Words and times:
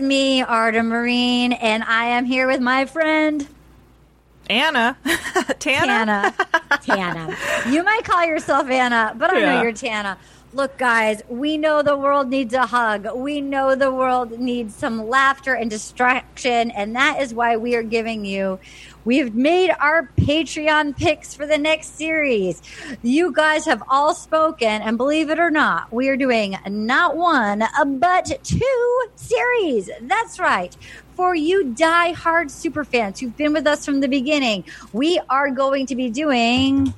Me, 0.00 0.42
Arden 0.42 0.88
Myrin, 0.90 1.56
and 1.60 1.82
I 1.84 2.06
am 2.06 2.24
here 2.24 2.46
with 2.46 2.60
my 2.60 2.86
friend 2.86 3.46
Anna. 4.48 4.96
Tana. 5.58 5.86
Tana. 5.86 6.34
Tana. 6.82 7.36
You 7.68 7.82
might 7.82 8.04
call 8.04 8.24
yourself 8.24 8.68
Anna, 8.68 9.14
but 9.16 9.32
I 9.32 9.40
know 9.40 9.62
you're 9.62 9.72
Tana. 9.72 10.18
Look, 10.54 10.78
guys, 10.78 11.20
we 11.28 11.58
know 11.58 11.82
the 11.82 11.96
world 11.96 12.30
needs 12.30 12.54
a 12.54 12.64
hug. 12.64 13.06
We 13.14 13.42
know 13.42 13.74
the 13.74 13.92
world 13.92 14.38
needs 14.38 14.74
some 14.74 15.06
laughter 15.06 15.52
and 15.52 15.70
distraction, 15.70 16.70
and 16.70 16.96
that 16.96 17.20
is 17.20 17.34
why 17.34 17.58
we 17.58 17.74
are 17.74 17.82
giving 17.82 18.24
you. 18.24 18.58
We've 19.04 19.34
made 19.34 19.70
our 19.78 20.10
Patreon 20.16 20.96
picks 20.96 21.34
for 21.34 21.46
the 21.46 21.58
next 21.58 21.98
series. 21.98 22.62
You 23.02 23.30
guys 23.30 23.66
have 23.66 23.82
all 23.90 24.14
spoken, 24.14 24.68
and 24.68 24.96
believe 24.96 25.28
it 25.28 25.38
or 25.38 25.50
not, 25.50 25.92
we 25.92 26.08
are 26.08 26.16
doing 26.16 26.56
not 26.66 27.14
one, 27.14 27.62
but 27.98 28.42
two 28.42 29.06
series. 29.16 29.90
That's 30.00 30.40
right. 30.40 30.74
For 31.14 31.34
you 31.34 31.74
die-hard 31.74 32.48
superfans 32.48 33.18
who've 33.18 33.36
been 33.36 33.52
with 33.52 33.66
us 33.66 33.84
from 33.84 34.00
the 34.00 34.08
beginning, 34.08 34.64
we 34.94 35.20
are 35.28 35.50
going 35.50 35.84
to 35.86 35.94
be 35.94 36.08
doing 36.08 36.94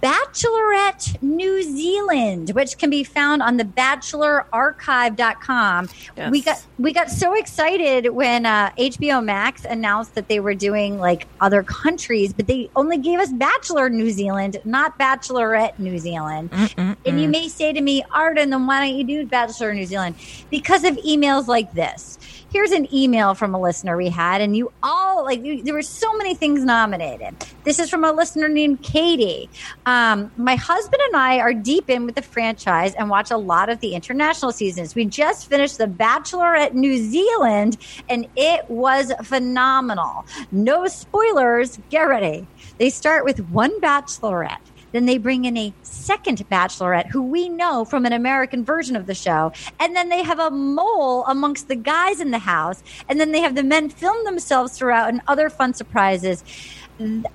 Bachelorette 0.00 1.20
New 1.22 1.62
Zealand, 1.62 2.50
which 2.50 2.76
can 2.78 2.90
be 2.90 3.04
found 3.04 3.42
on 3.42 3.56
the 3.56 3.64
bachelorarchive.com. 3.64 5.88
Yes. 6.16 6.30
We 6.30 6.42
got 6.42 6.64
we 6.78 6.92
got 6.92 7.10
so 7.10 7.34
excited 7.34 8.10
when 8.10 8.46
uh, 8.46 8.70
HBO 8.78 9.24
Max 9.24 9.64
announced 9.64 10.14
that 10.14 10.28
they 10.28 10.38
were 10.40 10.54
doing 10.54 10.98
like 10.98 11.26
other 11.40 11.62
countries, 11.62 12.32
but 12.32 12.46
they 12.46 12.70
only 12.76 12.98
gave 12.98 13.18
us 13.18 13.32
Bachelor 13.32 13.90
New 13.90 14.10
Zealand, 14.10 14.60
not 14.64 14.98
Bachelorette 14.98 15.78
New 15.78 15.98
Zealand. 15.98 16.50
Mm, 16.50 16.74
mm, 16.74 16.74
mm. 16.74 16.96
And 17.04 17.20
you 17.20 17.28
may 17.28 17.48
say 17.48 17.72
to 17.72 17.80
me, 17.80 18.04
Arden, 18.12 18.50
then 18.50 18.66
why 18.66 18.86
don't 18.86 18.96
you 18.96 19.04
do 19.04 19.24
Bachelor 19.26 19.74
New 19.74 19.86
Zealand? 19.86 20.16
Because 20.50 20.84
of 20.84 20.96
emails 20.98 21.46
like 21.46 21.72
this. 21.72 22.17
Here's 22.50 22.72
an 22.72 22.92
email 22.94 23.34
from 23.34 23.54
a 23.54 23.60
listener 23.60 23.94
we 23.96 24.08
had, 24.08 24.40
and 24.40 24.56
you 24.56 24.72
all 24.82 25.22
like 25.22 25.44
you, 25.44 25.62
there 25.62 25.74
were 25.74 25.82
so 25.82 26.16
many 26.16 26.34
things 26.34 26.64
nominated. 26.64 27.34
This 27.64 27.78
is 27.78 27.90
from 27.90 28.04
a 28.04 28.12
listener 28.12 28.48
named 28.48 28.82
Katie. 28.82 29.50
Um, 29.84 30.32
my 30.38 30.54
husband 30.54 31.02
and 31.08 31.16
I 31.16 31.40
are 31.40 31.52
deep 31.52 31.90
in 31.90 32.06
with 32.06 32.14
the 32.14 32.22
franchise 32.22 32.94
and 32.94 33.10
watch 33.10 33.30
a 33.30 33.36
lot 33.36 33.68
of 33.68 33.80
the 33.80 33.94
international 33.94 34.52
seasons. 34.52 34.94
We 34.94 35.04
just 35.04 35.50
finished 35.50 35.76
The 35.76 35.86
Bachelorette 35.86 36.72
New 36.72 36.96
Zealand, 36.96 37.76
and 38.08 38.26
it 38.34 38.68
was 38.70 39.12
phenomenal. 39.24 40.24
No 40.50 40.86
spoilers. 40.86 41.78
Get 41.90 42.04
ready. 42.04 42.46
They 42.78 42.88
start 42.88 43.26
with 43.26 43.40
one 43.50 43.78
bachelorette. 43.82 44.58
Then 44.92 45.06
they 45.06 45.18
bring 45.18 45.44
in 45.44 45.56
a 45.56 45.72
second 45.82 46.48
bachelorette 46.50 47.06
who 47.06 47.22
we 47.22 47.48
know 47.48 47.84
from 47.84 48.06
an 48.06 48.12
American 48.12 48.64
version 48.64 48.96
of 48.96 49.06
the 49.06 49.14
show. 49.14 49.52
And 49.80 49.94
then 49.94 50.08
they 50.08 50.22
have 50.22 50.38
a 50.38 50.50
mole 50.50 51.24
amongst 51.26 51.68
the 51.68 51.76
guys 51.76 52.20
in 52.20 52.30
the 52.30 52.38
house. 52.38 52.82
And 53.08 53.20
then 53.20 53.32
they 53.32 53.40
have 53.40 53.54
the 53.54 53.62
men 53.62 53.90
film 53.90 54.24
themselves 54.24 54.76
throughout 54.76 55.08
and 55.08 55.20
other 55.28 55.50
fun 55.50 55.74
surprises. 55.74 56.44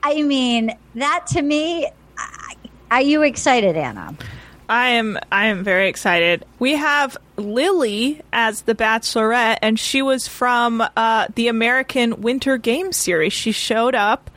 I 0.04 0.22
mean, 0.24 0.76
that 0.96 1.28
to 1.28 1.42
me, 1.42 1.90
are 2.92 3.02
you 3.02 3.24
excited, 3.24 3.78
Anna? 3.78 4.16
I 4.70 4.90
am 4.90 5.20
I 5.32 5.48
am 5.48 5.64
very 5.64 5.90
excited. 5.90 6.46
We 6.60 6.74
have 6.74 7.18
Lily 7.38 8.22
as 8.32 8.62
the 8.62 8.76
Bachelorette, 8.76 9.60
and 9.62 9.80
she 9.80 10.02
was 10.02 10.28
from 10.28 10.84
uh, 10.96 11.28
the 11.36 11.48
American 11.48 12.22
Winter 12.22 12.58
Games 12.58 12.96
series. 12.96 13.34
She 13.34 13.52
showed 13.52 13.94
up 13.94 14.30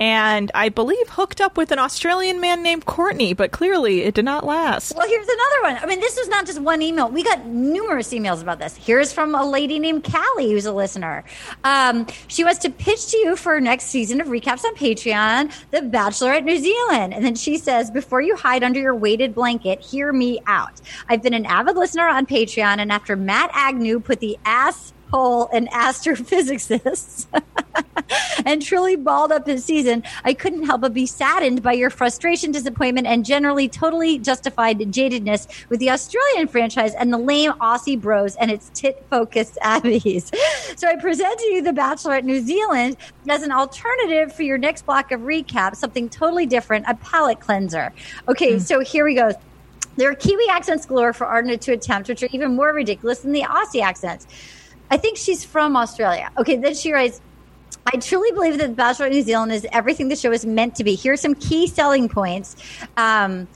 and 0.00 0.50
I 0.54 0.68
believe 0.68 1.08
hooked 1.08 1.40
up 1.40 1.56
with 1.56 1.72
an 1.72 1.78
Australian 1.78 2.40
man 2.40 2.62
named 2.62 2.84
Courtney, 2.84 3.34
but 3.34 3.52
clearly 3.52 4.02
it 4.02 4.14
did 4.14 4.24
not 4.24 4.44
last. 4.44 4.94
Well, 4.96 5.08
here's 5.08 5.26
another 5.26 5.62
one. 5.62 5.76
I 5.82 5.86
mean, 5.86 6.00
this 6.00 6.18
is 6.18 6.28
not 6.28 6.46
just 6.46 6.60
one 6.60 6.82
email. 6.82 7.08
We 7.08 7.22
got 7.22 7.46
numerous 7.46 8.12
emails 8.12 8.42
about 8.42 8.58
this. 8.58 8.76
Here's 8.76 9.12
from 9.12 9.34
a 9.34 9.44
lady 9.48 9.78
named 9.78 10.04
Callie, 10.04 10.50
who's 10.50 10.66
a 10.66 10.72
listener. 10.72 11.24
Um, 11.64 12.06
she 12.28 12.44
wants 12.44 12.60
to 12.60 12.70
pitch 12.70 13.10
to 13.12 13.18
you 13.18 13.36
for 13.36 13.60
next 13.60 13.84
season 13.84 14.20
of 14.20 14.28
recaps 14.28 14.64
on 14.64 14.74
Patreon, 14.74 15.52
The 15.70 15.78
Bachelorette 15.78 16.44
New 16.44 16.58
Zealand. 16.58 17.14
And 17.14 17.24
then 17.24 17.34
she 17.34 17.58
says, 17.58 17.90
before 17.90 18.20
you 18.20 18.36
hide 18.36 18.62
under 18.62 18.80
your 18.80 18.94
weighted 18.94 19.34
blanket, 19.34 19.80
hear 19.80 20.12
me 20.12 20.40
out. 20.46 20.80
I've 21.08 21.22
been 21.22 21.34
an 21.34 21.46
avid 21.46 21.76
listener 21.76 22.06
on 22.06 22.26
Patreon, 22.26 22.78
and 22.78 22.92
after 22.92 23.16
Matt 23.16 23.50
Agnew 23.52 24.00
put 24.00 24.20
the 24.20 24.38
ass 24.44 24.92
hole 25.10 25.46
in 25.52 25.66
astrophysicists 25.68 27.26
and 28.46 28.62
truly 28.62 28.96
balled 28.96 29.32
up 29.32 29.46
his 29.46 29.64
season, 29.64 30.02
I 30.24 30.34
couldn't 30.34 30.64
help 30.64 30.80
but 30.82 30.94
be 30.94 31.06
saddened 31.06 31.62
by 31.62 31.72
your 31.72 31.90
frustration, 31.90 32.52
disappointment, 32.52 33.06
and 33.06 33.24
generally 33.24 33.68
totally 33.68 34.18
justified 34.18 34.78
jadedness 34.78 35.68
with 35.68 35.80
the 35.80 35.90
Australian 35.90 36.48
franchise 36.48 36.94
and 36.94 37.12
the 37.12 37.18
lame 37.18 37.52
Aussie 37.54 38.00
bros 38.00 38.36
and 38.36 38.50
its 38.50 38.70
tit 38.74 39.04
focused 39.10 39.58
abbeys. 39.62 40.30
So 40.76 40.88
I 40.88 40.96
present 40.96 41.38
to 41.38 41.46
you 41.46 41.62
The 41.62 41.72
Bachelorette 41.72 42.24
New 42.24 42.40
Zealand 42.40 42.96
as 43.28 43.42
an 43.42 43.52
alternative 43.52 44.34
for 44.34 44.42
your 44.42 44.58
next 44.58 44.86
block 44.86 45.12
of 45.12 45.20
recap, 45.20 45.76
something 45.76 46.08
totally 46.08 46.46
different, 46.46 46.84
a 46.88 46.94
palate 46.96 47.40
cleanser. 47.40 47.92
Okay, 48.28 48.54
hmm. 48.54 48.58
so 48.58 48.80
here 48.80 49.04
we 49.04 49.14
go. 49.14 49.32
There 49.96 50.10
are 50.10 50.14
Kiwi 50.14 50.46
accents 50.50 50.84
galore 50.84 51.14
for 51.14 51.26
Arden 51.26 51.58
to 51.58 51.72
attempt, 51.72 52.08
which 52.08 52.22
are 52.22 52.28
even 52.32 52.54
more 52.54 52.72
ridiculous 52.74 53.20
than 53.20 53.32
the 53.32 53.42
Aussie 53.42 53.80
accents. 53.80 54.26
I 54.90 54.96
think 54.96 55.16
she's 55.16 55.44
from 55.44 55.76
Australia. 55.76 56.30
Okay, 56.38 56.56
then 56.56 56.74
she 56.74 56.92
writes, 56.92 57.20
I 57.86 57.96
truly 57.98 58.32
believe 58.32 58.58
that 58.58 58.74
Bachelor 58.74 59.08
New 59.08 59.22
Zealand 59.22 59.52
is 59.52 59.66
everything 59.72 60.08
the 60.08 60.16
show 60.16 60.32
is 60.32 60.44
meant 60.44 60.74
to 60.76 60.84
be. 60.84 60.94
Here 60.94 61.12
are 61.12 61.16
some 61.16 61.34
key 61.34 61.66
selling 61.66 62.08
points. 62.08 62.56
Um, 62.96 63.46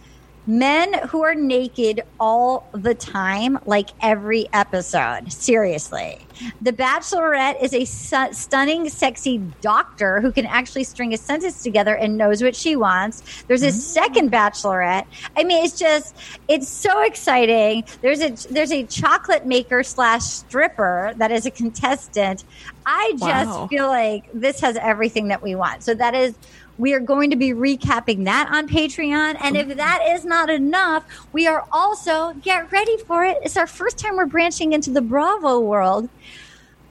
men 0.46 0.92
who 1.08 1.22
are 1.22 1.34
naked 1.34 2.02
all 2.18 2.68
the 2.72 2.94
time, 2.94 3.58
like 3.66 3.90
every 4.00 4.48
episode. 4.52 5.32
Seriously. 5.32 6.18
The 6.60 6.72
Bachelorette 6.72 7.62
is 7.62 7.72
a 7.74 7.84
su- 7.84 8.32
stunning, 8.32 8.88
sexy 8.88 9.38
doctor 9.60 10.20
who 10.20 10.32
can 10.32 10.46
actually 10.46 10.84
string 10.84 11.12
a 11.14 11.16
sentence 11.16 11.62
together 11.62 11.94
and 11.94 12.16
knows 12.16 12.42
what 12.42 12.56
she 12.56 12.76
wants. 12.76 13.42
There's 13.46 13.62
a 13.62 13.68
mm. 13.68 13.72
second 13.72 14.30
Bachelorette. 14.32 15.06
I 15.36 15.44
mean, 15.44 15.64
it's 15.64 15.78
just, 15.78 16.16
it's 16.48 16.68
so 16.68 17.02
exciting. 17.02 17.84
There's 18.02 18.20
a 18.20 18.30
there's 18.52 18.72
a 18.72 18.84
chocolate 18.84 19.46
maker 19.46 19.82
slash 19.82 20.22
stripper 20.22 21.12
that 21.16 21.30
is 21.30 21.46
a 21.46 21.50
contestant. 21.50 22.44
I 22.86 23.12
just 23.18 23.50
Wow. 23.50 23.66
feel 23.68 23.86
like 23.86 24.24
this 24.32 24.60
has 24.60 24.76
everything 24.76 25.28
that 25.28 25.42
we 25.42 25.54
want. 25.54 25.82
So 25.82 25.94
that 25.94 26.14
is 26.14 26.34
we 26.80 26.94
are 26.94 27.00
going 27.00 27.30
to 27.30 27.36
be 27.36 27.50
recapping 27.50 28.24
that 28.24 28.48
on 28.50 28.66
Patreon. 28.66 29.36
And 29.40 29.56
if 29.56 29.76
that 29.76 30.00
is 30.08 30.24
not 30.24 30.48
enough, 30.48 31.04
we 31.32 31.46
are 31.46 31.66
also, 31.70 32.32
get 32.42 32.72
ready 32.72 32.96
for 32.98 33.22
it. 33.24 33.36
It's 33.42 33.58
our 33.58 33.66
first 33.66 33.98
time 33.98 34.16
we're 34.16 34.26
branching 34.26 34.72
into 34.72 34.90
the 34.90 35.02
Bravo 35.02 35.60
world. 35.60 36.08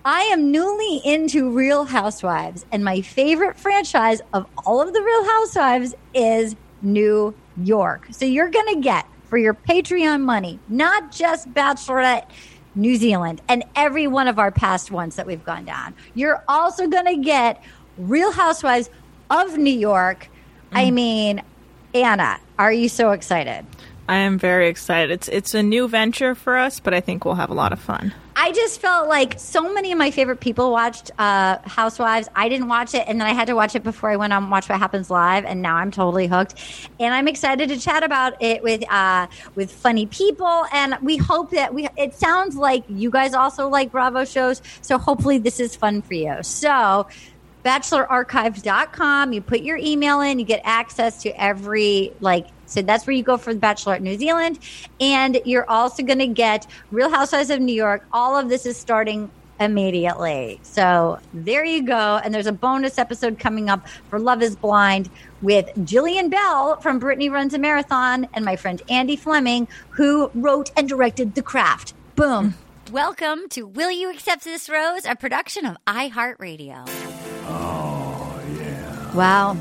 I 0.05 0.21
am 0.21 0.51
newly 0.51 1.01
into 1.03 1.49
Real 1.49 1.83
Housewives, 1.85 2.65
and 2.71 2.85
my 2.85 3.01
favorite 3.01 3.57
franchise 3.57 4.21
of 4.31 4.45
all 4.65 4.79
of 4.79 4.93
the 4.93 5.01
Real 5.01 5.25
Housewives 5.25 5.95
is 6.13 6.55
New 6.81 7.33
York. 7.61 8.07
So 8.11 8.25
you're 8.25 8.49
going 8.49 8.75
to 8.75 8.81
get 8.81 9.05
for 9.23 9.37
your 9.37 9.53
Patreon 9.55 10.21
money, 10.21 10.59
not 10.69 11.11
just 11.11 11.51
Bachelorette 11.53 12.27
New 12.75 12.95
Zealand 12.95 13.41
and 13.49 13.63
every 13.75 14.07
one 14.07 14.27
of 14.27 14.39
our 14.39 14.51
past 14.51 14.91
ones 14.91 15.15
that 15.15 15.25
we've 15.25 15.43
gone 15.43 15.65
down. 15.65 15.93
You're 16.13 16.43
also 16.47 16.87
going 16.87 17.05
to 17.05 17.17
get 17.17 17.61
Real 17.97 18.31
Housewives 18.31 18.89
of 19.29 19.57
New 19.57 19.73
York. 19.73 20.29
I 20.71 20.91
mean, 20.91 21.41
Anna, 21.93 22.39
are 22.57 22.71
you 22.71 22.89
so 22.89 23.11
excited? 23.11 23.65
I 24.07 24.17
am 24.17 24.39
very 24.39 24.69
excited. 24.69 25.11
It's 25.11 25.27
it's 25.27 25.53
a 25.53 25.61
new 25.61 25.87
venture 25.87 26.33
for 26.33 26.57
us, 26.57 26.79
but 26.79 26.95
I 26.95 26.99
think 26.99 27.25
we'll 27.25 27.35
have 27.35 27.51
a 27.51 27.53
lot 27.53 27.71
of 27.71 27.79
fun. 27.79 28.11
I 28.35 28.51
just 28.53 28.81
felt 28.81 29.07
like 29.07 29.37
so 29.37 29.71
many 29.71 29.91
of 29.91 29.99
my 29.99 30.09
favorite 30.09 30.39
people 30.39 30.71
watched 30.71 31.11
uh, 31.19 31.59
Housewives. 31.65 32.27
I 32.35 32.49
didn't 32.49 32.69
watch 32.69 32.95
it, 32.95 33.03
and 33.07 33.21
then 33.21 33.27
I 33.27 33.33
had 33.33 33.47
to 33.47 33.53
watch 33.53 33.75
it 33.75 33.83
before 33.83 34.09
I 34.09 34.15
went 34.15 34.33
on 34.33 34.49
Watch 34.49 34.67
What 34.67 34.79
Happens 34.79 35.11
Live, 35.11 35.45
and 35.45 35.61
now 35.61 35.75
I'm 35.75 35.91
totally 35.91 36.25
hooked. 36.25 36.55
And 36.99 37.13
I'm 37.13 37.27
excited 37.27 37.69
to 37.69 37.77
chat 37.77 38.01
about 38.01 38.41
it 38.41 38.63
with 38.63 38.83
uh, 38.89 39.27
with 39.53 39.71
funny 39.71 40.07
people, 40.07 40.65
and 40.73 40.97
we 41.03 41.17
hope 41.17 41.51
that 41.51 41.73
we. 41.75 41.87
It 41.95 42.15
sounds 42.15 42.55
like 42.55 42.85
you 42.89 43.11
guys 43.11 43.35
also 43.35 43.67
like 43.67 43.91
Bravo 43.91 44.25
shows, 44.25 44.63
so 44.81 44.97
hopefully 44.97 45.37
this 45.37 45.59
is 45.59 45.75
fun 45.75 46.01
for 46.01 46.15
you. 46.15 46.37
So. 46.41 47.07
BachelorArchives.com. 47.69 49.31
You 49.31 49.41
put 49.41 49.61
your 49.61 49.77
email 49.77 50.21
in, 50.21 50.39
you 50.39 50.45
get 50.45 50.61
access 50.63 51.21
to 51.21 51.29
every 51.39 52.11
like 52.19 52.47
so 52.65 52.81
that's 52.81 53.05
where 53.05 53.15
you 53.15 53.23
go 53.23 53.37
for 53.37 53.53
the 53.53 53.59
Bachelorette 53.59 54.01
New 54.01 54.17
Zealand. 54.17 54.59
And 54.99 55.39
you're 55.45 55.69
also 55.69 56.03
going 56.03 56.19
to 56.19 56.27
get 56.27 56.67
Real 56.91 57.09
Housewives 57.09 57.49
of 57.49 57.59
New 57.59 57.73
York. 57.73 58.07
All 58.11 58.37
of 58.37 58.49
this 58.49 58.65
is 58.65 58.77
starting 58.77 59.29
immediately. 59.59 60.59
So 60.63 61.19
there 61.33 61.65
you 61.65 61.83
go. 61.83 62.19
And 62.23 62.33
there's 62.33 62.47
a 62.47 62.51
bonus 62.51 62.97
episode 62.97 63.37
coming 63.37 63.69
up 63.69 63.87
for 64.09 64.19
Love 64.19 64.41
is 64.41 64.55
Blind 64.55 65.09
with 65.41 65.67
Jillian 65.77 66.29
Bell 66.29 66.79
from 66.79 66.97
Brittany 66.97 67.29
Runs 67.29 67.53
a 67.53 67.59
Marathon 67.59 68.27
and 68.33 68.45
my 68.45 68.55
friend 68.55 68.81
Andy 68.89 69.15
Fleming, 69.15 69.67
who 69.89 70.31
wrote 70.33 70.71
and 70.75 70.87
directed 70.87 71.35
The 71.35 71.43
Craft. 71.43 71.93
Boom. 72.15 72.55
Welcome 72.91 73.49
to 73.49 73.67
Will 73.67 73.91
You 73.91 74.11
Accept 74.11 74.43
This 74.43 74.69
Rose, 74.69 75.05
a 75.05 75.15
production 75.15 75.65
of 75.65 75.77
iHeartRadio. 75.85 77.18
Oh, 77.49 78.41
yeah. 78.59 79.13
Wow. 79.13 79.57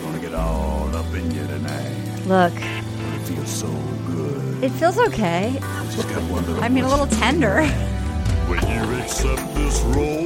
Gonna 0.00 0.18
get 0.20 0.34
all 0.34 0.94
up 0.94 1.06
in 1.14 1.30
you 1.30 1.46
tonight. 1.46 1.96
Look, 2.26 2.52
It 2.54 3.26
feels 3.26 3.48
so 3.50 3.66
good. 4.06 4.64
it 4.64 4.70
feels 4.72 4.98
okay. 4.98 5.54
Just 5.92 6.08
got 6.08 6.22
one 6.30 6.44
little 6.46 6.62
I 6.64 6.68
mean, 6.68 6.84
a 6.84 6.88
little 6.88 7.06
tender. 7.06 7.60
Will 8.48 8.56
you 8.56 8.94
accept 9.02 9.54
this 9.54 9.80
role? 9.82 10.24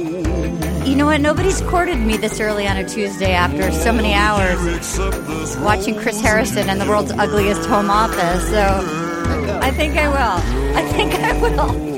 You 0.85 0.95
know 0.95 1.05
what? 1.05 1.21
Nobody's 1.21 1.61
courted 1.61 1.97
me 1.97 2.17
this 2.17 2.39
early 2.39 2.67
on 2.67 2.75
a 2.77 2.87
Tuesday 2.87 3.33
after 3.33 3.71
so 3.71 3.93
many 3.93 4.13
hours 4.13 4.59
Will 4.59 4.71
you 4.71 4.75
accept 4.77 5.15
this 5.27 5.55
role? 5.55 5.65
watching 5.65 5.95
Chris 5.95 6.19
Harrison 6.19 6.67
and 6.69 6.81
the 6.81 6.85
world's 6.87 7.11
ugliest 7.11 7.65
home 7.69 7.89
office. 7.89 8.43
So 8.49 9.59
I 9.61 9.71
think 9.71 9.97
I 9.97 10.07
will. 10.09 10.75
I 10.77 10.81
think 10.91 11.13
I 11.15 11.39
will. 11.39 11.88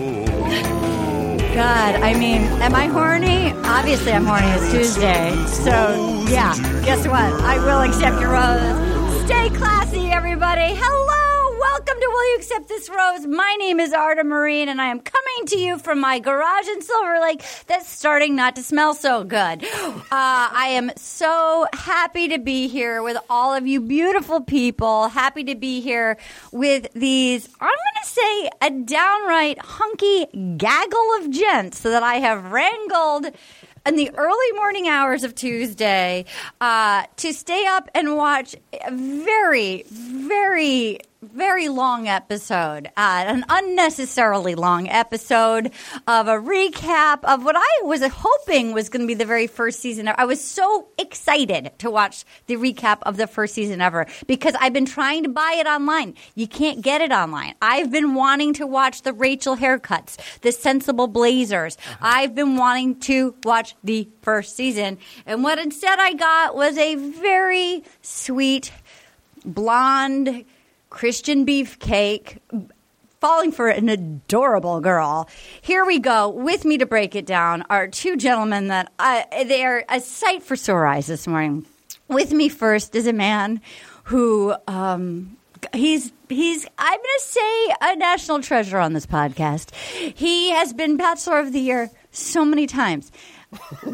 God, 1.53 1.95
I 1.95 2.13
mean, 2.17 2.43
am 2.61 2.73
I 2.73 2.87
horny? 2.87 3.51
Obviously, 3.65 4.13
I'm 4.13 4.25
horny. 4.25 4.47
It's 4.47 4.71
Tuesday. 4.71 5.35
So, 5.47 6.25
yeah, 6.29 6.55
guess 6.85 7.05
what? 7.05 7.33
I 7.43 7.57
will 7.57 7.81
accept 7.81 8.21
your 8.21 8.31
rose. 8.31 9.25
Stay 9.25 9.49
classy, 9.49 10.11
everybody. 10.11 10.73
Hello. 10.75 11.30
Welcome 11.61 11.99
to 11.99 12.07
Will 12.07 12.31
You 12.31 12.37
Accept 12.37 12.67
This 12.67 12.89
Rose? 12.89 13.27
My 13.27 13.55
name 13.59 13.79
is 13.79 13.93
Arden 13.93 14.29
Myrin, 14.29 14.67
and 14.67 14.81
I 14.81 14.87
am 14.87 14.99
coming 14.99 15.45
to 15.45 15.59
you 15.59 15.77
from 15.77 15.99
my 15.99 16.17
garage 16.17 16.67
in 16.67 16.81
Silver 16.81 17.19
Lake 17.21 17.43
that's 17.67 17.87
starting 17.87 18.35
not 18.35 18.55
to 18.55 18.63
smell 18.63 18.95
so 18.95 19.23
good. 19.23 19.63
Uh, 19.63 19.99
I 20.11 20.69
am 20.71 20.91
so 20.95 21.67
happy 21.71 22.29
to 22.29 22.39
be 22.39 22.67
here 22.67 23.03
with 23.03 23.17
all 23.29 23.53
of 23.53 23.67
you 23.67 23.79
beautiful 23.79 24.41
people. 24.41 25.07
Happy 25.09 25.43
to 25.43 25.53
be 25.53 25.81
here 25.81 26.17
with 26.51 26.91
these, 26.93 27.47
I'm 27.59 27.67
going 27.67 28.03
to 28.03 28.09
say, 28.09 28.49
a 28.63 28.71
downright 28.71 29.59
hunky 29.59 30.25
gaggle 30.57 31.09
of 31.19 31.29
gents 31.29 31.81
that 31.81 32.01
I 32.01 32.15
have 32.15 32.51
wrangled 32.51 33.27
in 33.85 33.95
the 33.95 34.09
early 34.15 34.51
morning 34.53 34.87
hours 34.87 35.23
of 35.23 35.35
Tuesday 35.35 36.25
uh, 36.59 37.03
to 37.17 37.33
stay 37.33 37.67
up 37.67 37.87
and 37.93 38.17
watch 38.17 38.55
a 38.73 38.91
very, 38.91 39.83
very, 39.87 40.99
very 41.21 41.69
long 41.69 42.07
episode, 42.07 42.87
uh, 42.97 43.23
an 43.27 43.45
unnecessarily 43.47 44.55
long 44.55 44.89
episode 44.89 45.67
of 46.07 46.27
a 46.27 46.31
recap 46.31 47.23
of 47.23 47.45
what 47.45 47.55
I 47.55 47.81
was 47.83 48.01
hoping 48.03 48.73
was 48.73 48.89
going 48.89 49.01
to 49.01 49.07
be 49.07 49.13
the 49.13 49.25
very 49.25 49.45
first 49.45 49.81
season. 49.81 50.09
I 50.15 50.25
was 50.25 50.43
so 50.43 50.87
excited 50.97 51.73
to 51.77 51.91
watch 51.91 52.25
the 52.47 52.55
recap 52.55 53.03
of 53.03 53.17
the 53.17 53.27
first 53.27 53.53
season 53.53 53.81
ever 53.81 54.07
because 54.25 54.55
I've 54.59 54.73
been 54.73 54.87
trying 54.87 55.21
to 55.21 55.29
buy 55.29 55.57
it 55.59 55.67
online. 55.67 56.15
You 56.33 56.47
can't 56.47 56.81
get 56.81 57.01
it 57.01 57.11
online. 57.11 57.53
I've 57.61 57.91
been 57.91 58.15
wanting 58.15 58.55
to 58.55 58.65
watch 58.65 59.03
the 59.03 59.13
Rachel 59.13 59.55
haircuts, 59.55 60.17
the 60.41 60.51
sensible 60.51 61.05
blazers. 61.05 61.77
I've 62.01 62.33
been 62.33 62.57
wanting 62.57 62.99
to 63.01 63.35
watch 63.43 63.75
the 63.83 64.09
first 64.23 64.55
season. 64.55 64.97
And 65.27 65.43
what 65.43 65.59
instead 65.59 65.99
I 65.99 66.13
got 66.13 66.55
was 66.55 66.75
a 66.79 66.95
very 66.95 67.83
sweet, 68.01 68.71
blonde 69.45 70.45
Christian 70.91 71.45
beefcake 71.45 72.37
falling 73.21 73.51
for 73.51 73.69
an 73.69 73.87
adorable 73.87 74.81
girl. 74.81 75.29
Here 75.61 75.85
we 75.85 75.99
go. 75.99 76.29
With 76.29 76.65
me 76.65 76.77
to 76.79 76.85
break 76.85 77.15
it 77.15 77.25
down 77.25 77.63
are 77.69 77.87
two 77.87 78.17
gentlemen 78.17 78.67
that 78.67 78.91
uh, 78.99 79.23
they 79.45 79.63
are 79.63 79.83
a 79.89 80.01
sight 80.01 80.43
for 80.43 80.55
sore 80.55 80.85
eyes 80.85 81.07
this 81.07 81.25
morning. 81.25 81.65
With 82.07 82.33
me 82.33 82.49
first 82.49 82.93
is 82.93 83.07
a 83.07 83.13
man 83.13 83.61
who 84.05 84.53
um, 84.67 85.37
he's 85.73 86.11
he's 86.27 86.67
I'm 86.77 86.97
going 86.97 87.03
to 87.19 87.23
say 87.23 87.75
a 87.81 87.95
national 87.95 88.41
treasure 88.41 88.77
on 88.77 88.93
this 88.93 89.05
podcast. 89.05 89.73
He 89.73 90.51
has 90.51 90.73
been 90.73 90.97
Bachelor 90.97 91.39
of 91.39 91.53
the 91.53 91.59
Year 91.59 91.89
so 92.11 92.43
many 92.43 92.67
times. 92.67 93.11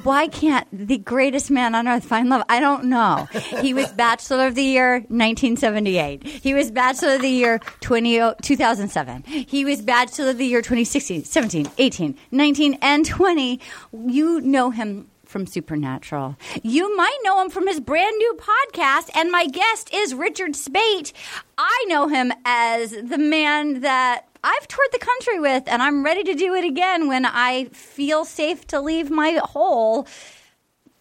Why 0.04 0.28
can't 0.28 0.68
the 0.72 0.98
greatest 0.98 1.50
man 1.50 1.74
on 1.74 1.88
earth 1.88 2.06
find 2.06 2.30
love? 2.30 2.44
I 2.48 2.60
don't 2.60 2.86
know. 2.86 3.28
He 3.62 3.74
was 3.74 3.88
Bachelor 3.92 4.48
of 4.48 4.56
the 4.56 4.64
Year 4.64 5.00
1978. 5.10 6.24
He 6.26 6.54
was 6.54 6.70
Bachelor 6.70 7.16
of 7.16 7.22
the 7.22 7.30
Year 7.30 7.60
20, 7.82 8.34
2007. 8.42 9.24
He 9.24 9.66
was 9.66 9.82
Bachelor 9.82 10.30
of 10.30 10.38
the 10.38 10.46
Year 10.46 10.62
2016, 10.62 11.24
17, 11.24 11.72
18, 11.78 12.16
19, 12.32 12.78
and 12.82 13.06
20. 13.06 13.60
You 14.08 14.42
know 14.42 14.70
him 14.70 15.10
from 15.26 15.46
Supernatural. 15.46 16.38
You 16.64 16.96
might 16.96 17.18
know 17.24 17.42
him 17.42 17.50
from 17.50 17.68
his 17.68 17.80
brand 17.80 18.16
new 18.18 18.40
podcast, 18.40 19.10
and 19.16 19.32
my 19.32 19.46
guest 19.48 19.94
is 19.94 20.14
Richard 20.14 20.56
Speight. 20.56 21.14
I 21.58 21.86
know 21.88 22.08
him 22.08 22.32
as 22.46 22.92
the 22.92 23.18
man 23.18 23.82
that 23.82 24.27
I've 24.44 24.68
toured 24.68 24.90
the 24.92 25.00
country 25.00 25.40
with, 25.40 25.64
and 25.68 25.82
I'm 25.82 26.04
ready 26.04 26.24
to 26.24 26.34
do 26.36 26.54
it 26.54 26.64
again 26.66 27.08
when 27.08 27.26
I 27.26 27.66
feel 27.66 28.26
safe 28.26 28.66
to 28.68 28.80
leave 28.80 29.10
my 29.10 29.40
hole. 29.44 30.08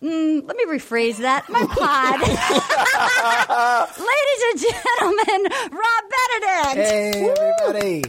Mm, 0.03 0.47
let 0.47 0.56
me 0.56 0.65
rephrase 0.67 1.19
that. 1.19 1.49
My 1.49 1.61
pod. 1.71 2.21
Ladies 3.99 4.43
and 4.50 4.61
gentlemen, 4.61 5.53
Rob 5.73 6.05
Benedict. 6.12 6.77
Hey, 6.77 7.31
everybody. 7.31 8.03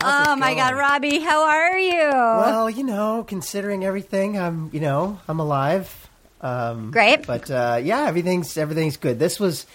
How's 0.00 0.28
Oh 0.28 0.36
my 0.36 0.54
God. 0.54 0.74
Robbie, 0.74 1.20
how 1.20 1.44
are 1.48 1.78
you? 1.78 2.10
Well, 2.10 2.70
you 2.70 2.84
know, 2.84 3.24
considering 3.26 3.84
everything, 3.84 4.38
I'm, 4.38 4.70
you 4.72 4.80
know, 4.80 5.18
I'm 5.26 5.40
alive. 5.40 6.08
Um, 6.40 6.90
Great. 6.90 7.26
But 7.26 7.50
uh, 7.50 7.80
yeah, 7.82 8.06
everything's 8.06 8.56
everything's 8.56 8.96
good. 8.98 9.18
This 9.18 9.40
was 9.40 9.66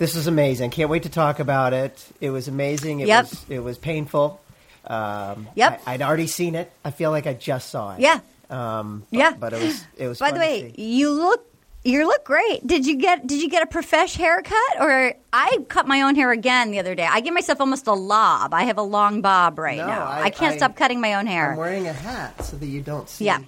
this 0.00 0.16
was 0.16 0.26
amazing. 0.26 0.70
Can't 0.70 0.90
wait 0.90 1.04
to 1.04 1.08
talk 1.10 1.38
about 1.38 1.72
it. 1.72 2.04
It 2.20 2.30
was 2.30 2.48
amazing. 2.48 2.98
It 3.00 3.06
Yep. 3.08 3.30
was 3.30 3.46
it 3.48 3.58
was 3.60 3.78
painful. 3.78 4.40
Um, 4.86 5.46
Yep. 5.54 5.82
I, 5.86 5.94
I'd 5.94 6.02
already 6.02 6.26
seen 6.26 6.54
it. 6.56 6.72
I 6.84 6.90
feel 6.90 7.10
like 7.12 7.26
I 7.28 7.34
just 7.34 7.68
saw 7.70 7.94
it. 7.94 8.00
Yeah. 8.00 8.20
Um, 8.48 9.04
but, 9.10 9.18
Yeah. 9.18 9.32
But 9.38 9.52
it 9.52 9.62
was 9.62 9.84
it 9.96 10.08
was. 10.08 10.18
By 10.18 10.32
the 10.32 10.40
way, 10.40 10.72
you 10.76 11.10
look 11.12 11.46
you 11.84 12.06
look 12.06 12.24
great. 12.24 12.66
Did 12.66 12.86
you 12.86 12.96
get 12.96 13.26
did 13.26 13.40
you 13.42 13.48
get 13.48 13.62
a 13.62 13.66
profesh 13.66 14.14
haircut 14.16 14.80
or 14.80 15.14
I 15.32 15.58
cut 15.68 15.86
my 15.86 16.02
own 16.02 16.14
hair 16.14 16.30
again 16.32 16.70
the 16.72 16.78
other 16.78 16.94
day. 16.94 17.06
I 17.08 17.20
give 17.20 17.32
myself 17.34 17.60
almost 17.60 17.86
a 17.86 17.92
lob. 17.94 18.52
I 18.54 18.64
have 18.64 18.78
a 18.78 18.82
long 18.82 19.20
bob 19.22 19.58
right 19.58 19.78
No, 19.78 19.86
now. 19.86 20.04
I, 20.06 20.24
I- 20.24 20.30
can't 20.30 20.54
I- 20.54 20.56
stop 20.56 20.76
cutting 20.76 21.00
my 21.00 21.14
own 21.14 21.26
hair. 21.26 21.52
I'm 21.52 21.56
wearing 21.58 21.86
a 21.86 21.92
hat 21.92 22.44
so 22.44 22.56
that 22.56 22.66
you 22.66 22.80
don't 22.82 23.08
see. 23.08 23.26
yeah. 23.26 23.38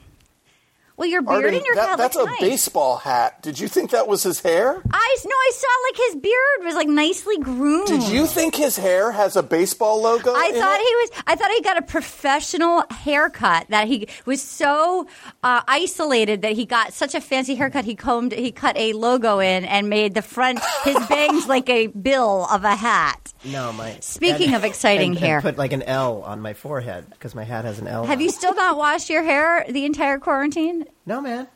Well, 0.96 1.08
your 1.08 1.22
beard 1.22 1.44
Arden, 1.44 1.54
and 1.54 1.64
your 1.64 1.74
that- 1.74 1.88
hat 1.90 1.98
that's 1.98 2.16
look 2.16 2.28
a 2.28 2.30
nice. 2.32 2.40
baseball 2.40 2.96
hat. 2.98 3.42
Did 3.42 3.58
you 3.58 3.66
think 3.68 3.90
that 3.90 4.06
was 4.06 4.22
his 4.22 4.40
hair? 4.40 4.82
I 4.92 5.16
no, 5.24 5.30
I 5.34 5.50
saw 5.54 5.66
like 5.88 5.96
his 6.08 6.16
beard 6.22 6.64
was 6.64 6.74
like 6.74 6.88
nicely 6.88 7.38
groomed. 7.38 7.86
Did 7.88 8.02
you 8.04 8.26
think 8.26 8.54
his 8.54 8.76
hair 8.76 9.10
has 9.12 9.34
a 9.36 9.42
baseball 9.42 10.00
logo? 10.02 10.32
I 10.32 10.46
in 10.46 10.54
thought 10.60 10.80
it? 10.80 10.86
he 10.86 10.94
was. 10.96 11.10
I 11.26 11.34
thought 11.36 11.50
he 11.50 11.60
got 11.62 11.78
a 11.78 11.82
professional 11.82 12.84
haircut. 12.90 13.66
That 13.70 13.88
he 13.88 14.06
was 14.26 14.42
so 14.42 15.06
uh, 15.42 15.62
isolated 15.66 16.42
that 16.42 16.52
he 16.52 16.66
got 16.66 16.92
such 16.92 17.14
a 17.14 17.20
fancy 17.20 17.54
haircut. 17.54 17.84
He 17.84 17.94
combed. 17.94 18.32
He 18.32 18.52
cut 18.52 18.76
a 18.76 18.92
logo 18.92 19.38
in 19.40 19.64
and 19.64 19.88
made 19.88 20.14
the 20.14 20.22
front 20.22 20.60
his 20.84 20.96
bangs 21.08 21.46
like 21.48 21.68
a 21.68 21.86
bill 21.88 22.46
of 22.50 22.64
a 22.64 22.74
hat. 22.76 23.32
No, 23.44 23.72
my. 23.72 23.96
Speaking 24.00 24.54
of 24.54 24.62
exciting 24.64 25.10
and, 25.12 25.18
hair. 25.18 25.36
and 25.36 25.42
put 25.44 25.58
like 25.58 25.72
an 25.72 25.82
L 25.82 26.22
on 26.22 26.40
my 26.40 26.54
forehead 26.54 27.06
because 27.10 27.34
my 27.34 27.44
hat 27.44 27.64
has 27.64 27.78
an 27.78 27.88
L. 27.88 28.04
Have 28.04 28.18
on 28.18 28.24
you 28.24 28.30
still 28.30 28.54
not 28.54 28.76
washed 28.76 29.11
your 29.11 29.22
hair 29.22 29.64
the 29.68 29.84
entire 29.84 30.18
quarantine? 30.18 30.84
No, 31.06 31.20
man. 31.20 31.49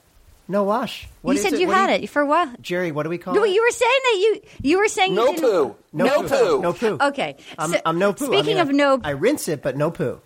No 0.48 0.62
wash. 0.62 1.08
What 1.22 1.32
you 1.32 1.38
is 1.38 1.42
said 1.42 1.52
it? 1.54 1.60
you 1.60 1.66
What 1.66 1.74
do 1.74 1.80
had 1.92 2.02
it 2.02 2.06
for 2.08 2.24
what? 2.24 2.62
Jerry, 2.62 2.92
what 2.92 3.02
do 3.02 3.08
we 3.10 3.18
call 3.18 3.34
No, 3.34 3.42
it? 3.44 3.50
you 3.50 3.62
were 3.62 3.70
saying 3.72 4.00
that 4.04 4.16
you 4.20 4.40
you 4.62 4.78
were 4.78 4.86
saying 4.88 5.14
No 5.14 5.32
you 5.32 5.40
poo. 5.40 5.76
no, 5.92 6.04
No 6.04 6.22
poo. 6.22 6.28
poo. 6.28 6.62
No 6.62 6.72
poo. 6.72 6.98
Okay, 7.00 7.36
I'm, 7.58 7.70
so- 7.72 7.80
I'm 7.84 7.98
no 7.98 8.12
poo. 8.12 8.26
I 8.26 8.28
Speaking 8.28 8.46
mean, 8.46 8.58
of 8.58 8.68
I- 8.68 8.72
no, 8.72 9.00
I 9.02 9.10
rinse 9.10 9.48
it, 9.48 9.60
but 9.62 9.76
no 9.76 9.90
poo. 9.90 10.20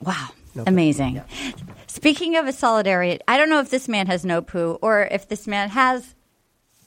Wow. 0.00 0.28
No 0.54 0.64
poo. 0.64 0.70
Amazing. 0.70 1.16
Yeah. 1.16 1.52
Speaking 1.86 2.36
of 2.36 2.46
a 2.46 2.52
solidarity, 2.52 3.20
I 3.28 3.36
don't 3.36 3.48
know 3.50 3.60
if 3.60 3.70
this 3.70 3.88
man 3.88 4.06
has 4.06 4.24
no 4.24 4.40
poo 4.42 4.78
or 4.82 5.02
if 5.10 5.28
this 5.28 5.46
man 5.46 5.68
has 5.70 6.14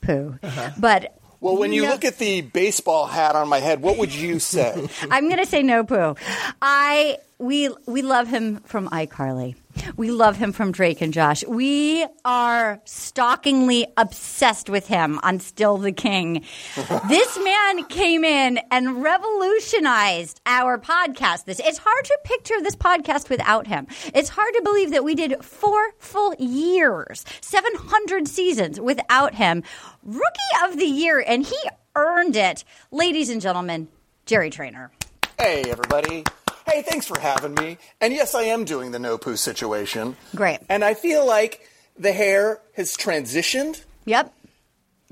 poo, 0.01 0.37
Uh-huh. 0.41 0.71
but 0.79 1.15
Well, 1.41 1.55
when 1.57 1.71
you 1.71 1.83
No. 1.83 1.89
look 1.91 2.03
at 2.05 2.17
the 2.17 2.41
baseball 2.41 3.05
hat 3.07 3.35
on 3.35 3.47
my 3.47 3.59
head, 3.59 3.81
what 3.81 3.97
would 3.97 4.13
you 4.13 4.39
say? 4.39 4.89
I'm 5.11 5.29
going 5.29 5.39
to 5.39 5.45
say 5.45 5.63
no 5.63 5.83
poo. 5.85 6.15
I 6.61 7.17
we 7.39 7.69
we 7.85 8.01
love 8.01 8.27
him 8.27 8.57
from 8.65 8.89
iCarly. 8.89 9.55
We 9.95 10.11
love 10.11 10.35
him 10.35 10.51
from 10.51 10.73
Drake 10.73 10.99
and 10.99 11.13
Josh. 11.13 11.43
We 11.45 12.05
are 12.25 12.81
stalkingly 12.83 13.87
obsessed 13.95 14.69
with 14.69 14.87
him 14.87 15.19
on 15.23 15.39
Still 15.39 15.77
the 15.77 15.93
King. 15.93 16.43
this 17.07 17.39
man 17.41 17.85
came 17.85 18.25
in 18.25 18.59
and 18.71 19.01
revolutionized 19.01 20.41
our 20.45 20.77
podcast. 20.77 21.45
This 21.45 21.61
it's 21.63 21.77
hard 21.77 22.05
to 22.05 22.19
picture 22.25 22.61
this 22.61 22.75
podcast 22.75 23.29
without 23.29 23.67
him. 23.67 23.87
It's 24.13 24.29
hard 24.29 24.53
to 24.55 24.61
believe 24.61 24.91
that 24.91 25.05
we 25.05 25.15
did 25.15 25.43
four 25.43 25.91
full 25.97 26.35
years, 26.35 27.23
700 27.39 28.27
seasons 28.27 28.81
without 28.81 29.35
him. 29.35 29.63
Rookie 30.03 30.65
of 30.65 30.77
the 30.77 30.85
year, 30.85 31.23
and 31.25 31.45
he 31.45 31.57
earned 31.95 32.35
it. 32.35 32.65
Ladies 32.91 33.29
and 33.29 33.39
gentlemen, 33.39 33.87
Jerry 34.25 34.49
Trainor. 34.49 34.91
hey, 35.37 35.63
everybody. 35.69 36.25
Hey, 36.67 36.81
thanks 36.83 37.05
for 37.07 37.19
having 37.19 37.55
me. 37.55 37.77
And 38.01 38.13
yes, 38.13 38.35
I 38.35 38.43
am 38.43 38.65
doing 38.65 38.91
the 38.91 38.99
no 38.99 39.17
poo 39.17 39.35
situation. 39.35 40.15
Great. 40.35 40.59
And 40.69 40.83
I 40.83 40.93
feel 40.93 41.25
like 41.25 41.61
the 41.97 42.11
hair 42.13 42.59
has 42.75 42.95
transitioned 42.95 43.83
Yep. 44.05 44.33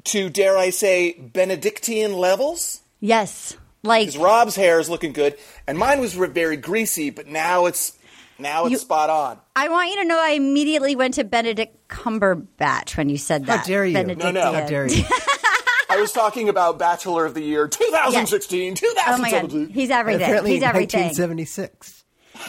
to, 0.06 0.30
dare 0.30 0.58
I 0.58 0.70
say, 0.70 1.14
Benedictine 1.14 2.14
levels. 2.14 2.82
Yes. 3.00 3.56
Like 3.84 4.10
Rob's 4.18 4.56
hair 4.56 4.80
is 4.80 4.90
looking 4.90 5.14
good, 5.14 5.38
and 5.68 5.78
mine 5.78 6.00
was 6.02 6.14
very 6.14 6.58
greasy, 6.58 7.10
but 7.10 7.28
now 7.28 7.68
it's 7.68 7.94
now 8.40 8.66
it's 8.66 8.72
You- 8.74 8.78
spot 8.80 9.10
on. 9.10 9.40
I 9.56 9.70
want 9.70 9.90
you 9.90 9.96
to 9.98 10.04
know 10.06 10.20
I 10.20 10.32
immediately 10.32 10.96
went 10.96 11.14
to 11.16 11.24
Benedict 11.24 11.88
Cumberbatch 11.88 12.98
when 12.98 13.08
you 13.10 13.18
said 13.18 13.46
that. 13.46 13.60
How 13.60 13.66
dare 13.66 13.86
you? 13.86 13.94
Benedictine. 13.94 14.34
No, 14.34 14.52
no. 14.52 14.60
How 14.60 14.68
dare 14.68 14.88
you? 14.88 15.04
I 15.90 16.00
was 16.00 16.12
talking 16.12 16.50
about 16.50 16.78
Bachelor 16.78 17.26
of 17.26 17.34
the 17.34 17.42
Year 17.42 17.68
2016, 17.68 18.78
Oh 18.84 19.18
my 19.18 19.32
god, 19.32 19.42
2017. 19.50 19.70
he's 19.74 19.90
everything. 19.90 20.22
Apparently, 20.22 20.52
He's 20.54 20.64
everything. 20.64 21.02
1976. 21.04 22.04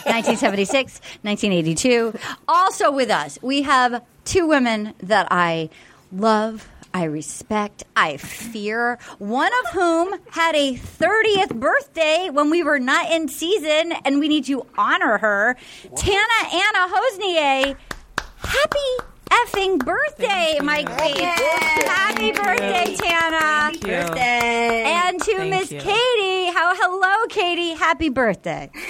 1976, 0.05 1.01
1982. 1.23 2.13
Also 2.47 2.91
with 2.91 3.09
us, 3.09 3.39
we 3.41 3.63
have 3.63 4.03
two 4.25 4.47
women 4.47 4.93
that 5.01 5.27
I 5.31 5.69
love. 6.11 6.67
I 6.93 7.03
respect, 7.03 7.83
I 7.95 8.17
fear. 8.17 8.97
One 9.19 9.51
of 9.63 9.73
whom 9.73 10.15
had 10.31 10.55
a 10.55 10.73
30th 10.73 11.53
birthday 11.59 12.29
when 12.31 12.49
we 12.49 12.63
were 12.63 12.79
not 12.79 13.11
in 13.11 13.27
season, 13.27 13.93
and 14.05 14.19
we 14.19 14.27
need 14.27 14.45
to 14.45 14.65
honor 14.77 15.19
her. 15.19 15.55
Tana 15.95 16.39
Anna 16.51 16.87
Hosnier, 16.91 17.75
happy 18.39 19.05
effing 19.29 19.79
birthday, 19.83 20.59
my 20.61 20.83
queen. 20.83 21.15
Happy 21.87 22.31
birthday, 22.31 22.95
Tana. 22.95 23.71
Thank 23.71 23.85
you. 23.85 23.93
And 23.93 25.21
to 25.21 25.35
Thank 25.37 25.49
Miss 25.49 25.71
you. 25.71 25.79
Katie, 25.79 26.51
how 26.51 26.73
hello, 26.75 27.27
Katie. 27.27 27.73
Happy 27.73 28.09
birthday. 28.09 28.69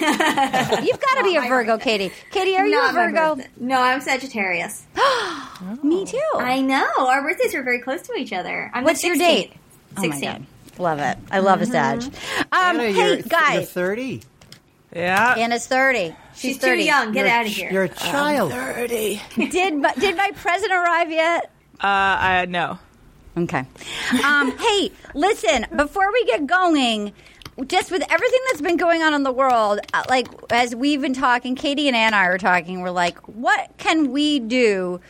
got 1.00 1.14
to 1.18 1.22
be 1.24 1.36
a 1.36 1.42
Virgo, 1.42 1.78
Katie. 1.78 2.10
Katie, 2.30 2.56
are 2.56 2.66
you 2.66 2.72
Not 2.72 2.90
a 2.90 2.92
my 2.94 3.06
Virgo? 3.06 3.34
birthday. 3.36 3.50
No, 3.58 3.80
I'm 3.80 4.00
Sagittarius. 4.00 4.82
Me 5.82 6.04
too. 6.04 6.20
I 6.34 6.60
know. 6.62 6.88
Our 6.98 7.22
birthdays 7.22 7.54
are 7.54 7.62
very 7.62 7.80
close 7.80 8.02
to 8.02 8.14
each 8.14 8.32
other. 8.32 8.70
I'm 8.74 8.84
the 8.84 8.88
What's 8.90 9.04
your 9.04 9.14
16th. 9.16 9.18
date? 9.18 9.52
Oh 9.96 10.00
my 10.02 10.08
16. 10.10 10.30
god. 10.30 10.46
Love 10.78 10.98
it. 11.00 11.18
I 11.30 11.40
love 11.40 11.60
a 11.60 11.66
Sag. 11.66 12.02
Um, 12.02 12.10
Anna, 12.52 12.82
hey, 12.84 12.92
you're, 12.92 13.06
you're 13.16 13.22
guys. 13.24 13.70
30. 13.70 14.22
Yeah. 14.94 15.34
Anna's 15.36 15.66
30. 15.66 16.14
She's, 16.34 16.40
She's 16.40 16.58
30. 16.58 16.80
too 16.80 16.86
young. 16.86 17.12
Get 17.12 17.26
You're 17.26 17.34
out 17.34 17.46
of 17.46 17.52
ch- 17.52 17.56
here. 17.56 17.72
You're 17.72 17.84
a 17.84 17.88
child. 17.88 18.52
30. 18.52 19.20
Did, 19.50 19.74
my- 19.76 19.94
did 19.94 20.16
my 20.16 20.30
present 20.34 20.72
arrive 20.72 21.10
yet? 21.10 21.50
Uh, 21.82 21.86
I 21.86 22.46
no. 22.48 22.78
Okay. 23.36 23.64
Um, 24.24 24.50
hey, 24.58 24.90
listen, 25.14 25.66
before 25.76 26.12
we 26.12 26.24
get 26.24 26.46
going, 26.46 27.12
just 27.66 27.90
with 27.90 28.02
everything 28.10 28.40
that's 28.48 28.60
been 28.60 28.76
going 28.76 29.02
on 29.02 29.14
in 29.14 29.22
the 29.22 29.32
world, 29.32 29.80
uh, 29.94 30.02
like 30.08 30.28
as 30.50 30.74
we've 30.74 31.00
been 31.00 31.14
talking, 31.14 31.54
Katie 31.54 31.86
and 31.88 31.96
Anna 31.96 32.16
are 32.16 32.38
talking, 32.38 32.80
we're 32.80 32.90
like, 32.90 33.16
what 33.28 33.70
can 33.78 34.10
we 34.12 34.40
do? 34.40 35.00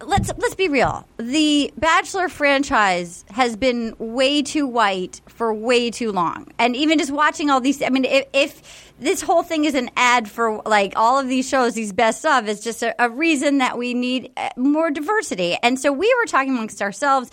Let's 0.00 0.32
let's 0.36 0.56
be 0.56 0.68
real. 0.68 1.06
The 1.16 1.72
Bachelor 1.76 2.28
franchise 2.28 3.24
has 3.30 3.54
been 3.56 3.94
way 3.98 4.42
too 4.42 4.66
white 4.66 5.20
for 5.28 5.54
way 5.54 5.90
too 5.92 6.10
long, 6.10 6.48
and 6.58 6.74
even 6.74 6.98
just 6.98 7.12
watching 7.12 7.50
all 7.50 7.60
these. 7.60 7.80
I 7.80 7.88
mean, 7.88 8.04
if, 8.04 8.26
if 8.32 8.89
this 9.00 9.22
whole 9.22 9.42
thing 9.42 9.64
is 9.64 9.74
an 9.74 9.90
ad 9.96 10.30
for 10.30 10.62
like 10.66 10.92
all 10.96 11.18
of 11.18 11.28
these 11.28 11.48
shows, 11.48 11.74
these 11.74 11.92
best 11.92 12.24
of, 12.24 12.48
is 12.48 12.60
just 12.60 12.82
a, 12.82 12.94
a 13.02 13.10
reason 13.10 13.58
that 13.58 13.78
we 13.78 13.94
need 13.94 14.32
uh, 14.36 14.50
more 14.56 14.90
diversity. 14.90 15.56
And 15.62 15.78
so 15.78 15.92
we 15.92 16.14
were 16.20 16.26
talking 16.26 16.50
amongst 16.50 16.82
ourselves 16.82 17.30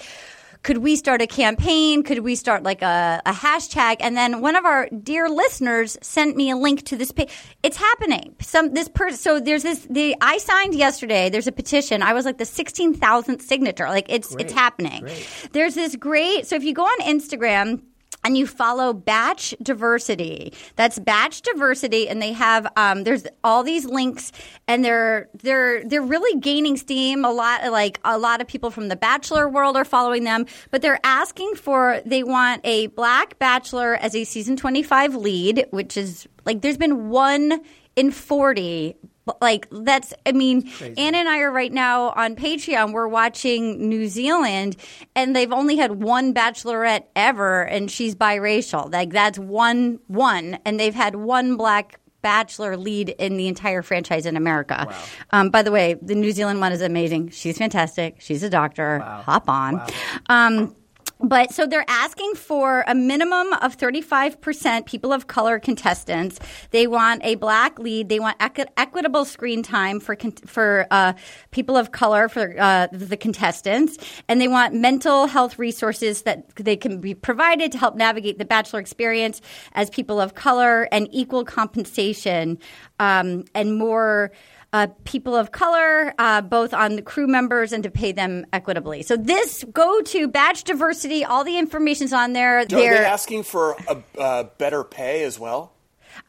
could 0.63 0.79
we 0.79 0.95
start 0.95 1.21
a 1.21 1.27
campaign? 1.27 2.03
Could 2.03 2.19
we 2.19 2.35
start 2.35 2.63
like 2.63 2.81
a, 2.81 3.21
a 3.25 3.31
hashtag? 3.31 3.97
And 4.01 4.17
then 4.17 4.41
one 4.41 4.55
of 4.55 4.65
our 4.65 4.89
dear 4.89 5.29
listeners 5.29 5.97
sent 6.01 6.35
me 6.35 6.49
a 6.49 6.57
link 6.57 6.83
to 6.85 6.97
this 6.97 7.11
page. 7.11 7.29
It's 7.63 7.77
happening. 7.77 8.35
Some 8.41 8.73
this 8.73 8.89
person. 8.89 9.17
So 9.17 9.39
there's 9.39 9.63
this. 9.63 9.87
The 9.89 10.15
I 10.21 10.37
signed 10.39 10.75
yesterday. 10.75 11.29
There's 11.29 11.47
a 11.47 11.51
petition. 11.51 12.01
I 12.01 12.13
was 12.13 12.25
like 12.25 12.37
the 12.37 12.45
sixteen 12.45 12.93
thousandth 12.93 13.43
signature. 13.43 13.87
Like 13.87 14.07
it's 14.09 14.35
it's 14.39 14.53
happening. 14.53 15.07
There's 15.53 15.75
this 15.75 15.95
great. 15.95 16.47
So 16.47 16.55
if 16.55 16.63
you 16.63 16.73
go 16.73 16.83
on 16.83 16.99
Instagram 17.01 17.81
and 18.23 18.37
you 18.37 18.45
follow 18.45 18.93
Batch 18.93 19.55
Diversity. 19.61 20.53
That's 20.75 20.99
Batch 20.99 21.41
Diversity, 21.41 22.09
and 22.09 22.21
they 22.21 22.33
have 22.33 22.67
um, 22.75 23.03
there's 23.03 23.25
all 23.43 23.63
these 23.63 23.85
links, 23.85 24.31
and 24.67 24.83
they're 24.83 25.29
they're 25.35 25.83
they're 25.83 26.01
really 26.01 26.39
gaining 26.39 26.77
steam. 26.77 27.23
A 27.23 27.31
lot 27.31 27.71
like 27.71 27.99
a 28.03 28.17
lot 28.17 28.41
of 28.41 28.47
people 28.47 28.71
from 28.71 28.89
the 28.89 28.95
Bachelor 28.95 29.47
world 29.47 29.77
are 29.77 29.85
following 29.85 30.23
them, 30.23 30.45
but 30.71 30.81
they're 30.81 30.99
asking 31.03 31.55
for 31.55 32.01
they 32.05 32.23
want 32.23 32.61
a 32.63 32.87
black 32.87 33.39
Bachelor 33.39 33.95
as 33.95 34.15
a 34.15 34.23
season 34.23 34.57
25 34.57 35.15
lead, 35.15 35.65
which 35.71 35.97
is 35.97 36.27
like 36.45 36.61
there's 36.61 36.77
been 36.77 37.09
one 37.09 37.61
in 37.95 38.11
40 38.11 38.95
like 39.41 39.67
that's 39.71 40.13
i 40.25 40.31
mean 40.31 40.69
anna 40.97 41.17
and 41.17 41.29
i 41.29 41.39
are 41.39 41.51
right 41.51 41.73
now 41.73 42.09
on 42.11 42.35
patreon. 42.35 42.93
We're 42.93 43.07
watching 43.07 43.89
new 43.89 44.07
zealand 44.07 44.77
and 45.15 45.35
they've 45.35 45.51
only 45.51 45.77
had 45.77 46.01
one 46.03 46.33
bachelorette 46.33 47.03
ever 47.15 47.63
and 47.63 47.89
she's 47.89 48.15
biracial. 48.15 48.91
Like 48.91 49.11
that's 49.11 49.37
one 49.39 49.99
one 50.07 50.59
and 50.65 50.79
they've 50.79 50.95
had 50.95 51.15
one 51.15 51.57
black 51.57 51.99
bachelor 52.21 52.75
lead 52.75 53.09
in 53.09 53.37
the 53.37 53.47
entire 53.47 53.81
franchise 53.81 54.25
in 54.25 54.35
america. 54.35 54.93
Um, 55.31 55.49
by 55.49 55.61
the 55.63 55.71
way 55.71 55.95
the 56.01 56.15
new 56.15 56.31
zealand 56.31 56.59
one 56.59 56.71
is 56.71 56.81
amazing. 56.81 57.29
She's 57.29 57.57
fantastic. 57.57 58.17
She's 58.19 58.43
a 58.43 58.49
doctor. 58.49 58.99
Hop 58.99 59.49
on. 59.49 59.81
Um, 60.27 60.75
but 61.19 61.51
so 61.51 61.65
they're 61.65 61.85
asking 61.87 62.35
for 62.35 62.83
a 62.87 62.93
minimum 62.93 63.53
of 63.53 63.77
35% 63.77 64.85
people 64.85 65.11
of 65.11 65.27
color 65.27 65.59
contestants. 65.59 66.39
They 66.71 66.87
want 66.87 67.23
a 67.23 67.35
black 67.35 67.79
lead. 67.79 68.09
They 68.09 68.19
want 68.19 68.37
equi- 68.39 68.65
equitable 68.77 69.25
screen 69.25 69.63
time 69.63 69.99
for 69.99 70.15
con- 70.15 70.31
for 70.31 70.85
uh, 70.91 71.13
people 71.51 71.75
of 71.75 71.91
color 71.91 72.29
for 72.29 72.55
uh, 72.59 72.87
the 72.91 73.17
contestants, 73.17 73.97
and 74.27 74.39
they 74.39 74.47
want 74.47 74.73
mental 74.73 75.27
health 75.27 75.57
resources 75.57 76.23
that 76.23 76.55
they 76.55 76.75
can 76.75 77.01
be 77.01 77.13
provided 77.13 77.71
to 77.71 77.77
help 77.77 77.95
navigate 77.95 78.37
the 78.37 78.45
bachelor 78.45 78.79
experience 78.79 79.41
as 79.73 79.89
people 79.89 80.21
of 80.21 80.35
color, 80.35 80.87
and 80.91 81.07
equal 81.11 81.43
compensation 81.43 82.59
um, 82.99 83.43
and 83.55 83.77
more 83.77 84.31
uh, 84.73 84.87
people 85.05 85.35
of 85.35 85.51
color, 85.51 86.13
uh, 86.19 86.41
both 86.41 86.73
on 86.73 86.95
the 86.95 87.01
crew 87.01 87.27
members 87.27 87.71
and 87.71 87.83
to 87.83 87.91
pay 87.91 88.11
them 88.11 88.45
equitably. 88.53 89.03
So 89.03 89.15
this 89.17 89.63
go 89.71 90.01
to 90.01 90.27
Batch 90.27 90.63
Diversity. 90.63 91.23
All 91.23 91.43
the 91.43 91.57
information's 91.57 92.13
on 92.13 92.33
there. 92.33 92.59
Are 92.59 92.65
they 92.65 92.87
asking 93.05 93.43
for 93.43 93.75
a, 93.87 94.19
uh, 94.19 94.43
better 94.57 94.83
pay 94.83 95.23
as 95.23 95.39
well? 95.39 95.73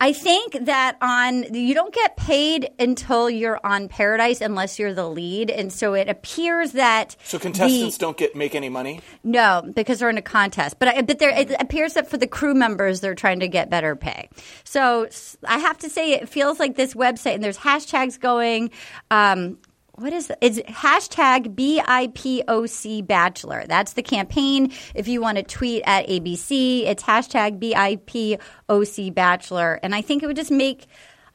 I 0.01 0.13
think 0.13 0.67
that 0.67 0.97
on 1.01 1.55
you 1.55 1.75
don't 1.75 1.95
get 1.95 2.17
paid 2.17 2.71
until 2.79 3.29
you're 3.29 3.61
on 3.65 3.89
Paradise 3.89 4.41
unless 4.41 4.79
you're 4.79 4.95
the 4.95 5.09
lead, 5.09 5.51
and 5.51 5.73
so 5.73 5.95
it 5.95 6.09
appears 6.09 6.73
that 6.73 7.17
So 7.25 7.39
contestants 7.39 7.99
the, 7.99 8.01
don't 8.01 8.17
get 8.17 8.37
make 8.37 8.55
any 8.55 8.69
money? 8.69 9.01
No, 9.25 9.63
because 9.75 9.99
they're 9.99 10.11
in 10.11 10.19
a 10.19 10.23
contest. 10.23 10.79
But 10.79 10.89
I, 10.89 11.03
but 11.03 11.19
there, 11.19 11.31
it 11.31 11.55
appears 11.61 11.95
that 11.95 12.09
for 12.09 12.17
the 12.17 12.27
crew 12.27 12.55
members, 12.55 13.01
they're 13.01 13.15
trying 13.15 13.41
to 13.41 13.49
get 13.49 13.71
better 13.71 13.97
pay. 13.97 14.29
So 14.65 15.09
I 15.47 15.59
have 15.59 15.79
to 15.79 15.91
say, 15.91 16.13
it 16.13 16.29
feels 16.29 16.59
like 16.59 16.77
this 16.77 16.95
website, 16.95 17.35
and 17.35 17.43
there's 17.43 17.59
hashtags 17.59 18.19
going. 18.19 18.71
Um, 19.11 19.59
what 19.99 20.13
is 20.13 20.31
it? 20.31 20.39
It's 20.41 20.59
hashtag 20.61 21.55
BIPOC 21.55 23.07
Bachelor. 23.07 23.65
That's 23.69 23.93
the 23.95 24.03
campaign. 24.03 24.73
If 24.95 25.09
you 25.09 25.21
want 25.21 25.39
to 25.39 25.43
tweet 25.43 25.83
at 25.87 26.07
ABC, 26.09 26.87
it's 26.87 27.03
hashtag 27.03 27.59
BIPOC 27.61 29.15
Bachelor. 29.15 29.81
And 29.83 29.95
I 29.95 30.03
think 30.03 30.23
it 30.23 30.27
would 30.27 30.37
just 30.37 30.51
make, 30.51 30.87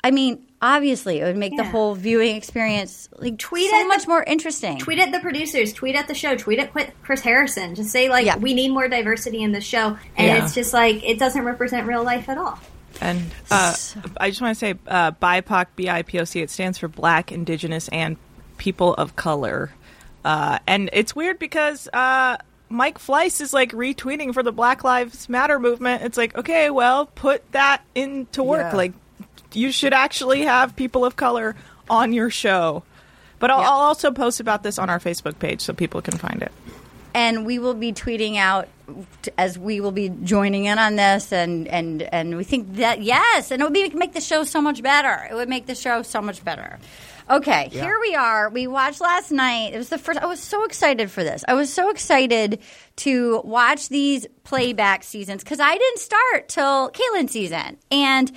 I 0.04 0.12
mean, 0.12 0.46
obviously, 0.62 1.20
it 1.20 1.24
would 1.24 1.38
make 1.38 1.56
the 1.58 1.64
whole 1.64 1.96
viewing 1.96 2.36
experience 2.36 3.10
like 3.18 3.38
Tweet 3.38 3.70
so 3.70 3.82
at 3.82 3.88
much 3.88 4.04
the- 4.04 4.10
more 4.10 4.24
interesting. 4.24 4.78
Tweet 4.80 5.00
at 5.00 5.12
the 5.12 5.20
producers, 5.20 5.74
tweet 5.74 5.96
at 5.96 6.08
the 6.08 6.16
show, 6.16 6.36
tweet 6.36 6.60
at 6.60 6.74
Qu- 6.74 6.92
Chris 7.04 7.22
Harrison. 7.22 7.76
Just 7.76 7.90
say 7.92 8.10
like 8.10 8.26
Yeah. 8.26 8.38
we 8.38 8.54
need 8.54 8.70
more 8.72 8.88
diversity 8.88 9.44
in 9.44 9.52
the 9.52 9.62
show, 9.62 9.98
and 10.18 10.28
Yeah. 10.28 10.44
it's 10.46 10.54
just 10.54 10.74
like 10.74 11.04
it 11.04 11.20
doesn't 11.20 11.44
represent 11.44 11.88
real 11.88 12.04
life 12.04 12.30
at 12.30 12.38
all. 12.38 12.60
And 13.02 13.32
uh, 13.50 13.76
I 14.18 14.30
just 14.30 14.40
want 14.42 14.56
to 14.56 14.60
say 14.60 14.76
uh, 14.88 15.12
BIPOC, 15.12 15.66
B-I-P-O-C, 15.76 16.40
it 16.42 16.50
stands 16.52 16.78
for 16.78 16.88
Black, 16.88 17.32
Indigenous, 17.32 17.88
and 17.90 18.18
People 18.58 18.94
of 18.96 19.16
Color. 19.16 19.72
Uh, 20.26 20.60
and 20.68 20.90
it's 20.94 21.16
weird 21.16 21.38
because 21.40 21.88
uh, 21.92 22.38
Mike 22.70 22.98
Fleiss 23.00 23.42
is 23.42 23.54
like 23.54 23.72
retweeting 23.72 24.34
for 24.34 24.42
the 24.44 24.52
Black 24.52 24.84
Lives 24.84 25.28
Matter 25.30 25.60
movement. 25.60 26.04
It's 26.04 26.18
like, 26.18 26.38
okay, 26.38 26.70
well, 26.70 27.08
put 27.08 27.50
that 27.52 27.82
into 27.94 28.42
work. 28.44 28.72
Yeah. 28.72 28.76
Like, 28.78 28.94
you 29.54 29.72
should 29.72 29.94
actually 29.94 30.44
have 30.44 30.76
people 30.76 31.06
of 31.06 31.16
color 31.16 31.56
on 31.90 32.14
your 32.14 32.30
show. 32.30 32.84
But 33.40 33.52
I'll, 33.52 33.60
Yeah. 33.62 33.70
I'll 33.70 33.80
also 33.82 34.12
post 34.12 34.40
about 34.40 34.64
this 34.64 34.80
on 34.80 34.90
our 34.90 35.00
Facebook 35.00 35.38
page 35.40 35.62
so 35.62 35.74
people 35.74 36.02
can 36.02 36.18
find 36.18 36.42
it. 36.42 36.52
and 37.14 37.46
we 37.46 37.60
will 37.60 37.76
be 37.76 37.92
tweeting 37.94 38.38
out 38.38 38.68
as 39.38 39.60
we 39.60 39.80
will 39.80 39.92
be 39.92 40.10
joining 40.10 40.66
in 40.66 40.80
on 40.80 40.96
this 40.96 41.32
and 41.32 41.68
and 41.68 42.02
and 42.02 42.36
we 42.36 42.44
think 42.44 42.76
that 42.78 43.02
yes 43.04 43.52
and 43.52 43.62
it 43.62 43.66
would 43.66 43.74
be, 43.74 43.88
make 43.90 44.14
the 44.14 44.20
show 44.22 44.44
so 44.44 44.60
much 44.60 44.82
better 44.82 45.28
it 45.30 45.36
would 45.36 45.48
make 45.48 45.68
the 45.68 45.76
show 45.76 46.02
so 46.02 46.22
much 46.22 46.44
better 46.44 46.80
okay 47.30 47.70
here 47.70 47.98
we 48.02 48.16
are 48.16 48.50
we 48.50 48.68
watched 48.68 49.02
last 49.02 49.32
night 49.32 49.74
it 49.74 49.78
was 49.78 49.90
the 49.90 49.98
first 49.98 50.20
i 50.20 50.26
was 50.26 50.40
so 50.40 50.64
excited 50.66 51.10
for 51.10 51.24
this 51.24 51.44
i 51.48 51.54
was 51.54 51.72
so 51.72 51.90
excited 51.90 52.60
to 52.96 53.42
watch 53.44 53.90
these 53.90 54.28
playback 54.44 55.04
seasons 55.04 55.44
because 55.44 55.60
i 55.60 55.78
didn't 55.78 56.00
start 56.00 56.48
till 56.50 56.92
Kaitlyn's 56.92 57.32
season 57.32 57.78
and 57.92 58.32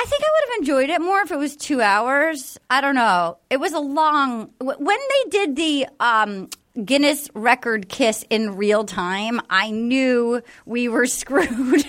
I 0.00 0.04
think 0.04 0.22
I 0.22 0.26
would 0.30 0.50
have 0.50 0.58
enjoyed 0.60 0.90
it 0.90 1.00
more 1.00 1.22
if 1.22 1.32
it 1.32 1.38
was 1.38 1.56
two 1.56 1.80
hours. 1.82 2.56
I 2.70 2.80
don't 2.80 2.94
know. 2.94 3.38
It 3.50 3.58
was 3.58 3.72
a 3.72 3.80
long. 3.80 4.48
When 4.60 4.78
they 4.86 5.30
did 5.30 5.56
the 5.56 5.86
um, 5.98 6.50
Guinness 6.84 7.28
record 7.34 7.88
kiss 7.88 8.24
in 8.30 8.56
real 8.56 8.84
time, 8.84 9.40
I 9.50 9.70
knew 9.70 10.40
we 10.64 10.88
were 10.88 11.06
screwed. 11.08 11.84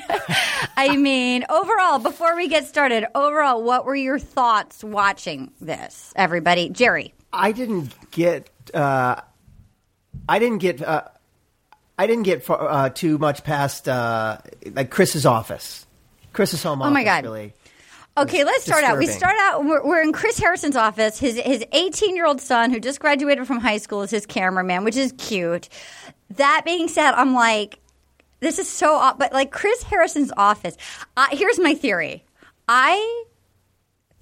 I 0.75 0.97
mean, 0.97 1.45
overall, 1.49 1.99
before 1.99 2.35
we 2.35 2.47
get 2.47 2.65
started, 2.65 3.05
overall, 3.13 3.61
what 3.61 3.85
were 3.85 3.95
your 3.95 4.17
thoughts 4.17 4.83
watching 4.83 5.51
this, 5.61 6.11
everybody? 6.15 6.69
Jerry. 6.69 7.13
I 7.31 7.51
didn't 7.51 7.93
get. 8.11 8.49
Uh, 8.73 9.21
I 10.27 10.39
didn't 10.39 10.57
get. 10.59 10.81
Uh, 10.81 11.03
I 11.97 12.07
didn't 12.07 12.23
get 12.23 12.43
far, 12.43 12.67
uh, 12.67 12.89
too 12.89 13.17
much 13.19 13.43
past 13.43 13.87
uh, 13.87 14.37
like 14.73 14.89
Chris's 14.89 15.25
office. 15.25 15.85
Chris's 16.33 16.63
home 16.63 16.81
Oh 16.81 16.85
office. 16.85 16.93
my 16.93 17.03
God. 17.03 17.25
Really. 17.25 17.53
Okay, 18.19 18.43
let's 18.43 18.65
start 18.65 18.83
out. 18.83 18.97
We 18.97 19.07
start 19.07 19.35
out. 19.39 19.63
We're, 19.63 19.81
we're 19.81 20.01
in 20.01 20.11
Chris 20.11 20.37
Harrison's 20.37 20.75
office. 20.75 21.17
His 21.17 21.37
his 21.37 21.63
18 21.71 22.15
year 22.15 22.25
old 22.25 22.41
son, 22.41 22.69
who 22.71 22.79
just 22.79 22.99
graduated 22.99 23.47
from 23.47 23.59
high 23.59 23.77
school, 23.77 24.01
is 24.01 24.11
his 24.11 24.25
cameraman, 24.25 24.83
which 24.83 24.97
is 24.97 25.13
cute. 25.17 25.69
That 26.31 26.63
being 26.65 26.89
said, 26.89 27.13
I'm 27.13 27.33
like, 27.33 27.79
this 28.41 28.59
is 28.59 28.67
so. 28.67 28.95
odd. 28.95 29.19
But 29.19 29.31
like 29.31 29.51
Chris 29.51 29.83
Harrison's 29.83 30.33
office. 30.35 30.75
Uh, 31.15 31.27
here's 31.31 31.59
my 31.59 31.73
theory. 31.73 32.25
I 32.67 33.23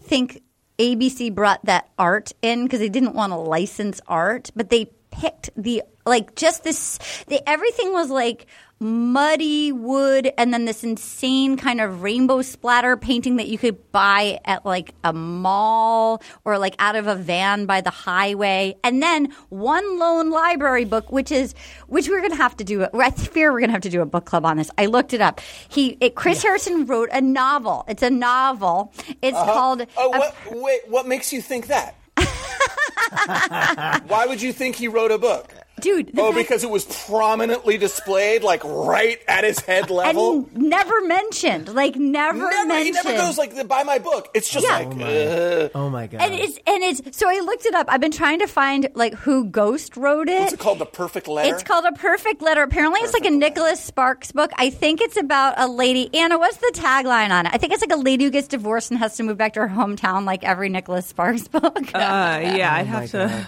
think 0.03 0.43
ABC 0.77 1.33
brought 1.33 1.65
that 1.65 1.89
art 1.97 2.33
in 2.43 2.63
because 2.63 2.79
they 2.79 2.89
didn't 2.89 3.15
want 3.15 3.33
to 3.33 3.37
license 3.37 3.99
art, 4.07 4.51
but 4.55 4.69
they 4.69 4.91
picked 5.09 5.49
the 5.57 5.81
like 6.05 6.35
just 6.35 6.63
this. 6.63 6.99
The, 7.27 7.47
everything 7.49 7.93
was 7.93 8.11
like 8.11 8.45
muddy 8.79 9.71
wood, 9.71 10.31
and 10.37 10.53
then 10.53 10.65
this 10.65 10.83
insane 10.83 11.57
kind 11.57 11.81
of 11.81 12.03
rainbow 12.03 12.41
splatter 12.41 12.95
painting 12.95 13.37
that 13.37 13.47
you 13.47 13.57
could 13.57 13.91
buy 13.91 14.39
at 14.45 14.65
like 14.65 14.93
a 15.03 15.13
mall 15.13 16.21
or 16.45 16.57
like 16.57 16.75
out 16.79 16.95
of 16.95 17.07
a 17.07 17.15
van 17.15 17.65
by 17.65 17.81
the 17.81 17.89
highway, 17.89 18.75
and 18.83 19.01
then 19.01 19.33
one 19.49 19.99
lone 19.99 20.29
library 20.29 20.85
book, 20.85 21.11
which 21.11 21.31
is 21.31 21.55
which 21.87 22.09
we're 22.09 22.21
gonna 22.21 22.35
have 22.35 22.55
to 22.57 22.63
do. 22.63 22.85
I 22.93 23.11
fear 23.11 23.51
we're 23.51 23.61
gonna 23.61 23.73
have 23.73 23.81
to 23.81 23.89
do 23.89 24.01
a 24.01 24.05
book 24.05 24.25
club 24.25 24.45
on 24.45 24.57
this. 24.57 24.69
I 24.77 24.85
looked 24.85 25.13
it 25.13 25.21
up. 25.21 25.41
He 25.69 25.97
it, 25.99 26.15
Chris 26.15 26.43
Harrison 26.43 26.85
wrote 26.85 27.09
a 27.11 27.21
novel. 27.21 27.85
It's 27.87 28.03
a 28.03 28.09
novel. 28.09 28.93
It's 29.21 29.37
uh-huh. 29.37 29.53
called. 29.53 29.81
Oh, 29.97 30.13
a- 30.13 30.33
wait, 30.61 30.81
what 30.87 31.07
makes 31.07 31.33
you 31.33 31.41
think 31.41 31.67
that? 31.67 31.95
Why 34.07 34.25
would 34.27 34.41
you 34.41 34.53
think 34.53 34.75
he 34.75 34.87
wrote 34.87 35.11
a 35.11 35.17
book? 35.17 35.53
Dude, 35.79 36.15
the 36.15 36.21
Oh, 36.21 36.31
fact- 36.31 36.37
because 36.47 36.63
it 36.63 36.69
was 36.71 36.85
prominently 37.05 37.77
displayed, 37.77 38.41
like 38.43 38.63
right 38.63 39.19
at 39.27 39.43
his 39.43 39.59
head 39.59 39.89
level. 39.91 40.33
and 40.53 40.57
never 40.69 41.01
mentioned, 41.01 41.73
like 41.73 41.95
never, 41.95 42.39
never, 42.39 42.79
he 42.79 42.91
never 42.91 43.13
goes 43.13 43.37
like, 43.37 43.67
"Buy 43.67 43.83
my 43.83 43.99
book." 43.99 44.27
It's 44.33 44.49
just 44.49 44.65
Yeah. 44.67 44.77
like, 44.79 44.87
Oh 44.99 45.03
uh, 45.03 45.69
Oh 45.75 45.89
my 45.89 46.07
god! 46.07 46.21
and 46.21 46.33
it's 46.33 46.57
and 46.65 46.83
it's 46.83 47.17
so 47.17 47.29
I 47.29 47.41
looked 47.41 47.65
it 47.67 47.75
up. 47.75 47.85
I've 47.89 48.01
been 48.01 48.11
trying 48.11 48.39
to 48.39 48.47
find 48.47 48.89
like 48.95 49.13
who 49.13 49.45
Ghost 49.45 49.95
wrote 49.97 50.29
it. 50.29 50.39
what's 50.39 50.53
it 50.53 50.59
called? 50.59 50.79
The 50.79 50.85
perfect 50.87 51.27
letter. 51.27 51.53
It's 51.53 51.63
called 51.63 51.85
a 51.85 51.91
perfect 51.91 52.41
letter. 52.41 52.63
Apparently, 52.63 52.99
it's 53.01 53.13
like 53.13 53.25
a 53.25 53.29
Nicholas 53.29 53.79
Sparks 53.79 54.31
book. 54.31 54.51
I 54.57 54.71
think 54.71 54.99
it's 54.99 55.17
about 55.17 55.53
a 55.57 55.67
lady. 55.67 56.09
Anna, 56.13 56.39
what's 56.39 56.57
the 56.57 56.71
tagline 56.73 57.29
on 57.29 57.45
it? 57.45 57.51
I 57.53 57.57
think 57.59 57.71
it's 57.73 57.81
like 57.83 57.93
a 57.93 58.01
lady 58.01 58.25
who 58.25 58.31
gets 58.31 58.47
divorced 58.47 58.89
and 58.89 58.99
has 58.99 59.15
to 59.17 59.23
move 59.23 59.37
back 59.37 59.53
to 59.53 59.59
her 59.61 59.67
hometown, 59.69 60.25
like 60.25 60.43
every 60.43 60.69
Nicholas 60.69 61.05
Sparks 61.05 61.47
book. 61.47 61.63
Uh, 61.77 61.79
yeah, 61.93 62.73
I'd 62.73 62.87
Oh 62.87 62.91
my 62.91 62.99
have 63.01 63.11
to. 63.11 63.47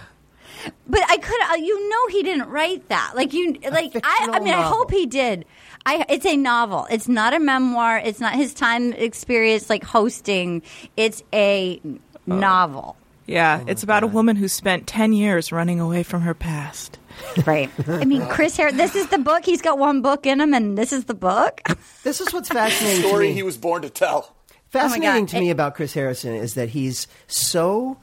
God. 0.69 0.77
But 0.88 1.01
I 1.09 1.17
could, 1.17 1.41
uh, 1.51 1.55
you 1.55 1.89
know, 1.89 2.07
he 2.07 2.23
didn't 2.23 2.49
write 2.49 2.88
that. 2.89 3.13
Like 3.15 3.33
you, 3.33 3.53
like 3.71 3.95
I, 3.95 3.99
I 4.03 4.39
fictional 4.39 4.43
mean, 4.43 4.53
I 4.53 4.61
hope 4.61 4.91
he 4.91 5.05
did. 5.05 5.45
I, 5.85 6.05
it's 6.09 6.25
a 6.25 6.38
novel. 6.38 6.88
It's 6.89 7.07
not 7.07 7.33
a 7.33 7.39
memoir. 7.39 7.97
It's 7.97 8.19
not 8.19 8.35
his 8.35 8.53
time 8.53 8.93
experience 8.93 9.69
like 9.69 9.83
hosting. 9.83 10.61
It's 10.97 11.23
a 11.33 11.81
novel. 12.25 12.95
Yeah, 13.25 13.63
it's 13.67 13.83
about 13.83 14.01
a 14.01 14.07
woman 14.07 14.35
who 14.35 14.47
spent 14.47 14.88
10 14.88 15.13
years 15.13 15.51
running 15.51 15.79
away 15.79 16.01
from 16.01 16.21
her 16.21 16.33
past. 16.33 16.97
Right. 17.45 17.69
I 17.88 18.05
mean, 18.05 18.25
Chris 18.27 18.57
Harris. 18.57 18.73
This 18.73 18.95
is 18.95 19.07
the 19.09 19.19
book. 19.19 19.45
He's 19.45 19.61
got 19.61 19.77
one 19.77 20.01
book 20.01 20.25
in 20.25 20.41
him, 20.41 20.53
and 20.53 20.77
this 20.77 20.91
is 20.91 21.05
the 21.05 21.13
book. 21.13 21.61
this 22.03 22.21
is 22.21 22.33
what's 22.33 22.49
fascinating. 22.49 23.03
to 23.03 23.07
story 23.07 23.27
me. 23.27 23.33
he 23.33 23.43
was 23.43 23.57
born 23.57 23.83
to 23.83 23.89
tell. 23.89 24.35
Fascinating 24.69 25.25
God. 25.25 25.29
to 25.29 25.39
me 25.39 25.49
about 25.49 25.75
Chris 25.75 25.93
Harrison 25.93 26.33
is 26.33 26.53
that 26.55 26.69
he's 26.69 27.07
so 27.27 27.97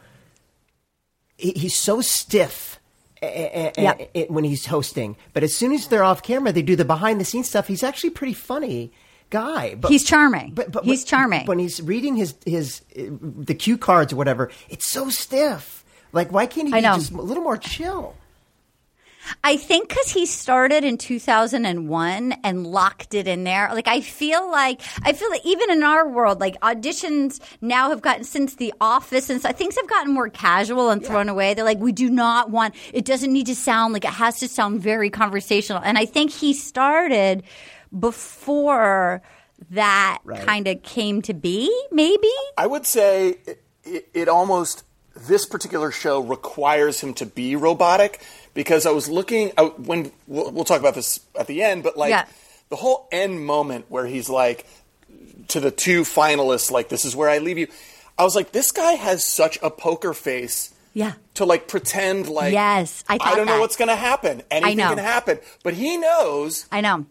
he- 1.36 1.52
he's 1.56 1.76
so 1.76 2.00
stiff 2.00 2.80
a- 3.22 3.26
a- 3.26 3.72
a- 3.76 3.82
Yep. 3.82 4.10
a- 4.14 4.26
when 4.32 4.44
he's 4.44 4.66
hosting, 4.66 5.16
but 5.32 5.42
as 5.42 5.56
soon 5.56 5.72
as 5.72 5.86
they're 5.88 6.04
off 6.04 6.22
camera, 6.22 6.52
they 6.52 6.62
do 6.62 6.76
the 6.76 6.84
behind 6.84 7.20
the 7.20 7.24
scenes 7.24 7.48
stuff. 7.48 7.66
He's 7.66 7.82
actually 7.82 8.08
a 8.08 8.12
pretty 8.12 8.34
funny 8.34 8.92
guy. 9.30 9.74
But 9.74 9.90
He's 9.90 10.04
charming. 10.04 10.52
But, 10.54 10.70
but 10.70 10.84
He's 10.84 11.02
but- 11.02 11.08
charming. 11.08 11.46
When 11.46 11.58
he's 11.58 11.80
reading 11.82 12.16
his 12.16 12.34
his 12.44 12.82
uh, 12.98 13.02
the 13.20 13.54
cue 13.54 13.78
cards 13.78 14.12
or 14.12 14.16
whatever, 14.16 14.50
it's 14.68 14.90
so 14.90 15.08
stiff. 15.10 15.84
Like, 16.12 16.30
why 16.30 16.46
can't 16.46 16.68
he 16.68 16.74
be 16.74 16.80
just 16.80 17.10
a 17.12 17.20
little 17.20 17.42
more 17.42 17.56
chill? 17.56 18.14
I 19.44 19.56
think 19.56 19.88
because 19.88 20.10
he 20.10 20.26
started 20.26 20.84
in 20.84 20.98
2001 20.98 22.32
and 22.44 22.66
locked 22.66 23.14
it 23.14 23.26
in 23.26 23.44
there. 23.44 23.70
Like, 23.72 23.88
I 23.88 24.00
feel 24.00 24.50
like, 24.50 24.80
I 25.02 25.12
feel 25.12 25.30
that 25.30 25.40
even 25.44 25.70
in 25.70 25.82
our 25.82 26.08
world, 26.08 26.40
like 26.40 26.58
auditions 26.60 27.40
now 27.60 27.90
have 27.90 28.02
gotten, 28.02 28.24
since 28.24 28.56
The 28.56 28.72
Office 28.80 29.30
and 29.30 29.40
so, 29.40 29.52
things 29.52 29.76
have 29.76 29.88
gotten 29.88 30.12
more 30.12 30.28
casual 30.28 30.90
and 30.90 31.04
thrown 31.04 31.28
away. 31.28 31.54
They're 31.54 31.64
like, 31.64 31.78
we 31.78 31.92
do 31.92 32.10
not 32.10 32.50
want, 32.50 32.74
it 32.92 33.04
doesn't 33.04 33.32
need 33.32 33.46
to 33.46 33.54
sound 33.54 33.94
like 33.94 34.04
it 34.04 34.10
has 34.10 34.38
to 34.40 34.48
sound 34.48 34.80
very 34.80 35.10
conversational. 35.10 35.82
And 35.82 35.98
I 35.98 36.06
think 36.06 36.30
he 36.30 36.52
started 36.52 37.42
before 37.98 39.22
that 39.70 40.18
kind 40.44 40.68
of 40.68 40.82
came 40.82 41.22
to 41.22 41.34
be, 41.34 41.74
maybe? 41.90 42.30
I 42.58 42.66
would 42.66 42.86
say 42.86 43.38
it, 43.84 44.08
it 44.12 44.28
almost 44.28 44.84
this 45.14 45.46
particular 45.46 45.90
show 45.90 46.20
requires 46.20 47.00
him 47.00 47.14
to 47.14 47.26
be 47.26 47.56
robotic 47.56 48.20
because 48.56 48.86
I 48.86 48.90
was 48.90 49.08
looking 49.08 49.52
out 49.56 49.78
when 49.78 50.10
we'll, 50.26 50.50
we'll 50.50 50.64
talk 50.64 50.80
about 50.80 50.94
this 50.96 51.20
at 51.38 51.46
the 51.46 51.62
end, 51.62 51.84
but 51.84 51.96
like 51.96 52.10
Yeah. 52.10 52.24
the 52.70 52.76
whole 52.76 53.06
end 53.12 53.46
moment 53.46 53.84
where 53.88 54.06
he's 54.06 54.28
like 54.28 54.66
to 55.48 55.60
the 55.60 55.70
two 55.70 56.02
finalists, 56.02 56.72
like 56.72 56.88
this 56.88 57.04
is 57.04 57.14
where 57.14 57.28
I 57.28 57.38
leave 57.38 57.58
you. 57.58 57.68
I 58.18 58.24
was 58.24 58.34
like, 58.34 58.50
this 58.50 58.72
guy 58.72 58.92
has 58.92 59.24
such 59.24 59.58
a 59.62 59.70
poker 59.70 60.12
face. 60.14 60.72
Yeah. 60.94 61.12
To 61.34 61.44
like 61.44 61.68
pretend 61.68 62.26
like 62.28 62.54
Yes, 62.54 63.04
I 63.06 63.18
thought 63.18 63.36
don't 63.36 63.46
know 63.46 63.60
what's 63.60 63.76
going 63.76 63.88
to 63.88 63.96
happen. 63.96 64.42
Anything 64.50 64.78
know. 64.78 64.88
can 64.88 64.98
happen, 64.98 65.38
but 65.62 65.74
he 65.74 65.98
knows 65.98 66.64
I 66.72 66.80
know. 66.80 67.04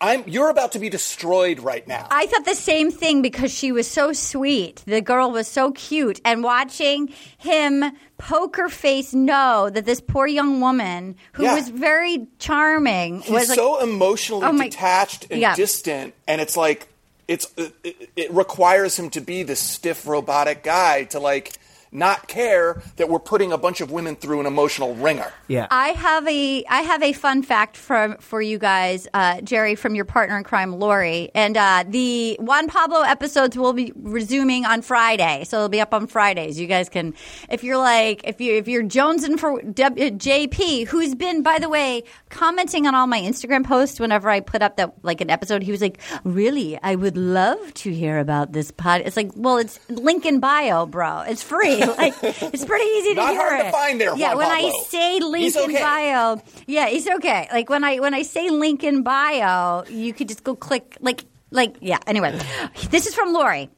I'm. 0.00 0.24
You're 0.26 0.48
about 0.50 0.72
to 0.72 0.78
be 0.78 0.88
destroyed 0.88 1.60
right 1.60 1.86
now. 1.86 2.06
I 2.10 2.26
thought 2.26 2.44
the 2.44 2.54
same 2.54 2.90
thing 2.90 3.22
because 3.22 3.52
she 3.52 3.72
was 3.72 3.86
so 3.88 4.12
sweet. 4.12 4.82
The 4.86 5.00
girl 5.00 5.30
was 5.30 5.46
so 5.48 5.72
cute. 5.72 6.20
And 6.24 6.42
watching 6.42 7.12
him 7.38 7.84
poker 8.18 8.68
face 8.68 9.12
know 9.12 9.68
that 9.70 9.84
this 9.84 10.00
poor 10.00 10.26
young 10.26 10.60
woman 10.60 11.16
who 11.32 11.42
Yeah. 11.44 11.54
was 11.54 11.68
very 11.68 12.26
charming 12.38 13.20
He's 13.20 13.30
was 13.30 13.48
like, 13.50 13.56
so 13.58 13.80
emotionally 13.80 14.46
Oh 14.46 14.52
my- 14.52 14.68
detached 14.68 15.26
and 15.30 15.40
Yeah. 15.40 15.54
distant, 15.54 16.14
and 16.26 16.40
it's 16.40 16.56
like 16.56 16.88
it's 17.28 17.46
it, 17.56 17.74
it- 17.84 18.10
it 18.16 18.30
requires 18.32 18.96
him 18.98 19.10
to 19.10 19.20
be 19.20 19.42
this 19.42 19.60
stiff, 19.60 20.06
robotic 20.06 20.62
guy 20.62 21.04
to 21.04 21.18
like 21.18 21.52
not 21.92 22.28
care 22.28 22.82
that 22.96 23.08
we're 23.08 23.18
putting 23.18 23.52
a 23.52 23.58
bunch 23.58 23.80
of 23.80 23.90
women 23.90 24.16
through 24.16 24.40
an 24.40 24.46
emotional 24.46 24.94
ringer. 24.94 25.32
Yeah. 25.48 25.66
I 25.70 25.88
have 25.88 26.26
a 26.28 26.64
I 26.68 26.82
have 26.82 27.02
a 27.02 27.12
fun 27.12 27.42
fact 27.42 27.76
for 27.76 28.16
for 28.20 28.42
you 28.42 28.58
guys, 28.58 29.08
uh, 29.14 29.40
Jerry, 29.40 29.74
from 29.74 29.94
your 29.94 30.04
partner 30.04 30.36
in 30.36 30.44
crime, 30.44 30.78
Lori, 30.78 31.30
and 31.34 31.56
uh, 31.56 31.84
the 31.88 32.36
Juan 32.40 32.68
Pablo 32.68 33.02
episodes 33.02 33.56
will 33.56 33.72
be 33.72 33.92
resuming 33.96 34.64
on 34.64 34.82
Friday, 34.82 35.44
so 35.44 35.58
it'll 35.58 35.68
be 35.68 35.80
up 35.80 35.94
on 35.94 36.06
Fridays. 36.06 36.58
You 36.58 36.66
guys 36.66 36.88
can, 36.88 37.14
if 37.48 37.64
you're 37.64 37.78
like, 37.78 38.22
if 38.24 38.40
you 38.40 38.54
if 38.54 38.68
you're 38.68 38.82
jonesing 38.84 39.38
for 39.38 39.60
w, 39.62 40.10
JP, 40.10 40.88
who's 40.88 41.14
been, 41.14 41.42
by 41.42 41.58
the 41.58 41.68
way, 41.68 42.04
commenting 42.30 42.86
on 42.86 42.94
all 42.94 43.06
my 43.06 43.20
Instagram 43.20 43.64
posts 43.64 44.00
whenever 44.00 44.28
I 44.28 44.40
put 44.40 44.62
up 44.62 44.76
that 44.76 44.92
like 45.02 45.20
an 45.20 45.30
episode, 45.30 45.62
he 45.62 45.70
was 45.70 45.80
like, 45.80 46.00
"Really, 46.24 46.78
I 46.82 46.94
would 46.94 47.16
love 47.16 47.74
to 47.74 47.92
hear 47.92 48.18
about 48.18 48.52
this 48.52 48.70
pod." 48.70 49.02
It's 49.04 49.16
like, 49.16 49.30
well, 49.34 49.58
it's 49.58 49.78
link 49.88 50.26
in 50.26 50.40
bio, 50.40 50.86
bro. 50.86 51.20
It's 51.20 51.42
free. 51.42 51.82
like, 51.98 52.14
it's 52.22 52.64
pretty 52.64 52.84
easy 52.84 53.10
to 53.10 53.14
Not 53.16 53.30
hear 53.30 53.40
hard 53.40 53.64
to 53.66 53.72
find 53.72 54.00
there, 54.00 54.16
Yeah, 54.16 54.34
Juan 54.34 54.38
when 54.38 54.48
Pablo. 54.48 54.68
I 54.68 54.84
say 54.88 55.20
link 55.20 55.42
He's 55.44 55.56
in 55.56 55.72
bio, 55.72 56.40
yeah, 56.66 56.88
it's 56.88 57.06
okay. 57.08 57.48
Like 57.52 57.68
when 57.70 57.84
I 57.84 57.98
when 57.98 58.14
I 58.14 58.22
say 58.22 58.50
link 58.50 58.84
in 58.84 59.02
bio, 59.02 59.84
you 59.88 60.12
could 60.12 60.28
just 60.28 60.44
go 60.44 60.54
click 60.54 60.96
like 61.00 61.24
like 61.50 61.76
yeah. 61.80 61.98
Anyway, 62.06 62.38
this 62.90 63.06
is 63.06 63.14
from 63.14 63.32
Lori. 63.32 63.70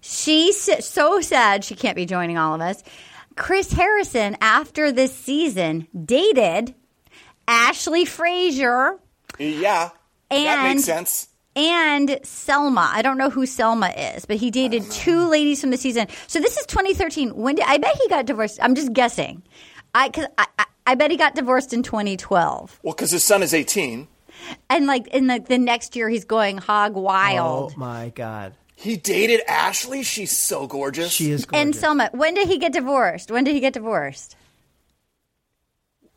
She's 0.00 0.84
so 0.84 1.20
sad 1.20 1.64
she 1.64 1.74
can't 1.74 1.96
be 1.96 2.06
joining 2.06 2.38
all 2.38 2.54
of 2.54 2.60
us. 2.60 2.82
Chris 3.34 3.72
Harrison, 3.72 4.36
after 4.40 4.92
this 4.92 5.14
season, 5.14 5.86
dated 6.04 6.74
Ashley 7.48 8.04
Frazier 8.04 8.98
Yeah, 9.38 9.90
And 10.30 10.46
that 10.46 10.74
makes 10.74 10.84
sense. 10.84 11.28
And 11.56 12.20
Selma. 12.22 12.90
I 12.92 13.02
don't 13.02 13.18
know 13.18 13.30
who 13.30 13.46
Selma 13.46 13.88
is, 13.88 14.24
but 14.26 14.36
he 14.36 14.50
dated 14.50 14.88
two 14.90 15.28
ladies 15.28 15.60
from 15.60 15.70
the 15.70 15.76
season. 15.78 16.06
So 16.26 16.38
this 16.40 16.56
is 16.56 16.66
2013. 16.66 17.30
When 17.34 17.54
did 17.56 17.64
I 17.66 17.78
bet 17.78 17.96
he 18.00 18.08
got 18.08 18.26
divorced? 18.26 18.58
I'm 18.62 18.74
just 18.74 18.92
guessing. 18.92 19.42
I 19.94 20.10
cause 20.10 20.26
I, 20.36 20.46
I, 20.58 20.64
I 20.88 20.94
bet 20.94 21.10
he 21.10 21.16
got 21.16 21.34
divorced 21.34 21.72
in 21.72 21.82
2012. 21.82 22.80
Well, 22.82 22.94
because 22.94 23.10
his 23.10 23.24
son 23.24 23.42
is 23.42 23.54
18. 23.54 24.06
And 24.68 24.86
like 24.86 25.06
in 25.08 25.26
the, 25.26 25.40
the 25.40 25.58
next 25.58 25.96
year 25.96 26.08
he's 26.08 26.24
going 26.24 26.58
hog 26.58 26.94
wild. 26.94 27.72
oh 27.74 27.78
my 27.78 28.10
god, 28.14 28.52
He 28.76 28.96
dated 28.96 29.40
Ashley. 29.48 30.02
She's 30.02 30.36
so 30.36 30.66
gorgeous. 30.66 31.10
she 31.10 31.30
is 31.30 31.46
and. 31.52 31.74
Selma, 31.74 32.10
when 32.12 32.34
did 32.34 32.46
he 32.48 32.58
get 32.58 32.72
divorced? 32.74 33.30
When 33.30 33.44
did 33.44 33.54
he 33.54 33.60
get 33.60 33.72
divorced? 33.72 34.36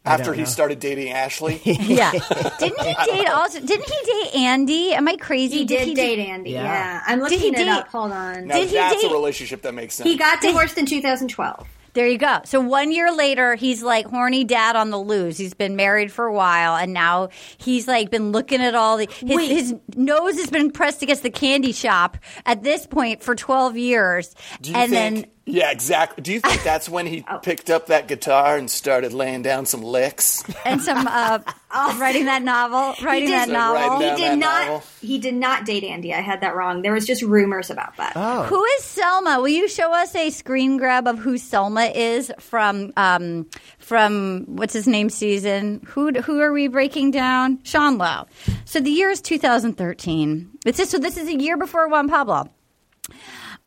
After 0.09 0.33
he 0.33 0.41
know. 0.41 0.45
started 0.45 0.79
dating 0.79 1.09
Ashley. 1.11 1.61
Yeah. 1.65 2.11
didn't 2.59 2.79
he 2.81 2.93
date 3.05 3.27
also 3.29 3.59
didn't 3.59 3.85
he 3.85 4.05
date 4.05 4.31
Andi? 4.33 4.91
Am 4.91 5.07
I 5.07 5.15
crazy? 5.15 5.59
He 5.59 5.65
did 5.65 5.87
he 5.87 5.93
date 5.93 6.19
Andi. 6.19 6.51
Yeah. 6.51 6.63
Yeah, 6.63 7.01
I'm 7.05 7.19
Did 7.19 7.23
looking 7.23 7.39
he 7.39 7.47
it 7.49 7.55
date- 7.55 7.67
up. 7.69 7.87
Hold 7.89 8.11
on. 8.11 8.47
now 8.47 8.55
Did 8.55 8.69
he 8.69 8.75
that's 8.75 9.01
date- 9.01 9.09
a 9.09 9.13
relationship 9.13 9.61
that 9.63 9.73
makes 9.73 9.95
sense. 9.95 10.09
He 10.09 10.17
got 10.17 10.41
divorced 10.41 10.77
in 10.77 10.85
2012. 10.85 11.67
There 11.93 12.07
you 12.07 12.19
go. 12.19 12.39
So 12.45 12.61
one 12.61 12.91
year 12.91 13.11
later, 13.11 13.55
he's 13.55 13.81
like 13.81 14.05
horny 14.05 14.43
dad 14.43 14.75
on 14.75 14.91
the 14.91 14.99
loose. 14.99 15.37
He's 15.39 15.55
been 15.55 15.75
married 15.75 16.11
for 16.11 16.25
a 16.27 16.33
while, 16.33 16.75
and 16.75 16.93
now 16.93 17.29
he's 17.57 17.87
like 17.87 18.11
been 18.11 18.31
looking 18.31 18.61
at 18.61 18.75
all 18.75 18.97
the 18.97 19.09
his, 19.25 19.49
his 19.49 19.75
nose 19.95 20.35
has 20.35 20.51
been 20.51 20.69
pressed 20.71 21.01
against 21.01 21.23
the 21.23 21.31
candy 21.31 21.71
shop 21.71 22.17
at 22.45 22.61
this 22.61 22.85
point 22.85 23.23
for 23.23 23.33
twelve 23.35 23.75
years, 23.75 24.35
Do 24.61 24.69
you 24.69 24.75
and 24.77 24.91
think, 24.91 25.15
then 25.25 25.31
yeah, 25.49 25.71
exactly. 25.71 26.21
Do 26.21 26.31
you 26.33 26.39
think 26.39 26.63
that's 26.63 26.87
when 26.87 27.05
he 27.05 27.25
picked 27.43 27.69
up 27.69 27.87
that 27.87 28.07
guitar 28.07 28.57
and 28.57 28.69
started 28.69 29.13
laying 29.13 29.41
down 29.41 29.65
some 29.65 29.81
licks? 29.81 30.43
and 30.65 30.81
some 30.81 31.05
uh, 31.07 31.39
writing 31.99 32.25
that 32.25 32.41
novel, 32.41 32.95
writing 33.03 33.29
that 33.29 33.49
novel. 33.49 33.99
writing 33.99 34.17
He 34.17 34.23
did 34.29 34.37
not. 34.39 34.65
novel. 34.67 34.83
He 35.01 35.17
did 35.19 35.33
not 35.33 35.65
date 35.65 35.83
Andi. 35.83 36.13
I 36.13 36.21
had 36.21 36.41
that 36.41 36.55
wrong. 36.55 36.81
There 36.81 36.93
was 36.93 37.05
just 37.05 37.21
rumors 37.21 37.69
about 37.69 37.95
that. 37.97 38.13
Oh, 38.15 38.43
Who 38.43 38.63
is 38.63 38.83
Selma? 38.83 39.37
Will 39.39 39.49
you 39.49 39.67
show 39.67 39.93
us 39.93 40.15
a 40.15 40.29
screen 40.29 40.77
grab 40.77 41.07
of 41.07 41.19
who 41.19 41.37
Selma 41.37 41.85
is 41.85 42.31
from 42.39 42.93
um, 42.97 43.47
from 43.77 44.45
what's 44.47 44.73
his 44.73 44.87
name 44.87 45.09
season? 45.09 45.81
Who 45.87 46.11
who 46.21 46.39
are 46.41 46.51
we 46.51 46.67
breaking 46.67 47.11
down? 47.11 47.59
Sean 47.63 47.97
Lowe. 47.97 48.25
So 48.65 48.79
the 48.79 48.91
year 48.91 49.09
is 49.09 49.21
2013. 49.21 50.49
It's 50.65 50.77
just, 50.77 50.91
so 50.91 50.97
this 50.99 51.17
is 51.17 51.27
a 51.27 51.35
year 51.39 51.57
before 51.57 51.87
Juan 51.87 52.07
Pablo. 52.09 52.49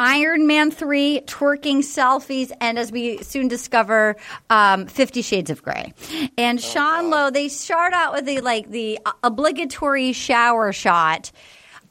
Iron 0.05 0.49
Man 0.49 0.73
3, 0.73 1.21
twerking 1.27 1.79
selfies, 1.79 2.51
and 2.61 2.77
as 2.77 2.91
we 2.91 3.19
soon 3.19 3.47
discover, 3.47 4.17
um, 4.51 4.87
Fifty 4.87 5.23
Shades 5.23 5.49
of 5.49 5.63
Grey. 5.63 5.95
And 6.37 6.61
Sean 6.61 7.09
Lowe, 7.09 7.31
they 7.31 7.47
start 7.47 7.93
out 7.93 8.13
with 8.13 8.27
the 8.27 8.41
like 8.41 8.69
the 8.69 8.99
obligatory 9.23 10.13
shower 10.13 10.73
shot. 10.73 11.31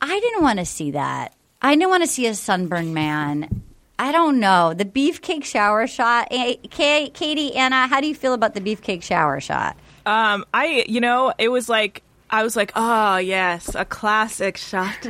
I 0.02 0.20
didn't 0.20 0.44
want 0.44 0.60
to 0.60 0.66
see 0.66 0.92
that. 0.92 1.34
I 1.62 1.74
didn't 1.74 1.88
want 1.88 2.04
to 2.04 2.08
see 2.08 2.28
a 2.28 2.36
sunburned 2.36 2.94
man. 2.94 3.64
I 3.98 4.12
don't 4.12 4.42
know. 4.42 4.74
The 4.74 4.84
beefcake 4.84 5.46
shower 5.46 5.88
shot. 5.88 6.28
Katie, 6.70 7.56
Anna, 7.56 7.88
how 7.88 8.02
do 8.02 8.08
you 8.08 8.16
feel 8.16 8.34
about 8.34 8.56
the 8.56 8.60
beefcake 8.62 9.04
shower 9.04 9.40
shot? 9.40 9.78
Um, 10.06 10.44
I, 10.54 10.84
you 10.86 11.00
know, 11.00 11.32
it 11.38 11.48
was 11.48 11.70
like 11.70 12.04
I 12.32 12.44
was 12.44 12.56
like, 12.56 12.72
oh 12.76 13.18
yes, 13.18 13.76
a 13.76 13.86
classic 13.86 14.58
shot. 14.58 14.96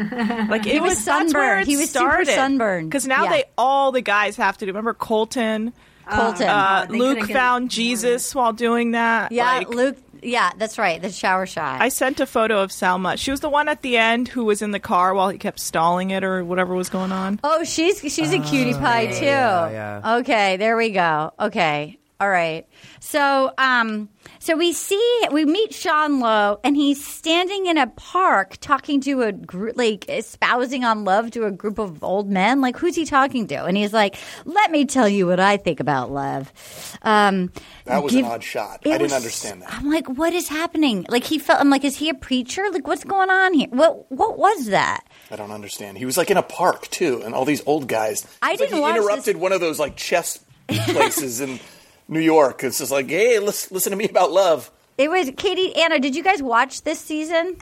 Like 0.50 0.66
it 0.66 0.82
was 0.82 0.92
was, 0.96 1.04
sunburned. 1.04 1.68
He 1.68 1.78
was 1.78 1.92
super 1.92 2.26
sunburned. 2.26 2.90
Because 2.90 3.08
now 3.08 3.26
Yeah. 3.26 3.30
they 3.30 3.44
all 3.58 3.92
the 3.92 4.02
guys 4.02 4.36
have 4.38 4.58
to 4.58 4.66
do. 4.66 4.70
Remember 4.72 4.94
Colton? 4.94 5.72
Colton. 6.10 6.48
Uh, 6.50 6.88
they 6.90 6.98
Luke 6.98 7.30
found 7.30 7.66
more. 7.66 7.70
Jesus 7.70 8.34
while 8.36 8.52
doing 8.54 8.92
that. 8.92 9.32
yeah, 9.32 9.46
Like, 9.46 9.70
Luke. 9.70 9.98
Yeah, 10.24 10.52
that's 10.58 10.78
right. 10.78 11.02
The 11.02 11.10
shower 11.12 11.46
shot. 11.48 11.82
I 11.82 11.90
sent 11.90 12.20
a 12.20 12.26
photo 12.28 12.62
of 12.62 12.72
Selma. 12.72 13.18
She 13.18 13.32
was 13.32 13.40
the 13.40 13.50
one 13.50 13.68
at 13.68 13.82
the 13.82 13.98
end 13.98 14.28
who 14.28 14.44
was 14.46 14.62
in 14.62 14.70
the 14.72 14.80
car 14.80 15.14
while 15.16 15.30
he 15.30 15.38
kept 15.40 15.60
stalling 15.60 16.12
it 16.12 16.24
or 16.24 16.44
whatever 16.44 16.76
was 16.76 16.90
going 16.90 17.12
on. 17.12 17.40
Oh, 17.44 17.64
she's 17.64 18.00
she's 18.02 18.32
a 18.34 18.40
cutie 18.40 18.74
pie 18.74 19.08
too. 19.08 19.26
yeah, 19.26 19.70
yeah. 20.04 20.16
Okay, 20.18 20.58
there 20.58 20.78
we 20.78 20.90
go. 20.92 21.34
Okay. 21.40 21.98
All 22.22 22.30
right. 22.30 22.68
So, 23.00 23.52
um, 23.58 24.08
so 24.38 24.56
we 24.56 24.74
see 24.74 25.22
we 25.32 25.44
meet 25.44 25.74
Sean 25.74 26.20
Lowe, 26.20 26.60
and 26.64 26.76
he's 26.76 27.04
standing 27.04 27.66
in 27.66 27.80
a 27.80 27.88
park 27.88 28.58
talking 28.62 29.02
to 29.02 29.24
a 29.24 29.32
group, 29.32 29.76
like 29.76 30.08
espousing 30.08 30.84
on 30.86 31.04
love 31.04 31.32
to 31.32 31.46
a 31.46 31.52
group 31.52 31.80
of 31.80 32.04
old 32.04 32.30
men. 32.30 32.62
Like, 32.62 32.78
who's 32.78 32.96
he 32.96 33.06
talking 33.06 33.48
to? 33.48 33.66
And 33.66 33.76
he's 33.76 33.92
like, 33.92 34.18
"Let 34.46 34.70
me 34.70 34.86
tell 34.86 35.10
you 35.10 35.26
what 35.26 35.40
I 35.40 35.58
think 35.58 35.80
about 35.80 36.12
love." 36.12 36.54
Um, 37.02 37.52
That 37.86 38.04
was 38.04 38.12
give- 38.14 38.24
an 38.24 38.32
odd 38.32 38.44
shot. 38.44 38.82
I 38.86 38.90
didn't 38.90 39.02
was- 39.02 39.14
understand 39.14 39.64
that. 39.64 39.74
I'm 39.74 39.90
like, 39.90 40.08
what 40.08 40.32
is 40.32 40.48
happening? 40.48 41.08
Like, 41.10 41.24
he 41.24 41.40
felt. 41.40 41.60
I'm 41.60 41.72
like, 41.72 41.84
is 41.84 41.98
he 41.98 42.10
a 42.10 42.14
preacher? 42.14 42.70
Like, 42.72 42.86
what's 42.88 43.04
going 43.04 43.32
on 43.32 43.56
here? 43.56 43.68
What 43.72 44.12
What 44.12 44.38
was 44.38 44.68
that? 44.68 45.06
I 45.32 45.38
don't 45.38 45.52
understand. 45.52 45.98
He 45.98 46.06
was 46.06 46.18
like 46.18 46.30
in 46.30 46.38
a 46.38 46.44
park 46.44 46.88
too, 46.90 47.24
and 47.26 47.34
all 47.34 47.46
these 47.46 47.64
old 47.66 47.88
guys. 47.88 48.28
I 48.44 48.52
It's 48.52 48.60
like 48.62 48.70
didn't 48.70 48.84
he 48.84 48.90
interrupted 48.92 49.36
this- 49.38 49.42
one 49.42 49.54
of 49.54 49.60
those 49.60 49.80
like 49.80 49.96
chess 49.96 50.38
places 50.70 51.42
in 51.42 51.60
New 52.12 52.20
York. 52.20 52.64
It's 52.64 52.78
just 52.78 52.92
like, 52.92 53.10
hey, 53.10 53.40
listen, 53.40 53.74
listen 53.74 53.90
to 53.92 53.98
me 53.98 54.08
about 54.08 54.32
love. 54.32 54.70
It 54.98 55.10
was 55.10 55.32
Katie, 55.38 55.74
Anna. 55.76 55.98
Did 55.98 56.16
you 56.16 56.22
guys 56.24 56.44
watch 56.44 56.84
this 56.84 57.00
season? 57.00 57.58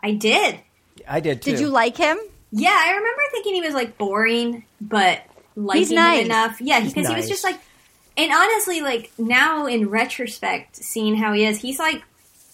I 0.00 0.12
did. 0.12 0.60
I 1.06 1.20
did 1.20 1.42
too. 1.42 1.50
Did 1.50 1.60
you 1.60 1.68
like 1.68 1.96
him? 1.96 2.16
Yeah, 2.52 2.70
I 2.74 2.90
remember 2.92 3.20
thinking 3.32 3.54
he 3.54 3.60
was 3.62 3.74
like 3.74 3.98
boring, 3.98 4.64
but 4.80 5.20
liking 5.56 5.80
He's 5.80 5.90
nice. 5.90 6.20
him 6.20 6.26
enough. 6.26 6.60
Yeah, 6.60 6.80
because 6.84 7.08
he 7.08 7.14
was 7.14 7.28
just 7.28 7.42
like, 7.42 7.58
and 8.16 8.32
honestly, 8.32 8.80
like 8.80 9.10
now 9.18 9.66
in 9.66 9.90
retrospect, 9.90 10.76
seeing 10.76 11.16
how 11.16 11.32
he 11.32 11.44
is, 11.44 11.60
he's 11.60 11.80
like 11.80 12.02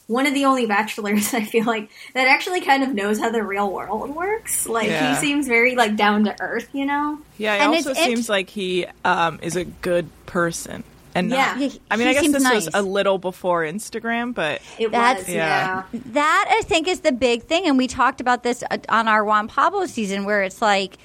one 0.06 0.26
of 0.26 0.32
the 0.34 0.46
only 0.46 0.64
bachelors 0.66 1.34
I 1.34 1.44
feel 1.44 1.66
like 1.66 1.90
that 2.14 2.26
actually 2.26 2.62
kind 2.62 2.82
of 2.82 2.94
knows 2.94 3.20
how 3.20 3.30
the 3.30 3.42
real 3.44 3.70
world 3.70 4.10
works. 4.16 4.66
Like 4.66 4.88
Yeah. 4.88 5.14
he 5.14 5.20
seems 5.20 5.46
very 5.46 5.76
like 5.76 5.96
down 5.96 6.24
to 6.24 6.34
earth, 6.40 6.70
you 6.72 6.86
know. 6.86 7.18
Yeah, 7.36 7.56
it 7.56 7.60
And 7.60 7.74
also 7.74 7.90
it's 7.90 7.98
int- 8.00 8.08
seems 8.08 8.28
like 8.30 8.48
he 8.48 8.86
um, 9.04 9.38
is 9.42 9.54
a 9.56 9.64
good 9.66 10.08
person. 10.24 10.82
And 11.14 11.30
Yeah. 11.30 11.56
He- 11.58 11.80
I 11.90 11.96
mean, 11.96 12.06
he 12.08 12.16
I 12.18 12.22
guess 12.22 12.32
this 12.32 12.42
nice. 12.42 12.66
was 12.66 12.74
a 12.74 12.82
little 12.82 13.18
before 13.18 13.62
Instagram, 13.64 14.32
but 14.34 14.60
It 14.78 14.90
That's- 14.92 15.26
was, 15.26 15.34
Yeah. 15.34 15.82
yeah. 15.92 16.00
That 16.12 16.46
I 16.58 16.62
think 16.62 16.86
is 16.88 17.00
the 17.00 17.12
big 17.12 17.42
thing, 17.44 17.66
and 17.66 17.76
we 17.76 17.86
talked 17.86 18.20
about 18.20 18.42
this 18.42 18.62
uh, 18.70 18.78
on 18.88 19.08
our 19.08 19.24
Juan 19.24 19.48
Pablo 19.48 19.86
season, 19.86 20.24
where 20.24 20.42
it's 20.42 20.62
like 20.62 20.98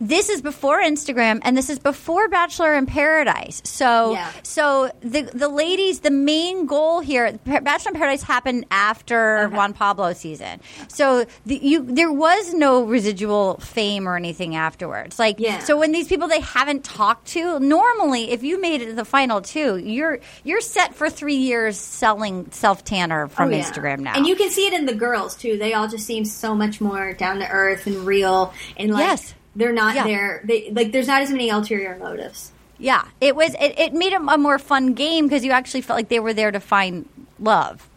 this 0.00 0.28
is 0.28 0.42
before 0.42 0.82
Instagram 0.82 1.40
and 1.42 1.56
this 1.56 1.70
is 1.70 1.78
before 1.78 2.28
Bachelor 2.28 2.74
in 2.74 2.84
Paradise. 2.84 3.62
So, 3.64 4.12
Yeah. 4.12 4.30
so 4.42 4.90
the 5.00 5.22
the 5.22 5.48
ladies, 5.48 6.00
the 6.00 6.10
main 6.10 6.66
goal 6.66 7.00
here, 7.00 7.38
Bachelor 7.46 7.92
in 7.92 7.96
Paradise 7.98 8.22
happened 8.22 8.66
after 8.70 9.48
Juan 9.50 9.72
Pablo 9.72 10.12
season. 10.12 10.60
So 10.88 11.24
the, 11.46 11.56
you 11.56 11.82
there 11.84 12.12
was 12.12 12.52
no 12.52 12.82
residual 12.84 13.58
fame 13.58 14.08
or 14.08 14.16
anything 14.16 14.56
afterwards. 14.56 15.18
Like, 15.18 15.38
Yeah. 15.38 15.60
so 15.60 15.78
when 15.78 15.92
these 15.92 16.08
people 16.08 16.26
they 16.28 16.40
haven't 16.40 16.84
talked 16.84 17.28
to, 17.28 17.60
normally 17.60 18.30
if 18.32 18.42
you 18.42 18.60
made 18.60 18.82
it 18.82 18.86
to 18.86 18.94
the 18.94 19.04
final 19.04 19.40
two, 19.42 19.76
you're 19.76 20.18
you're 20.42 20.60
set 20.60 20.94
for 20.94 21.08
three 21.08 21.36
years 21.36 21.78
selling 21.78 22.50
self 22.50 22.84
tanner 22.84 23.28
from 23.28 23.48
Oh, 23.48 23.52
yeah. 23.56 23.62
Instagram 23.62 24.00
now. 24.00 24.14
And 24.14 24.26
you 24.26 24.34
can 24.36 24.50
see 24.50 24.66
it 24.66 24.72
in 24.72 24.86
the 24.86 24.94
girls 24.94 25.36
too. 25.36 25.56
They 25.56 25.72
all 25.74 25.86
just 25.88 26.04
seem 26.06 26.24
so 26.24 26.54
much 26.54 26.80
more 26.80 27.12
down 27.12 27.38
to 27.38 27.48
earth 27.48 27.86
and 27.86 28.04
real 28.04 28.52
and 28.76 28.90
like 28.92 29.00
Yes. 29.04 29.33
They're 29.56 29.72
not 29.72 29.94
Yeah. 29.94 30.04
there 30.04 30.40
they 30.44 30.70
like 30.70 30.92
there's 30.92 31.06
not 31.06 31.22
as 31.22 31.30
many 31.30 31.48
ulterior 31.50 31.96
motives. 31.98 32.52
Yeah, 32.76 33.04
it 33.20 33.36
was. 33.36 33.54
It, 33.60 33.78
it 33.78 33.92
made 33.94 34.12
it 34.12 34.20
a 34.20 34.36
more 34.38 34.58
fun 34.58 34.94
game 34.94 35.26
because 35.26 35.44
you 35.44 35.52
actually 35.52 35.80
felt 35.82 35.96
like 35.96 36.08
they 36.08 36.18
were 36.18 36.34
there 36.34 36.50
to 36.50 36.58
find 36.58 37.08
love. 37.38 37.88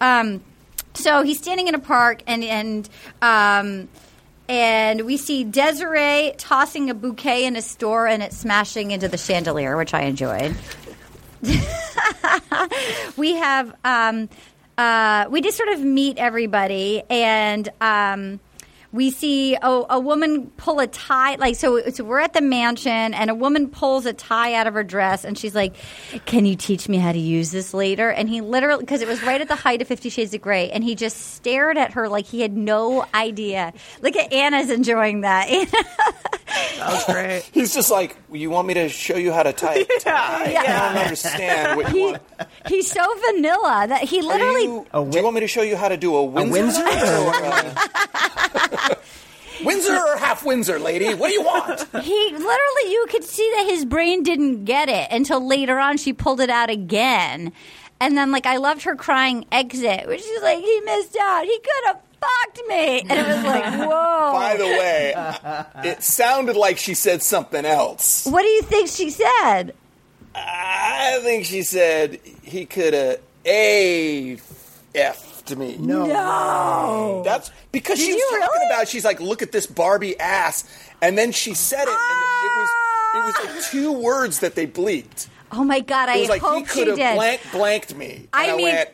Um, 0.00 0.42
so 0.94 1.22
he's 1.22 1.36
standing 1.38 1.68
in 1.68 1.74
a 1.74 1.78
park, 1.78 2.22
and 2.26 2.42
and 2.42 2.88
um, 3.20 3.88
and 4.48 5.02
we 5.02 5.18
see 5.18 5.44
Desiree 5.44 6.32
tossing 6.38 6.88
a 6.88 6.94
bouquet 6.94 7.44
in 7.44 7.56
a 7.56 7.62
store, 7.62 8.06
and 8.06 8.22
it's 8.22 8.38
smashing 8.38 8.90
into 8.90 9.06
the 9.06 9.18
chandelier, 9.18 9.76
which 9.76 9.92
I 9.92 10.02
enjoyed. 10.04 10.56
we 13.16 13.34
have 13.34 13.74
um, 13.84 14.28
uh, 14.78 15.26
we 15.30 15.40
just 15.42 15.56
sort 15.56 15.68
of 15.68 15.80
meet 15.80 16.16
everybody, 16.18 17.02
and 17.10 17.68
um, 17.82 18.40
we 18.92 19.10
see 19.10 19.54
a, 19.54 19.82
a 19.90 20.00
woman 20.00 20.50
pull 20.56 20.80
a 20.80 20.86
tie. 20.86 21.36
Like 21.36 21.56
so, 21.56 21.80
so, 21.90 22.04
we're 22.04 22.20
at 22.20 22.32
the 22.32 22.40
mansion, 22.40 23.14
and 23.14 23.30
a 23.30 23.34
woman 23.34 23.68
pulls 23.68 24.06
a 24.06 24.12
tie 24.12 24.54
out 24.54 24.66
of 24.66 24.74
her 24.74 24.82
dress, 24.84 25.24
and 25.24 25.38
she's 25.38 25.54
like, 25.54 25.74
"Can 26.26 26.44
you 26.44 26.56
teach 26.56 26.88
me 26.88 26.96
how 26.98 27.12
to 27.12 27.18
use 27.18 27.50
this 27.52 27.72
later?" 27.72 28.10
And 28.10 28.28
he 28.28 28.40
literally, 28.40 28.82
because 28.82 29.00
it 29.02 29.08
was 29.08 29.22
right 29.22 29.40
at 29.40 29.48
the 29.48 29.54
height 29.56 29.80
of 29.80 29.88
Fifty 29.88 30.08
Shades 30.10 30.34
of 30.34 30.40
Grey, 30.40 30.70
and 30.70 30.82
he 30.82 30.94
just 30.94 31.34
stared 31.34 31.78
at 31.78 31.92
her 31.92 32.08
like 32.08 32.26
he 32.26 32.40
had 32.40 32.56
no 32.56 33.04
idea. 33.14 33.72
Look 34.02 34.16
at 34.16 34.32
Anna's 34.32 34.70
enjoying 34.70 35.20
that. 35.20 35.48
that 36.76 36.88
was 36.90 37.04
great. 37.04 37.42
He's 37.52 37.72
just 37.72 37.90
like, 37.90 38.16
you 38.32 38.50
want 38.50 38.66
me 38.66 38.74
to 38.74 38.88
show 38.88 39.16
you 39.16 39.32
how 39.32 39.42
to 39.44 39.52
tie 39.52 39.74
a 39.74 39.84
tie? 40.00 40.56
I 40.56 40.92
don't 40.92 41.02
understand 41.02 41.76
what 41.76 41.88
you 41.92 41.94
he, 41.94 42.04
want. 42.06 42.22
he's 42.66 42.90
so 42.90 43.04
vanilla 43.28 43.86
that 43.88 44.02
he 44.04 44.20
literally. 44.22 44.64
you- 44.64 44.86
A 44.92 45.04
do 45.04 45.18
you 45.18 45.24
want 45.24 45.34
me 45.34 45.40
to 45.40 45.48
show 45.48 45.62
you 45.62 45.76
how 45.76 45.88
to 45.88 45.96
do 45.96 46.14
a 46.16 46.24
Windsor? 46.24 46.52
Windsor? 46.52 46.84
Or, 48.88 48.96
Windsor 49.64 49.94
or 49.94 50.16
half 50.16 50.44
Windsor, 50.44 50.78
lady? 50.78 51.12
What 51.14 51.28
do 51.28 51.34
you 51.34 51.42
want? 51.42 51.80
He 52.02 52.28
literally, 52.32 52.92
you 52.92 53.06
could 53.10 53.24
see 53.24 53.52
that 53.56 53.66
his 53.68 53.84
brain 53.84 54.22
didn't 54.22 54.64
get 54.64 54.88
it 54.88 55.08
until 55.10 55.46
later 55.46 55.78
on 55.78 55.98
she 55.98 56.12
pulled 56.12 56.40
it 56.40 56.48
out 56.50 56.70
again. 56.70 57.52
And 58.00 58.16
then, 58.16 58.30
like, 58.32 58.46
I 58.46 58.56
loved 58.56 58.82
her 58.84 58.96
crying 58.96 59.44
exit, 59.52 60.06
which 60.08 60.22
is 60.22 60.42
like, 60.42 60.58
he 60.58 60.80
missed 60.80 61.16
out. 61.20 61.44
He 61.44 61.58
could 61.58 61.86
have 61.88 62.00
fucked 62.20 62.68
me. 62.68 63.00
And 63.00 63.12
it 63.12 63.26
was 63.26 63.44
like, 63.44 63.64
whoa. 63.78 64.32
By 64.32 64.56
the 64.56 64.64
way, 64.64 65.14
it 65.90 66.02
sounded 66.02 66.56
like 66.56 66.78
she 66.78 66.94
said 66.94 67.22
something 67.22 67.66
else. 67.66 68.24
what 68.26 68.42
do 68.42 68.48
you 68.48 68.62
think 68.62 68.88
she 68.88 69.10
said? 69.10 69.74
I 70.34 71.18
think 71.22 71.44
she 71.44 71.62
said 71.62 72.20
he 72.42 72.64
could 72.64 72.94
have 72.94 73.20
a 73.44 74.38
effed 75.52 75.58
me. 75.58 75.76
No. 75.78 77.22
That's 77.24 77.50
because 77.72 77.98
Did 77.98 78.06
she 78.06 78.12
was 78.14 78.20
you 78.20 78.40
talking 78.40 78.48
really? 78.60 78.66
about. 78.66 78.88
She's 78.88 79.04
like, 79.04 79.20
look 79.20 79.42
at 79.42 79.52
this 79.52 79.66
Barbie 79.66 80.18
ass, 80.18 80.64
and 81.02 81.16
then 81.18 81.32
she 81.32 81.54
said 81.54 81.82
it, 81.82 81.88
and 81.88 81.96
it 82.44 82.52
was 82.58 82.70
it 83.12 83.24
was 83.26 83.34
like 83.44 83.56
ah. 83.64 83.68
two 83.70 83.92
words 83.92 84.40
that 84.40 84.54
they 84.54 84.66
bleeped. 84.66 85.28
Oh 85.52 85.64
my 85.64 85.80
God, 85.80 86.08
It 86.08 86.12
I 86.12 86.20
was 86.20 86.28
like 86.28 86.42
he 86.42 86.46
hope 86.46 86.68
she 86.68 86.72
could 86.78 86.86
have 86.88 86.96
did. 86.96 87.16
blank 87.16 87.40
blanked 87.52 87.94
me. 87.96 88.14
And 88.16 88.28
I 88.32 88.52
I, 88.52 88.56
mean- 88.56 88.66
went, 88.66 88.88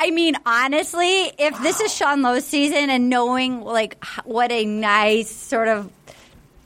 I 0.00 0.10
mean, 0.10 0.34
honestly, 0.44 1.32
if 1.38 1.56
this 1.62 1.80
is 1.80 1.94
Sean 1.94 2.22
Lowe's 2.22 2.44
season 2.44 2.90
and 2.90 3.08
knowing 3.08 3.60
like 3.62 4.02
what 4.24 4.50
a 4.50 4.64
nice 4.64 5.30
sort 5.30 5.68
of 5.68 5.88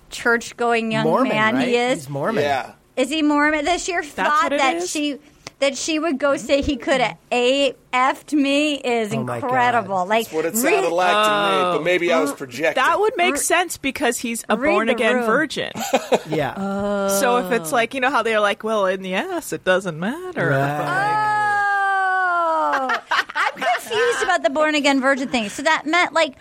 church 0.09 0.57
going 0.57 0.93
young 0.93 1.05
Mormon, 1.05 1.29
man 1.29 1.55
right? 1.57 1.69
he 1.69 1.77
is. 1.77 1.99
He's 2.01 2.09
Mormon. 2.09 2.43
Yeah. 2.45 2.73
Is 2.97 3.11
he 3.11 3.21
Mormon? 3.21 3.67
The 3.67 3.77
sheer 3.77 4.03
thought 4.03 4.45
what 4.45 4.53
it 4.55 4.59
that 4.61 4.77
is? 4.77 4.91
she 4.91 5.19
that 5.59 5.77
she 5.77 5.99
would 5.99 6.19
go 6.19 6.37
say 6.37 6.61
he 6.61 6.77
could 6.77 7.01
have 7.01 7.17
a 7.33 7.75
effed 7.93 8.33
me 8.35 8.75
is 8.75 9.15
Oh 9.15 9.21
incredible. 9.21 9.89
God. 9.97 10.09
Like 10.09 10.25
That's 10.27 10.35
what 10.35 10.45
it 10.45 10.49
read- 10.55 10.57
sounded 10.75 10.91
like 10.93 11.09
to 11.27 11.31
me, 11.31 11.57
Oh. 11.65 11.73
but 11.79 11.83
maybe 11.85 12.13
I 12.13 12.21
was 12.21 12.33
mm, 12.33 12.37
projecting. 12.37 12.83
That 12.83 12.99
would 13.01 13.17
make 13.17 13.37
sense 13.39 13.79
because 13.79 14.19
he's 14.19 14.45
a 14.51 14.57
born 14.57 14.89
again 14.91 15.25
virgin. 15.25 15.71
Yeah. 16.29 17.09
so 17.09 17.39
if 17.39 17.53
it's 17.53 17.73
like 17.73 17.95
you 17.95 18.01
know 18.01 18.11
how 18.11 18.23
they're 18.23 18.41
like, 18.41 18.63
well, 18.65 18.85
in 18.87 19.01
the 19.03 19.15
ass, 19.15 19.53
it 19.53 19.65
doesn't 19.65 19.99
matter. 19.99 20.51
Right. 20.51 21.63
Oh, 22.79 23.01
I'm 23.35 23.53
confused 23.81 24.23
about 24.23 24.43
the 24.43 24.51
born 24.51 24.75
again 24.75 25.01
virgin 25.01 25.29
thing. 25.29 25.49
So 25.49 25.63
that 25.63 25.87
meant 25.87 26.13
like, 26.13 26.37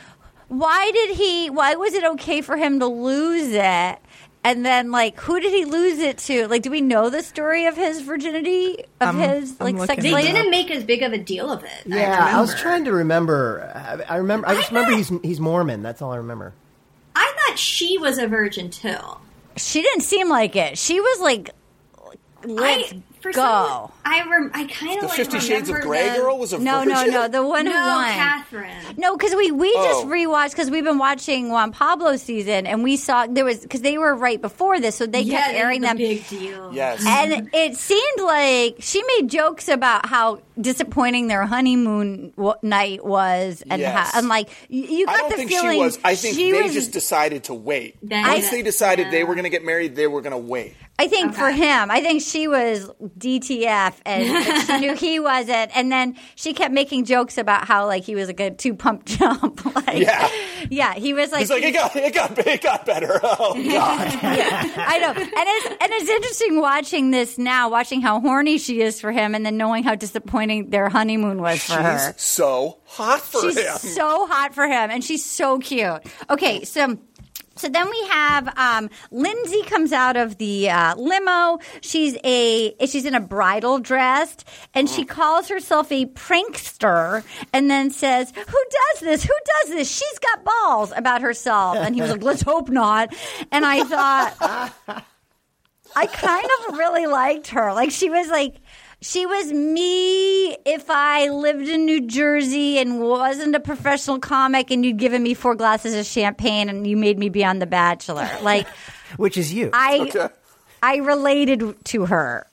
why 0.47 0.91
did 0.91 1.15
he? 1.15 1.49
Why 1.49 1.75
was 1.75 1.93
it 1.93 2.03
okay 2.03 2.41
for 2.41 2.57
him 2.57 2.79
to 2.79 2.85
lose 2.87 3.51
it? 3.51 3.97
And 4.45 4.63
then, 4.63 4.91
like, 4.91 5.19
who 5.19 5.39
did 5.39 5.51
he 5.51 5.65
lose 5.65 5.97
it 5.97 6.19
to? 6.19 6.47
Like, 6.47 6.61
do 6.61 6.69
we 6.69 6.79
know 6.79 7.09
the 7.09 7.23
story 7.23 7.65
of 7.65 7.75
his 7.75 8.01
virginity 8.01 8.77
of 9.01 9.17
I'm- 9.17 9.17
his 9.17 9.51
I'm 9.59 9.65
like 9.65 9.73
looking 9.75 9.87
sex 9.87 9.99
it 9.99 10.03
They 10.03 10.11
life? 10.11 10.23
didn't 10.25 10.51
make 10.51 10.69
as 10.69 10.83
big 10.83 11.01
of 11.01 11.13
a 11.13 11.17
deal 11.17 11.51
of 11.51 11.63
it. 11.63 11.71
Yeah, 11.87 12.29
I, 12.37 12.39
was 12.39 12.53
trying 12.53 12.85
to 12.85 12.91
remember. 12.93 13.71
I 14.07 14.13
I 14.13 14.17
remember. 14.17 14.47
I 14.47 14.53
just 14.53 14.69
remember 14.69 14.95
he's 14.95 15.11
he's 15.23 15.39
Mormon. 15.39 15.81
That's 15.81 16.01
all 16.01 16.11
I 16.13 16.17
remember. 16.17 16.53
I 17.15 17.33
thought 17.47 17.57
she 17.57 17.97
was 17.97 18.19
a 18.19 18.27
virgin 18.27 18.69
too. 18.69 18.97
She 19.57 19.81
didn't 19.81 20.01
seem 20.03 20.29
like 20.29 20.55
it. 20.55 20.77
She 20.77 20.99
was 20.99 21.21
like, 21.21 21.49
let's 22.43 22.91
I 22.93 23.01
for 23.25 23.31
go. 23.33 23.41
some 23.41 23.91
I 24.05 24.21
rem- 24.29 24.51
I 24.53 24.65
kind 24.65 24.97
of 25.03 25.09
like 25.09 25.17
Fifty 25.17 25.39
Shades 25.39 25.69
of 25.69 25.81
Grey 25.81 26.09
the- 26.09 26.15
girl 26.17 26.37
was 26.37 26.53
a 26.53 26.59
no, 26.59 26.83
no, 26.83 26.95
virgin? 26.95 27.13
no. 27.13 27.27
The 27.27 27.45
one 27.45 27.65
No, 27.65 27.71
who 27.71 27.77
won. 27.77 28.09
Catherine. 28.13 28.71
No, 28.97 29.17
because 29.17 29.33
we 29.35 29.51
we 29.51 29.73
just 29.73 30.05
Oh. 30.05 30.07
rewatched 30.07 30.51
because 30.51 30.69
we've 30.71 30.83
been 30.83 30.97
watching 30.99 31.49
Juan 31.49 31.71
Pablo 31.71 32.15
season 32.17 32.67
and 32.67 32.83
we 32.83 32.97
saw 32.97 33.25
there 33.27 33.45
was 33.45 33.59
because 33.59 33.81
they 33.81 33.97
were 33.97 34.15
right 34.15 34.41
before 34.41 34.79
this, 34.79 34.95
so 34.95 35.05
they 35.05 35.21
yeah, 35.21 35.41
kept 35.47 35.53
airing 35.55 35.81
had 35.83 35.91
them. 35.91 35.97
Big 35.97 36.27
deal. 36.29 36.71
Yes. 36.73 37.03
and 37.05 37.49
it 37.53 37.75
seemed 37.75 38.21
like 38.21 38.77
she 38.79 39.03
made 39.17 39.29
jokes 39.29 39.67
about 39.67 40.05
how 40.07 40.39
disappointing 40.59 41.27
their 41.27 41.45
honeymoon 41.45 42.31
w- 42.37 42.55
night 42.61 43.05
was, 43.05 43.63
and 43.69 43.81
Yes. 43.81 44.11
how, 44.11 44.19
and 44.19 44.27
like 44.29 44.49
you, 44.69 44.83
you 44.83 45.05
got 45.05 45.15
I 45.15 45.17
don't 45.19 45.29
the 45.31 45.35
think 45.37 45.49
feeling 45.51 45.71
she 45.73 45.77
was. 45.79 45.99
I 46.03 46.15
think 46.15 46.35
they 46.37 46.61
was- 46.63 46.73
just 46.73 46.91
decided 46.91 47.45
to 47.45 47.53
wait. 47.53 47.97
Then- 48.01 48.27
Once 48.27 48.49
they 48.49 48.61
decided 48.61 49.11
they 49.11 49.23
were 49.23 49.35
going 49.35 49.43
to 49.43 49.49
get 49.49 49.63
married, 49.65 49.95
they 49.95 50.07
were 50.07 50.21
going 50.21 50.31
to 50.31 50.37
wait. 50.37 50.75
I 50.97 51.09
think 51.09 51.33
for 51.33 51.51
him, 51.51 51.91
I 51.91 51.99
think 51.99 52.21
she 52.21 52.47
was 52.47 52.89
DTF, 53.19 53.95
and 54.05 54.63
she 54.67 54.77
knew 54.79 54.95
he 54.95 55.19
wasn't. 55.19 55.75
And 55.75 55.91
then 55.91 56.15
she 56.35 56.53
kept 56.53 56.73
making 56.73 57.03
jokes 57.03 57.37
about 57.37 57.67
how 57.67 57.85
like 57.85 58.05
he 58.05 58.15
was 58.15 58.27
like 58.27 58.39
a 58.39 58.51
two 58.51 58.75
pump 58.75 59.03
jump. 59.05 59.65
like, 59.75 59.97
Yeah. 59.99 60.29
yeah, 60.69 60.93
he 60.93 61.13
was 61.13 61.33
like, 61.33 61.41
He's 61.41 61.49
like, 61.49 61.63
it 61.63 61.73
got, 61.73 61.93
it 61.97 62.13
got, 62.13 62.37
it 62.39 62.61
got 62.61 62.85
better. 62.85 63.19
Oh 63.37 63.53
God. 63.55 64.07
I 64.77 64.99
know, 64.99 65.09
and 65.11 65.27
it's 65.27 65.67
and 65.67 65.91
it's 65.93 66.09
interesting 66.09 66.61
watching 66.61 67.11
this 67.11 67.37
now, 67.37 67.69
watching 67.69 68.01
how 68.01 68.21
horny 68.21 68.57
she 68.57 68.81
is 68.81 69.01
for 69.01 69.11
him, 69.11 69.35
and 69.35 69.45
then 69.45 69.57
knowing 69.57 69.83
how 69.83 69.95
disappointing 70.47 70.69
their 70.69 70.89
honeymoon 70.89 71.41
was 71.41 71.63
for 71.63 71.73
her. 71.81 72.13
So 72.17 72.79
hot 72.85 73.21
for 73.21 73.41
She's 73.41 73.57
him. 73.57 73.77
so 73.77 74.27
hot 74.27 74.53
for 74.53 74.65
him, 74.65 74.89
and 74.91 75.03
she's 75.03 75.23
so 75.25 75.59
cute. 75.59 76.01
Okay, 76.29 76.63
so. 76.63 76.97
So 77.57 77.69
then 77.69 77.89
we 77.89 78.07
have 78.09 78.49
um, 78.57 78.89
Lindsay 79.11 79.63
comes 79.63 79.93
out 79.93 80.17
of 80.17 80.37
the 80.39 80.69
uh, 80.69 80.93
limo. 80.97 81.59
She's 81.79 82.17
a 82.25 82.75
she's 82.85 83.05
in 83.05 83.15
a 83.15 83.21
bridal 83.21 83.79
dress, 83.79 84.35
and 84.73 84.89
she 84.89 85.05
calls 85.05 85.47
herself 85.47 85.89
a 85.89 86.05
prankster, 86.05 87.23
and 87.53 87.71
then 87.71 87.91
says, 87.91 88.33
"Who 88.35 88.43
does 88.43 88.99
this? 88.99 89.23
Who 89.23 89.33
does 89.61 89.69
this? 89.69 89.89
She's 89.89 90.19
got 90.19 90.43
balls." 90.43 90.91
About 90.97 91.21
herself, 91.21 91.77
and 91.77 91.95
he 91.95 92.01
was 92.01 92.11
like, 92.11 92.23
"Let's 92.23 92.41
hope 92.41 92.67
not." 92.67 93.15
And 93.53 93.65
I 93.65 93.85
thought, 93.85 94.73
I 95.95 96.07
kind 96.07 96.45
of 96.67 96.77
really 96.77 97.07
liked 97.07 97.47
her. 97.47 97.71
Like 97.73 97.91
she 97.91 98.09
was 98.09 98.27
like 98.27 98.55
she 99.01 99.25
was 99.25 99.51
me 99.51 100.53
if 100.65 100.89
I 100.89 101.29
lived 101.29 101.67
in 101.67 101.85
New 101.85 102.07
Jersey 102.07 102.79
and 102.79 102.99
wasn't 102.99 103.55
a 103.55 103.59
professional 103.59 104.19
comic 104.19 104.71
and 104.71 104.85
you'd 104.85 104.97
given 104.97 105.23
me 105.23 105.33
four 105.33 105.55
glasses 105.55 105.93
of 105.95 106.05
champagne 106.05 106.69
and 106.69 106.87
you 106.87 106.97
made 106.97 107.19
me 107.19 107.29
be 107.29 107.43
on 107.43 107.59
The 107.59 107.67
Bachelor. 107.67 108.29
Like 108.41 108.67
Which 109.17 109.37
is 109.37 109.53
you. 109.53 109.71
I 109.73 109.99
Okay. 110.01 110.27
I 110.83 110.97
related 110.97 111.83
to 111.85 112.05
her. 112.05 112.45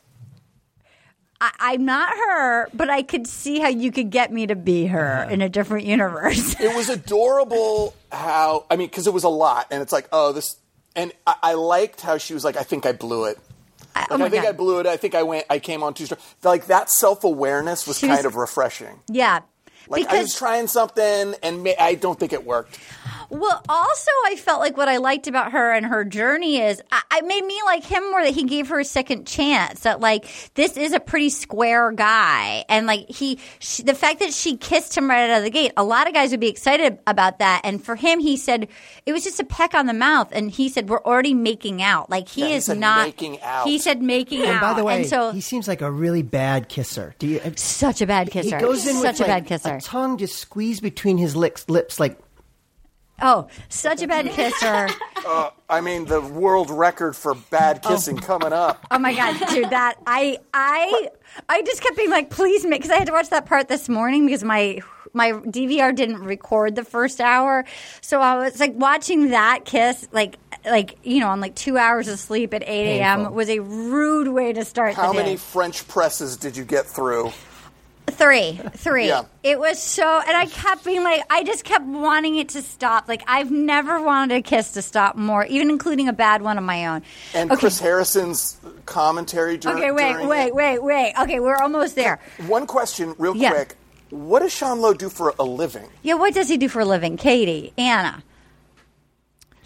I, 1.40 1.50
I'm 1.58 1.84
not 1.84 2.08
her, 2.16 2.68
but 2.72 2.88
I 2.88 3.02
could 3.02 3.26
see 3.26 3.58
how 3.60 3.68
you 3.68 3.92
could 3.92 4.10
get 4.10 4.32
me 4.32 4.46
to 4.46 4.56
be 4.56 4.86
her 4.86 5.24
uh-huh. 5.24 5.30
in 5.30 5.42
a 5.42 5.48
different 5.48 5.86
universe. 5.86 6.58
it 6.58 6.74
was 6.74 6.88
adorable 6.88 7.94
how 8.10 8.64
I 8.70 8.76
mean 8.76 8.88
because 8.88 9.06
it 9.06 9.12
was 9.12 9.24
a 9.24 9.28
lot, 9.28 9.66
and 9.70 9.82
it's 9.82 9.92
like 9.92 10.08
oh 10.12 10.32
this, 10.32 10.56
and 10.96 11.12
I, 11.26 11.36
I 11.42 11.54
liked 11.54 12.00
how 12.00 12.16
she 12.16 12.32
was 12.32 12.44
like 12.44 12.56
I 12.56 12.62
think 12.62 12.86
I 12.86 12.92
blew 12.92 13.24
it. 13.24 13.38
Like, 13.94 14.06
oh 14.10 14.14
I 14.24 14.28
think 14.30 14.42
God. 14.44 14.48
I 14.48 14.52
blew 14.52 14.80
it. 14.80 14.86
I 14.86 14.96
think 14.96 15.14
I 15.14 15.22
went. 15.22 15.46
I 15.50 15.58
came 15.58 15.82
on 15.82 15.94
too 15.94 16.06
strong. 16.06 16.20
Like 16.42 16.66
that 16.66 16.90
self 16.90 17.24
awareness 17.24 17.86
was 17.86 17.98
She 17.98 18.06
kind 18.06 18.18
was- 18.18 18.26
of 18.26 18.36
refreshing. 18.36 19.00
yeah. 19.08 19.40
Like 19.92 20.08
I 20.08 20.22
was 20.22 20.34
trying 20.34 20.66
something, 20.66 21.34
and 21.42 21.62
ma- 21.62 21.70
I 21.78 21.94
don't 21.94 22.18
think 22.18 22.32
it 22.32 22.44
worked. 22.44 22.78
Well, 23.30 23.62
also, 23.66 24.10
I 24.26 24.36
felt 24.36 24.60
like 24.60 24.76
what 24.76 24.88
I 24.88 24.98
liked 24.98 25.26
about 25.26 25.52
her 25.52 25.72
and 25.72 25.86
her 25.86 26.04
journey 26.04 26.60
is 26.60 26.82
I, 26.92 27.02
I 27.10 27.20
made 27.22 27.44
me 27.44 27.58
like 27.64 27.82
him 27.82 28.10
more 28.10 28.22
that 28.22 28.34
he 28.34 28.44
gave 28.44 28.68
her 28.68 28.80
a 28.80 28.84
second 28.84 29.26
chance. 29.26 29.80
That 29.80 30.00
like 30.00 30.26
this 30.54 30.76
is 30.76 30.92
a 30.92 31.00
pretty 31.00 31.30
square 31.30 31.92
guy, 31.92 32.64
and 32.68 32.86
like 32.86 33.08
he, 33.08 33.38
she, 33.58 33.82
the 33.84 33.94
fact 33.94 34.20
that 34.20 34.34
she 34.34 34.56
kissed 34.58 34.96
him 34.96 35.08
right 35.08 35.30
out 35.30 35.38
of 35.38 35.44
the 35.44 35.50
gate, 35.50 35.72
a 35.76 35.84
lot 35.84 36.06
of 36.08 36.14
guys 36.14 36.30
would 36.30 36.40
be 36.40 36.48
excited 36.48 36.98
about 37.06 37.38
that. 37.38 37.62
And 37.64 37.82
for 37.82 37.96
him, 37.96 38.20
he 38.20 38.36
said 38.36 38.68
it 39.06 39.12
was 39.12 39.24
just 39.24 39.40
a 39.40 39.44
peck 39.44 39.74
on 39.74 39.86
the 39.86 39.94
mouth, 39.94 40.28
and 40.32 40.50
he 40.50 40.68
said 40.68 40.88
we're 40.90 41.02
already 41.02 41.34
making 41.34 41.82
out. 41.82 42.10
Like 42.10 42.28
he 42.28 42.42
Yeah, 42.42 42.48
he 42.48 42.54
is 42.54 42.64
said 42.66 42.78
not 42.78 43.06
making 43.06 43.40
out. 43.40 43.66
He 43.66 43.78
said 43.78 44.02
making 44.02 44.42
out. 44.42 44.48
and 44.48 44.60
by 44.60 44.74
the 44.74 44.84
way, 44.84 44.96
and 44.96 45.06
so 45.06 45.32
he 45.32 45.40
seems 45.40 45.66
like 45.68 45.80
a 45.80 45.90
really 45.90 46.22
bad 46.22 46.68
kisser. 46.68 47.14
Do 47.18 47.26
you? 47.26 47.40
such 47.56 48.02
a 48.02 48.06
bad 48.06 48.30
kisser. 48.30 48.56
He 48.56 48.62
goes 48.62 48.86
in 48.86 48.96
such 48.96 49.18
with 49.18 49.28
a 49.28 49.30
like, 49.32 49.44
bad 49.44 49.46
kisser. 49.46 49.76
a 49.76 49.80
tongue 49.82 50.18
just 50.18 50.36
squeezed 50.36 50.82
between 50.82 51.18
his 51.18 51.36
lips, 51.36 51.68
lips 51.68 52.00
like 52.00 52.18
oh, 53.22 53.46
such 53.68 54.02
a 54.02 54.08
bad 54.08 54.28
kisser. 54.30 54.88
Uh, 55.24 55.50
I 55.68 55.80
mean, 55.80 56.06
the 56.06 56.20
world 56.20 56.68
record 56.68 57.14
for 57.14 57.36
bad 57.36 57.78
oh. 57.84 57.90
kissing 57.90 58.16
coming 58.16 58.52
up. 58.52 58.84
Oh 58.90 58.98
my 58.98 59.14
god, 59.14 59.38
dude! 59.50 59.70
That 59.70 59.94
I 60.04 60.38
I 60.52 61.10
I 61.48 61.62
just 61.62 61.80
kept 61.80 61.96
being 61.96 62.10
like, 62.10 62.28
please 62.28 62.66
make 62.66 62.80
because 62.80 62.90
I 62.90 62.98
had 62.98 63.06
to 63.06 63.12
watch 63.12 63.30
that 63.30 63.46
part 63.46 63.68
this 63.68 63.88
morning 63.88 64.26
because 64.26 64.42
my 64.42 64.80
my 65.12 65.30
DVR 65.30 65.94
didn't 65.94 66.24
record 66.24 66.74
the 66.74 66.82
first 66.84 67.20
hour, 67.20 67.64
so 68.00 68.20
I 68.20 68.36
was 68.36 68.58
like 68.58 68.72
watching 68.74 69.30
that 69.30 69.64
kiss 69.64 70.08
like 70.10 70.38
like 70.64 70.98
you 71.04 71.20
know 71.20 71.28
on 71.28 71.40
like 71.40 71.54
two 71.54 71.78
hours 71.78 72.08
of 72.08 72.18
sleep 72.18 72.52
at 72.52 72.64
eight 72.64 72.98
a.m. 72.98 73.32
Was 73.32 73.48
a 73.48 73.60
rude 73.60 74.26
way 74.26 74.52
to 74.52 74.64
start 74.64 74.94
How 74.94 75.12
the 75.12 75.18
many. 75.18 75.36
French 75.36 75.86
presses 75.86 76.36
did 76.36 76.56
you 76.56 76.64
get 76.64 76.84
through? 76.84 77.30
Three, 78.16 78.60
three. 78.76 79.08
Yeah. 79.08 79.22
It 79.42 79.58
was 79.58 79.82
so, 79.82 80.04
and 80.26 80.36
I 80.36 80.46
kept 80.46 80.84
being 80.84 81.02
like, 81.02 81.22
I 81.30 81.42
just 81.44 81.64
kept 81.64 81.84
wanting 81.84 82.36
it 82.36 82.50
to 82.50 82.62
stop. 82.62 83.08
Like 83.08 83.22
I've 83.26 83.50
never 83.50 84.00
wanted 84.02 84.36
a 84.36 84.42
kiss 84.42 84.72
to 84.72 84.82
stop 84.82 85.16
more, 85.16 85.44
even 85.46 85.70
including 85.70 86.08
a 86.08 86.12
bad 86.12 86.42
one 86.42 86.58
of 86.58 86.64
my 86.64 86.86
own. 86.86 87.02
And 87.34 87.50
okay. 87.50 87.58
Chris 87.60 87.80
Harrison's 87.80 88.58
commentary 88.86 89.56
dur- 89.58 89.70
Okay, 89.70 89.90
wait, 89.90 90.12
during 90.12 90.28
wait, 90.28 90.46
it. 90.48 90.54
wait, 90.54 90.82
wait. 90.82 91.14
Okay, 91.22 91.40
we're 91.40 91.56
almost 91.56 91.94
there. 91.96 92.20
One 92.46 92.66
question, 92.66 93.14
real 93.18 93.36
Yeah. 93.36 93.50
quick. 93.50 93.76
What 94.10 94.40
does 94.40 94.52
Sean 94.52 94.80
Lowe 94.80 94.92
do 94.94 95.08
for 95.08 95.34
a 95.38 95.44
living? 95.44 95.88
Yeah, 96.02 96.14
what 96.14 96.34
does 96.34 96.48
he 96.48 96.58
do 96.58 96.68
for 96.68 96.80
a 96.80 96.84
living? 96.84 97.16
Katie, 97.16 97.72
Anna. 97.78 98.22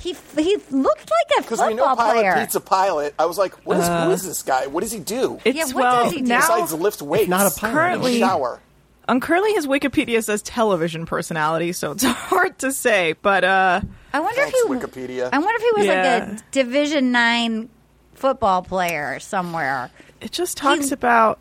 He 0.06 0.42
he 0.42 0.56
looked 0.70 1.10
like 1.10 1.30
a 1.38 1.42
pilot. 1.42 1.42
Because 1.42 1.66
we 1.66 1.74
know 1.74 1.94
Pilot 1.96 2.12
player. 2.14 2.34
Pete's 2.36 2.54
a 2.54 2.60
pilot. 2.60 3.14
I 3.18 3.26
was 3.26 3.38
like, 3.38 3.54
what 3.66 3.78
is, 3.78 3.86
who 3.88 4.10
is 4.10 4.22
this 4.24 4.42
guy? 4.42 4.66
What 4.68 4.82
does 4.82 4.92
he 4.92 5.00
do? 5.00 5.40
It's 5.44 5.56
Yeah, 5.56 5.64
what 5.66 5.74
well 5.74 6.04
does 6.04 6.12
he 6.12 6.20
do? 6.20 6.26
now. 6.28 6.40
Besides 6.40 6.72
lift 6.74 7.02
weights. 7.02 7.28
not 7.28 7.50
a 7.50 7.58
pilot. 7.58 7.72
Currently- 7.74 8.14
In 8.14 8.20
shower. 8.20 8.60
Um, 9.08 9.20
currently, 9.20 9.52
his 9.52 9.66
Wikipedia 9.68 10.22
says 10.24 10.42
television 10.42 11.06
personality, 11.06 11.72
so 11.72 11.92
it's 11.92 12.02
hard 12.04 12.58
to 12.60 12.72
say. 12.72 13.14
But 13.22 13.44
uh, 13.44 13.80
I 14.12 14.20
wonder 14.20 14.40
Thanks, 14.42 14.58
if 14.58 14.68
he 14.68 14.74
Wikipedia. 14.74 15.28
I 15.32 15.38
wonder 15.38 15.54
if 15.56 15.62
he 15.62 15.72
was 15.80 15.86
Yeah. 15.86 16.28
like 16.30 16.40
a 16.40 16.42
Division 16.50 17.12
Nine 17.12 17.68
football 18.14 18.62
player 18.62 19.18
somewhere. 19.20 19.90
it 20.20 20.32
just 20.32 20.56
talks 20.56 20.88
He- 20.88 20.94
about. 20.94 21.38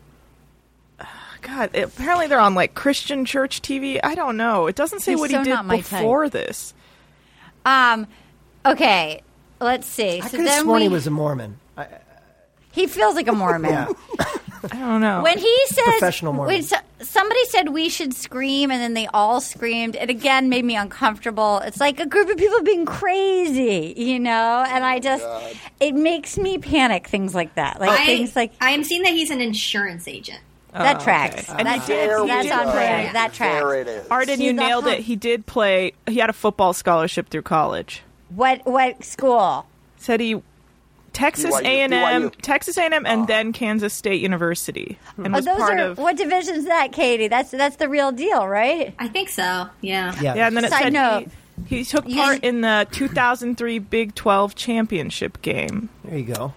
God, 1.42 1.70
it- 1.74 1.82
apparently 1.88 2.26
they're 2.26 2.40
on 2.40 2.54
like 2.54 2.74
Christian 2.74 3.24
church 3.24 3.62
TV. 3.62 4.00
I 4.02 4.14
don't 4.14 4.36
know. 4.36 4.66
It 4.66 4.74
doesn't 4.76 5.00
say 5.00 5.12
He's 5.12 5.20
what 5.20 5.30
so 5.30 5.38
he 5.38 5.44
did 5.44 5.50
not 5.50 5.64
my 5.66 5.80
type. 5.80 6.00
before 6.00 6.28
this. 6.28 6.74
Um, 7.64 8.06
okay, 8.72 9.22
let's 9.60 9.86
see. 9.86 10.20
I 10.20 10.26
so 10.28 10.36
could 10.36 10.46
have 10.46 10.62
sworn 10.62 10.76
we, 10.76 10.82
he 10.82 10.88
was 10.88 11.06
a 11.06 11.10
Mormon. 11.10 11.58
I, 11.76 11.84
uh, 11.84 11.88
he 12.72 12.86
feels 12.86 13.14
like 13.14 13.28
a 13.28 13.32
Mormon. 13.32 13.70
yeah, 13.70 13.88
I 14.70 14.78
don't 14.78 15.00
know. 15.00 15.22
When 15.22 15.38
he 15.38 15.66
says, 15.68 15.84
Professional 15.84 16.32
Mormon. 16.34 16.54
when 16.54 16.62
so, 16.62 16.76
somebody 17.00 17.42
said 17.46 17.70
we 17.70 17.88
should 17.88 18.12
scream, 18.12 18.70
and 18.70 18.80
then 18.82 18.92
they 18.94 19.06
all 19.08 19.40
screamed, 19.40 19.96
it 19.96 20.10
again 20.10 20.48
made 20.50 20.64
me 20.64 20.76
uncomfortable. 20.76 21.58
It's 21.60 21.80
like 21.80 22.00
a 22.00 22.06
group 22.06 22.28
of 22.28 22.36
people 22.36 22.62
being 22.62 22.84
crazy, 22.84 23.94
you 23.96 24.18
know. 24.20 24.64
Oh 24.66 24.70
and 24.70 24.84
I 24.84 24.98
just, 24.98 25.26
it 25.80 25.94
makes 25.94 26.36
me 26.36 26.58
panic. 26.58 27.06
Things 27.06 27.34
like 27.34 27.54
that, 27.54 27.80
like 27.80 27.90
I, 27.98 28.04
things 28.06 28.36
like 28.36 28.52
I 28.60 28.72
am 28.72 28.84
seeing 28.84 29.02
that 29.04 29.12
he's 29.12 29.30
an 29.30 29.40
insurance 29.40 30.06
agent. 30.06 30.40
that 30.72 31.00
Oh, 31.00 31.04
tracks. 31.04 31.48
okay. 31.48 31.62
That, 31.62 31.86
There 31.86 32.22
we 32.22 32.28
that's 32.28 32.50
on 32.50 32.64
go. 32.66 32.72
brand. 32.72 33.14
That 33.16 33.32
tracks. 33.32 33.54
There 33.64 33.80
it 33.80 33.88
is. 33.88 34.06
Arden, 34.08 34.40
you 34.42 34.50
He's 34.52 34.60
nailed 34.60 34.84
hot- 34.84 34.94
it. 34.98 35.00
He 35.00 35.16
did 35.16 35.46
play. 35.46 35.92
He 36.06 36.16
had 36.18 36.28
a 36.28 36.34
football 36.34 36.74
scholarship 36.74 37.30
through 37.30 37.42
college. 37.42 38.02
What 38.28 38.64
what 38.66 39.04
school? 39.04 39.66
said 39.98 40.20
he 40.20 40.42
Texas 41.12 41.54
BYU, 41.54 41.64
A 41.64 41.80
and 41.80 41.94
M, 41.94 42.30
BYU. 42.30 42.40
Texas 42.42 42.76
A 42.76 42.82
and 42.82 42.92
M, 42.94 43.06
and 43.06 43.22
ah. 43.22 43.26
then 43.26 43.52
Kansas 43.52 43.94
State 43.94 44.20
University, 44.20 44.98
and 45.16 45.28
Oh, 45.28 45.38
was 45.38 45.44
those 45.46 45.56
part 45.56 45.80
are 45.80 45.90
of. 45.92 45.98
what 45.98 46.16
division's 46.16 46.66
that, 46.66 46.92
Katie? 46.92 47.28
That's 47.28 47.50
that's 47.50 47.76
the 47.76 47.88
real 47.88 48.12
deal, 48.12 48.46
right? 48.46 48.94
I 48.98 49.08
think 49.08 49.30
so. 49.30 49.68
Yeah. 49.80 50.14
Yeah. 50.20 50.34
Yeah, 50.34 50.46
and 50.48 50.56
then 50.56 50.64
it 50.66 50.70
Side 50.70 50.82
said 50.82 50.92
note. 50.92 51.28
he, 51.66 51.76
he 51.78 51.84
took 51.84 52.06
You 52.06 52.16
part 52.16 52.42
guys- 52.42 52.48
in 52.50 52.60
the 52.60 52.86
2003 52.90 53.78
Big 53.78 54.14
12 54.14 54.54
championship 54.54 55.40
game. 55.40 55.88
There 56.04 56.18
you 56.18 56.34
go. 56.34 56.52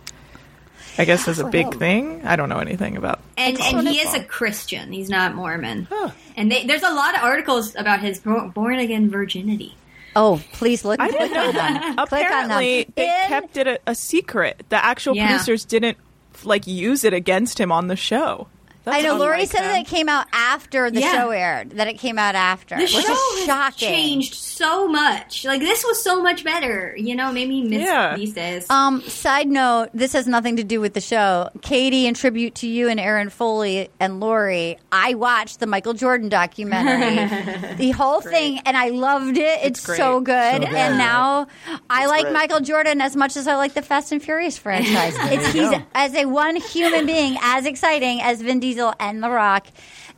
I 0.98 1.06
guess 1.06 1.30
as 1.30 1.40
a 1.40 1.46
big 1.46 1.76
thing. 1.76 2.26
I 2.26 2.36
don't 2.36 2.50
know 2.50 2.60
anything 2.60 2.98
about. 2.98 3.22
And 3.38 3.58
and 3.62 3.88
he 3.88 4.02
is 4.02 4.14
a 4.14 4.22
Christian. 4.22 4.92
He's 4.92 5.10
not 5.10 5.34
Mormon. 5.34 5.88
And 6.36 6.52
they, 6.52 6.66
there's 6.66 6.84
a 6.84 6.94
lot 6.94 7.16
of 7.16 7.24
articles 7.24 7.74
about 7.78 8.02
his 8.02 8.20
born 8.20 8.80
again 8.80 9.10
virginity. 9.10 9.76
Oh, 10.22 10.42
please 10.54 10.84
look. 10.84 11.00
I 11.00 11.10
didn't 11.10 11.32
know 11.34 11.52
that. 11.54 11.96
them. 11.96 12.06
Click 12.08 12.26
on 12.26 12.30
them. 12.30 12.52
Apparently, 12.52 12.88
they 12.96 13.08
In- 13.08 13.28
kept 13.30 13.56
it 13.58 13.68
a, 13.68 13.80
a 13.88 13.96
secret. 13.96 14.64
The 14.70 14.84
actual 14.84 15.16
Yeah. 15.16 15.28
producers 15.28 15.64
didn't 15.66 15.98
like 16.44 16.68
use 16.68 17.04
it 17.06 17.14
against 17.14 17.60
him 17.60 17.72
on 17.72 17.88
the 17.88 17.96
show. 17.96 18.48
I 18.92 19.02
know. 19.02 19.10
That's 19.14 19.20
Lori 19.20 19.46
said 19.46 19.62
them. 19.62 19.68
that 19.74 19.80
it 19.82 19.88
came 19.88 20.10
out 20.10 20.28
after 20.34 20.90
the 20.92 21.02
Yeah. 21.02 21.14
show 21.14 21.30
aired. 21.32 21.72
That 21.72 21.88
it 21.88 21.98
came 22.00 22.18
out 22.20 22.36
after, 22.36 22.76
The 22.76 22.82
which 22.84 22.92
show 22.92 23.00
is 23.00 23.10
has 23.40 23.46
shocking. 23.46 23.88
changed 23.90 24.36
so 24.36 24.88
much. 24.88 25.46
Like 25.46 25.62
this 25.62 25.84
was 25.86 26.02
so 26.04 26.22
much 26.22 26.44
better. 26.44 26.94
You 26.98 27.16
know, 27.16 27.32
made 27.32 27.50
me 27.50 27.62
miss 27.64 27.82
Yeah. 27.84 28.16
these 28.16 28.34
days. 28.34 28.70
Um, 28.70 29.02
side 29.04 29.48
note, 29.48 29.90
this 29.94 30.14
has 30.14 30.28
nothing 30.28 30.58
to 30.58 30.64
do 30.64 30.80
with 30.82 30.94
the 30.94 31.02
show. 31.02 31.50
Katie, 31.62 32.08
in 32.08 32.14
tribute 32.14 32.56
to 32.56 32.68
you 32.68 32.90
and 32.90 33.00
Aaron 33.00 33.30
Foley 33.30 33.90
and 34.00 34.20
Lori, 34.20 34.78
I 34.92 35.14
watched 35.16 35.60
the 35.60 35.68
Michael 35.68 35.94
Jordan 35.94 36.30
documentary, 36.30 37.74
the 37.78 37.92
whole 37.92 38.22
thing, 38.22 38.60
and 38.66 38.76
I 38.78 38.90
loved 38.90 39.38
it. 39.38 39.60
It's, 39.64 39.86
great. 39.86 39.98
so 39.98 40.20
good. 40.20 40.54
So 40.54 40.60
good, 40.60 40.70
and 40.76 40.98
now 40.98 41.48
I 41.90 42.06
like 42.08 42.24
great. 42.24 42.34
Michael 42.34 42.60
Jordan 42.60 43.02
as 43.02 43.16
much 43.16 43.36
as 43.38 43.48
I 43.48 43.56
like 43.56 43.74
the 43.74 43.82
Fast 43.82 44.12
and 44.12 44.22
Furious 44.22 44.58
franchise. 44.58 45.14
it's 45.32 45.48
he's 45.54 45.72
as 45.94 46.14
a 46.16 46.26
one 46.26 46.56
human 46.56 47.06
being 47.06 47.38
as 47.42 47.66
exciting 47.66 48.22
as 48.22 48.42
Vin 48.42 48.60
Diesel 48.60 48.79
and 49.00 49.24
The 49.24 49.30
Rock 49.30 49.68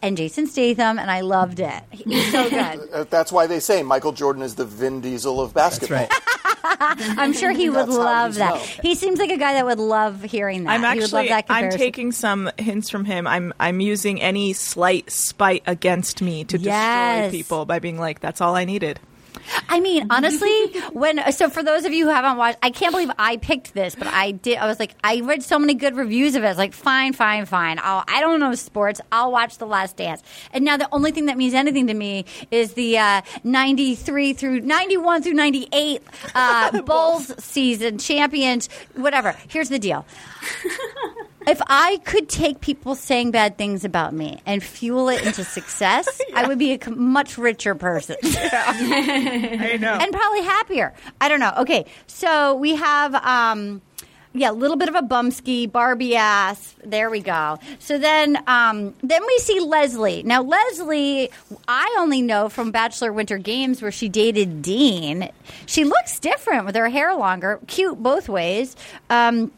and 0.01 0.17
Jason 0.17 0.47
Statham, 0.47 0.97
and 0.99 1.09
I 1.11 1.21
loved 1.21 1.59
it. 1.59 1.83
He's 1.91 2.31
so 2.31 2.49
good. 2.49 3.09
That's 3.09 3.31
why 3.31 3.47
they 3.47 3.59
say 3.59 3.83
Michael 3.83 4.11
Jordan 4.11 4.41
is 4.41 4.55
the 4.55 4.65
Vin 4.65 5.01
Diesel 5.01 5.39
of 5.41 5.53
That's 5.53 5.79
basketball. 5.79 6.07
I'm 6.63 7.33
sure 7.33 7.51
he 7.51 7.69
would 7.69 7.87
That's 7.87 7.91
love 7.97 8.35
that. 8.35 8.55
known. 8.55 8.63
He 8.81 8.95
seems 8.95 9.19
like 9.19 9.31
a 9.31 9.37
guy 9.37 9.53
that 9.53 9.65
would 9.65 9.79
love 9.79 10.21
hearing 10.23 10.63
that. 10.65 10.71
I'm 10.79 10.93
he 10.95 11.01
would 11.01 11.11
love 11.11 11.25
actually 11.25 11.29
that 11.29 11.45
I'm 11.49 11.71
taking 11.71 12.11
some 12.11 12.49
hints 12.57 12.89
from 12.89 13.05
him. 13.05 13.25
I'm 13.27 13.53
I'm 13.59 13.79
using 13.79 14.21
any 14.21 14.53
slight 14.53 15.11
spite 15.11 15.63
against 15.65 16.21
me 16.21 16.43
to 16.45 16.57
Yes. 16.57 17.23
destroy 17.31 17.37
people 17.37 17.65
by 17.65 17.79
being 17.79 17.99
like, 17.99 18.19
"That's 18.19 18.41
all 18.41 18.55
I 18.55 18.65
needed." 18.65 18.99
I 19.69 19.79
mean, 19.79 20.07
honestly, 20.09 20.79
when 20.91 21.31
so 21.31 21.49
for 21.49 21.63
those 21.63 21.85
of 21.85 21.93
you 21.93 22.05
who 22.05 22.11
haven't 22.11 22.37
watched, 22.37 22.57
I 22.61 22.69
can't 22.69 22.91
believe 22.91 23.11
I 23.17 23.37
picked 23.37 23.73
this, 23.73 23.95
but 23.95 24.07
I 24.07 24.31
did. 24.31 24.57
I 24.57 24.67
was 24.67 24.79
like, 24.79 24.95
I 25.03 25.21
read 25.21 25.43
so 25.43 25.59
many 25.59 25.73
good 25.73 25.95
reviews 25.95 26.35
of 26.35 26.43
it. 26.43 26.47
I 26.47 26.49
was 26.49 26.57
like, 26.57 26.73
fine, 26.73 27.13
fine, 27.13 27.45
fine. 27.45 27.79
I'll, 27.81 28.03
I 28.07 28.21
don't 28.21 28.39
know 28.39 28.53
sports. 28.55 29.01
I'll 29.11 29.31
watch 29.31 29.57
The 29.57 29.67
Last 29.67 29.97
Dance. 29.97 30.21
And 30.51 30.65
now 30.65 30.77
the 30.77 30.89
only 30.91 31.11
thing 31.11 31.25
that 31.25 31.37
means 31.37 31.53
anything 31.53 31.87
to 31.87 31.93
me 31.93 32.25
is 32.49 32.73
the 32.73 32.97
uh, 32.97 33.21
'93 33.43 34.33
through 34.33 34.61
'91 34.61 35.23
through 35.23 35.33
'98 35.33 36.03
uh, 36.35 36.81
Bulls 36.83 37.43
season 37.43 37.97
champions. 37.97 38.69
Whatever. 38.95 39.35
Here's 39.47 39.69
the 39.69 39.79
deal. 39.79 40.05
If 41.47 41.61
I 41.67 41.99
could 42.03 42.29
take 42.29 42.61
people 42.61 42.95
saying 42.95 43.31
bad 43.31 43.57
things 43.57 43.83
about 43.83 44.13
me 44.13 44.41
and 44.45 44.63
fuel 44.63 45.09
it 45.09 45.25
into 45.25 45.43
success, 45.43 46.21
I 46.35 46.47
would 46.47 46.59
be 46.59 46.73
a 46.73 46.89
much 46.91 47.37
richer 47.37 47.75
person. 47.75 48.15
I 48.23 49.77
know. 49.79 49.93
and 49.93 50.11
probably 50.11 50.41
happier. 50.43 50.93
I 51.19 51.29
don't 51.29 51.39
know. 51.39 51.53
Okay, 51.59 51.85
so 52.07 52.55
we 52.55 52.75
have. 52.75 53.15
um 53.15 53.81
yeah, 54.33 54.51
a 54.51 54.53
little 54.53 54.77
bit 54.77 54.87
of 54.87 54.95
a 54.95 55.01
bumski, 55.01 55.69
Barbie 55.69 56.15
ass. 56.15 56.73
There 56.85 57.09
we 57.09 57.19
go. 57.19 57.59
So 57.79 57.97
then, 57.97 58.41
um, 58.47 58.93
then 59.03 59.21
we 59.27 59.37
see 59.39 59.59
Leslie. 59.59 60.23
Now, 60.23 60.41
Leslie, 60.41 61.29
I 61.67 61.97
only 61.99 62.21
know 62.21 62.47
from 62.47 62.71
Bachelor 62.71 63.11
Winter 63.11 63.37
Games 63.37 63.81
where 63.81 63.91
she 63.91 64.07
dated 64.07 64.61
Dean. 64.61 65.29
She 65.65 65.83
looks 65.83 66.17
different 66.19 66.65
with 66.65 66.75
her 66.75 66.87
hair 66.87 67.13
longer, 67.13 67.59
cute 67.67 68.01
both 68.01 68.29
ways. 68.29 68.77
Um, 69.09 69.51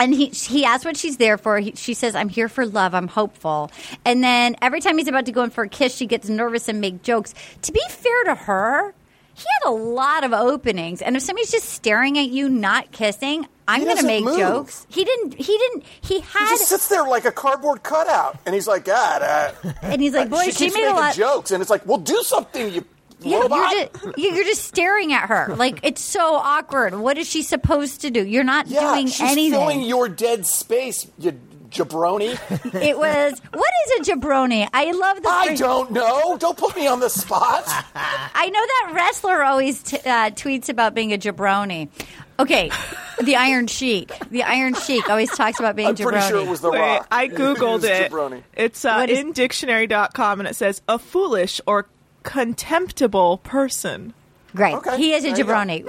and 0.00 0.14
he 0.14 0.26
he 0.26 0.64
asks 0.64 0.84
what 0.84 0.96
she's 0.96 1.18
there 1.18 1.38
for. 1.38 1.58
He, 1.58 1.72
she 1.76 1.94
says, 1.94 2.14
"I'm 2.16 2.28
here 2.28 2.48
for 2.48 2.66
love. 2.66 2.94
I'm 2.94 3.08
hopeful." 3.08 3.70
And 4.04 4.24
then 4.24 4.56
every 4.62 4.80
time 4.80 4.98
he's 4.98 5.08
about 5.08 5.26
to 5.26 5.32
go 5.32 5.44
in 5.44 5.50
for 5.50 5.64
a 5.64 5.68
kiss, 5.68 5.94
she 5.94 6.06
gets 6.06 6.28
nervous 6.28 6.68
and 6.68 6.80
make 6.80 7.02
jokes. 7.02 7.34
To 7.62 7.72
be 7.72 7.82
fair 7.88 8.24
to 8.24 8.34
her, 8.34 8.94
he 9.34 9.44
had 9.62 9.70
a 9.70 9.72
lot 9.72 10.24
of 10.24 10.32
openings, 10.32 11.02
and 11.02 11.16
if 11.16 11.22
somebody's 11.22 11.52
just 11.52 11.68
staring 11.68 12.18
at 12.18 12.28
you, 12.28 12.48
not 12.48 12.90
kissing, 12.92 13.46
I'm 13.68 13.84
going 13.84 13.98
to 13.98 14.06
make 14.06 14.24
move. 14.24 14.38
jokes. 14.38 14.86
He 14.88 15.04
didn't. 15.04 15.34
He 15.34 15.56
didn't. 15.56 15.84
He 16.00 16.20
had. 16.20 16.48
He 16.48 16.56
just 16.56 16.68
sits 16.68 16.88
there 16.88 17.06
like 17.06 17.24
a 17.24 17.32
cardboard 17.32 17.82
cutout, 17.82 18.38
and 18.46 18.54
he's 18.54 18.66
like, 18.66 18.84
God, 18.84 19.22
uh, 19.22 19.72
and 19.82 20.00
he's 20.00 20.14
like, 20.14 20.30
"Boy, 20.30 20.44
she 20.44 20.52
she, 20.52 20.64
keeps 20.64 20.74
made 20.74 20.82
a 20.82 20.86
making 20.86 20.96
lot." 20.96 21.14
jokes, 21.14 21.50
and 21.52 21.60
it's 21.60 21.70
like, 21.70 21.86
well, 21.86 21.98
do 21.98 22.20
something, 22.22 22.72
you 22.72 22.84
Yeah, 23.22 23.40
robot. 23.40 23.72
you're 23.72 23.84
just 23.86 24.18
you- 24.18 24.30
you're 24.34 24.44
just 24.44 24.64
staring 24.64 25.12
at 25.12 25.28
her 25.28 25.54
like 25.56 25.80
it's 25.82 26.02
so 26.02 26.34
awkward. 26.36 26.94
What 26.98 27.18
is 27.18 27.28
she 27.28 27.42
supposed 27.42 28.00
to 28.02 28.10
do? 28.10 28.24
You're 28.24 28.44
not 28.44 28.66
yeah, 28.68 28.80
doing 28.94 29.06
she's 29.08 29.20
anything. 29.20 29.58
filling 29.58 29.82
your 29.82 30.08
dead 30.08 30.46
space, 30.46 31.06
you 31.18 31.38
jabroni. 31.70 32.32
it 32.82 32.98
was 32.98 33.40
what 33.52 33.72
is 33.86 34.08
a 34.08 34.12
jabroni? 34.12 34.68
I 34.72 34.90
love 34.92 35.22
the. 35.22 35.28
I 35.28 35.46
phrase- 35.48 35.58
don't 35.60 35.92
know. 35.92 36.36
Don't 36.38 36.56
put 36.58 36.74
me 36.76 36.86
on 36.86 37.00
the 37.00 37.08
spot. 37.10 37.64
I 37.94 38.48
know 38.48 38.60
that 38.60 38.92
wrestler 38.94 39.42
always 39.44 39.82
t- 39.82 39.98
uh, 39.98 40.30
tweets 40.30 40.68
about 40.68 40.94
being 40.94 41.12
a 41.12 41.18
jabroni. 41.18 41.88
Okay, 42.40 42.70
the 43.22 43.36
Iron 43.36 43.66
Sheik. 43.66 44.12
The 44.30 44.44
Iron 44.44 44.72
Sheik 44.72 45.10
always 45.10 45.30
talks 45.30 45.60
about 45.60 45.76
being 45.76 45.88
I'm 45.88 45.94
jabroni. 45.94 46.04
pretty 46.12 46.26
sure 46.28 46.38
it 46.40 46.48
was 46.48 46.62
the 46.62 46.70
Wait, 46.70 46.80
Rock. 46.80 47.06
I 47.10 47.28
googled 47.28 47.82
was 47.82 47.84
it. 47.84 48.10
It's 48.54 48.82
uh, 48.84 48.94
What 48.94 49.10
is- 49.10 49.18
in 49.18 49.32
dictionary.com 49.32 50.40
and 50.40 50.48
it 50.48 50.56
says 50.56 50.80
a 50.88 50.98
foolish 50.98 51.60
or 51.66 51.86
contemptible 52.22 53.38
person. 53.38 54.14
Great. 54.54 54.74
Okay, 54.74 54.96
He 54.96 55.12
is 55.12 55.24
a 55.24 55.28
there 55.28 55.38
you 55.38 55.44
go. 55.44 55.52
jabroni. 55.52 55.84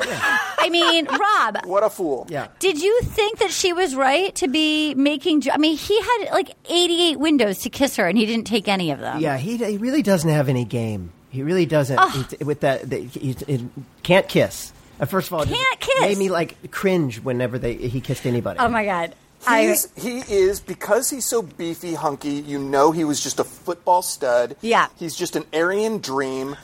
I 0.60 0.70
mean, 0.70 1.08
Rob, 1.08 1.66
What 1.66 1.84
a 1.84 1.90
fool. 1.90 2.28
Yeah. 2.30 2.48
did 2.60 2.80
you 2.80 3.00
think 3.02 3.40
that 3.40 3.50
she 3.52 3.74
was 3.74 3.96
right 3.96 4.34
to 4.36 4.48
be 4.48 4.94
making? 4.94 5.44
I 5.52 5.58
mean, 5.58 5.76
he 5.76 6.00
had 6.00 6.28
like 6.32 6.52
88 6.70 7.18
windows 7.20 7.58
to 7.60 7.70
kiss 7.72 7.96
her, 7.96 8.08
and 8.08 8.16
he 8.18 8.28
didn't 8.28 8.46
take 8.46 8.68
any 8.68 8.92
of 8.92 9.00
them. 9.00 9.20
Yeah, 9.20 9.38
he, 9.38 9.58
he 9.58 9.78
really 9.78 10.04
doesn't 10.04 10.30
have 10.30 10.48
any 10.48 10.64
game. 10.66 11.12
He 11.32 11.42
really 11.42 11.66
doesn't. 11.66 12.00
He- 12.12 12.44
with 12.44 12.60
that, 12.60 12.88
the, 12.88 12.98
he, 13.00 13.36
he 13.48 13.68
can't 14.04 14.28
kiss. 14.30 14.74
Uh, 15.00 15.06
first 15.06 15.28
of 15.30 15.34
all, 15.34 15.42
it 15.42 15.50
Can't 15.50 15.80
kiss. 15.80 16.00
Made 16.02 16.18
me 16.20 16.30
like 16.30 16.70
cringe 16.70 17.20
whenever 17.24 17.58
they 17.58 17.74
he 17.74 18.00
kissed 18.02 18.28
anybody. 18.28 18.60
Oh 18.60 18.68
my 18.68 18.86
god. 18.86 19.16
I, 19.48 19.76
he 19.98 20.20
is 20.20 20.60
because 20.60 21.10
he's 21.10 21.26
so 21.26 21.42
beefy, 21.42 21.94
hunky. 21.94 22.34
You 22.34 22.60
know, 22.60 22.92
he 22.92 23.04
was 23.04 23.22
just 23.22 23.40
a 23.40 23.44
football 23.44 24.02
stud. 24.02 24.56
Yeah. 24.62 24.88
he's 24.98 25.16
just 25.16 25.36
an 25.36 25.44
Aryan 25.54 25.98
dream. 26.00 26.56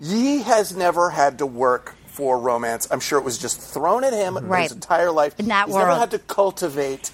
He 0.00 0.42
has 0.42 0.74
never 0.76 1.10
had 1.10 1.38
to 1.38 1.46
work 1.46 1.94
for 2.06 2.38
romance. 2.38 2.88
I'm 2.90 3.00
sure 3.00 3.18
it 3.18 3.24
was 3.24 3.38
just 3.38 3.60
thrown 3.60 4.04
at 4.04 4.12
him 4.12 4.36
Right. 4.36 4.64
his 4.64 4.72
entire 4.72 5.10
life. 5.10 5.38
In 5.38 5.46
that 5.48 5.66
he's 5.66 5.74
never 5.74 5.88
world. 5.88 6.00
had 6.00 6.10
to 6.12 6.18
cultivate 6.18 7.10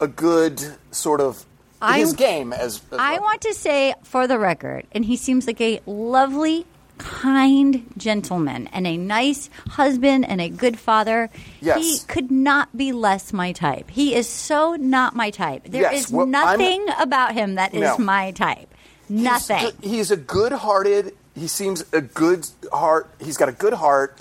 a 0.00 0.06
good 0.06 0.76
sort 0.90 1.20
of 1.20 1.44
I- 1.82 1.98
his 1.98 2.12
game 2.12 2.52
as. 2.52 2.80
as 2.92 2.98
I 2.98 3.14
well. 3.14 3.22
want 3.22 3.40
to 3.42 3.54
say 3.54 3.94
for 4.04 4.26
the 4.26 4.38
record, 4.38 4.86
and 4.92 5.04
he 5.04 5.16
seems 5.16 5.46
like 5.46 5.60
a 5.60 5.80
lovely, 5.86 6.64
kind 6.98 7.84
gentleman 7.96 8.68
and 8.72 8.86
a 8.86 8.96
nice 8.96 9.50
husband 9.70 10.24
and 10.26 10.40
a 10.40 10.48
good 10.48 10.78
father. 10.78 11.30
Yes. 11.60 11.78
He 11.78 11.98
could 12.06 12.30
not 12.30 12.76
be 12.76 12.92
less 12.92 13.32
my 13.32 13.52
type. 13.52 13.90
He 13.90 14.14
is 14.14 14.28
so 14.28 14.74
not 14.76 15.14
my 15.14 15.30
type. 15.30 15.64
There 15.68 15.92
is 15.92 16.02
Yes, 16.02 16.10
well, 16.10 16.22
I'm- 16.22 16.30
nothing 16.30 16.86
about 16.98 17.34
him 17.34 17.56
that 17.56 17.74
is 17.74 17.80
No. 17.82 17.98
my 17.98 18.30
type. 18.32 18.72
Nothing. 19.08 19.60
good- 19.64 19.74
He's, 19.82 20.10
a 20.10 20.16
good-hearted. 20.16 21.14
He 21.34 21.46
seems 21.48 21.84
a 21.92 22.00
good 22.00 22.46
heart. 22.72 23.08
He's 23.20 23.36
got 23.36 23.48
a 23.48 23.52
good 23.52 23.74
heart. 23.74 24.18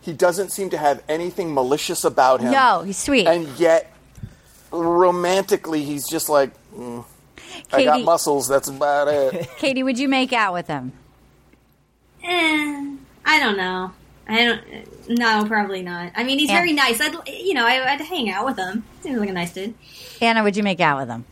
He 0.00 0.12
doesn't 0.12 0.52
seem 0.52 0.70
to 0.70 0.78
have 0.78 1.02
anything 1.08 1.52
malicious 1.52 2.04
about 2.04 2.40
him. 2.40 2.52
No, 2.52 2.82
he's 2.82 2.96
sweet. 2.98 3.26
And 3.26 3.48
yet, 3.58 3.92
romantically, 4.70 5.82
he's 5.84 6.06
just 6.08 6.28
like, 6.28 6.50
mm, 6.74 7.04
I 7.72 7.84
got 7.84 8.02
muscles. 8.02 8.48
That's 8.48 8.68
about 8.68 9.08
it. 9.08 9.48
Katie, 9.58 9.82
would 9.82 9.98
you 9.98 10.08
make 10.08 10.32
out 10.32 10.52
with 10.52 10.66
him? 10.66 10.92
Eh, 12.28 12.96
I 13.24 13.40
don't 13.40 13.56
know. 13.56 13.92
I 14.28 14.44
don't. 14.44 15.08
No, 15.18 15.44
probably 15.46 15.80
not. 15.82 16.12
I 16.14 16.22
mean, 16.24 16.38
he's 16.38 16.50
Yeah. 16.50 16.58
very 16.58 16.72
nice. 16.74 17.00
I'd, 17.00 17.14
you 17.28 17.54
know, 17.54 17.66
I, 17.66 17.92
I'd 17.94 18.00
hang 18.02 18.30
out 18.30 18.44
with 18.44 18.58
him. 18.58 18.84
Seems 19.02 19.18
like 19.18 19.30
a 19.30 19.32
nice 19.32 19.54
dude. 19.54 19.74
Anna, 20.20 20.42
would 20.42 20.56
you 20.56 20.62
make 20.62 20.80
out 20.80 20.98
with 20.98 21.08
him? 21.08 21.24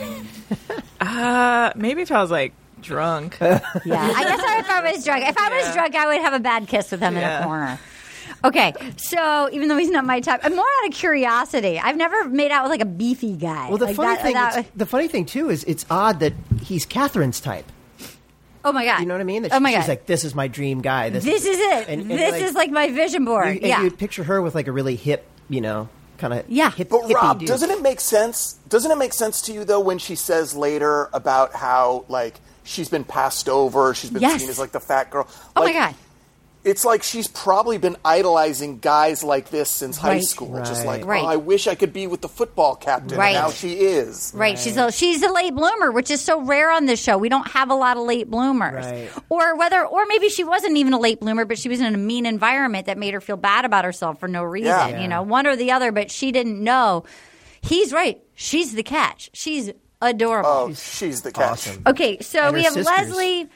Uh, 1.00 1.72
maybe 1.76 2.02
if 2.02 2.10
I 2.10 2.20
was 2.20 2.30
like 2.30 2.52
drunk. 2.80 3.38
Yeah, 3.40 3.52
I 3.56 4.24
guess 4.24 4.40
I 4.40 4.58
if 4.58 4.68
I 4.70 4.92
was 4.92 5.04
drunk. 5.04 5.24
If 5.28 5.38
I 5.38 5.48
was 5.48 5.66
Yeah. 5.66 5.72
drunk, 5.74 5.94
I 5.94 6.06
would 6.06 6.20
have 6.20 6.32
a 6.32 6.40
bad 6.40 6.66
kiss 6.66 6.90
with 6.90 7.00
him 7.00 7.16
in 7.16 7.22
a 7.22 7.44
corner. 7.44 7.78
Okay, 8.44 8.72
so 8.96 9.48
even 9.52 9.68
though 9.68 9.76
he's 9.76 9.90
not 9.90 10.04
my 10.04 10.20
type, 10.20 10.40
I'm 10.42 10.54
more 10.56 10.66
out 10.82 10.88
of 10.88 10.94
curiosity. 10.94 11.78
I've 11.78 11.96
never 11.96 12.28
made 12.28 12.50
out 12.50 12.64
with 12.64 12.70
like 12.70 12.80
a 12.80 12.84
beefy 12.84 13.36
guy. 13.36 13.68
well, 13.68 13.78
the 13.78 13.86
Like 13.86 13.96
funny 13.96 14.14
that- 14.14 14.22
thing, 14.22 14.34
that- 14.34 14.66
the 14.78 14.86
funny 14.86 15.08
thing 15.08 15.24
too 15.24 15.50
is 15.50 15.62
it's 15.64 15.86
odd 15.88 16.18
that 16.20 16.32
he's 16.62 16.84
Catherine's 16.84 17.40
type. 17.40 17.70
Oh 18.68 18.72
my 18.72 18.84
god, 18.84 19.00
You 19.00 19.06
know 19.06 19.14
what 19.14 19.20
I 19.20 19.24
mean? 19.24 19.42
That 19.42 19.52
oh 19.54 19.60
my 19.60 19.70
she's 19.70 19.78
god, 19.80 19.88
like, 19.88 20.06
this 20.06 20.24
is 20.24 20.34
my 20.34 20.48
dream 20.48 20.80
guy. 20.80 21.10
This, 21.10 21.24
this 21.24 21.44
is 21.44 21.58
it. 21.58 21.88
and- 21.88 22.02
and, 22.02 22.10
this 22.10 22.32
like, 22.32 22.42
is 22.42 22.54
like 22.54 22.70
my 22.70 22.90
vision 22.90 23.24
board. 23.24 23.46
You, 23.46 23.52
and 23.52 23.62
yeah, 23.62 23.82
you 23.82 23.90
picture 23.90 24.24
her 24.24 24.40
with 24.42 24.54
like 24.54 24.66
a 24.68 24.72
really 24.72 24.96
hip 24.96 25.26
you 25.50 25.60
know, 25.62 25.88
kind 26.18 26.34
of 26.34 26.44
Yeah. 26.48 26.70
hip, 26.70 26.90
But 26.90 27.10
Rob, 27.12 27.38
dude. 27.40 27.48
doesn't 27.48 27.70
it 27.70 27.80
make 27.80 28.00
sense? 28.00 28.54
Doesn't 28.68 28.90
it 28.90 28.98
make 28.98 29.14
sense 29.14 29.40
to 29.42 29.52
you 29.52 29.64
though 29.64 29.80
when 29.80 29.98
she 29.98 30.14
says 30.14 30.54
later 30.54 31.08
about 31.14 31.54
how 31.54 32.04
like 32.08 32.38
she's 32.64 32.88
been 32.90 33.04
passed 33.04 33.48
over, 33.48 33.94
she's 33.94 34.10
been 34.10 34.20
Yes. 34.20 34.40
seen 34.42 34.50
as 34.50 34.58
like 34.58 34.72
the 34.72 34.80
fat 34.80 35.10
girl? 35.10 35.26
Oh 35.56 35.64
my 35.64 35.72
god. 35.72 35.94
It's 36.68 36.84
like 36.84 37.02
she's 37.02 37.26
probably 37.26 37.78
been 37.78 37.96
idolizing 38.04 38.78
guys 38.78 39.24
like 39.24 39.50
this 39.50 39.70
since 39.70 39.96
high 39.96 40.08
Right. 40.14 40.22
school. 40.24 40.56
Just 40.64 40.84
like, 40.84 41.04
Right. 41.06 41.22
oh, 41.24 41.26
I 41.26 41.36
wish 41.36 41.66
I 41.66 41.74
could 41.74 41.92
be 41.92 42.06
with 42.06 42.20
the 42.20 42.28
football 42.28 42.76
captain. 42.76 43.16
Right. 43.18 43.34
Now 43.34 43.50
she 43.50 43.74
is. 43.78 44.32
Right. 44.34 44.58
She's 44.58 44.76
a 44.76 44.92
she's 44.92 45.22
a 45.22 45.32
late 45.32 45.54
bloomer, 45.54 45.90
which 45.90 46.10
is 46.10 46.20
so 46.20 46.40
rare 46.42 46.70
on 46.70 46.86
this 46.86 47.02
show. 47.02 47.16
We 47.18 47.28
don't 47.28 47.48
have 47.48 47.70
a 47.70 47.74
lot 47.74 47.96
of 47.96 48.02
late 48.04 48.30
bloomers. 48.30 48.84
Right. 48.84 49.10
Or 49.28 49.56
whether 49.56 49.84
or 49.84 50.04
maybe 50.06 50.28
she 50.28 50.44
wasn't 50.44 50.76
even 50.76 50.92
a 50.92 50.98
late 51.00 51.20
bloomer, 51.20 51.44
but 51.44 51.58
she 51.58 51.68
was 51.68 51.80
in 51.80 51.94
a 51.94 51.98
mean 51.98 52.26
environment 52.26 52.86
that 52.86 52.98
made 52.98 53.14
her 53.14 53.20
feel 53.20 53.36
bad 53.36 53.64
about 53.64 53.84
herself 53.84 54.20
for 54.20 54.28
no 54.28 54.42
reason. 54.44 54.68
Yeah. 54.68 55.00
You 55.00 55.08
know, 55.08 55.22
one 55.22 55.46
or 55.46 55.56
the 55.56 55.72
other, 55.72 55.90
but 55.92 56.10
she 56.10 56.32
didn't 56.32 56.62
know. 56.62 57.04
He's 57.60 57.92
right. 57.92 58.20
She's 58.34 58.74
the 58.74 58.82
catch. 58.82 59.30
She's 59.32 59.70
adorable. 60.00 60.48
Oh, 60.48 60.74
she's 60.74 61.22
the 61.22 61.32
catch. 61.32 61.50
awesome. 61.50 61.82
Okay, 61.86 62.20
so 62.20 62.38
And 62.46 62.54
we 62.54 62.62
have 62.62 62.72
sisters. 62.72 62.96
Leslie. 63.08 63.48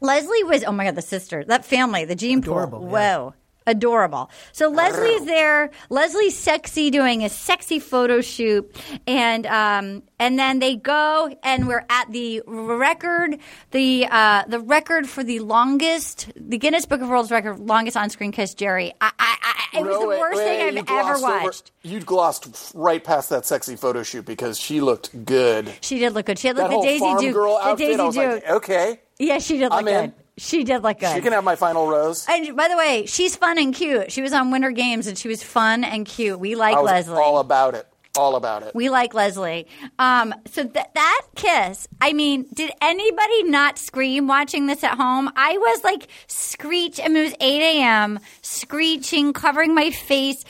Leslie 0.00 0.44
was 0.44 0.64
oh 0.64 0.72
my 0.72 0.84
god, 0.84 0.94
the 0.94 1.02
sister, 1.02 1.44
that 1.44 1.64
family, 1.64 2.04
the 2.04 2.14
gene 2.14 2.38
Adorable, 2.38 2.80
pool. 2.80 2.88
yeah. 2.88 3.30
Adorable. 3.66 4.30
So 4.52 4.68
Leslie's 4.68 5.24
there. 5.26 5.70
Leslie's 5.90 6.38
sexy 6.38 6.90
doing 6.90 7.24
a 7.24 7.28
sexy 7.28 7.78
photo 7.80 8.20
shoot, 8.20 8.74
and 9.06 9.44
um, 9.46 10.02
and 10.20 10.38
then 10.38 10.60
they 10.60 10.76
go 10.76 11.34
and 11.42 11.66
we're 11.66 11.84
at 11.90 12.10
the 12.12 12.42
record, 12.46 13.38
the 13.72 14.06
uh, 14.10 14.44
the 14.46 14.60
record 14.60 15.08
for 15.08 15.24
the 15.24 15.40
longest, 15.40 16.30
the 16.36 16.58
Guinness 16.58 16.86
Book 16.86 17.00
of 17.00 17.08
World 17.08 17.30
Record 17.30 17.58
longest 17.58 17.96
on 17.96 18.08
screen 18.10 18.30
kiss. 18.32 18.54
Jerry, 18.54 18.92
I, 19.00 19.10
I, 19.18 19.36
I 19.42 19.78
it 19.78 19.82
was 19.84 19.94
No, 19.96 20.00
the 20.02 20.06
worst 20.06 20.36
wait, 20.38 20.44
thing 20.44 20.78
I've 20.78 20.88
ever 20.88 21.18
glossed 21.18 21.24
over- 21.24 21.42
watched. 21.44 21.72
you 21.82 22.00
glossed 22.00 22.72
right 22.74 23.02
past 23.02 23.30
that 23.30 23.46
sexy 23.46 23.74
photo 23.76 24.02
shoot 24.04 24.24
because 24.24 24.58
she 24.60 24.80
looked 24.80 25.24
good. 25.24 25.72
She 25.80 25.98
did 25.98 26.12
look 26.12 26.26
good. 26.26 26.38
She 26.38 26.46
had 26.48 26.56
like 26.56 26.70
That 26.70 26.76
the 26.76 26.82
Daisy 26.82 27.14
Duke, 27.18 27.34
girl 27.34 27.58
the. 27.62 27.74
Daisy 27.74 27.96
Duke. 27.96 28.14
like, 28.16 28.48
okay, 28.50 29.00
yeah, 29.18 29.38
she 29.38 29.54
did 29.58 29.70
look 29.70 29.72
I'm 29.80 29.84
good. 29.86 30.04
in. 30.04 30.14
She 30.38 30.64
did 30.64 30.82
look 30.82 30.98
good. 31.00 31.14
she 31.14 31.20
can 31.22 31.32
have 31.32 31.44
my 31.44 31.56
final 31.56 31.86
rose. 31.86 32.26
And 32.28 32.54
by 32.56 32.68
the 32.68 32.76
way, 32.76 33.06
she's 33.06 33.36
fun 33.36 33.58
and 33.58 33.74
cute. 33.74 34.12
She 34.12 34.20
was 34.20 34.32
on 34.34 34.50
Winter 34.50 34.70
Games 34.70 35.06
and 35.06 35.16
she 35.16 35.28
was 35.28 35.42
fun 35.42 35.82
and 35.82 36.04
cute. 36.06 36.38
We 36.38 36.54
like 36.56 36.76
I 36.76 36.80
was 36.80 36.90
Leslie. 36.90 37.16
all 37.22 37.38
about 37.38 37.74
it. 37.74 37.86
All 38.18 38.34
about 38.36 38.62
it. 38.62 38.74
we 38.74 38.88
like 38.88 39.12
Leslie. 39.12 39.66
Um, 39.98 40.34
so 40.46 40.62
th- 40.66 40.86
that 40.94 41.22
kiss, 41.34 41.86
I 42.00 42.14
mean, 42.14 42.46
did 42.54 42.70
anybody 42.80 43.42
not 43.42 43.78
scream 43.78 44.26
watching 44.26 44.64
this 44.66 44.82
at 44.84 44.96
home? 44.96 45.30
I 45.36 45.58
was 45.58 45.84
like 45.84 46.08
screech. 46.26 46.98
I 46.98 47.08
mean, 47.08 47.16
it 47.18 47.22
was 47.24 47.34
8 47.40 47.60
a.m., 47.80 48.18
screeching, 48.40 49.34
covering 49.34 49.74
my 49.74 49.90
face, 49.90 50.46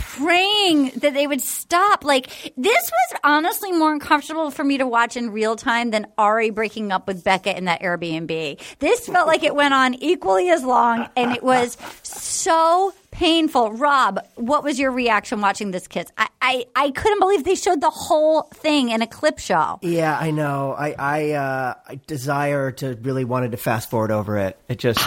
praying 0.00 0.90
that 0.96 1.14
they 1.14 1.26
would 1.26 1.40
stop. 1.40 2.04
Like, 2.04 2.26
this 2.56 2.90
was 2.90 3.20
honestly 3.22 3.70
more 3.70 3.92
uncomfortable 3.92 4.50
for 4.50 4.64
me 4.64 4.78
to 4.78 4.86
watch 4.86 5.16
in 5.16 5.30
real 5.30 5.56
time 5.56 5.90
than 5.90 6.06
Ari 6.18 6.50
breaking 6.50 6.90
up 6.90 7.06
with 7.06 7.22
Becca 7.22 7.56
in 7.56 7.66
that 7.66 7.82
Airbnb. 7.82 8.58
This 8.78 9.06
felt 9.06 9.26
like 9.26 9.42
it 9.42 9.54
went 9.54 9.74
on 9.74 9.94
equally 9.94 10.48
as 10.48 10.64
long, 10.64 11.08
and 11.16 11.32
it 11.32 11.42
was 11.42 11.76
so 12.02 12.92
painful. 13.10 13.72
Rob, 13.72 14.20
what 14.36 14.64
was 14.64 14.78
your 14.78 14.90
reaction 14.90 15.40
watching 15.40 15.70
this 15.70 15.86
kiss? 15.86 16.06
I, 16.16 16.28
I, 16.40 16.64
I 16.74 16.90
couldn't 16.90 17.20
believe 17.20 17.44
they 17.44 17.54
showed 17.54 17.80
the 17.80 17.90
whole 17.90 18.42
thing 18.54 18.90
in 18.90 19.02
a 19.02 19.06
clip 19.06 19.38
show. 19.38 19.78
Yeah, 19.82 20.16
I 20.18 20.30
know. 20.30 20.74
I 20.78 20.94
I, 20.98 21.30
uh, 21.32 21.74
I 21.86 22.00
desire 22.06 22.72
to 22.72 22.94
really 23.02 23.24
wanted 23.24 23.50
to 23.52 23.56
fast 23.56 23.90
forward 23.90 24.10
over 24.10 24.38
it. 24.38 24.58
It 24.68 24.78
just, 24.78 25.00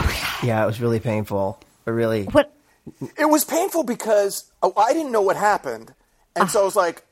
yeah, 0.44 0.64
it 0.64 0.66
was 0.66 0.80
really 0.80 1.00
painful. 1.00 1.60
It 1.86 1.91
really. 1.91 2.26
What? 2.26 2.54
It 3.17 3.29
was 3.29 3.45
painful 3.45 3.84
because 3.84 4.51
oh, 4.61 4.73
I 4.77 4.93
didn't 4.93 5.11
know 5.11 5.21
what 5.21 5.38
happened, 5.38 5.93
and 6.36 6.49
so 6.49 6.61
I 6.61 6.63
was 6.65 6.75
like, 6.75 7.03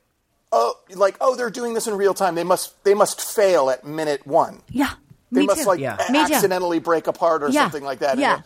"Oh, 0.51 0.73
like 0.93 1.15
oh, 1.21 1.35
they're 1.35 1.49
doing 1.49 1.73
this 1.73 1.87
in 1.87 1.95
real 1.95 2.13
time. 2.13 2.35
They 2.35 2.43
must 2.43 2.83
they 2.83 2.93
must 2.93 3.21
fail 3.21 3.69
at 3.69 3.85
minute 3.85 4.25
one. 4.27 4.61
Yeah. 4.69 4.91
They 5.31 5.41
me 5.41 5.45
must 5.47 5.61
too. 5.61 5.67
like 5.67 5.79
Yeah. 5.79 5.95
a- 5.97 6.11
Me 6.11 6.25
too. 6.27 6.33
accidentally 6.33 6.79
break 6.79 7.07
apart 7.07 7.41
or 7.41 7.49
Yeah. 7.49 7.61
something 7.63 7.83
like 7.85 7.99
that. 7.99 8.11
And 8.11 8.19
Yeah. 8.19 8.35
then, 8.35 8.43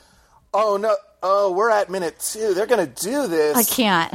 oh 0.53 0.77
no! 0.77 0.95
Oh, 1.23 1.51
we're 1.51 1.71
at 1.71 1.89
minute 1.89 2.19
two. 2.19 2.53
They're 2.53 2.67
gonna 2.67 2.85
do 2.85 3.25
this. 3.25 3.57
I 3.57 3.63
can't. 3.63 4.13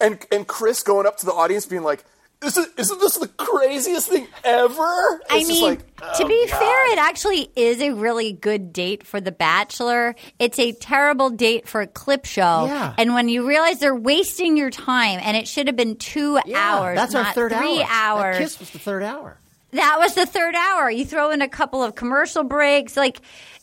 And 0.00 0.24
and 0.30 0.46
Chris 0.46 0.84
going 0.84 1.06
up 1.06 1.16
to 1.18 1.26
the 1.26 1.32
audience 1.32 1.66
being 1.66 1.82
like, 1.82 2.04
"This 2.42 2.56
is 2.56 2.66
isn't 2.76 3.00
this 3.00 3.16
the 3.18 3.28
craziest 3.28 4.08
thing 4.08 4.26
ever?" 4.44 4.82
I 5.30 5.36
It's 5.38 5.48
just 5.48 5.60
mean, 5.60 5.70
like, 5.70 5.96
to 6.16 6.24
oh, 6.24 6.28
be 6.28 6.46
God. 6.48 6.58
fair, 6.58 6.92
it 6.92 6.98
actually 6.98 7.50
is 7.56 7.80
a 7.80 7.90
really 7.92 8.32
good 8.32 8.72
date 8.72 9.06
for 9.06 9.20
The 9.20 9.32
Bachelor. 9.32 10.14
It's 10.38 10.58
a 10.58 10.72
terrible 10.72 11.30
date 11.30 11.68
for 11.68 11.80
a 11.80 11.86
clip 11.86 12.24
show. 12.26 12.66
Yeah. 12.66 12.94
And 12.98 13.14
when 13.14 13.28
you 13.28 13.46
realize 13.46 13.78
they're 13.78 13.94
wasting 13.94 14.56
your 14.56 14.70
time 14.70 15.20
and 15.22 15.36
it 15.36 15.46
should 15.48 15.66
have 15.68 15.76
been 15.76 15.96
two 15.96 16.38
Yeah, 16.44 16.58
hours, 16.58 16.96
That's 16.96 17.14
our 17.14 17.32
third 17.32 17.52
three 17.52 17.82
hour. 17.82 17.88
hours. 18.24 18.36
That 18.36 18.42
kiss 18.42 18.58
was 18.58 18.70
the 18.70 18.78
third 18.80 19.02
hour. 19.02 19.38
That 19.72 19.96
was 19.98 20.14
the 20.14 20.26
third 20.26 20.54
hour. 20.54 20.90
You 20.90 21.04
throw 21.04 21.30
in 21.30 21.42
a 21.42 21.48
couple 21.48 21.82
of 21.82 21.94
commercial 21.94 22.44
breaks. 22.44 22.96
Like, 22.96 23.20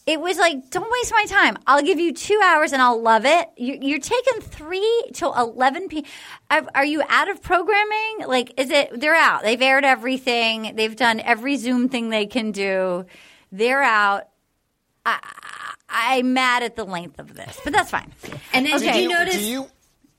it 0.08 0.20
was 0.20 0.38
like, 0.40 0.72
don't 0.72 0.92
waste 0.92 1.12
my 1.12 1.26
time. 1.28 1.56
I'll 1.68 1.84
give 1.84 2.00
you 2.00 2.14
two 2.14 2.40
hours 2.44 2.74
and 2.74 2.82
I'll 2.82 3.00
love 3.00 3.26
it. 3.26 3.48
You- 3.58 3.78
You're 3.80 4.00
taking 4.00 4.42
three 4.42 5.04
till 5.14 5.34
11 5.36 5.88
p. 5.88 6.06
Are 6.50 6.66
are 6.74 6.86
you 6.86 7.04
out 7.10 7.30
of 7.30 7.44
programming? 7.44 8.26
Like, 8.28 8.60
is 8.60 8.72
it, 8.72 9.00
they're 9.00 9.14
out. 9.16 9.44
They've 9.44 9.62
aired 9.62 9.86
everything. 9.86 10.74
They've 10.76 10.96
done 10.96 11.20
every 11.20 11.58
Zoom 11.58 11.90
thing 11.90 12.10
they 12.10 12.26
can 12.26 12.52
do. 12.52 13.06
They're 13.52 13.84
out. 13.84 14.24
I, 15.06 15.20
I'm 15.90 16.34
mad 16.34 16.64
at 16.64 16.76
the 16.76 16.86
length 16.86 17.20
of 17.20 17.34
this, 17.36 17.60
but 17.64 17.74
that's 17.74 17.92
fine. 17.92 18.12
And 18.54 18.66
then 18.66 18.76
Okay. 18.76 18.86
did 18.94 18.96
you 18.96 19.02
you, 19.04 19.10
notice? 19.10 19.36
do 19.36 19.44
you 19.44 19.68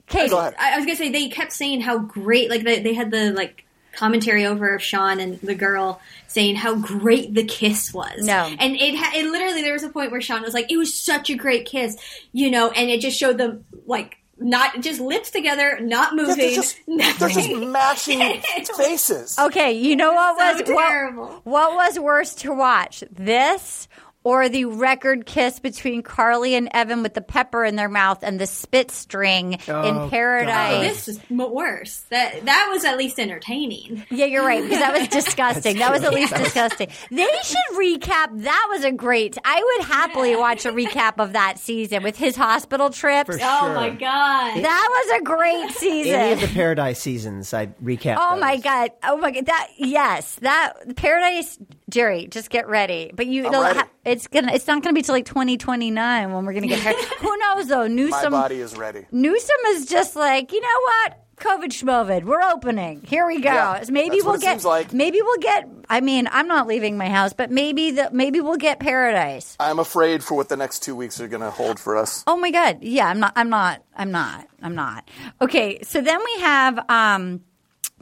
Katie. 0.07 0.29
go 0.31 0.39
ahead? 0.39 0.55
I, 0.59 0.75
I 0.75 0.77
was 0.77 0.87
gonna 0.87 0.97
say 0.97 1.11
they 1.11 1.29
kept 1.29 1.53
saying 1.53 1.81
how 1.81 1.99
great, 1.99 2.49
like 2.51 2.63
they, 2.65 2.81
they 2.81 2.95
had 2.95 3.11
the 3.11 3.33
like 3.33 3.65
commentary 4.01 4.47
over 4.47 4.75
of 4.75 4.83
Sean 4.83 5.21
and 5.21 5.39
the 5.41 5.55
girl 5.55 6.01
saying 6.29 6.57
how 6.57 6.75
great 6.77 7.35
the 7.35 7.45
kiss 7.45 7.93
was. 7.93 8.25
No. 8.25 8.51
and 8.59 8.77
it, 8.77 8.95
ha- 8.97 9.13
it 9.15 9.27
literally 9.27 9.63
there 9.63 9.73
was 9.75 9.83
a 9.83 9.89
point 9.91 10.11
where 10.11 10.21
Sean 10.21 10.43
was 10.43 10.55
like, 10.55 10.71
"It 10.73 10.77
was 10.77 10.95
such 10.95 11.29
a 11.31 11.35
great 11.35 11.67
kiss," 11.67 11.97
you 12.33 12.51
know, 12.51 12.71
and 12.71 12.89
it 12.91 13.01
just 13.01 13.19
showed 13.19 13.37
them 13.39 13.65
like 13.87 14.17
not 14.43 14.81
just 14.81 15.01
lips 15.01 15.31
together, 15.31 15.79
not 15.81 16.13
Yeah, 16.13 16.23
moving. 16.23 16.37
they're 16.39 16.55
just 16.55 16.77
they're 16.87 17.29
just 17.29 17.37
nothing. 17.51 17.71
mashing 17.73 18.19
It's 18.57 18.71
faces. 18.77 19.39
Okay, 19.39 19.73
you 19.73 19.95
know 19.97 20.13
what 20.15 20.39
So 20.39 20.63
was 20.63 20.71
what- 20.71 21.45
What, 21.47 21.75
was 21.75 21.99
worse 21.99 22.35
to 22.37 22.55
watch? 22.55 23.05
This 23.11 23.87
or 24.23 24.49
the 24.51 24.67
record 24.67 25.25
kiss 25.25 25.61
between 25.61 26.03
Carly 26.03 26.55
and 26.55 26.69
Evan 26.73 27.03
with 27.03 27.15
the 27.15 27.21
pepper 27.23 27.65
in 27.65 27.77
their 27.77 27.89
mouth 27.89 28.19
and 28.23 28.39
the 28.39 28.47
spit 28.47 28.91
string 28.91 29.59
Oh, 29.67 29.83
in 29.83 29.97
Oh, 29.97 30.09
Paradise? 30.11 31.07
this 31.07 31.09
is 31.09 31.21
worse. 31.31 32.05
That 32.11 32.45
that 32.45 32.69
was 32.71 32.85
at 32.85 32.99
least 32.99 33.19
entertaining. 33.19 34.05
Yeah, 34.11 34.27
you're 34.27 34.45
right 34.45 34.63
because 34.63 34.79
that 34.79 34.99
was 34.99 35.09
disgusting. 35.25 35.79
that 35.79 35.91
was 35.91 36.03
at 36.05 36.13
least 36.13 36.35
disgusting. 36.35 36.89
They 37.11 37.27
should 37.45 37.77
recap. 37.79 38.43
That 38.43 38.67
was 38.71 38.85
a 38.85 38.93
great. 38.93 39.39
I 39.45 39.63
would 39.79 39.87
happily 39.87 40.37
watch 40.37 40.67
a 40.67 40.71
recap 40.73 41.15
of 41.19 41.33
that 41.33 41.59
season 41.59 42.03
with 42.03 42.17
his 42.17 42.37
hospital 42.37 42.91
trips. 42.91 43.37
For 43.37 43.39
Oh 43.43 43.75
my 43.75 43.91
god! 43.91 44.63
That 44.63 44.89
was 45.09 45.21
a 45.21 45.25
great 45.25 45.71
season. 45.77 46.15
Any 46.15 46.33
of 46.33 46.39
season. 46.41 46.55
the 46.55 46.59
Paradise 46.61 47.01
seasons, 47.01 47.55
I'd 47.55 47.77
recap. 47.79 48.17
Oh 48.21 48.33
those. 48.35 48.41
my 48.41 48.57
god! 48.59 48.91
Oh 49.03 49.17
my 49.17 49.31
god! 49.31 49.47
That 49.47 49.69
yes, 49.79 50.35
that 50.43 50.95
Paradise, 50.97 51.59
Jerry. 51.91 52.27
Just 52.27 52.51
get 52.51 52.69
ready. 52.69 53.11
But 53.15 53.27
you, 53.27 53.45
ha- 53.51 53.89
it's 54.05 54.27
gonna. 54.27 54.53
It's 54.53 54.67
not 54.67 54.83
gonna 54.83 54.95
be 54.95 55.03
till 55.03 55.15
like 55.15 55.27
2029 55.27 56.33
when 56.33 56.45
we're 56.45 56.53
gonna 56.53 56.67
get 56.67 56.83
married. 56.85 57.05
Who 57.21 57.37
knows 57.37 57.67
though? 57.69 57.87
Newsom, 57.87 58.33
My 58.33 58.43
body 58.43 58.61
is 58.61 58.77
ready. 58.77 59.07
Newsom 59.11 59.57
is 59.69 59.87
just 59.87 60.17
like 60.17 60.53
you 60.53 60.61
know 60.61 60.69
what. 60.85 61.17
COVID 61.41 61.69
schmovid. 61.73 62.25
We're 62.25 62.43
opening. 62.43 63.01
Here 63.03 63.27
we 63.27 63.41
go. 63.41 63.49
Yeah, 63.49 63.83
maybe 63.89 64.21
we'll 64.21 64.37
get. 64.37 64.63
like. 64.63 64.93
Maybe 64.93 65.23
we'll 65.23 65.39
get. 65.39 65.67
I 65.89 66.03
mean, 66.03 66.29
I'm 66.31 66.47
not 66.47 66.67
leaving 66.67 66.99
my 66.99 67.09
house, 67.09 67.33
but 67.33 67.51
maybe 67.51 67.93
the 67.93 68.11
maybe 68.13 68.41
we'll 68.41 68.59
get 68.59 68.79
paradise. 68.79 69.57
I'm 69.59 69.79
afraid 69.79 70.23
for 70.23 70.35
what 70.35 70.51
the 70.51 70.59
next 70.59 70.83
two 70.83 70.95
weeks 70.95 71.19
are 71.19 71.29
going 71.29 71.41
to 71.41 71.51
hold 71.51 71.81
for 71.81 71.97
us. 71.97 72.25
Oh 72.27 72.37
my 72.37 72.51
god. 72.51 72.81
Yeah, 72.83 73.07
I'm 73.07 73.21
not 73.21 73.33
I'm 73.37 73.49
not 73.49 73.83
I'm 73.97 74.11
not. 74.11 74.49
I'm 74.63 74.75
not. 74.75 75.09
Okay, 75.41 75.81
so 75.83 76.03
then 76.03 76.21
we 76.23 76.41
have 76.43 76.79
um 76.91 77.41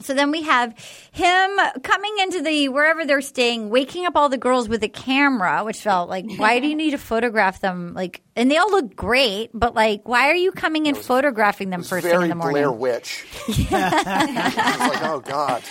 so 0.01 0.13
then 0.13 0.31
we 0.31 0.43
have 0.43 0.73
him 1.11 1.59
coming 1.83 2.15
into 2.21 2.41
the 2.41 2.69
wherever 2.69 3.05
they're 3.05 3.21
staying, 3.21 3.69
waking 3.69 4.05
up 4.05 4.15
all 4.15 4.29
the 4.29 4.37
girls 4.37 4.69
with 4.69 4.83
a 4.83 4.89
camera, 4.89 5.63
which 5.63 5.81
felt 5.81 6.09
like 6.09 6.25
why 6.37 6.59
do 6.59 6.67
you 6.67 6.75
need 6.75 6.91
to 6.91 6.97
photograph 6.97 7.59
them? 7.59 7.93
Like 7.93 8.21
and 8.35 8.49
they 8.49 8.57
all 8.57 8.71
look 8.71 8.95
great, 8.95 9.51
but 9.53 9.75
like 9.75 10.07
why 10.07 10.29
are 10.29 10.35
you 10.35 10.51
coming 10.51 10.87
and 10.87 10.97
photographing 10.97 11.69
them 11.69 11.83
first 11.83 12.05
thing 12.07 12.21
in 12.21 12.29
the 12.29 12.35
morning? 12.35 12.53
Blair 12.53 12.71
Witch. 12.71 13.25
it's 13.47 13.71
like, 13.71 15.03
oh 15.03 15.21
god. 15.25 15.63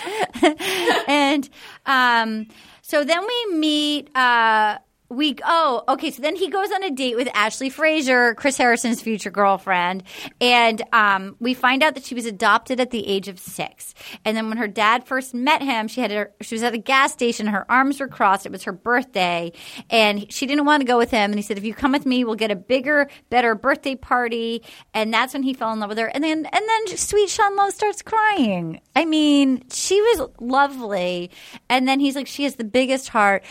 and 1.09 1.49
um, 1.87 2.47
so 2.83 3.05
then 3.05 3.21
we 3.27 3.55
meet 3.55 4.15
uh, 4.17 4.79
we 5.11 5.37
oh 5.45 5.83
okay 5.89 6.11
so 6.11 6.21
then 6.21 6.37
he 6.37 6.49
goes 6.49 6.71
on 6.71 6.83
a 6.83 6.91
date 6.91 7.17
with 7.17 7.29
ashley 7.33 7.71
frazier 7.71 8.35
chris 8.35 8.59
harrison's 8.59 9.01
future 9.01 9.31
girlfriend 9.31 10.03
and 10.41 10.83
um, 10.93 11.37
we 11.41 11.55
find 11.55 11.83
out 11.83 11.95
that 11.95 12.05
she 12.05 12.15
was 12.15 12.27
adopted 12.27 12.81
at 12.81 12.91
the 12.91 13.07
age 13.07 13.29
of 13.29 13.39
six. 13.39 13.95
And 14.25 14.37
then 14.37 14.49
when 14.49 14.59
her 14.59 14.69
dad 14.69 15.07
first 15.07 15.35
met 15.35 15.63
him 15.63 15.89
she 15.89 16.01
had 16.01 16.11
her, 16.11 16.33
she 16.41 16.55
was 16.55 16.63
at 16.63 16.75
a 16.75 16.79
gas 16.79 17.13
station 17.13 17.47
her 17.47 17.71
arms 17.71 18.01
were 18.01 18.09
crossed 18.09 18.47
it 18.47 18.53
was 18.53 18.65
her 18.65 18.73
birthday 18.73 19.53
and 19.91 20.31
she 20.33 20.47
didn't 20.47 20.67
want 20.67 20.81
to 20.81 20.87
go 20.87 20.99
with 20.99 21.11
him 21.11 21.31
and 21.31 21.39
he 21.39 21.43
said 21.43 21.59
if 21.59 21.65
you 21.65 21.75
come 21.75 21.93
with 21.93 22.07
me 22.07 22.25
we'll 22.25 22.35
get 22.35 22.51
a 22.51 22.57
bigger 22.57 23.09
better 23.31 23.55
birthday 23.55 23.95
party 23.95 24.63
and 24.95 25.13
that's 25.13 25.33
when 25.33 25.43
he 25.43 25.55
fell 25.55 25.73
in 25.73 25.81
love 25.81 25.89
with 25.89 25.99
her 25.99 26.07
and 26.07 26.23
then 26.23 26.47
and 26.47 26.69
then 26.69 26.97
sweet 26.97 27.29
sean 27.29 27.57
lowe 27.57 27.71
starts 27.71 28.03
crying. 28.03 28.81
I 28.95 29.05
mean 29.05 29.65
she 29.71 30.01
was 30.01 30.29
lovely 30.41 31.31
and 31.69 31.89
then 31.89 32.01
he's 32.01 32.15
like 32.15 32.27
she 32.27 32.45
has 32.45 32.57
the 32.57 32.65
biggest 32.65 33.09
heart 33.09 33.45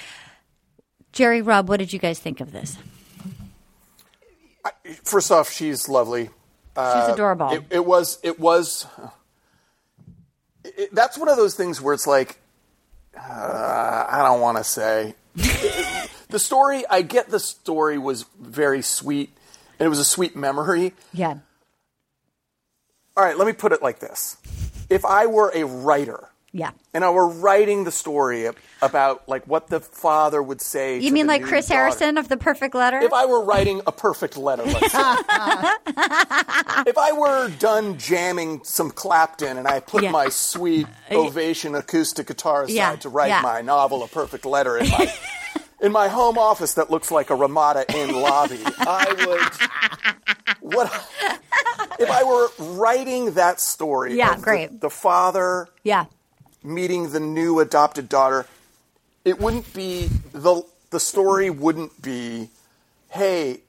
Jerry, 1.12 1.42
Rob, 1.42 1.70
what 1.70 1.78
did 1.78 1.94
you 1.94 2.00
guys 2.00 2.20
think 2.20 2.42
of 2.42 2.52
this? 2.52 2.78
First 5.04 5.32
off, 5.32 5.50
she's 5.50 5.88
lovely. 5.90 6.30
She's 6.76 7.10
adorable. 7.10 7.50
It, 7.50 7.64
it 7.72 7.86
was. 7.86 8.20
It 8.22 8.40
was. 8.40 8.86
It, 10.64 10.94
that's 10.94 11.18
one 11.18 11.28
of 11.28 11.38
those 11.38 11.56
things 11.56 11.82
where 11.82 11.94
it's 11.94 12.06
like, 12.06 12.38
uh, 13.18 14.06
I 14.10 14.22
don't 14.24 14.42
want 14.42 14.58
to 14.58 14.64
say. 14.64 15.16
the 16.30 16.38
story, 16.38 16.84
I 16.88 17.02
get 17.02 17.30
the 17.30 17.40
story 17.40 17.98
was 17.98 18.26
very 18.40 18.84
sweet, 18.84 19.32
and 19.80 19.88
it 19.88 19.90
was 19.90 20.00
a 20.00 20.06
sweet 20.06 20.36
memory. 20.36 20.94
yeah. 21.14 21.38
All 23.16 23.24
right, 23.24 23.36
let 23.36 23.48
me 23.48 23.54
put 23.54 23.72
it 23.72 23.82
like 23.82 23.98
this: 23.98 24.38
If 24.92 25.04
I 25.04 25.26
were 25.26 25.52
a 25.56 25.64
writer 25.64 26.30
Yeah. 26.58 26.72
and 26.94 27.04
I 27.06 27.10
were 27.12 27.28
writing 27.28 27.84
the 27.84 27.92
story 27.92 28.50
about 28.82 29.30
like 29.30 29.46
what 29.46 29.68
the 29.68 29.80
father 29.80 30.42
would 30.42 30.60
say, 30.60 30.98
You 31.00 31.12
mean 31.12 31.28
like 31.28 31.44
Chris 31.44 31.68
daughter- 31.68 31.82
Harrison 31.82 32.18
of 32.18 32.30
the 32.30 32.38
perfect 32.38 32.74
letter? 32.74 32.98
If 33.00 33.14
I 33.14 33.26
were 33.28 33.44
writing 33.44 33.82
a 33.86 33.92
perfect 33.92 34.38
letter, 34.38 34.64
if 34.72 34.84
I 36.98 37.12
were 37.16 37.50
done 37.60 37.98
jamming 37.98 38.62
some 38.64 38.92
Clapton 38.92 39.58
and 39.58 39.68
I 39.68 39.80
put 39.80 40.04
Yeah. 40.04 40.12
my 40.12 40.30
sweet 40.30 40.88
uh, 41.12 41.16
Ovation 41.16 41.76
acoustic 41.76 42.28
guitar 42.28 42.64
aside 42.64 42.74
Yeah, 42.74 42.96
to 42.98 43.10
write 43.10 43.30
yeah. 43.30 43.42
my 43.42 43.62
novel, 43.62 44.04
A 44.04 44.08
Perfect 44.08 44.46
Letter, 44.46 44.78
in 44.78 44.90
my, 44.90 45.14
in 45.82 45.92
my 45.92 46.08
home 46.08 46.38
office 46.38 46.74
that 46.76 46.90
looks 46.90 47.12
like 47.12 47.30
a 47.30 47.36
Ramada 47.36 47.86
Inn 47.96 48.16
lobby, 48.20 48.60
I 48.66 49.26
would. 49.28 50.58
What 50.68 50.92
if 52.00 52.10
I 52.12 52.24
were 52.24 52.50
writing 52.76 53.34
that 53.34 53.62
story? 53.62 54.16
Yeah, 54.18 54.32
of 54.34 54.38
the- 54.40 54.44
great. 54.44 54.82
the 54.82 54.90
father 54.90 55.70
yeah. 55.84 56.06
Meeting 56.68 57.12
the 57.12 57.20
new 57.20 57.60
adopted 57.60 58.10
daughter, 58.10 58.46
it 59.26 59.40
wouldn't 59.40 59.74
be 59.74 60.08
the 60.34 60.64
the 60.90 61.00
story 61.00 61.50
wouldn't 61.50 62.02
be, 62.02 62.50
hey, 63.10 63.62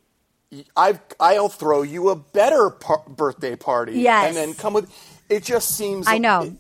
I've 0.77 1.01
I'll 1.19 1.49
throw 1.49 1.83
you 1.83 2.09
a 2.11 2.17
better 2.17 2.71
par- 2.71 3.03
birthday 3.09 3.57
party, 3.57 4.01
Yes. 4.01 4.29
and 4.29 4.37
then 4.37 4.55
come 4.55 4.73
with. 4.75 4.91
It 5.29 5.45
just 5.45 5.77
seems. 5.77 6.07
I 6.09 6.19
know. 6.19 6.57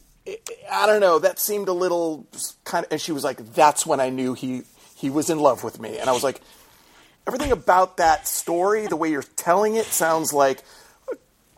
I 0.70 0.86
don't 0.86 1.00
know. 1.00 1.18
That 1.18 1.38
seemed 1.38 1.68
a 1.68 1.72
little 1.72 2.26
kind 2.64 2.84
of. 2.84 2.92
And 2.92 3.00
she 3.00 3.12
was 3.12 3.24
like, 3.24 3.54
"That's 3.54 3.86
when 3.86 3.98
I 4.00 4.10
knew 4.10 4.34
he 4.34 4.62
he 4.94 5.08
was 5.10 5.30
in 5.30 5.38
love 5.38 5.64
with 5.64 5.80
me," 5.80 5.98
and 5.98 6.08
I 6.08 6.12
was 6.12 6.22
like. 6.24 6.40
Everything 7.26 7.52
about 7.52 7.98
that 7.98 8.26
story, 8.26 8.86
the 8.86 8.96
way 8.96 9.10
you're 9.10 9.22
telling 9.22 9.74
it, 9.74 9.84
sounds 9.84 10.32
like 10.32 10.62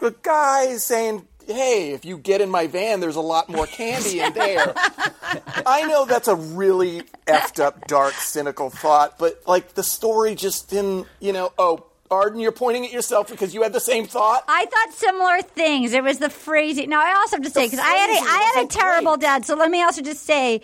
a 0.01 0.11
guy 0.11 0.75
saying, 0.79 1.25
"Hey, 1.47 1.93
if 1.93 2.05
you 2.05 2.19
get 2.19 2.41
in 2.41 2.51
my 2.51 2.67
van, 2.67 3.01
there's 3.01 3.17
a 3.17 3.21
lot 3.21 3.49
more 3.49 3.67
candy 3.67 4.21
in 4.21 4.33
there." 4.33 4.73
I 5.67 5.87
know 5.89 6.05
that's 6.05 6.29
a 6.29 6.35
really 6.35 7.03
effed 7.27 7.63
up, 7.63 7.87
dark, 7.87 8.15
cynical 8.15 8.71
thought, 8.71 9.19
but 9.19 9.43
like 9.47 9.75
the 9.75 9.83
story 9.83 10.35
just 10.35 10.71
didn't, 10.71 11.07
you 11.21 11.33
know. 11.33 11.53
Oh, 11.59 11.85
Arden, 12.11 12.41
you're 12.41 12.51
pointing 12.51 12.85
at 12.85 12.93
yourself 12.93 13.31
because 13.31 13.55
you 13.55 13.63
had 13.63 13.73
the 13.73 13.81
same 13.81 14.05
thought. 14.05 14.45
I 14.49 14.67
thought 14.67 14.95
similar 14.95 15.43
things. 15.43 15.93
It 15.93 16.03
was 16.03 16.19
the 16.19 16.29
phrasing. 16.29 16.91
Now, 16.91 17.01
I 17.01 17.15
also 17.15 17.37
have 17.37 17.45
to 17.45 17.51
say, 17.51 17.67
because 17.67 17.79
I 17.79 17.93
had 17.93 18.11
a, 18.11 18.13
phrasing 18.15 18.29
I 18.29 18.53
had 18.55 18.65
a 18.65 18.69
terrible 18.69 19.17
great. 19.17 19.21
dad, 19.21 19.47
so 19.47 19.55
let 19.55 19.71
me 19.71 19.83
also 19.83 20.03
just 20.03 20.25
say, 20.25 20.61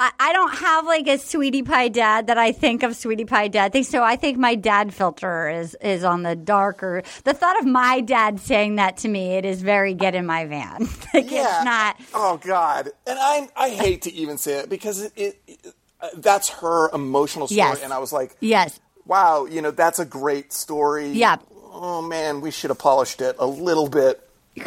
I, 0.00 0.12
I 0.20 0.32
don't 0.32 0.54
have 0.54 0.86
like 0.86 1.08
a 1.08 1.18
sweetie 1.18 1.62
pie 1.64 1.88
dad 1.88 2.28
that 2.28 2.38
I 2.38 2.52
think 2.52 2.82
of 2.84 2.94
sweetie 2.94 3.24
pie 3.24 3.48
dad 3.48 3.72
thing. 3.72 3.82
So 3.82 4.02
I 4.02 4.14
think 4.16 4.38
my 4.38 4.54
dad 4.54 4.94
filter 4.94 5.48
is 5.48 5.76
is 5.80 6.04
on 6.04 6.22
the 6.22 6.36
darker. 6.36 7.02
The 7.24 7.34
thought 7.34 7.58
of 7.58 7.66
my 7.66 8.00
dad 8.00 8.38
saying 8.38 8.76
that 8.76 8.98
to 8.98 9.08
me, 9.08 9.34
it 9.36 9.44
is 9.44 9.60
very 9.60 9.94
get 9.94 10.14
in 10.14 10.24
my 10.24 10.44
van. 10.46 10.80
like 11.14 11.26
it's 11.32 11.64
not. 11.64 11.96
Oh 12.14 12.38
God, 12.44 12.90
and 13.06 13.18
I 13.20 13.48
I 13.56 13.70
hate 13.70 14.02
to 14.02 14.12
even 14.12 14.38
say 14.38 14.60
it 14.60 14.68
because 14.68 15.02
it, 15.02 15.12
it, 15.16 15.38
it 15.48 15.74
uh, 16.00 16.08
that's 16.18 16.48
her 16.48 16.90
emotional 16.94 17.48
story, 17.48 17.58
Yes. 17.58 17.82
and 17.82 17.92
I 17.92 17.98
was 17.98 18.12
like, 18.12 18.36
Yes. 18.38 18.78
wow, 19.04 19.46
you 19.46 19.60
know, 19.62 19.72
that's 19.72 19.98
a 19.98 20.04
great 20.04 20.52
story. 20.52 21.08
Yeah. 21.08 21.38
Oh 21.72 22.02
man, 22.02 22.40
we 22.40 22.52
should 22.52 22.70
have 22.70 22.78
polished 22.78 23.20
it 23.20 23.34
a 23.40 23.46
little 23.46 23.88
bit. 23.88 24.22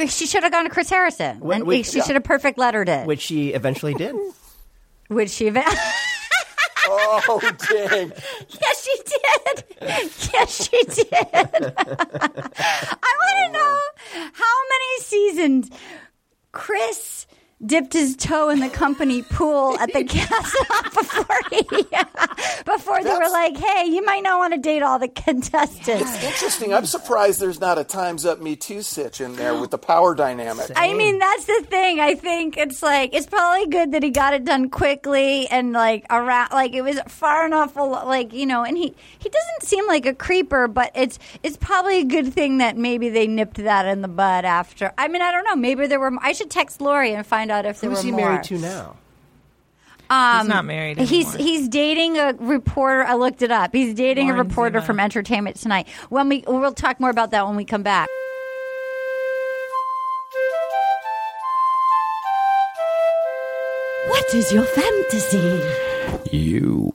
She 0.07 0.25
should 0.25 0.43
have 0.43 0.51
gone 0.53 0.63
to 0.65 0.69
Chris 0.69 0.89
Harrison. 0.89 1.39
Wait, 1.41 1.61
and 1.61 1.85
she 1.85 1.97
yeah. 1.97 2.03
should 2.03 2.15
have 2.15 2.23
perfect 2.23 2.57
lettered 2.57 2.87
it. 2.89 3.05
which 3.05 3.21
she 3.21 3.49
eventually 3.49 3.93
did. 3.93 4.15
Would 5.11 5.29
she 5.29 5.47
have? 5.47 5.65
Oh 6.87 7.39
dang! 7.69 8.13
Yes, 8.61 8.83
she 8.83 8.95
did. 9.05 9.63
Yes, 10.33 10.69
she 10.69 10.83
did. 10.83 11.09
I 11.13 11.61
want 13.19 13.37
to 13.37 13.47
oh, 13.47 13.51
know 13.51 13.79
how 14.33 14.55
many 14.69 14.99
seasons 15.01 15.69
Chris 16.53 17.27
dipped 17.65 17.93
his 17.93 18.15
toe 18.15 18.49
in 18.49 18.59
the 18.59 18.69
company 18.69 19.21
pool 19.21 19.77
at 19.79 19.91
the 19.93 20.03
castle 20.07 20.65
before 20.93 21.39
he 21.51 21.61
before 22.65 23.03
they 23.03 23.13
were 23.13 23.29
like, 23.29 23.57
"Hey, 23.57 23.85
you 23.87 24.03
might 24.03 24.23
not 24.23 24.39
want 24.39 24.53
to 24.53 24.59
date 24.59 24.81
all 24.81 24.99
the 24.99 25.07
contestants." 25.07 25.87
It's 25.87 26.23
Interesting. 26.23 26.73
I'm 26.73 26.85
surprised 26.85 27.39
there's 27.39 27.59
not 27.59 27.77
a 27.77 27.83
"Times 27.83 28.25
Up 28.25 28.41
Me 28.41 28.55
Too" 28.55 28.81
sitch 28.81 29.21
in 29.21 29.35
there 29.35 29.59
with 29.59 29.71
the 29.71 29.77
power 29.77 30.15
dynamic. 30.15 30.71
I 30.75 30.93
mean, 30.93 31.19
that's 31.19 31.45
the 31.45 31.63
thing. 31.67 31.99
I 31.99 32.15
think 32.15 32.57
it's 32.57 32.81
like 32.81 33.13
it's 33.13 33.27
probably 33.27 33.67
good 33.67 33.91
that 33.91 34.03
he 34.03 34.09
got 34.09 34.33
it 34.33 34.45
done 34.45 34.69
quickly 34.69 35.47
and 35.47 35.73
like 35.73 36.05
around, 36.09 36.51
like 36.51 36.73
it 36.73 36.81
was 36.81 36.99
far 37.07 37.45
enough, 37.45 37.77
al- 37.77 38.07
like 38.07 38.33
you 38.33 38.45
know. 38.45 38.63
And 38.63 38.77
he 38.77 38.95
he 39.19 39.29
doesn't 39.29 39.63
seem 39.63 39.87
like 39.87 40.05
a 40.05 40.13
creeper, 40.13 40.67
but 40.67 40.91
it's 40.95 41.19
it's 41.43 41.57
probably 41.57 41.99
a 41.99 42.05
good 42.05 42.33
thing 42.33 42.57
that 42.59 42.77
maybe 42.77 43.09
they 43.09 43.27
nipped 43.27 43.57
that 43.57 43.85
in 43.85 44.01
the 44.01 44.07
bud 44.07 44.45
after. 44.45 44.91
I 44.97 45.07
mean, 45.07 45.21
I 45.21 45.31
don't 45.31 45.43
know. 45.43 45.55
Maybe 45.55 45.87
there 45.87 45.99
were. 45.99 46.11
I 46.21 46.33
should 46.33 46.49
text 46.49 46.81
Lori 46.81 47.13
and 47.13 47.25
find 47.25 47.50
out 47.51 47.65
if 47.67 47.81
there 47.81 47.89
Who's 47.91 47.99
were 47.99 48.05
he 48.05 48.11
more. 48.11 48.21
married 48.31 48.43
to 48.45 48.57
now? 48.57 48.95
He's 50.09 50.47
not 50.49 50.65
married 50.65 50.97
He's 50.97 51.09
anymore. 51.11 51.37
he's 51.37 51.59
he's 51.59 51.69
dating 51.69 52.17
a 52.17 52.33
reporter. 52.39 53.03
I 53.03 53.13
looked 53.13 53.41
it 53.43 53.51
up. 53.51 53.73
He's 53.73 53.93
dating 53.93 54.29
a 54.29 54.33
reporter 54.33 54.79
Zima. 54.79 54.85
from 54.85 54.99
Entertainment 54.99 55.55
Tonight. 55.55 55.87
When 56.09 56.27
we 56.27 56.43
we'll 56.47 56.73
talk 56.73 56.99
more 56.99 57.09
about 57.09 57.31
that 57.31 57.47
when 57.47 57.55
we 57.55 57.63
come 57.63 57.81
back. 57.83 58.09
What 64.07 64.33
is 64.33 64.51
your 64.51 64.63
fantasy? 64.63 65.61
You. 66.35 66.91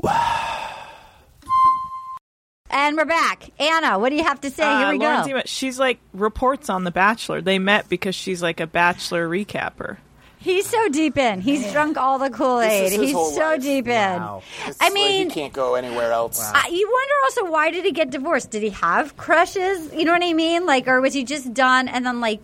And 2.70 2.96
we're 2.96 3.04
back. 3.04 3.50
Anna, 3.58 3.98
what 3.98 4.10
do 4.10 4.16
you 4.16 4.24
have 4.24 4.40
to 4.42 4.50
say? 4.50 4.64
Here 4.64 4.86
Uh, 4.86 4.92
we 4.92 4.98
Lauren 4.98 5.20
go. 5.20 5.24
Zima, 5.24 5.42
she's 5.46 5.78
like 5.78 5.98
reports 6.12 6.68
on 6.68 6.84
The 6.84 6.90
Bachelor. 6.90 7.40
They 7.40 7.58
met 7.58 7.88
because 7.88 8.14
she's 8.14 8.42
like 8.42 8.60
a 8.60 8.66
Bachelor 8.66 9.28
recapper. 9.28 9.98
He's 10.46 10.68
so 10.68 10.88
deep 10.88 11.18
in. 11.18 11.40
He's 11.40 11.72
drunk 11.72 11.96
all 11.96 12.20
the 12.20 12.30
Kool 12.30 12.60
Aid. 12.60 12.92
He's 12.92 13.12
whole 13.12 13.32
so 13.32 13.40
life. 13.40 13.62
deep 13.62 13.88
in. 13.88 14.20
Wow. 14.20 14.42
It's 14.64 14.80
I 14.80 14.84
like 14.84 14.92
mean, 14.94 15.28
he 15.28 15.34
can't 15.34 15.52
go 15.52 15.74
anywhere 15.74 16.12
else. 16.12 16.40
I, 16.54 16.68
you 16.68 16.88
wonder 16.88 17.14
also 17.24 17.50
why 17.50 17.72
did 17.72 17.84
he 17.84 17.90
get 17.90 18.10
divorced? 18.10 18.50
Did 18.52 18.62
he 18.62 18.70
have 18.70 19.16
crushes? 19.16 19.92
You 19.92 20.04
know 20.04 20.12
what 20.12 20.22
I 20.22 20.32
mean? 20.34 20.64
Like, 20.64 20.86
or 20.86 21.00
was 21.00 21.14
he 21.14 21.24
just 21.24 21.52
done 21.52 21.88
and 21.88 22.06
then 22.06 22.20
like? 22.20 22.40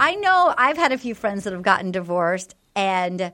I 0.00 0.16
know 0.16 0.52
I've 0.58 0.76
had 0.76 0.90
a 0.90 0.98
few 0.98 1.14
friends 1.14 1.44
that 1.44 1.52
have 1.52 1.62
gotten 1.62 1.92
divorced, 1.92 2.56
and 2.74 3.32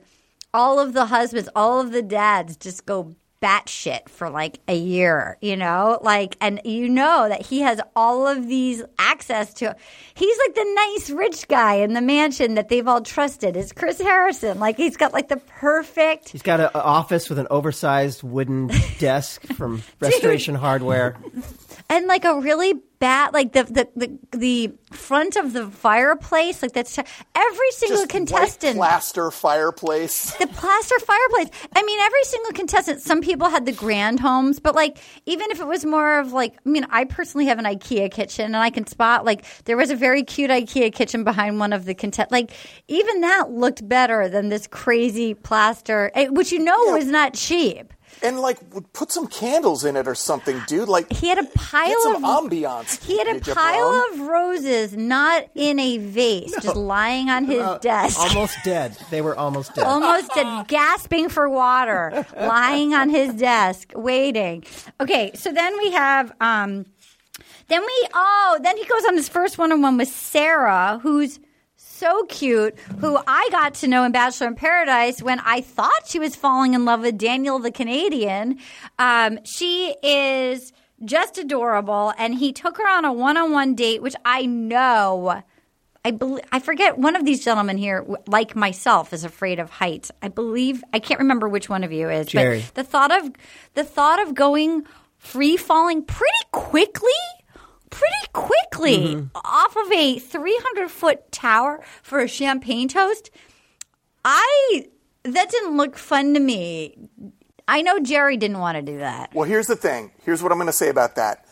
all 0.52 0.78
of 0.78 0.92
the 0.92 1.06
husbands, 1.06 1.48
all 1.56 1.80
of 1.80 1.92
the 1.92 2.02
dads, 2.02 2.58
just 2.58 2.84
go 2.84 3.14
batshit 3.44 4.08
for 4.08 4.30
like 4.30 4.60
a 4.68 4.74
year. 4.74 5.36
You 5.42 5.56
know, 5.56 5.98
like, 6.02 6.36
and 6.40 6.60
you 6.64 6.88
know 6.88 7.28
that 7.28 7.42
he 7.42 7.60
has 7.60 7.80
all 7.94 8.26
of 8.26 8.48
these 8.48 8.82
access 8.98 9.52
to. 9.54 9.76
He's 10.14 10.38
like 10.38 10.54
the 10.54 10.74
nice 10.74 11.10
rich 11.10 11.46
guy 11.48 11.74
in 11.74 11.92
the 11.92 12.00
mansion 12.00 12.54
that 12.54 12.68
they've 12.70 12.86
all 12.88 13.02
trusted. 13.02 13.56
Is 13.56 13.72
Chris 13.72 14.00
Harrison? 14.00 14.58
Like, 14.58 14.76
he's 14.76 14.96
got 14.96 15.12
like 15.12 15.28
the 15.28 15.36
perfect. 15.36 16.30
He's 16.30 16.42
got 16.42 16.60
an 16.60 16.70
office 16.74 17.28
with 17.28 17.38
an 17.38 17.46
oversized 17.50 18.22
wooden 18.22 18.70
desk 18.98 19.42
from 19.54 19.82
Restoration 20.00 20.54
Hardware. 20.54 21.16
and 21.94 22.08
like 22.08 22.24
a 22.24 22.40
really 22.40 22.74
bad 22.98 23.32
like 23.32 23.52
the 23.52 23.64
the 23.64 23.88
the, 23.94 24.18
the 24.36 24.72
front 24.90 25.36
of 25.36 25.52
the 25.52 25.66
fireplace 25.68 26.62
like 26.62 26.72
that's 26.72 26.98
every 26.98 27.70
single 27.72 27.98
Just 27.98 28.08
contestant 28.08 28.76
plaster 28.76 29.30
fireplace. 29.30 30.32
the 30.38 30.46
plaster 30.46 30.98
fireplace. 31.00 31.48
I 31.74 31.82
mean 31.82 32.00
every 32.00 32.24
single 32.24 32.52
contestant 32.52 33.00
some 33.00 33.20
people 33.20 33.48
had 33.48 33.66
the 33.66 33.72
grand 33.72 34.20
homes 34.20 34.58
but 34.58 34.74
like 34.74 34.98
even 35.26 35.50
if 35.50 35.60
it 35.60 35.66
was 35.66 35.84
more 35.84 36.18
of 36.18 36.32
like 36.32 36.54
i 36.64 36.68
mean 36.68 36.86
i 36.90 37.04
personally 37.04 37.46
have 37.46 37.58
an 37.58 37.64
ikea 37.64 38.10
kitchen 38.10 38.46
and 38.46 38.56
i 38.56 38.70
can 38.70 38.86
spot 38.86 39.24
like 39.24 39.44
there 39.64 39.76
was 39.76 39.90
a 39.90 39.96
very 39.96 40.22
cute 40.22 40.50
ikea 40.50 40.92
kitchen 40.92 41.24
behind 41.24 41.58
one 41.58 41.72
of 41.72 41.84
the 41.84 41.94
contest 41.94 42.30
like 42.32 42.50
even 42.88 43.20
that 43.20 43.50
looked 43.50 43.86
better 43.88 44.28
than 44.28 44.48
this 44.48 44.66
crazy 44.66 45.34
plaster 45.34 46.10
eh, 46.14 46.28
which 46.28 46.50
you 46.50 46.58
know 46.58 46.78
was 46.92 47.06
not 47.06 47.34
cheap 47.34 47.92
and 48.22 48.40
like 48.40 48.58
put 48.92 49.10
some 49.12 49.26
candles 49.26 49.84
in 49.84 49.96
it 49.96 50.06
or 50.08 50.14
something, 50.14 50.60
dude. 50.66 50.88
Like 50.88 51.12
He 51.12 51.28
had 51.28 51.38
a 51.38 51.44
pile 51.44 52.00
some 52.02 52.24
of 52.24 52.44
ambiance. 52.44 53.02
He 53.04 53.18
had 53.18 53.28
a 53.36 53.40
pile 53.54 53.90
of 54.12 54.20
roses, 54.20 54.96
not 54.96 55.44
in 55.54 55.78
a 55.78 55.98
vase, 55.98 56.52
just 56.62 56.76
lying 56.76 57.28
on 57.30 57.44
his 57.44 57.60
Uh, 57.62 57.78
desk. 57.78 58.18
almost 58.20 58.56
dead. 58.64 58.96
They 59.10 59.20
were 59.20 59.36
almost 59.36 59.74
dead. 59.74 59.84
Almost 59.84 60.30
dead, 60.34 60.68
gasping 60.68 61.28
for 61.28 61.48
water, 61.48 62.26
lying 62.36 62.94
on 62.94 63.08
his 63.08 63.32
desk, 63.34 63.92
waiting. 63.94 64.64
Okay, 65.00 65.30
so 65.34 65.52
then 65.52 65.76
we 65.78 65.92
have, 65.92 66.32
um, 66.40 66.86
then 67.68 67.80
we, 67.80 68.08
oh, 68.14 68.58
then 68.62 68.76
he 68.76 68.84
goes 68.84 69.04
on 69.06 69.14
his 69.16 69.28
first 69.28 69.58
one 69.58 69.72
on 69.72 69.82
one 69.82 69.96
with 69.96 70.08
Sarah, 70.08 71.00
who's 71.02 71.38
so 71.94 72.24
cute, 72.24 72.78
who 73.00 73.18
I 73.26 73.48
got 73.50 73.74
to 73.74 73.88
know 73.88 74.04
in 74.04 74.12
Bachelor 74.12 74.48
in 74.48 74.54
Paradise 74.54 75.22
when 75.22 75.40
I 75.40 75.60
thought 75.60 76.06
she 76.06 76.18
was 76.18 76.34
falling 76.34 76.74
in 76.74 76.84
love 76.84 77.00
with 77.00 77.18
Daniel 77.18 77.58
the 77.58 77.70
Canadian. 77.70 78.58
Um, 78.98 79.38
she 79.44 79.94
is 80.02 80.72
just 81.04 81.38
adorable, 81.38 82.12
and 82.18 82.34
he 82.34 82.52
took 82.52 82.78
her 82.78 82.88
on 82.88 83.04
a 83.04 83.12
one 83.12 83.36
on 83.36 83.52
one 83.52 83.74
date, 83.74 84.02
which 84.02 84.16
I 84.24 84.46
know. 84.46 85.42
I 86.04 86.10
bel 86.10 86.38
I 86.52 86.60
forget 86.60 86.98
one 86.98 87.16
of 87.16 87.24
these 87.24 87.42
gentlemen 87.44 87.78
here, 87.78 88.04
like 88.26 88.54
myself, 88.54 89.12
is 89.12 89.24
afraid 89.24 89.58
of 89.58 89.70
heights. 89.70 90.10
I 90.20 90.28
believe 90.28 90.84
I 90.92 90.98
can't 90.98 91.20
remember 91.20 91.48
which 91.48 91.68
one 91.68 91.82
of 91.82 91.92
you 91.92 92.10
is. 92.10 92.26
Jerry. 92.26 92.64
But 92.66 92.74
the 92.74 92.84
thought 92.84 93.24
of 93.24 93.32
the 93.74 93.84
thought 93.84 94.20
of 94.20 94.34
going 94.34 94.84
free 95.16 95.56
falling 95.56 96.02
pretty 96.02 96.32
quickly, 96.52 97.10
pretty 97.94 98.28
quickly 98.32 98.98
Mm-hmm. 99.14 99.26
off 99.36 99.76
of 99.76 99.90
a 99.92 100.18
three 100.18 100.58
hundred 100.62 100.90
foot 100.90 101.30
tower 101.32 101.82
for 102.02 102.18
a 102.20 102.28
champagne 102.28 102.88
toast. 102.88 103.30
I 104.24 104.86
that 105.22 105.50
didn't 105.50 105.76
look 105.76 105.96
fun 105.96 106.34
to 106.34 106.40
me. 106.40 106.98
I 107.66 107.80
know 107.82 107.98
Jerry 108.00 108.36
didn't 108.36 108.58
want 108.58 108.76
to 108.76 108.82
do 108.82 108.98
that. 108.98 109.34
Well, 109.34 109.48
here's 109.48 109.68
the 109.68 109.76
thing. 109.76 110.10
Here's 110.24 110.42
what 110.42 110.52
I'm 110.52 110.58
going 110.58 110.66
to 110.66 110.72
say 110.72 110.90
about 110.90 111.16
that. 111.16 111.46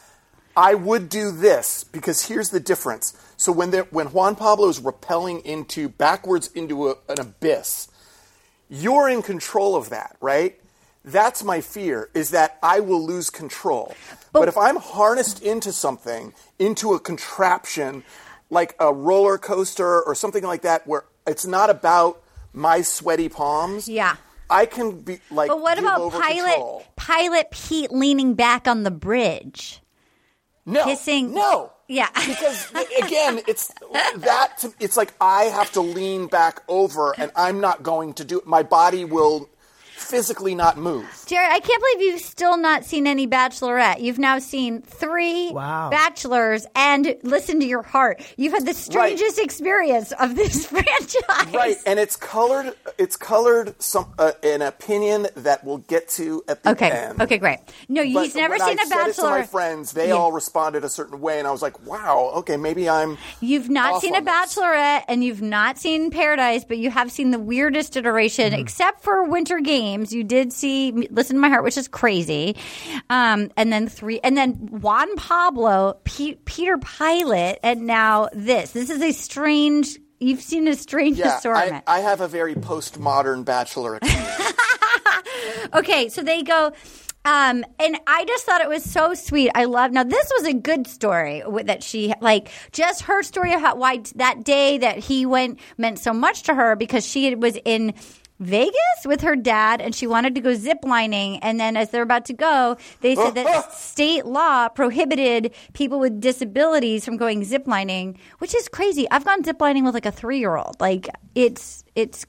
I 0.54 0.74
would 0.74 1.08
do 1.08 1.30
this 1.30 1.84
because 1.84 2.26
here's 2.26 2.50
the 2.50 2.60
difference. 2.60 3.16
So 3.38 3.50
when 3.50 3.70
they're- 3.70 3.88
when 3.90 4.08
Juan 4.08 4.36
Pablo 4.36 4.68
is 4.68 4.78
rappelling 4.80 5.42
into 5.42 5.88
backwards 5.88 6.48
into 6.48 6.90
a, 6.90 6.96
an 7.08 7.18
abyss, 7.18 7.88
you're 8.68 9.08
in 9.08 9.22
control 9.22 9.74
of 9.74 9.88
that, 9.88 10.16
right? 10.20 10.60
That's 11.04 11.42
my 11.42 11.62
fear 11.62 12.10
is 12.12 12.30
that 12.30 12.58
I 12.62 12.80
will 12.80 13.02
lose 13.02 13.30
control. 13.30 13.94
But, 14.32 14.48
if 14.48 14.56
I'm 14.56 14.76
harnessed 14.76 15.42
into 15.42 15.72
something, 15.72 16.32
into 16.58 16.94
a 16.94 17.00
contraption 17.00 18.02
like 18.50 18.74
a 18.80 18.92
roller 18.92 19.38
coaster 19.38 20.02
or 20.02 20.14
something 20.14 20.42
like 20.42 20.62
that 20.62 20.86
where 20.86 21.04
it's 21.26 21.46
not 21.46 21.70
about 21.70 22.22
my 22.52 22.82
sweaty 22.82 23.28
palms, 23.28 23.88
Yeah. 23.88 24.16
I 24.50 24.66
can 24.66 25.00
be 25.00 25.20
like 25.30 25.48
But 25.48 25.60
what 25.62 25.78
about 25.78 26.00
over 26.00 26.18
pilot 26.20 26.50
control. 26.52 26.84
pilot 26.96 27.50
Pete 27.50 27.90
leaning 27.92 28.34
back 28.34 28.68
on 28.68 28.82
the 28.82 28.90
bridge? 28.90 29.80
no, 30.66 30.84
kissing- 30.84 31.32
No, 31.32 31.72
Yeah. 31.88 32.08
because 32.26 32.70
again, 33.02 33.40
it's 33.48 33.72
that. 34.16 34.58
To, 34.58 34.72
it's 34.80 34.96
like 34.96 35.12
I 35.20 35.44
have 35.44 35.72
to 35.72 35.80
lean 35.80 36.26
back 36.26 36.62
over, 36.68 37.14
and 37.18 37.30
I'm 37.36 37.60
not 37.60 37.82
going 37.82 38.12
to 38.14 38.24
do 38.24 38.38
it. 38.38 38.46
My 38.46 38.62
body 38.62 39.04
will 39.06 39.48
physically 40.12 40.54
not 40.54 40.76
move. 40.76 41.06
Jared, 41.26 41.50
I 41.50 41.58
can't 41.60 41.82
believe 41.82 42.12
you've 42.12 42.20
still 42.22 42.56
not 42.56 42.84
seen 42.84 43.06
any 43.06 43.26
Bachelorette. 43.26 44.00
You've 44.00 44.18
now 44.18 44.38
seen 44.38 44.82
three 44.82 45.50
Wow. 45.52 45.90
Bachelors 45.90 46.66
and 46.76 47.16
listen 47.22 47.58
to 47.60 47.66
your 47.66 47.82
heart. 47.82 48.22
You've 48.36 48.52
had 48.52 48.66
the 48.66 48.74
strangest 48.74 49.38
experience 49.38 50.12
of 50.12 50.36
this 50.36 50.66
franchise. 50.72 51.54
Right, 51.54 51.76
and 51.86 51.98
it's 51.98 52.16
colored. 52.16 52.74
It's 52.98 53.16
colored 53.16 53.74
some 53.82 54.12
uh, 54.18 54.32
an 54.42 54.62
opinion 54.62 55.26
that 55.36 55.64
we'll 55.64 55.78
get 55.78 56.08
to 56.10 56.42
at 56.48 56.62
the 56.62 56.70
Okay. 56.72 56.90
end. 56.90 57.20
Okay, 57.22 57.38
great. 57.38 57.58
No, 57.88 58.02
But 58.02 58.24
he's 58.24 58.34
never 58.34 58.52
when 58.56 58.60
seen 58.60 58.78
I 58.78 58.82
a 58.82 58.86
said 58.86 59.06
it 59.08 59.14
to 59.16 59.22
my 59.22 59.28
Bachelor. 59.38 59.44
friends, 59.44 59.92
they 59.92 60.08
Yeah. 60.08 60.14
all 60.14 60.32
responded 60.32 60.84
a 60.84 60.88
certain 60.88 61.20
way, 61.20 61.38
and 61.38 61.48
I 61.48 61.50
was 61.50 61.62
like, 61.62 61.86
"Wow, 61.86 62.32
okay, 62.36 62.56
maybe 62.56 62.88
I'm." 62.88 63.16
You've 63.40 63.70
not 63.70 63.94
off 63.94 64.02
seen 64.02 64.14
a 64.14 64.18
on 64.18 64.24
this. 64.24 64.32
Bachelorette 64.34 65.04
and 65.08 65.22
you've 65.24 65.42
not 65.42 65.78
seen 65.78 66.10
Paradise, 66.10 66.64
but 66.64 66.78
you 66.78 66.90
have 66.90 67.10
seen 67.12 67.30
the 67.30 67.38
weirdest 67.38 67.96
iteration, 67.96 68.52
Mm-hmm. 68.52 68.60
except 68.60 69.02
for 69.02 69.24
Winter 69.24 69.60
Games. 69.60 70.01
You 70.10 70.24
did 70.24 70.54
see 70.54 70.90
Listen 71.10 71.36
to 71.36 71.40
My 71.42 71.50
Heart, 71.50 71.64
which 71.64 71.76
is 71.76 71.86
crazy. 71.86 72.56
Um, 73.10 73.50
and 73.58 73.70
then 73.70 73.88
three, 73.88 74.18
and 74.20 74.34
then 74.36 74.54
Juan 74.70 75.14
Pablo, 75.16 76.00
Pe- 76.04 76.36
Peter 76.46 76.78
Pilot, 76.78 77.58
and 77.62 77.82
now 77.86 78.30
this. 78.32 78.70
This 78.70 78.88
is 78.88 79.02
a 79.02 79.12
strange. 79.12 79.98
You've 80.18 80.40
seen 80.40 80.66
a 80.68 80.74
strange 80.76 81.18
Yeah, 81.18 81.34
I, 81.34 81.36
assortment. 81.36 81.84
I 81.86 81.98
have 82.00 82.22
a 82.22 82.28
very 82.28 82.54
postmodern 82.54 83.44
bachelor. 83.44 83.98
Okay, 85.74 86.08
so 86.08 86.22
they 86.22 86.42
go. 86.42 86.72
Um, 87.24 87.64
and 87.78 87.96
I 88.06 88.24
just 88.26 88.44
thought 88.44 88.60
it 88.60 88.68
was 88.68 88.82
so 88.84 89.14
sweet. 89.14 89.50
I 89.54 89.64
love. 89.64 89.92
Now 89.92 90.02
this 90.02 90.30
was 90.36 90.46
a 90.46 90.52
good 90.52 90.86
story 90.86 91.42
that 91.64 91.82
she 91.82 92.12
like 92.20 92.48
just 92.72 93.02
her 93.02 93.22
story 93.22 93.52
of 93.54 93.60
how 93.60 93.76
why 93.76 94.02
that 94.16 94.44
day 94.44 94.78
that 94.78 94.98
he 94.98 95.24
went 95.24 95.60
meant 95.78 95.98
so 96.00 96.12
much 96.12 96.42
to 96.44 96.54
her 96.54 96.74
because 96.76 97.06
she 97.06 97.34
was 97.36 97.56
in 97.64 97.94
Vegas 98.42 98.74
with 99.06 99.20
her 99.22 99.36
dad 99.36 99.80
and 99.80 99.94
she 99.94 100.06
wanted 100.06 100.34
to 100.34 100.40
go 100.40 100.50
ziplining 100.50 101.38
and 101.42 101.58
then 101.60 101.76
as 101.76 101.90
they're 101.90 102.02
about 102.02 102.24
to 102.26 102.32
go 102.32 102.76
they 103.00 103.14
said 103.14 103.34
that 103.36 103.72
state 103.92 104.26
law 104.26 104.68
prohibited 104.68 105.54
people 105.72 105.98
with 106.00 106.20
disabilities 106.20 107.04
from 107.04 107.16
going 107.16 107.42
ziplining 107.42 108.16
which 108.38 108.54
is 108.54 108.68
crazy 108.68 109.06
i've 109.10 109.24
gone 109.24 109.42
ziplining 109.42 109.84
with 109.84 109.94
like 109.94 110.06
a 110.06 110.12
three-year-old 110.12 110.76
like 110.80 111.08
it's 111.34 111.84
it's 111.94 112.26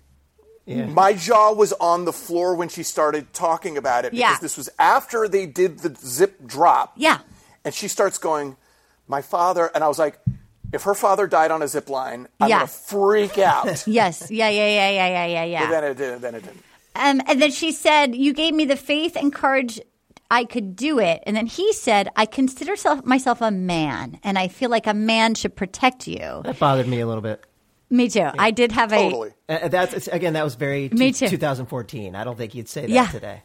My 0.68 1.14
jaw 1.14 1.52
was 1.52 1.74
on 1.74 2.06
the 2.06 2.14
floor 2.14 2.56
when 2.56 2.70
she 2.70 2.84
started 2.84 3.34
talking 3.34 3.78
about 3.78 4.06
it 4.06 4.12
because 4.12 4.20
Yeah. 4.20 4.38
this 4.40 4.56
was 4.56 4.70
after 4.80 5.28
they 5.28 5.46
did 5.46 5.80
the 5.80 5.94
zip 5.96 6.46
drop. 6.46 6.94
Yeah. 6.96 7.20
And 7.66 7.74
she 7.74 7.88
starts 7.90 8.18
going, 8.18 8.56
My 9.08 9.22
father, 9.22 9.70
and 9.76 9.84
I 9.84 9.90
was 9.90 10.00
like, 10.00 10.20
if 10.74 10.84
her 10.84 10.94
father 10.96 11.28
died 11.28 11.52
on 11.52 11.62
a 11.62 11.68
zip 11.68 11.90
line, 11.90 12.28
I'm 12.42 12.50
Yeah. 12.50 12.58
going 12.60 12.68
to 12.68 12.74
freak 12.74 13.38
out. 13.38 13.88
yes 13.88 14.30
yeah 14.30 14.50
yeah 14.50 14.68
yeah 14.68 14.90
yeah 14.90 15.08
yeah 15.08 15.26
yeah 15.26 15.44
yeah 15.46 15.66
But 15.66 15.72
then 15.72 15.84
it 15.86 15.98
didn't. 15.98 16.22
Then 16.22 16.36
it 16.36 16.44
didn't. 16.44 16.64
Um, 16.96 17.22
and 17.28 17.42
then 17.42 17.52
she 17.52 17.72
said, 17.72 18.16
"You 18.16 18.34
gave 18.34 18.54
me 18.54 18.66
the 18.66 18.76
faith 18.76 19.16
and 19.16 19.34
courage 19.34 19.80
I 20.30 20.46
could 20.46 20.76
do 20.76 21.00
it." 21.00 21.24
And 21.26 21.36
then 21.36 21.48
he 21.48 21.74
said, 21.74 22.10
"I 22.16 22.26
consider 22.26 22.76
self, 22.76 23.04
myself 23.06 23.42
a 23.42 23.50
man, 23.52 24.20
and 24.24 24.38
I 24.38 24.48
feel 24.48 24.70
like 24.70 24.86
a 24.88 24.94
man 24.94 25.34
should 25.36 25.56
protect 25.56 26.08
you." 26.08 26.42
That 26.44 26.60
bothered 26.60 26.88
me 26.88 27.00
a 27.00 27.08
little 27.08 27.22
bit. 27.24 27.44
Me 27.90 28.10
too. 28.10 28.28
I 28.40 28.50
did 28.52 28.72
have 28.72 28.92
a 28.92 28.98
Totally. 28.98 29.32
Uh, 29.50 29.68
that's 29.68 30.08
again. 30.08 30.34
That 30.34 30.44
was 30.44 30.56
very 30.56 30.90
Me 30.90 31.12
too. 31.12 31.28
2014. 31.30 32.16
I 32.16 32.24
don't 32.24 32.38
think 32.38 32.56
you'd 32.56 32.68
say 32.70 32.82
that 32.82 32.90
Yeah. 32.90 33.08
today. 33.08 33.42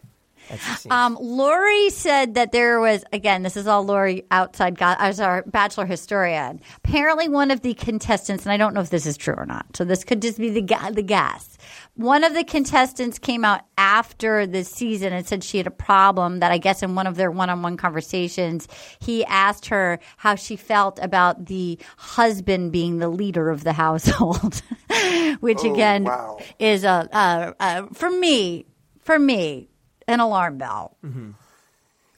That's 0.49 0.87
Um, 0.91 1.19
Lori 1.21 1.91
said 1.91 2.35
that 2.35 2.53
there 2.53 2.81
was 2.81 3.05
again. 3.13 3.43
This 3.43 3.57
is 3.57 3.67
all 3.67 3.85
Lori 3.85 4.25
outside. 4.31 4.79
God, 4.79 4.97
as 5.01 5.21
our 5.21 5.43
bachelor 5.43 5.87
historian. 5.87 6.61
Apparently, 6.79 7.29
one 7.29 7.51
of 7.51 7.61
the 7.61 7.75
contestants, 7.75 8.45
and 8.45 8.53
I 8.53 8.57
don't 8.57 8.75
know 8.75 8.81
if 8.81 8.91
this 8.91 9.07
is 9.07 9.17
true 9.17 9.35
or 9.37 9.47
not. 9.47 9.77
So 9.77 9.85
this 9.85 10.05
could 10.05 10.23
just 10.23 10.39
be 10.39 10.51
the 10.51 10.63
ga- 10.63 10.91
the 10.91 11.03
gas. 11.03 11.59
One 11.95 12.25
of 12.25 12.35
the 12.35 12.45
contestants 12.45 13.19
came 13.19 13.45
out 13.45 13.63
after 13.77 14.47
the 14.47 14.65
season 14.65 15.13
and 15.13 15.27
said 15.27 15.45
she 15.45 15.59
had 15.59 15.67
a 15.67 15.73
problem. 15.73 16.41
That 16.41 16.53
I 16.53 16.59
guess 16.59 16.83
in 16.83 16.95
one 16.95 17.07
of 17.07 17.17
their 17.17 17.31
one 17.31 17.51
on 17.51 17.63
one 17.63 17.77
conversations, 17.77 18.69
he 19.01 19.25
asked 19.27 19.67
her 19.67 19.99
how 20.17 20.35
she 20.35 20.57
felt 20.57 20.99
about 21.01 21.47
the 21.47 21.79
husband 21.97 22.73
being 22.73 22.99
the 22.99 23.09
leader 23.09 23.51
of 23.51 23.65
the 23.65 23.73
household, 23.73 24.63
which 25.41 25.65
again 25.65 26.05
wow. 26.05 26.39
is 26.59 26.85
a, 26.85 27.09
a, 27.13 27.55
a 27.61 27.95
for 27.95 28.11
me 28.11 28.67
for 29.01 29.19
me 29.19 29.68
an 30.09 30.21
alarm 30.21 30.59
bell. 30.59 30.97
mm-hmm 31.05 31.31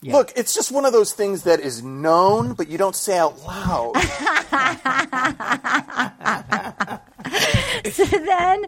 Look, 0.03 0.33
it's 0.35 0.53
just 0.53 0.71
one 0.71 0.85
of 0.85 0.93
those 0.93 1.13
things 1.13 1.43
that 1.43 1.59
is 1.59 1.83
known, 1.83 2.53
but 2.53 2.69
you 2.69 2.77
don't 2.79 2.95
say 2.95 3.19
out 3.19 3.37
loud. 3.45 3.93
So 7.91 8.05
then, 8.05 8.65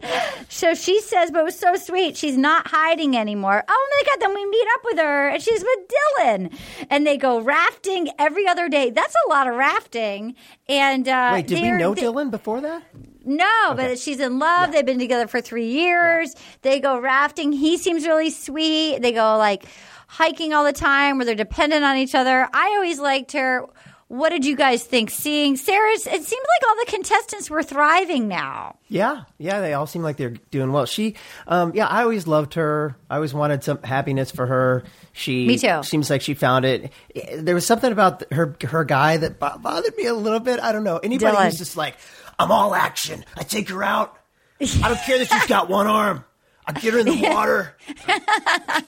so 0.50 0.74
she 0.74 1.00
says, 1.02 1.32
but 1.32 1.40
it 1.40 1.44
was 1.44 1.58
so 1.58 1.76
sweet. 1.76 2.18
She's 2.18 2.38
not 2.38 2.68
hiding 2.68 3.16
anymore. 3.18 3.64
Oh 3.68 3.88
my 3.96 4.04
God. 4.12 4.22
Then 4.22 4.34
we 4.36 4.46
meet 4.46 4.68
up 4.76 4.82
with 4.84 4.98
her 5.00 5.30
and 5.30 5.42
she's 5.42 5.64
with 5.64 5.80
Dylan. 6.20 6.58
And 6.90 7.06
they 7.08 7.18
go 7.18 7.40
rafting 7.42 8.10
every 8.20 8.48
other 8.48 8.70
day. 8.70 8.90
That's 8.90 9.16
a 9.26 9.30
lot 9.30 9.48
of 9.48 9.56
rafting. 9.56 10.36
And, 10.68 11.08
uh, 11.08 11.32
Wait, 11.34 11.48
did 11.48 11.62
we 11.62 11.72
know 11.72 11.94
they- 11.94 12.04
Dylan 12.04 12.32
before 12.32 12.62
that? 12.62 12.84
No, 13.26 13.74
but 13.76 13.98
she's 14.00 14.20
in 14.20 14.38
love. 14.40 14.72
They've 14.74 14.86
been 14.86 15.00
together 15.00 15.28
for 15.28 15.40
three 15.40 15.68
years. 15.72 16.36
They 16.62 16.80
go 16.82 17.00
rafting. 17.00 17.54
He 17.54 17.78
seems 17.78 18.06
really 18.06 18.30
sweet. 18.30 19.02
They 19.02 19.14
go 19.14 19.38
like 19.38 19.64
hiking 20.08 20.54
all 20.54 20.66
the 20.66 20.74
time 20.74 21.18
where 21.18 21.26
they're 21.26 21.34
dependent 21.36 21.86
on 21.86 21.96
each 21.98 22.16
other. 22.16 22.48
I 22.54 22.74
always 22.76 23.00
liked 23.00 23.32
her. 23.32 23.66
What 24.14 24.30
did 24.30 24.46
you 24.46 24.56
guys 24.56 24.84
think? 24.84 25.10
Seeing 25.10 25.58
Sarah's, 25.58 26.06
it 26.06 26.24
seemed 26.24 26.46
like 26.48 26.70
all 26.70 26.86
the 26.86 26.92
contestants 26.92 27.50
were 27.50 27.64
thriving 27.64 28.28
now. 28.28 28.76
Yeah, 28.88 29.24
yeah, 29.40 29.60
they 29.60 29.74
all 29.74 29.88
seem 29.88 30.04
like 30.04 30.18
they're 30.18 30.36
doing 30.52 30.72
well. 30.72 30.86
She, 30.86 31.16
um, 31.48 31.72
yeah, 31.74 31.88
I 31.88 32.04
always 32.04 32.28
loved 32.28 32.54
her. 32.54 32.96
I 33.10 33.16
always 33.16 33.34
wanted 33.34 33.64
some 33.64 33.82
happiness 33.82 34.30
for 34.30 34.46
her. 34.46 34.84
She, 35.14 35.48
Me 35.48 35.58
too. 35.58 35.82
Seems 35.82 36.12
like 36.12 36.22
she 36.22 36.36
found 36.36 36.64
it. 36.64 36.92
There 37.40 37.56
was 37.56 37.66
something 37.66 37.92
about 37.92 38.32
her 38.32 38.56
her 38.62 38.84
guy 38.84 39.18
that 39.18 39.40
bothered 39.40 39.98
me 39.98 40.06
a 40.06 40.14
little 40.14 40.40
bit. 40.40 40.60
I 40.60 40.74
don't 40.74 40.84
know. 40.84 40.98
Anybody 41.00 41.36
Dylan. 41.36 41.46
who's 41.46 41.58
just 41.58 41.76
like, 41.76 41.98
I'm 42.38 42.52
all 42.52 42.76
action. 42.76 43.26
I 43.36 43.42
take 43.42 43.68
her 43.70 43.84
out. 43.84 44.16
I 44.62 44.90
don't 44.90 45.02
care 45.08 45.18
that 45.18 45.28
she's 45.28 45.46
got 45.48 45.70
one 45.70 45.88
arm. 45.88 46.24
I'll 46.66 46.74
get 46.76 46.94
her 46.94 47.00
in 47.00 47.06
the 47.06 47.22
water, 47.30 47.76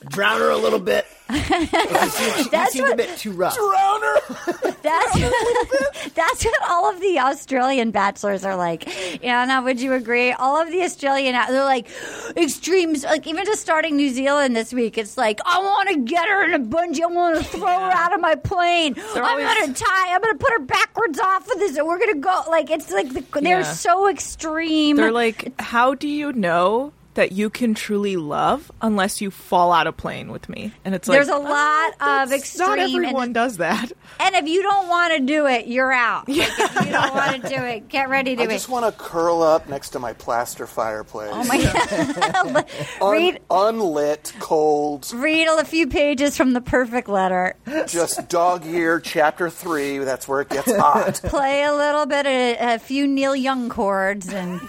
drown 0.08 0.40
her 0.40 0.50
a 0.50 0.56
little 0.56 0.78
bit. 0.78 1.06
She 1.30 1.38
seemed, 1.40 2.50
That's 2.50 2.72
she 2.72 2.78
seemed 2.78 2.92
a 2.92 2.96
bit 2.96 3.18
too 3.18 3.32
rough. 3.32 3.56
Drown 3.56 4.00
her. 4.00 4.72
That's 4.82 6.12
that's 6.14 6.44
what 6.44 6.70
all 6.70 6.88
of 6.88 7.00
the 7.00 7.18
Australian 7.18 7.90
bachelors 7.90 8.44
are 8.44 8.54
like. 8.56 8.86
Anna, 9.24 9.60
would 9.62 9.80
you 9.80 9.94
agree? 9.94 10.30
All 10.30 10.62
of 10.62 10.70
the 10.70 10.82
Australian 10.82 11.32
they're 11.48 11.64
like 11.64 11.88
extremes. 12.36 13.02
Like 13.02 13.26
even 13.26 13.44
just 13.44 13.60
starting 13.60 13.96
New 13.96 14.10
Zealand 14.10 14.54
this 14.54 14.72
week, 14.72 14.96
it's 14.96 15.18
like 15.18 15.40
I 15.44 15.58
want 15.58 15.88
to 15.88 15.98
get 16.04 16.28
her 16.28 16.44
in 16.44 16.54
a 16.54 16.60
bungee. 16.64 17.02
I 17.02 17.06
want 17.06 17.38
to 17.38 17.42
throw 17.44 17.66
her 17.66 17.90
out 17.92 18.14
of 18.14 18.20
my 18.20 18.36
plane. 18.36 18.94
I'm 19.16 19.24
always- 19.24 19.44
gonna 19.46 19.74
tie. 19.74 20.14
I'm 20.14 20.20
gonna 20.22 20.38
put 20.38 20.52
her 20.52 20.60
backwards 20.60 21.18
off 21.18 21.50
of 21.50 21.58
this, 21.58 21.76
and 21.76 21.84
we're 21.86 21.98
gonna 21.98 22.14
go. 22.20 22.42
Like 22.48 22.70
it's 22.70 22.92
like 22.92 23.08
the, 23.12 23.24
they're 23.40 23.58
Yeah. 23.60 23.62
so 23.64 24.08
extreme. 24.08 24.96
They're 24.96 25.10
like, 25.10 25.60
how 25.60 25.94
do 25.94 26.06
you 26.06 26.32
know 26.32 26.92
that 27.16 27.32
you 27.32 27.50
can 27.50 27.74
truly 27.74 28.16
love 28.16 28.70
unless 28.80 29.20
you 29.20 29.30
fall 29.30 29.72
out 29.72 29.86
of 29.86 29.96
plane 29.96 30.30
with 30.30 30.48
me? 30.48 30.72
And 30.84 30.94
it's 30.94 31.08
like 31.08 31.16
There's 31.16 31.28
a 31.28 31.36
lot 31.36 31.90
of 31.92 31.98
that's- 31.98 32.32
extreme 32.32 32.68
Not 32.68 32.78
and- 32.78 32.94
everyone 32.94 33.32
does 33.34 33.56
that. 33.58 33.90
and 34.20 34.34
if 34.36 34.46
you 34.46 34.62
don't 34.62 34.88
want 34.88 35.12
to 35.14 35.20
do 35.20 35.46
it, 35.46 35.66
you're 35.66 35.92
out. 35.92 36.28
Like, 36.36 36.48
if 36.48 36.86
you 36.86 36.92
don't 36.92 37.14
want 37.14 37.42
to 37.42 37.48
do 37.48 37.62
it, 37.62 37.88
get 37.88 38.08
ready 38.08 38.36
to 38.36 38.42
I 38.42 38.46
do 38.46 38.52
just 38.52 38.68
want 38.68 38.84
to 38.86 38.92
curl 38.92 39.42
up 39.42 39.68
next 39.68 39.90
to 39.90 39.98
my 39.98 40.12
plaster 40.12 40.66
fireplace. 40.66 41.30
Oh 41.32 41.44
my 41.44 41.62
god! 41.62 42.64
Un- 43.00 43.38
unlit, 43.50 44.32
cold, 44.38 45.10
read 45.14 45.48
a 45.48 45.64
few 45.64 45.86
pages 45.88 46.36
from 46.36 46.52
the 46.52 46.60
perfect 46.60 47.08
letter. 47.08 47.54
just 47.86 48.28
dog 48.28 48.64
year 48.64 49.00
chapter 49.00 49.50
three. 49.50 49.98
That's 49.98 50.28
where 50.28 50.42
it 50.42 50.48
gets 50.50 50.74
hot. 50.76 51.14
Play 51.24 51.64
a 51.64 51.72
little 51.72 52.06
bit 52.06 52.26
of 52.26 52.56
a 52.74 52.78
few 52.78 53.06
Neil 53.06 53.34
Young 53.34 53.68
chords, 53.68 54.28
and 54.32 54.60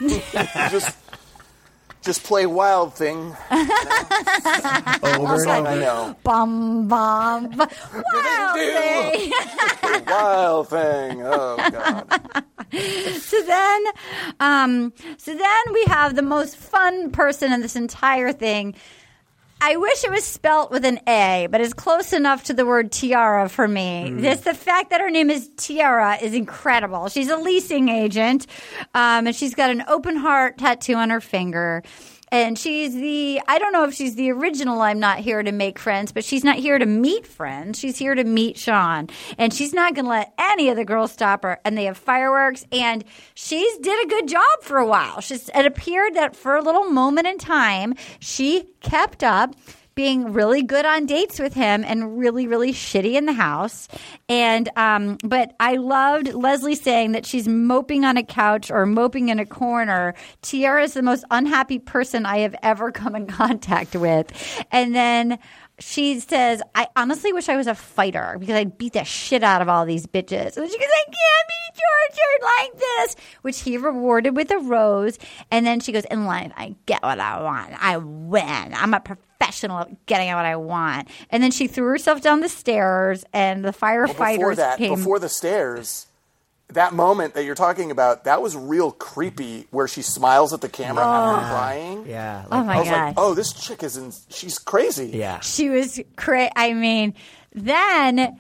just, 0.72 0.96
just 2.08 2.24
play 2.24 2.46
Wild 2.46 2.94
Thing. 2.94 3.36
Over 3.52 5.44
and 5.44 5.68
I 5.68 5.76
know. 5.76 6.16
bum 6.24 6.88
bum. 6.88 7.54
Wild 7.58 8.56
thing. 8.56 9.34
Wild 10.08 10.70
Thing. 10.70 11.22
Oh 11.22 11.58
God. 11.70 12.44
so 13.20 13.42
then, 13.42 13.84
um, 14.40 14.94
so 15.18 15.36
then 15.36 15.74
we 15.74 15.84
have 15.88 16.16
the 16.16 16.22
most 16.22 16.56
fun 16.56 17.12
person 17.12 17.52
in 17.52 17.60
this 17.60 17.76
entire 17.76 18.32
thing. 18.32 18.74
I 19.60 19.76
wish 19.76 20.04
it 20.04 20.12
was 20.12 20.24
spelt 20.24 20.72
with 20.72 20.86
an 20.86 21.00
A, 21.08 21.48
but 21.50 21.62
it's 21.62 21.74
close 21.74 22.14
enough 22.14 22.46
to 22.46 22.54
the 22.54 22.66
word 22.66 22.92
tiara 22.92 23.50
for 23.50 23.68
me. 23.68 24.14
Just 24.20 24.44
the 24.44 24.54
fact 24.54 24.92
that 24.92 25.02
her 25.02 25.10
name 25.10 25.30
is 25.30 25.50
Tierra 25.58 26.18
is 26.22 26.34
incredible. 26.34 27.10
She's 27.10 27.30
a 27.30 27.38
leasing 27.38 27.90
agent, 27.90 28.46
um, 28.94 29.28
and 29.28 29.36
she's 29.36 29.56
got 29.56 29.72
an 29.72 29.84
open 29.88 30.16
heart 30.16 30.60
tattoo 30.60 30.94
on 30.94 31.10
her 31.10 31.22
finger. 31.22 31.82
And 32.32 32.58
she's 32.60 32.94
the, 32.94 33.42
I 33.48 33.58
don't 33.58 33.72
know 33.72 33.86
if 33.86 33.94
she's 33.94 34.16
the 34.16 34.32
original 34.32 34.82
I'm 34.82 35.00
not 35.00 35.20
here 35.20 35.42
to 35.42 35.52
make 35.52 35.80
friends, 35.80 36.12
but 36.12 36.26
she's 36.26 36.44
not 36.44 36.58
here 36.58 36.78
to 36.78 36.86
meet 36.86 37.26
friends. 37.26 37.80
She's 37.80 37.98
here 37.98 38.16
to 38.16 38.24
meet 38.24 38.58
Sean. 38.58 39.10
And 39.38 39.54
she's 39.54 39.74
not 39.74 39.96
going 39.96 40.06
to 40.06 40.12
let 40.12 40.34
any 40.38 40.70
of 40.70 40.76
the 40.76 40.86
girls 40.86 41.12
stop 41.12 41.44
her. 41.44 41.60
And 41.64 41.78
they 41.78 41.86
have 41.86 41.98
fireworks. 41.98 42.66
And 42.72 43.06
she's 43.34 43.78
did 43.78 44.06
a 44.06 44.10
good 44.10 44.28
job 44.28 44.62
for 44.62 44.78
a 44.78 44.86
while. 44.86 45.22
She's, 45.22 45.50
it 45.50 45.66
appeared 45.66 46.16
that 46.16 46.36
for 46.36 46.56
a 46.56 46.62
little 46.62 46.86
moment 46.86 47.28
in 47.28 47.38
time, 47.38 47.96
she 48.20 48.68
kept 48.82 49.24
up 49.24 49.56
being 49.98 50.32
really 50.32 50.62
good 50.62 50.86
on 50.86 51.08
dates 51.08 51.40
with 51.40 51.56
him 51.56 51.84
and 51.84 52.20
really, 52.20 52.46
really 52.46 52.72
shitty 52.72 53.16
in 53.16 53.26
the 53.26 53.34
house. 53.34 53.88
And, 54.30 54.70
um, 54.78 55.18
but 55.24 55.56
I 55.60 55.78
loved 55.78 56.36
Leslie 56.36 56.76
saying 56.76 57.14
that 57.14 57.26
she's 57.26 57.48
moping 57.48 58.06
on 58.06 58.16
a 58.16 58.24
couch 58.24 58.70
or 58.70 58.86
moping 58.86 59.30
in 59.30 59.40
a 59.40 59.46
corner. 59.46 60.14
Tierra 60.44 60.84
is 60.84 60.94
the 60.94 61.02
most 61.02 61.26
unhappy 61.32 61.80
person 61.80 62.28
I 62.28 62.38
have 62.40 62.56
ever 62.62 62.92
come 62.98 63.16
in 63.16 63.26
contact 63.26 63.96
with. 63.96 64.32
And 64.72 64.94
then, 64.96 65.40
she 65.80 66.20
says, 66.20 66.62
I 66.74 66.88
honestly 66.96 67.34
wish 67.34 67.50
I 67.50 67.56
was 67.56 67.68
a 67.68 67.76
fighter 67.76 68.38
because 68.40 68.56
I'd 68.56 68.80
beat 68.80 68.94
the 68.94 69.04
shit 69.04 69.44
out 69.44 69.62
of 69.62 69.70
all 69.70 69.86
these 69.86 70.08
bitches. 70.08 70.58
And 70.58 70.72
she 70.72 70.78
goes, 70.78 70.88
I 70.88 71.04
can't 71.06 71.48
be 71.48 71.82
tortured 71.82 72.44
like 72.44 72.80
this, 72.80 73.16
which 73.44 73.60
he 73.62 73.78
rewarded 73.78 74.36
with 74.36 74.50
a 74.50 74.58
rose. 74.58 75.20
And 75.52 75.68
then 75.68 75.80
she 75.80 75.92
goes, 75.92 76.06
In 76.06 76.26
life, 76.26 76.52
I 76.56 76.76
get 76.88 77.04
what 77.04 77.20
I 77.20 77.42
want. 77.44 77.74
I 77.80 77.98
win. 77.98 78.74
I'm 78.74 78.96
a 78.96 79.00
professional 79.00 79.27
at 79.42 80.06
getting 80.06 80.28
what 80.34 80.46
I 80.46 80.56
want. 80.56 81.08
And 81.30 81.42
then 81.42 81.52
she 81.52 81.68
threw 81.68 81.88
herself 81.88 82.22
down 82.22 82.42
the 82.42 82.50
stairs, 82.50 83.24
and 83.34 83.64
the 83.64 83.72
firefighters 83.74 84.38
Before 84.38 84.56
that, 84.56 84.78
came. 84.78 84.96
before 84.96 85.20
the 85.20 85.30
stairs, 85.30 86.08
that 86.74 86.94
moment 86.94 87.34
that 87.36 87.46
you're 87.46 87.56
talking 87.56 87.92
about, 87.92 88.26
that 88.26 88.42
was 88.42 88.56
real 88.56 88.92
creepy. 88.92 89.68
Where 89.72 89.88
she 89.88 90.02
smiles 90.02 90.54
at 90.54 90.62
the 90.62 90.70
camera 90.70 91.04
after 91.06 91.48
crying. 91.48 92.06
Yeah. 92.08 92.46
oh 92.52 92.58
Like, 92.58 92.66
my 92.66 92.76
I 92.76 92.80
was 92.80 92.90
God. 92.90 93.06
like, 93.08 93.14
oh, 93.18 93.34
this 93.34 93.54
chick 93.54 93.84
is 93.84 93.98
in. 93.98 94.12
She's 94.30 94.60
crazy. 94.60 95.12
yeah. 95.14 95.40
she 95.40 95.70
was 95.70 96.00
cra 96.18 96.50
I 96.56 96.74
mean, 96.74 97.14
then 97.54 98.38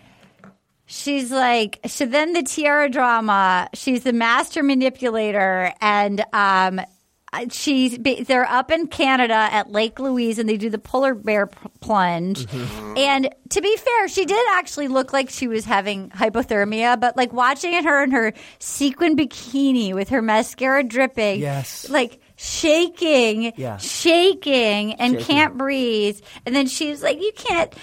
she's 0.85 1.31
like, 1.31 1.79
so 1.85 2.05
then 2.05 2.33
the 2.33 2.43
tiara 2.43 2.89
drama. 2.89 3.69
She's 3.73 4.03
the 4.03 4.13
master 4.13 4.61
manipulator, 4.61 5.73
and 5.79 6.23
um, 6.33 6.81
she's 7.51 7.97
they're 7.97 8.45
up 8.49 8.71
in 8.71 8.87
Canada 8.87 9.33
at 9.33 9.71
Lake 9.71 9.99
Louise, 9.99 10.39
and 10.39 10.47
they 10.49 10.57
do 10.57 10.69
the 10.69 10.77
polar 10.79 11.13
bear 11.13 11.47
p- 11.47 11.57
plunge. 11.81 12.45
And 12.97 13.29
to 13.49 13.61
be 13.61 13.75
fair, 13.77 14.07
she 14.07 14.25
did 14.25 14.45
actually 14.51 14.87
look 14.87 15.13
like 15.13 15.29
she 15.29 15.47
was 15.47 15.65
having 15.65 16.09
hypothermia, 16.11 16.99
but 16.99 17.15
like 17.17 17.33
watching 17.33 17.83
her 17.83 18.03
in 18.03 18.11
her 18.11 18.33
sequin 18.59 19.15
bikini 19.15 19.93
with 19.93 20.09
her 20.09 20.21
mascara 20.21 20.83
dripping, 20.83 21.39
Yes. 21.41 21.89
like 21.89 22.19
shaking, 22.37 23.51
Yeah. 23.55 23.77
shaking, 23.77 24.93
and 24.93 25.13
Shaking. 25.13 25.25
can't 25.25 25.57
breathe. 25.57 26.19
And 26.45 26.55
then 26.55 26.67
she 26.67 26.89
was 26.89 27.01
like, 27.03 27.19
"You 27.21 27.31
can't." 27.35 27.73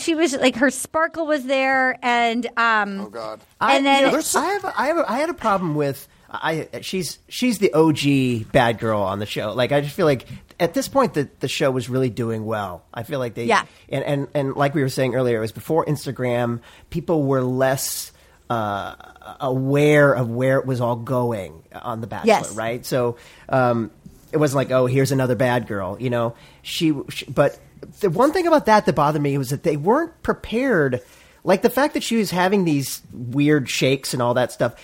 She 0.00 0.14
was 0.14 0.34
like, 0.36 0.56
her 0.56 0.70
sparkle 0.70 1.26
was 1.26 1.44
there, 1.44 1.98
and 2.02 2.46
um, 2.56 3.00
Oh 3.00 3.08
God. 3.10 3.40
and 3.60 3.84
then 3.86 4.10
there's 4.12 4.26
some- 4.26 4.44
I 4.44 4.48
have, 4.48 4.64
a, 4.64 4.80
I 4.80 4.86
have, 4.88 4.98
a, 4.98 5.10
I 5.10 5.16
had 5.18 5.30
a 5.30 5.34
problem 5.34 5.74
with. 5.74 6.08
I 6.32 6.68
she's 6.80 7.18
she's 7.28 7.58
the 7.58 7.72
OG 7.74 8.50
bad 8.52 8.78
girl 8.78 9.02
on 9.02 9.18
the 9.18 9.26
show. 9.26 9.52
Like 9.52 9.70
I 9.72 9.80
just 9.82 9.94
feel 9.94 10.06
like 10.06 10.26
at 10.58 10.72
this 10.74 10.88
point 10.88 11.12
the 11.14 11.28
the 11.40 11.48
show 11.48 11.70
was 11.70 11.88
really 11.90 12.08
doing 12.10 12.44
well. 12.46 12.84
I 12.94 13.02
feel 13.02 13.18
like 13.18 13.34
they 13.34 13.44
Yeah. 13.44 13.64
and 13.90 14.02
and 14.04 14.28
and 14.34 14.56
like 14.56 14.74
we 14.74 14.82
were 14.82 14.88
saying 14.88 15.14
earlier, 15.14 15.36
it 15.36 15.40
was 15.40 15.52
before 15.52 15.84
Instagram. 15.84 16.60
People 16.90 17.24
were 17.24 17.42
less 17.42 18.12
uh, 18.48 18.94
aware 19.40 20.12
of 20.14 20.30
where 20.30 20.58
it 20.58 20.66
was 20.66 20.80
all 20.80 20.96
going 20.96 21.62
on 21.72 22.00
the 22.00 22.06
Bachelor, 22.06 22.26
Yes. 22.28 22.54
right? 22.54 22.84
So 22.84 23.16
um, 23.48 23.90
it 24.32 24.36
wasn't 24.38 24.56
like 24.56 24.70
oh 24.70 24.86
here's 24.86 25.12
another 25.12 25.34
bad 25.34 25.66
girl, 25.66 25.96
you 26.00 26.10
know. 26.10 26.34
She, 26.62 26.94
she 27.10 27.26
but 27.26 27.58
the 28.00 28.08
one 28.10 28.32
thing 28.32 28.46
about 28.46 28.66
that 28.66 28.86
that 28.86 28.94
bothered 28.94 29.20
me 29.22 29.36
was 29.38 29.50
that 29.50 29.62
they 29.64 29.76
weren't 29.76 30.22
prepared. 30.22 31.02
Like 31.44 31.62
the 31.62 31.70
fact 31.70 31.94
that 31.94 32.02
she 32.04 32.16
was 32.16 32.30
having 32.30 32.64
these 32.64 33.02
weird 33.12 33.68
shakes 33.68 34.12
and 34.14 34.22
all 34.22 34.34
that 34.34 34.52
stuff. 34.52 34.74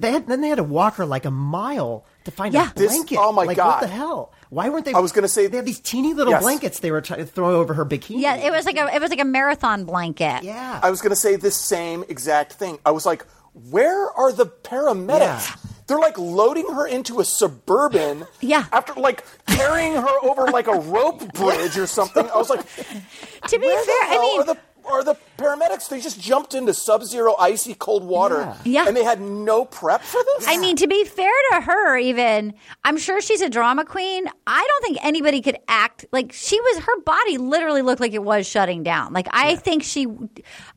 They 0.00 0.10
had, 0.10 0.26
then 0.26 0.40
they 0.40 0.48
had 0.48 0.56
to 0.56 0.64
walk 0.64 0.96
her 0.96 1.06
like 1.06 1.24
a 1.24 1.30
mile 1.30 2.04
to 2.24 2.30
find 2.32 2.52
Yeah. 2.52 2.70
a 2.70 2.74
This- 2.74 2.88
blanket. 2.92 3.18
oh 3.20 3.30
my 3.32 3.44
like, 3.44 3.56
God. 3.56 3.66
What 3.68 3.80
the 3.82 3.86
hell? 3.86 4.32
Why 4.50 4.68
weren't 4.68 4.84
they? 4.84 4.94
I 4.94 4.98
was 4.98 5.12
gonna 5.12 5.28
say- 5.28 5.46
they 5.46 5.58
have 5.58 5.66
these 5.66 5.78
teeny 5.78 6.14
little 6.14 6.32
Yes. 6.32 6.42
blankets 6.42 6.80
they 6.80 6.90
were 6.90 7.00
trying 7.00 7.20
to 7.20 7.26
throw 7.26 7.54
over 7.60 7.74
her 7.74 7.84
bikini. 7.86 8.20
yeah, 8.20 8.34
it 8.36 8.50
was 8.50 8.64
like 8.66 8.76
a 8.76 8.92
it 8.94 9.00
was 9.00 9.10
like 9.10 9.20
a 9.20 9.24
marathon 9.24 9.84
blanket. 9.84 10.42
yeah. 10.42 10.80
I 10.82 10.90
was 10.90 11.00
going 11.02 11.10
to 11.10 11.16
say 11.16 11.36
this 11.36 11.54
same 11.56 12.04
exact 12.08 12.54
thing. 12.54 12.78
I 12.84 12.90
was 12.90 13.06
like, 13.06 13.24
where 13.70 14.10
are 14.10 14.32
the 14.32 14.46
paramedics? 14.46 15.20
Yeah. 15.20 15.42
They're 15.86 15.98
like 15.98 16.18
loading 16.18 16.66
her 16.74 16.86
into 16.86 17.20
a 17.20 17.24
suburban. 17.24 18.26
Yeah. 18.40 18.64
After 18.72 18.94
like 18.94 19.24
carrying 19.46 19.94
her 19.94 20.18
over 20.22 20.46
like 20.50 20.66
a 20.66 20.74
rope 20.78 21.32
bridge 21.32 21.78
or 21.78 21.86
something. 21.86 22.28
I 22.28 22.36
was 22.36 22.50
like, 22.50 22.60
To 23.48 23.58
be 23.58 23.66
where 23.66 23.84
fair, 23.84 24.00
the 24.00 24.06
hell 24.06 24.20
I 24.20 24.44
mean, 24.46 24.56
are 24.90 25.04
the 25.04 25.16
paramedics? 25.36 25.88
They 25.88 26.00
just 26.00 26.20
jumped 26.20 26.54
into 26.54 26.74
sub-zero 26.74 27.34
icy 27.38 27.74
cold 27.74 28.04
water. 28.04 28.40
Yeah. 28.40 28.56
Yeah. 28.64 28.88
And 28.88 28.96
they 28.96 29.04
had 29.04 29.20
no 29.20 29.64
prep 29.64 30.02
for 30.02 30.20
this. 30.22 30.46
I 30.48 30.56
mean, 30.58 30.76
to 30.76 30.86
be 30.86 31.04
fair 31.04 31.32
to 31.52 31.60
her, 31.60 31.96
even 31.98 32.54
I'm 32.84 32.96
sure 32.98 33.20
she's 33.20 33.40
a 33.40 33.48
drama 33.50 33.84
queen. 33.84 34.26
I 34.46 34.66
don't 34.66 34.82
think 34.84 35.04
anybody 35.04 35.40
could 35.40 35.58
act 35.68 36.06
like 36.12 36.32
she 36.32 36.60
was. 36.60 36.84
Her 36.84 37.00
body 37.02 37.38
literally 37.38 37.82
looked 37.82 38.00
like 38.00 38.12
it 38.12 38.22
was 38.22 38.46
shutting 38.46 38.82
down. 38.82 39.12
Like 39.12 39.28
I 39.30 39.56
think 39.56 39.82
she, 39.82 40.06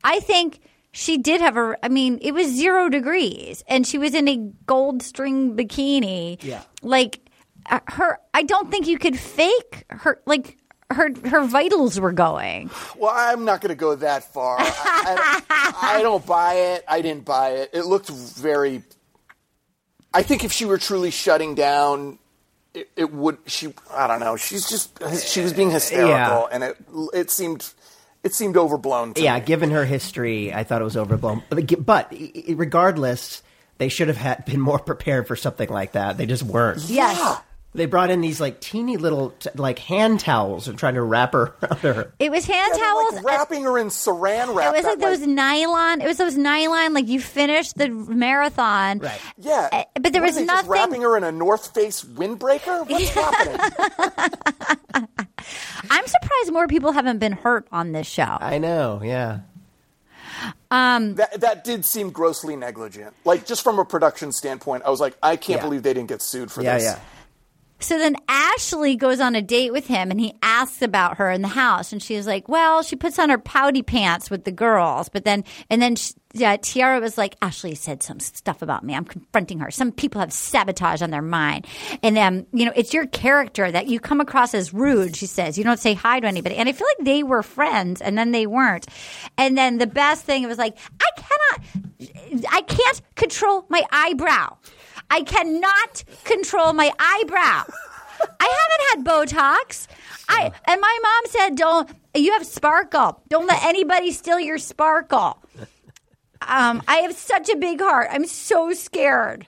I 0.04 0.20
think 0.20 0.60
she 0.92 1.18
did 1.18 1.42
have 1.42 1.58
a. 1.58 1.76
I 1.84 1.90
mean, 1.90 2.20
it 2.22 2.34
was 2.34 2.48
zero 2.48 2.90
degrees, 2.90 3.64
and 3.68 3.86
she 3.88 3.98
was 3.98 4.14
in 4.14 4.28
a 4.28 4.38
gold 4.66 5.02
string 5.04 5.56
bikini. 5.56 6.42
Yeah. 6.44 6.62
like 6.82 7.20
uh, 7.70 7.80
her. 7.88 8.20
I 8.34 8.44
don't 8.44 8.70
think 8.72 8.88
you 8.88 8.98
could 8.98 9.18
fake 9.18 9.86
her. 9.90 10.22
Like 10.26 10.58
her, 10.94 11.10
her 11.30 11.46
vitals 11.46 12.00
were 12.00 12.12
going. 12.12 12.70
Well, 12.98 13.12
I'm 13.14 13.46
not 13.46 13.62
going 13.62 13.70
to 13.70 13.76
go 13.80 13.96
that 13.96 14.24
far. 14.34 14.58
I, 14.60 15.42
I, 15.50 15.98
I 15.98 16.02
don't 16.02 16.26
buy 16.26 16.54
it. 16.56 16.84
I 16.88 17.02
didn't 17.02 17.26
buy 17.26 17.50
it. 17.52 17.70
It 17.74 17.86
looked 17.86 18.10
very. 18.10 18.84
I 20.14 20.24
think 20.24 20.44
if 20.44 20.52
she 20.52 20.66
were 20.66 20.78
truly 20.78 21.12
shutting 21.12 21.56
down, 21.56 22.20
it, 22.74 22.90
it 22.96 23.14
would. 23.14 23.38
She, 23.48 23.74
I 23.92 24.08
don't 24.08 24.20
know. 24.20 24.36
She's 24.36 24.68
just 24.70 24.98
she 25.26 25.42
was 25.42 25.54
being 25.54 25.72
hysterical, 25.72 26.10
Yeah. 26.10 26.48
and 26.52 26.64
it 26.64 26.78
it 27.14 27.32
seemed 27.32 27.68
it 28.24 28.34
seemed 28.34 28.58
overblown. 28.58 29.14
To 29.16 29.22
yeah, 29.22 29.40
me. 29.40 29.46
given 29.46 29.72
her 29.72 29.86
history, 29.86 30.54
I 30.54 30.64
thought 30.64 30.82
it 30.82 30.86
was 30.86 30.98
overblown. 30.98 31.44
But, 31.50 31.86
but 31.86 32.08
i- 32.12 32.32
i- 32.50 32.54
regardless, 32.54 33.42
they 33.78 33.90
should 33.90 34.10
have 34.10 34.18
had 34.18 34.46
been 34.46 34.60
more 34.60 34.80
prepared 34.80 35.28
for 35.28 35.36
something 35.36 35.70
like 35.70 35.94
that. 35.94 36.18
They 36.18 36.26
just 36.26 36.44
weren't. 36.44 36.82
Yes. 36.90 37.40
They 37.74 37.86
brought 37.86 38.10
in 38.10 38.20
these 38.20 38.42
like 38.42 38.60
teeny 38.60 38.98
little 38.98 39.30
t- 39.40 39.50
like 39.56 39.80
hand 39.80 40.20
towels 40.20 40.68
and 40.68 40.78
trying 40.78 40.96
to 40.96 41.02
wrap 41.02 41.32
her 41.32 41.56
around 41.62 41.78
her. 41.80 42.14
It 42.20 42.30
was 42.30 42.46
hand 42.46 42.74
Yeah, 42.76 42.84
towels. 42.84 43.14
like 43.14 43.24
wrapping 43.24 43.64
her 43.64 43.78
in 43.78 43.88
saran 43.88 44.54
wrap. 44.54 44.74
it 44.74 44.78
was 44.78 44.84
that, 44.84 44.90
like 44.90 45.00
those 45.00 45.26
nylon. 45.26 46.02
It 46.02 46.06
was 46.08 46.18
those 46.18 46.36
nylon. 46.36 46.94
Like 46.94 47.08
you 47.08 47.22
finished 47.22 47.78
the 47.78 47.88
marathon, 47.88 49.00
Right. 49.00 49.22
Yeah, 49.38 49.70
Uh, 49.72 49.84
but 50.02 50.12
there 50.12 50.22
What, 50.22 50.28
was 50.32 50.38
are 50.38 50.42
they 50.42 50.46
just 50.48 50.48
nothing- 50.48 50.70
wrapping 50.72 51.02
her 51.04 51.16
in 51.16 51.24
a 51.24 51.32
North 51.32 51.74
Face 51.74 52.04
windbreaker. 52.04 52.86
What's 52.90 53.10
happening? 53.10 54.28
I'm 55.90 56.06
surprised 56.08 56.52
more 56.52 56.68
people 56.68 56.92
haven't 56.92 57.20
been 57.20 57.32
hurt 57.34 57.68
on 57.72 57.94
this 57.94 58.06
show. 58.08 58.38
I 58.40 58.58
know, 58.58 59.02
yeah. 59.04 59.40
That 60.70 61.40
that 61.40 61.64
did 61.64 61.86
seem 61.86 62.10
grossly 62.12 62.56
negligent. 62.56 63.14
Like 63.26 63.46
just 63.46 63.64
from 63.64 63.80
a 63.80 63.86
production 63.86 64.32
standpoint, 64.32 64.84
I 64.86 64.90
was 64.90 65.00
like, 65.00 65.16
I 65.24 65.36
can't 65.36 65.60
Yeah. 65.60 65.64
believe 65.66 65.84
they 65.84 65.94
didn't 65.94 66.10
get 66.10 66.22
sued 66.22 66.52
for 66.52 66.62
Yeah, 66.62 66.76
this. 66.76 66.84
yeah. 66.84 67.00
So 67.82 67.98
then 67.98 68.16
Ashley 68.28 68.96
goes 68.96 69.20
on 69.20 69.36
a 69.36 69.42
date 69.42 69.72
with 69.72 69.88
him 69.88 70.12
and 70.12 70.20
he 70.20 70.34
asks 70.42 70.82
about 70.82 71.18
her 71.18 71.32
in 71.32 71.42
the 71.42 71.48
house. 71.48 71.92
And 71.92 72.02
she's 72.02 72.28
like, 72.28 72.48
well, 72.48 72.84
she 72.84 72.96
puts 72.96 73.20
on 73.20 73.30
her 73.30 73.38
pouty 73.38 73.82
pants 73.82 74.30
with 74.30 74.44
the 74.44 74.52
girls. 74.52 75.10
But 75.10 75.26
then, 75.26 75.44
and 75.70 75.82
then 75.82 75.96
sh 75.96 76.12
yeah, 76.34 76.56
Tierra 76.56 77.02
was 77.02 77.18
like, 77.18 77.36
Ashley 77.42 77.76
said 77.76 78.02
some 78.02 78.22
stuff 78.22 78.62
about 78.62 78.86
me. 78.86 78.96
I'm 78.96 79.04
confronting 79.04 79.60
her. 79.60 79.70
Some 79.70 79.92
people 79.92 80.22
have 80.22 80.32
sabotage 80.32 81.02
on 81.02 81.10
their 81.10 81.22
mind. 81.22 81.68
And, 82.02 82.18
um, 82.18 82.46
you 82.54 82.66
know, 82.66 82.72
it's 82.74 82.94
your 82.94 83.06
character 83.08 83.70
that 83.70 83.88
you 83.88 84.00
come 84.00 84.22
across 84.22 84.54
as 84.54 84.74
rude, 84.74 85.16
she 85.18 85.26
says. 85.26 85.58
You 85.58 85.66
don't 85.66 85.80
say 85.80 85.94
hi 85.94 86.22
to 86.22 86.28
anybody. 86.28 86.56
And 86.56 86.70
I 86.70 86.72
feel 86.72 86.88
like 86.88 87.06
they 87.06 87.24
were 87.24 87.44
friends 87.44 88.00
and 88.02 88.18
then 88.18 88.32
they 88.32 88.48
weren't. 88.48 88.88
And 89.38 89.58
then 89.58 89.78
the 89.78 89.88
best 89.88 90.24
thing, 90.24 90.44
it 90.44 90.48
was 90.48 90.58
like, 90.58 90.78
I 91.02 91.10
cannot, 91.18 92.46
I 92.50 92.62
can't 92.62 93.02
control 93.16 93.66
my 93.68 93.84
eyebrow. 93.92 94.56
I 95.12 95.22
cannot 95.24 96.04
control 96.24 96.74
my 96.74 96.92
eyebrow. 96.98 97.64
I 98.40 98.96
haven't 98.96 99.06
had 99.06 99.06
Botox. 99.06 99.88
I 100.30 100.52
and 100.66 100.80
my 100.80 101.00
mom 101.04 101.32
said, 101.32 101.56
"Don't 101.56 101.90
you 102.16 102.32
have 102.34 102.46
sparkle? 102.46 103.22
Don't 103.30 103.46
let 103.48 103.64
anybody 103.64 104.12
steal 104.12 104.40
your 104.40 104.58
sparkle." 104.58 105.38
Um, 106.42 106.82
I 106.88 106.98
have 106.98 107.16
such 107.16 107.50
a 107.50 107.58
big 107.58 107.82
heart. 107.82 108.08
I'm 108.10 108.26
so 108.26 108.74
scared. 108.74 109.48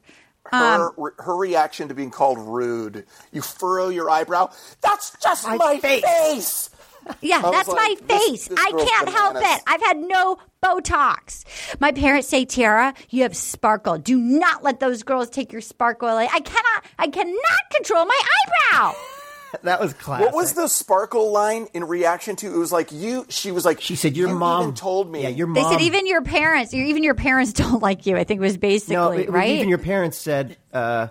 Her 0.52 0.92
her 1.20 1.36
reaction 1.36 1.88
to 1.88 1.96
being 1.96 2.12
called 2.12 2.38
rude. 2.40 3.06
You 3.32 3.42
furrow 3.42 3.90
your 3.90 4.10
eyebrow. 4.10 4.52
That's 4.82 5.16
just 5.22 5.48
my, 5.48 5.56
My 5.58 5.80
face. 5.80 6.04
face." 6.04 6.70
Yeah, 7.22 7.42
that's 7.42 7.68
my 7.68 7.74
like, 7.74 8.08
this- 8.08 8.28
face. 8.28 8.48
this 8.48 8.60
I 8.60 8.72
can't 8.72 9.10
help 9.10 9.36
it. 9.38 9.62
I've 9.68 9.82
had 9.82 9.98
no 9.98 10.38
Botox. 10.64 11.44
My 11.80 11.92
parents 11.92 12.28
say, 12.28 12.46
Tara, 12.46 12.94
you 13.10 13.24
have 13.24 13.36
sparkle. 13.36 13.98
Do 13.98 14.18
not 14.18 14.64
let 14.64 14.80
those 14.80 15.04
girls 15.04 15.30
take 15.30 15.52
your 15.52 15.62
sparkle 15.62 16.08
away. 16.10 16.28
I 16.32 16.40
cannot. 16.40 16.86
I 16.98 17.08
cannot 17.08 17.70
control 17.76 18.06
my 18.06 18.22
eyebrow. 18.72 18.94
That 19.62 19.80
was 19.80 19.94
classic. 19.94 20.26
What 20.26 20.34
was 20.36 20.54
the 20.54 20.68
sparkle 20.68 21.32
line 21.32 21.68
in 21.76 21.84
reaction 21.84 22.36
to? 22.38 22.48
It 22.52 22.58
was 22.58 22.72
like 22.72 22.92
you. 22.92 23.28
She 23.30 23.52
was 23.52 23.64
like, 23.64 23.82
She 23.82 23.96
said, 23.96 24.18
"Your 24.18 24.30
"You 24.30 24.36
mom 24.36 24.64
even 24.64 24.74
told 24.74 25.12
me." 25.12 25.22
Yeah, 25.22 25.30
your 25.30 25.46
mom. 25.46 25.54
They 25.64 25.70
said 25.70 25.82
even 25.82 26.08
your 26.08 26.24
parents, 26.24 26.74
even 26.74 27.04
your 27.04 27.14
parents 27.14 27.54
don't 27.62 27.80
like 27.80 28.08
you. 28.08 28.18
I 28.18 28.24
think 28.24 28.40
it 28.40 28.42
was 28.42 28.58
basically 28.58 28.96
no, 28.96 29.12
it- 29.12 29.30
right. 29.30 29.50
even 29.52 29.70
your 29.70 29.78
parents 29.78 30.18
said 30.18 30.58
uh, 30.74 31.10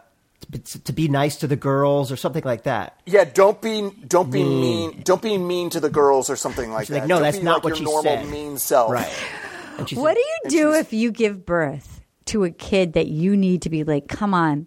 to, 0.53 0.83
to 0.85 0.93
be 0.93 1.09
nice 1.09 1.37
to 1.37 1.47
the 1.47 1.57
girls 1.57 2.13
or 2.13 2.17
something 2.17 2.45
like 2.45 2.65
that. 2.65 3.01
Yeah, 3.07 3.25
don't 3.25 3.61
be 3.61 3.91
don't 4.07 4.31
be 4.31 4.45
mean. 4.45 5.01
Don't 5.05 5.23
be 5.23 5.39
mean 5.39 5.71
to 5.71 5.81
the 5.81 5.91
girls 5.91 6.29
or 6.31 6.37
something 6.37 6.71
like 6.73 6.89
that. 6.89 7.01
like, 7.01 7.09
"No, 7.09 7.17
Don't 7.17 7.23
that's 7.23 7.39
be 7.39 7.43
not 7.45 7.57
like 7.57 7.65
what 7.65 7.69
your 7.71 7.77
she 7.79 7.85
normal 7.85 8.03
said." 8.03 8.29
mean 8.29 8.59
self. 8.59 8.91
Right. 8.91 9.11
And 9.79 9.89
she 9.89 9.97
What 9.97 10.19
said, 10.19 10.51
do 10.51 10.57
you 10.57 10.63
do 10.65 10.75
if 10.75 10.93
you 10.93 11.11
give 11.11 11.47
birth 11.47 12.03
to 12.27 12.45
a 12.45 12.51
kid 12.51 12.93
that 12.93 13.07
you 13.07 13.35
need 13.39 13.63
to 13.63 13.71
be 13.71 13.85
like, 13.85 14.07
come 14.07 14.35
on, 14.35 14.67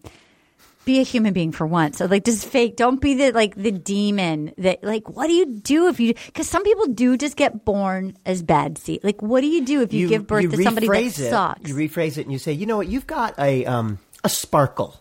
be 0.83 0.99
a 0.99 1.03
human 1.03 1.31
being 1.31 1.51
for 1.51 1.67
once? 1.67 1.99
So 1.99 2.07
like, 2.07 2.25
just 2.25 2.47
fake. 2.47 2.75
Don't 2.75 2.99
be 2.99 3.13
the 3.13 3.31
like 3.31 3.53
the 3.55 3.71
demon 3.71 4.51
that 4.57 4.83
like. 4.83 5.07
What 5.07 5.27
do 5.27 5.33
you 5.33 5.45
do 5.45 5.88
if 5.89 5.99
you? 5.99 6.15
Because 6.25 6.49
some 6.49 6.63
people 6.63 6.88
do 6.88 7.17
just 7.17 7.38
get 7.38 7.65
born 7.65 8.17
as 8.25 8.41
bad 8.41 8.79
seed. 8.79 9.03
Like, 9.03 9.21
what 9.21 9.41
do 9.41 9.47
you 9.47 9.63
do 9.63 9.81
if 9.83 9.93
you, 9.93 10.07
give 10.07 10.25
birth 10.25 10.41
you 10.41 10.49
to 10.49 10.63
somebody 10.63 10.88
that 10.88 11.03
it, 11.03 11.13
sucks? 11.13 11.69
You 11.69 11.75
rephrase 11.75 12.17
it 12.17 12.21
and 12.23 12.31
you 12.31 12.39
say, 12.39 12.53
you 12.53 12.65
know 12.65 12.77
what? 12.77 12.88
You've 12.88 13.05
got 13.07 13.38
a 13.38 13.63
um, 13.67 13.99
a 14.23 14.29
sparkle. 14.29 14.99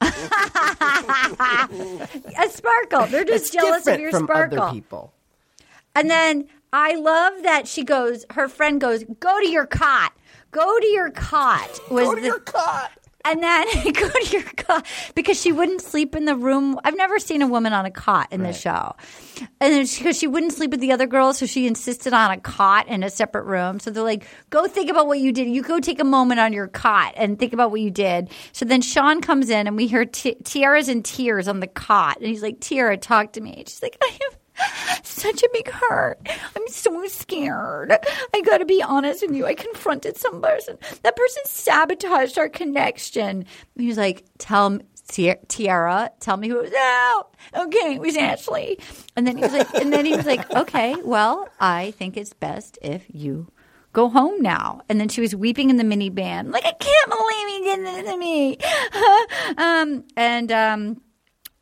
a 0.00 0.08
sparkle. 2.48 3.06
They're 3.06 3.24
just 3.24 3.46
It's 3.46 3.50
jealous 3.50 3.86
of 3.86 4.00
your 4.00 4.10
from 4.10 4.24
sparkle. 4.24 4.62
other 4.62 4.72
people. 4.72 5.12
And 5.94 6.10
then 6.10 6.46
I 6.72 6.94
love 6.94 7.42
that 7.42 7.68
she 7.68 7.84
goes. 7.84 8.24
Her 8.30 8.48
friend 8.48 8.80
goes, 8.80 9.04
"Go 9.20 9.40
to 9.40 9.48
your 9.48 9.66
cot. 9.66 10.12
Go 10.50 10.78
to 10.80 10.86
your 10.86 11.10
cot." 11.10 11.68
Was 11.90 12.06
Go 12.06 12.14
to 12.14 12.20
the, 12.20 12.26
your 12.26 12.40
cot. 12.40 12.90
And 13.24 13.42
then 13.42 13.66
go 13.92 14.08
to 14.08 14.28
your 14.30 14.42
cot 14.42 14.86
because 15.14 15.40
she 15.40 15.52
wouldn't 15.52 15.80
sleep 15.80 16.14
in 16.14 16.26
the 16.26 16.36
room. 16.36 16.78
I've 16.84 16.96
never 16.96 17.18
seen 17.18 17.42
a 17.42 17.46
woman 17.46 17.72
on 17.72 17.86
a 17.86 17.90
cot 17.90 18.28
in 18.30 18.42
the 18.42 18.52
show. 18.52 18.94
And 19.60 19.88
because 19.88 20.18
she, 20.18 20.26
wouldn't 20.26 20.52
sleep 20.52 20.70
with 20.70 20.80
the 20.80 20.92
other 20.92 21.06
girls, 21.06 21.38
so 21.38 21.46
she 21.46 21.66
insisted 21.66 22.12
on 22.12 22.30
a 22.30 22.38
cot 22.38 22.88
in 22.88 23.02
a 23.02 23.10
separate 23.10 23.44
room. 23.44 23.80
So 23.80 23.90
they're 23.90 24.02
like, 24.02 24.26
go 24.50 24.66
think 24.66 24.90
about 24.90 25.06
what 25.06 25.18
you 25.18 25.32
did. 25.32 25.48
You 25.48 25.62
go 25.62 25.80
take 25.80 26.00
a 26.00 26.04
moment 26.04 26.40
on 26.40 26.52
your 26.52 26.68
cot 26.68 27.14
and 27.16 27.38
think 27.38 27.52
about 27.52 27.70
what 27.70 27.80
you 27.80 27.90
did. 27.90 28.30
So 28.52 28.64
then 28.64 28.82
Sean 28.82 29.20
comes 29.20 29.48
in 29.48 29.66
and 29.66 29.76
we 29.76 29.86
hear 29.86 30.04
Ti- 30.04 30.36
Tierra's 30.44 30.88
in 30.88 31.02
tears 31.02 31.48
on 31.48 31.60
the 31.60 31.66
cot. 31.66 32.18
And 32.18 32.26
he's 32.26 32.42
like, 32.42 32.60
Tierra, 32.60 32.96
talk 32.96 33.32
to 33.32 33.40
me. 33.40 33.64
She's 33.66 33.82
like, 33.82 33.96
I 34.02 34.18
have 34.22 34.38
such 35.02 35.42
a 35.42 35.48
big 35.52 35.70
hurt. 35.70 36.18
I'm 36.56 36.68
so 36.68 37.06
scared. 37.06 37.92
I 38.34 38.40
got 38.42 38.58
to 38.58 38.64
be 38.64 38.82
honest 38.82 39.22
with 39.26 39.34
you. 39.36 39.46
I 39.46 39.54
confronted 39.54 40.16
some 40.16 40.40
person. 40.40 40.78
That 41.02 41.16
person 41.16 41.42
sabotaged 41.44 42.38
our 42.38 42.48
connection. 42.48 43.46
He 43.76 43.88
was 43.88 43.98
like, 43.98 44.24
"Tell 44.38 44.78
Tierra, 45.08 46.10
tell 46.20 46.36
me 46.36 46.48
who 46.48 46.58
it 46.58 46.62
was." 46.62 46.72
No, 46.72 47.64
okay, 47.66 47.94
it 47.94 48.00
was 48.00 48.16
Ashley. 48.16 48.78
And 49.16 49.26
then 49.26 49.36
he 49.36 49.42
was 49.42 49.52
like, 49.52 49.72
and 49.74 49.92
then 49.92 50.04
he 50.04 50.16
was 50.16 50.26
like, 50.26 50.50
"Okay, 50.54 50.94
well, 51.04 51.48
I 51.60 51.92
think 51.92 52.16
it's 52.16 52.32
best 52.32 52.78
if 52.82 53.04
you." 53.08 53.48
Go 53.92 54.08
home 54.08 54.42
now. 54.42 54.80
And 54.88 54.98
then 54.98 55.08
she 55.08 55.20
was 55.20 55.36
weeping 55.36 55.70
in 55.70 55.76
the 55.76 55.84
minivan. 55.84 56.52
Like, 56.52 56.64
I 56.64 56.72
can't 56.72 57.10
believe 57.10 57.48
he 57.48 57.60
did 57.62 57.86
this 57.86 58.10
to 58.10 58.18
me. 58.18 58.58
um, 59.56 60.04
and 60.16 60.50
um, 60.50 61.00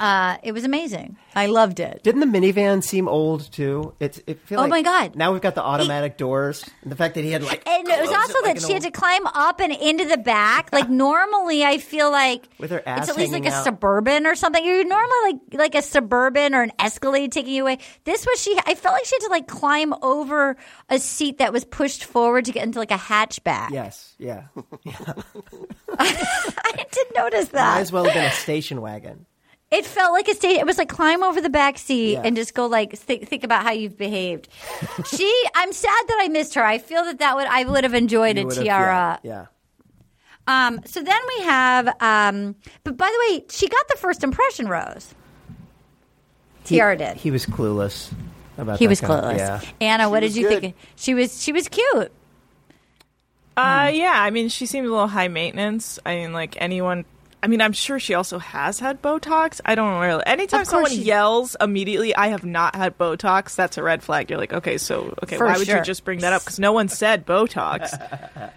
uh, 0.03 0.37
it 0.43 0.51
was 0.51 0.65
amazing. 0.65 1.17
I 1.37 1.47
loved 1.47 1.79
it. 1.79 2.03
Didn't 2.03 2.21
the 2.21 2.27
minivan 2.39 2.83
seem 2.83 3.07
old 3.07 3.51
too? 3.53 3.95
It's 4.01 4.21
it 4.27 4.41
feel 4.41 4.59
Oh 4.59 4.63
like 4.63 4.71
my 4.71 4.83
God. 4.83 5.15
Now 5.15 5.33
we've 5.33 5.41
got 5.41 5.55
the 5.55 5.63
automatic 5.63 6.17
doors. 6.17 6.69
And 6.83 6.91
the 6.91 6.97
fact 6.97 7.15
that 7.15 7.23
he 7.23 7.31
had 7.31 7.45
like 7.45 7.67
And 7.69 7.87
it 7.89 8.01
was 8.01 8.11
also 8.11 8.41
like 8.43 8.55
that 8.57 8.63
an 8.65 8.67
she 8.67 8.73
had 8.73 8.83
to 8.83 8.91
climb 8.91 9.25
up 9.29 9.61
and 9.61 9.73
into 9.73 10.05
the 10.05 10.17
back. 10.17 10.71
Like 10.73 10.91
normally, 10.91 11.65
I 11.65 11.79
feel 11.79 12.11
like 12.11 12.49
With 12.59 12.73
her 12.73 12.83
ass 12.85 13.03
it's 13.03 13.11
at 13.11 13.17
least 13.17 13.33
like 13.33 13.47
a 13.47 13.53
out. 13.53 13.63
suburban 13.63 14.27
or 14.27 14.35
something. 14.35 14.65
You're 14.65 14.85
normally 14.85 15.17
like 15.25 15.37
like 15.53 15.75
a 15.77 15.83
suburban 15.83 16.53
or 16.57 16.63
an 16.63 16.73
Escalade 16.81 17.31
taking 17.31 17.55
you 17.55 17.63
away. 17.63 17.79
This 18.03 18.27
was 18.27 18.43
she. 18.43 18.59
I 18.67 18.75
felt 18.75 18.95
like 18.95 19.05
she 19.05 19.15
had 19.15 19.21
to 19.21 19.29
like 19.31 19.47
climb 19.47 19.95
over 20.03 20.57
a 20.89 20.99
seat 20.99 21.39
that 21.39 21.53
was 21.53 21.65
pushed 21.65 22.05
forward 22.05 22.47
to 22.47 22.53
get 22.53 22.65
into 22.65 22.81
like 22.81 22.91
a 22.91 22.99
hatchback. 22.99 23.71
Yes, 23.71 24.15
yeah. 24.19 24.47
I 25.99 26.87
didn't 26.91 27.15
notice 27.17 27.49
that. 27.51 27.75
Might 27.77 27.81
as 27.83 27.93
well 27.93 28.05
have 28.05 28.15
been 28.15 28.25
a 28.25 28.33
station 28.33 28.81
wagon. 28.81 29.27
It 29.73 29.87
felt 29.87 30.13
like 30.13 30.29
a 30.29 30.35
state. 30.35 30.59
It 30.59 30.67
was 30.67 30.77
like 30.79 30.89
climb 30.89 31.23
over 31.23 31.41
the 31.41 31.49
back 31.51 31.79
seat 31.79 32.13
Yeah. 32.13 32.23
and 32.25 32.37
just 32.37 32.53
go 32.55 32.67
like 32.67 32.93
think, 32.93 33.27
think 33.29 33.43
about 33.43 33.63
how 33.65 33.73
you've 33.73 33.97
behaved. 33.97 34.49
she. 35.07 35.45
I'm 35.55 35.73
sad 35.73 36.05
that 36.09 36.19
I 36.21 36.29
missed 36.29 36.55
her. 36.55 36.63
I 36.65 36.79
feel 36.79 37.05
that 37.05 37.19
that 37.21 37.37
would 37.37 37.47
I 37.47 37.65
would 37.65 37.85
have 37.85 37.95
enjoyed 37.95 38.37
You 38.39 38.49
a 38.49 38.51
tiara. 38.55 39.19
Yeah. 39.23 39.47
yeah. 40.47 40.67
Um, 40.67 40.81
so 40.85 41.03
then 41.03 41.21
we 41.39 41.45
have, 41.45 41.87
um, 42.01 42.57
but 42.83 42.97
by 42.97 43.07
the 43.07 43.35
way, 43.35 43.45
she 43.49 43.69
got 43.69 43.87
the 43.89 43.97
first 43.97 44.25
impression 44.25 44.67
rose. 44.67 45.15
Tierra 46.65 46.97
did. 46.97 47.17
He 47.17 47.31
was 47.31 47.47
clueless 47.47 48.13
about. 48.59 48.79
He 48.79 48.87
that 48.87 48.91
was 48.91 49.01
guy. 49.01 49.07
clueless. 49.09 49.37
Yeah. 49.39 49.61
Anna, 49.81 50.11
what 50.11 50.21
did 50.21 50.35
you 50.37 50.49
good. 50.49 50.61
think? 50.61 50.77
She 50.97 51.15
was 51.15 51.43
she 51.43 51.53
was 51.53 51.69
cute. 51.69 52.13
Uh, 53.57 53.91
yeah. 53.93 54.15
I 54.17 54.31
mean, 54.31 54.49
she 54.49 54.67
seemed 54.67 54.87
a 54.87 54.91
little 54.91 55.09
high 55.09 55.29
maintenance. 55.29 55.99
I 56.05 56.17
mean, 56.17 56.33
like 56.33 56.57
anyone. 56.61 57.05
I 57.43 57.49
mean, 57.49 57.61
I'm 57.61 57.73
sure 57.73 57.99
she 57.99 58.15
also 58.15 58.39
has 58.39 58.79
had 58.79 59.03
Botox. 59.03 59.61
I 59.65 59.75
don't 59.75 60.01
really. 60.01 60.23
Anytime 60.27 60.65
someone 60.65 60.93
she- 60.93 61.03
yells 61.03 61.57
immediately, 61.61 62.15
"I 62.15 62.29
have 62.29 62.45
not 62.45 62.77
had 62.77 62.97
Botox," 62.97 63.57
that's 63.57 63.77
a 63.79 63.83
red 63.83 64.03
flag. 64.03 64.31
You're 64.31 64.39
like, 64.39 64.53
okay, 64.53 64.79
so 64.79 65.13
okay, 65.25 65.37
For 65.37 65.47
why 65.47 65.59
would 65.59 65.67
you 65.67 65.81
just 65.83 66.05
bring 66.05 66.21
that 66.21 66.33
up? 66.33 66.43
Because 66.43 66.61
no 66.61 66.73
one 66.73 66.89
said 66.89 67.27
Botox. 67.27 67.91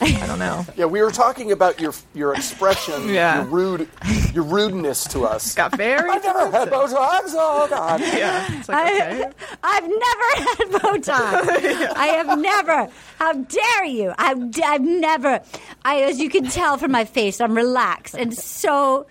I 0.00 0.26
don't 0.26 0.38
know. 0.38 0.66
Yeah, 0.76 0.86
we 0.86 1.00
were 1.00 1.10
talking 1.12 1.52
about 1.52 1.80
your 1.80 1.92
your 2.14 2.34
expression, 2.34 3.08
Yeah. 3.14 3.42
your 3.42 3.46
rude, 3.46 3.88
your 4.34 4.44
rudeness 4.44 5.04
to 5.08 5.24
us. 5.24 5.54
Got 5.54 5.76
very. 5.76 6.10
I've 6.10 6.24
never 6.24 6.50
had 6.50 6.68
Botox. 6.68 7.32
Oh 7.34 7.66
God. 7.70 8.00
yeah. 8.00 8.58
It's 8.58 8.68
like, 8.68 8.94
okay. 8.94 9.24
I, 9.24 9.30
I've 9.62 9.88
never 9.88 10.48
had 10.48 10.82
Botox. 10.82 11.96
I 11.96 12.06
have 12.06 12.38
never. 12.38 12.88
How 13.18 13.32
dare 13.32 13.84
you? 13.84 14.12
I've, 14.18 14.38
I've 14.62 14.82
never. 14.82 15.40
I, 15.84 16.02
as 16.02 16.18
you 16.18 16.28
can 16.30 16.44
tell 16.46 16.78
from 16.78 16.90
my 16.92 17.04
face, 17.04 17.40
I'm 17.40 17.54
relaxed 17.56 18.14
and 18.14 18.36
so 18.36 19.06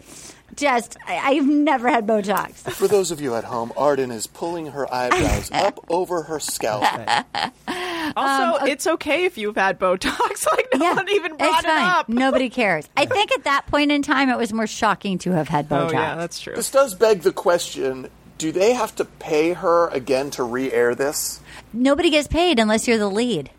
just. 0.55 0.97
I, 1.07 1.17
I've 1.17 1.47
never 1.47 1.89
had 1.89 2.05
Botox. 2.07 2.53
For 2.71 2.87
those 2.87 3.11
of 3.11 3.21
you 3.21 3.35
at 3.35 3.43
home, 3.43 3.71
Arden 3.77 4.11
is 4.11 4.27
pulling 4.27 4.67
her 4.67 4.91
eyebrows 4.93 5.49
up 5.53 5.83
over 5.89 6.23
her 6.23 6.39
scalp. 6.39 6.83
Also, 8.15 8.61
um, 8.61 8.67
it's 8.67 8.85
okay 8.87 9.25
if 9.25 9.37
you've 9.37 9.55
had 9.55 9.79
Botox. 9.79 10.45
Like 10.55 10.67
no 10.75 10.93
one 10.93 11.09
even 11.09 11.31
it's 11.33 11.37
brought 11.39 11.63
it 11.65 11.69
up. 11.69 12.09
Nobody 12.09 12.49
cares. 12.49 12.87
I 12.95 13.05
think 13.05 13.31
at 13.33 13.43
that 13.45 13.65
point 13.67 13.91
in 13.91 14.01
time, 14.01 14.29
it 14.29 14.37
was 14.37 14.53
more 14.53 14.67
shocking 14.67 15.17
to 15.19 15.31
have 15.31 15.47
had 15.49 15.67
Botox. 15.67 15.89
Oh 15.89 15.93
yeah, 15.93 16.15
that's 16.15 16.39
true. 16.39 16.55
This 16.55 16.71
does 16.71 16.95
beg 16.95 17.21
the 17.21 17.33
question: 17.33 18.09
Do 18.37 18.51
they 18.51 18.73
have 18.73 18.95
to 18.95 19.05
pay 19.05 19.53
her 19.53 19.89
again 19.89 20.29
to 20.31 20.43
re-air 20.43 20.95
this? 20.95 21.41
Nobody 21.73 22.09
gets 22.09 22.27
paid 22.27 22.59
unless 22.59 22.87
you're 22.87 22.97
the 22.97 23.09
lead. 23.09 23.49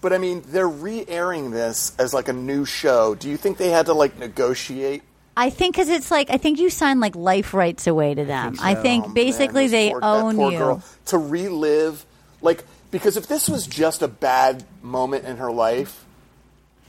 But 0.00 0.12
I 0.12 0.18
mean, 0.18 0.42
they're 0.46 0.68
re-airing 0.68 1.50
this 1.50 1.92
as 1.98 2.12
like 2.12 2.28
a 2.28 2.32
new 2.32 2.64
show. 2.64 3.14
Do 3.14 3.28
you 3.28 3.36
think 3.36 3.58
they 3.58 3.70
had 3.70 3.86
to 3.86 3.94
like 3.94 4.18
negotiate? 4.18 5.02
I 5.36 5.50
think 5.50 5.74
because 5.74 5.88
it's 5.88 6.10
like 6.10 6.30
I 6.30 6.36
think 6.36 6.58
you 6.60 6.70
sign 6.70 7.00
like 7.00 7.16
life 7.16 7.54
rights 7.54 7.86
away 7.86 8.14
to 8.14 8.24
them. 8.24 8.56
I 8.62 8.74
think, 8.74 9.06
Oh, 9.06 9.12
basically 9.12 9.64
this 9.64 9.72
they 9.72 9.90
poor- 9.90 10.00
that 10.00 10.06
own 10.06 10.36
poor 10.36 10.52
you. 10.52 10.58
girl. 10.58 10.82
to 11.06 11.18
relive 11.18 12.04
like 12.40 12.64
because 12.90 13.16
if 13.16 13.26
this 13.26 13.48
was 13.48 13.66
just 13.66 14.02
a 14.02 14.08
bad 14.08 14.64
moment 14.82 15.24
in 15.24 15.38
her 15.38 15.50
life, 15.50 16.04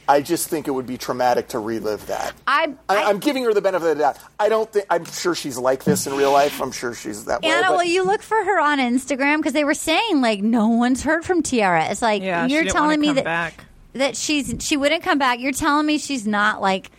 I 0.08 0.22
just 0.22 0.48
think 0.50 0.68
it 0.68 0.72
would 0.72 0.86
be 0.86 1.00
traumatic 1.00 1.48
to 1.50 1.60
relive 1.60 2.06
that. 2.08 2.34
I'm, 2.46 2.78
I, 2.88 2.98
I, 2.98 3.10
I'm 3.10 3.18
giving 3.18 3.43
her 3.46 3.54
the 3.56 3.62
benefit 3.62 3.89
of 3.89 3.98
the 3.98 4.04
doubt. 4.04 4.20
I 4.39 4.50
don't 4.50 4.72
think 4.72 4.86
I'm 4.91 5.06
sure 5.06 5.34
she's 5.34 5.58
like 5.58 5.84
this 5.84 6.06
in 6.06 6.14
real 6.16 6.32
life. 6.32 6.62
I'm 6.62 6.72
sure 6.72 6.93
she's 6.93 7.26
that 7.26 7.41
way. 7.41 7.50
Anna, 7.50 7.70
but- 7.70 7.78
will 7.78 7.84
you 7.86 8.04
look 8.06 8.22
for 8.22 8.38
her 8.43 8.60
on 8.60 8.78
Instagram? 8.78 9.38
Because 9.38 9.54
they 9.54 9.64
were 9.64 9.74
saying 9.74 10.22
like 10.22 10.41
no 10.43 10.68
one's 10.68 11.02
heard 11.02 11.26
from 11.26 11.41
Tierra. 11.41 11.86
It's 11.89 12.04
like 12.04 12.22
Yeah, 12.22 12.46
you're 12.46 12.66
telling 12.66 13.00
me 13.00 13.14
that 13.14 13.24
back. 13.24 13.66
that 13.93 14.16
she's 14.16 14.54
she 14.60 14.78
wouldn't 14.78 15.02
come 15.02 15.18
back. 15.18 15.39
You're 15.39 15.52
telling 15.54 15.88
me 15.88 15.98
she's 15.98 16.28
not 16.28 16.62
like. 16.62 16.91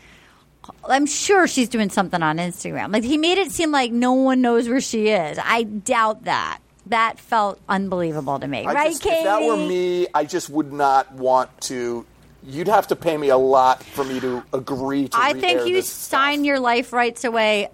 I'm 0.89 1.07
sure 1.07 1.47
she's 1.47 1.69
doing 1.69 1.91
something 1.91 2.23
on 2.23 2.39
Instagram. 2.39 2.93
Like 2.93 3.05
he 3.05 3.19
made 3.19 3.39
it 3.39 3.51
seem 3.51 3.71
like 3.71 3.93
no 3.93 4.13
one 4.13 4.41
knows 4.41 4.69
where 4.69 4.81
she 4.81 5.09
is. 5.09 5.39
I 5.43 5.65
doubt 5.65 6.25
that. 6.25 6.61
That 6.87 7.19
felt 7.19 7.61
unbelievable 7.69 8.39
to 8.39 8.47
me, 8.47 8.65
I 8.65 8.73
right, 8.73 8.91
just, 8.91 9.03
Katie? 9.03 9.17
If 9.17 9.25
that 9.25 9.43
were 9.43 9.57
me, 9.57 10.07
I 10.15 10.25
just 10.25 10.49
would 10.51 10.73
not 10.73 11.11
want 11.13 11.51
to. 11.63 12.07
You'd 12.45 12.69
have 12.69 12.87
to 12.89 12.97
pay 12.97 13.17
me 13.17 13.29
a 13.31 13.37
lot 13.37 13.83
for 13.83 14.05
me 14.05 14.21
to 14.21 14.45
agree 14.53 15.09
to. 15.09 15.19
I 15.19 15.33
think 15.33 15.67
you 15.67 15.83
sign 15.83 16.35
stuff. 16.35 16.47
your 16.47 16.61
life 16.61 16.93
rights 16.93 17.25
away 17.25 17.71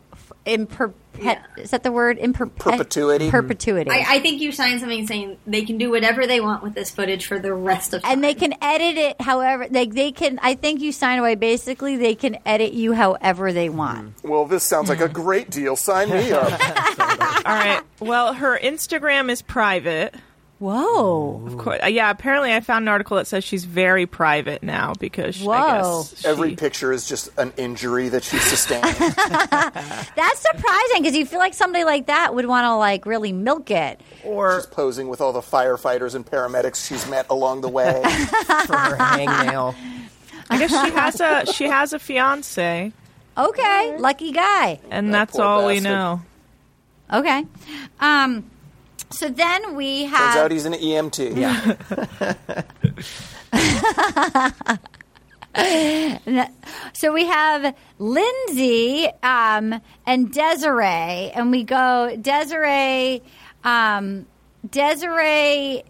in 0.47 0.67
in 0.67 0.95
perpet. 1.25 1.63
Is 1.65 1.71
that 1.71 1.83
the 1.83 1.93
word? 1.93 2.19
In 2.19 2.33
perpet- 2.33 2.57
Perpetuity. 2.57 3.31
Perpetuity. 3.31 3.91
I, 3.91 4.05
I 4.17 4.21
think 4.21 4.41
you 4.41 4.53
sign 4.53 4.79
something 4.79 5.07
saying 5.07 5.39
they 5.47 5.63
can 5.65 5.79
do 5.79 5.91
whatever 5.91 6.27
they 6.27 6.41
want 6.41 6.63
with 6.63 6.75
this 6.75 6.91
footage 6.91 7.27
for 7.27 7.39
the 7.39 7.53
rest 7.55 7.95
of 7.95 8.03
time. 8.03 8.13
and 8.13 8.25
they 8.25 8.35
can 8.35 8.55
edit 8.63 8.97
it 8.97 9.21
however 9.21 9.67
like 9.71 9.93
they 9.95 10.13
can. 10.13 10.39
I 10.43 10.55
think 10.55 10.81
you 10.81 10.93
sign 10.93 11.19
away. 11.19 11.35
Basically, 11.35 11.97
they 11.97 12.15
can 12.15 12.39
edit 12.47 12.73
you 12.73 12.93
however 12.93 13.53
they 13.53 13.69
want. 13.69 14.17
Mm-hmm. 14.17 14.29
Well, 14.29 14.45
this 14.47 14.65
sounds 14.65 14.89
like 14.89 15.01
a 15.01 15.09
great 15.09 15.51
deal. 15.51 15.77
Sign 15.77 16.11
me 16.11 16.33
up. 16.33 16.51
All 17.47 17.55
right. 17.55 17.83
Well, 18.01 18.35
her 18.35 18.59
Instagram 18.59 19.31
is 19.31 19.43
private. 19.43 20.15
Whoa! 20.63 21.43
Of 21.45 21.59
course. 21.59 21.81
Uh, 21.83 21.89
yeah. 21.89 22.09
Apparently, 22.09 22.55
I 22.55 22.61
found 22.61 22.85
an 22.85 22.89
article 22.89 23.17
that 23.17 23.27
says 23.27 23.43
she's 23.43 23.65
very 23.65 24.07
private 24.07 24.63
now 24.63 24.93
because 25.01 25.43
Whoa. 25.43 25.53
I 25.55 25.79
guess 25.83 26.21
she, 26.21 26.29
Every 26.29 26.55
picture 26.55 26.93
is 26.93 27.09
just 27.09 27.31
an 27.37 27.53
injury 27.57 28.09
that 28.11 28.23
she 28.23 28.39
sustained. 28.39 28.85
That's 28.95 30.39
surprising 30.41 31.03
because 31.03 31.17
you 31.17 31.27
feel 31.27 31.41
like 31.41 31.55
somebody 31.55 31.83
like 31.83 32.07
that 32.07 32.37
would 32.37 32.47
want 32.47 32.65
to 32.67 32.77
like 32.77 33.07
really 33.07 33.33
milk 33.33 33.73
it. 33.73 34.01
Or 34.25 34.61
She's 34.61 34.67
posing 34.67 35.09
with 35.09 35.21
all 35.21 35.33
the 35.33 35.41
firefighters 35.41 36.15
and 36.15 36.25
paramedics 36.25 36.87
she's 36.87 37.11
met 37.11 37.27
along 37.29 37.63
the 37.63 37.69
way. 37.69 37.95
for 38.05 38.77
her 38.77 38.97
hangnail. 38.97 39.75
I 40.49 40.59
guess 40.61 40.71
she 40.71 40.93
has 40.93 41.21
a 41.21 41.53
she 41.53 41.65
has 41.65 41.93
a 41.93 41.99
fiance, 41.99 42.93
Okay, 43.37 43.97
lucky 43.99 44.31
guy. 44.31 44.79
and 44.93 45.09
That 45.09 45.19
that's 45.19 45.33
poor 45.33 45.45
all 45.45 45.67
we 45.67 45.81
know. 45.81 46.23
Okay. 47.13 47.45
Um. 47.99 48.45
So 49.13 49.29
then 49.29 49.77
we 49.77 50.05
have. 50.05 50.35
Turns 50.35 50.37
out 50.37 50.51
he's 50.51 50.67
an 50.67 50.75
EMT. 50.75 51.37
Yeah. 51.37 51.77
So 56.95 57.13
we 57.13 57.27
have 57.27 57.77
Lindsay 57.99 59.07
um, 59.23 59.81
and 60.07 60.33
Desiree, 60.33 61.31
and 61.35 61.51
we 61.51 61.63
go 61.65 62.17
Desiree. 62.17 63.23
Um, 63.65 64.27
Desiree. 64.71 65.85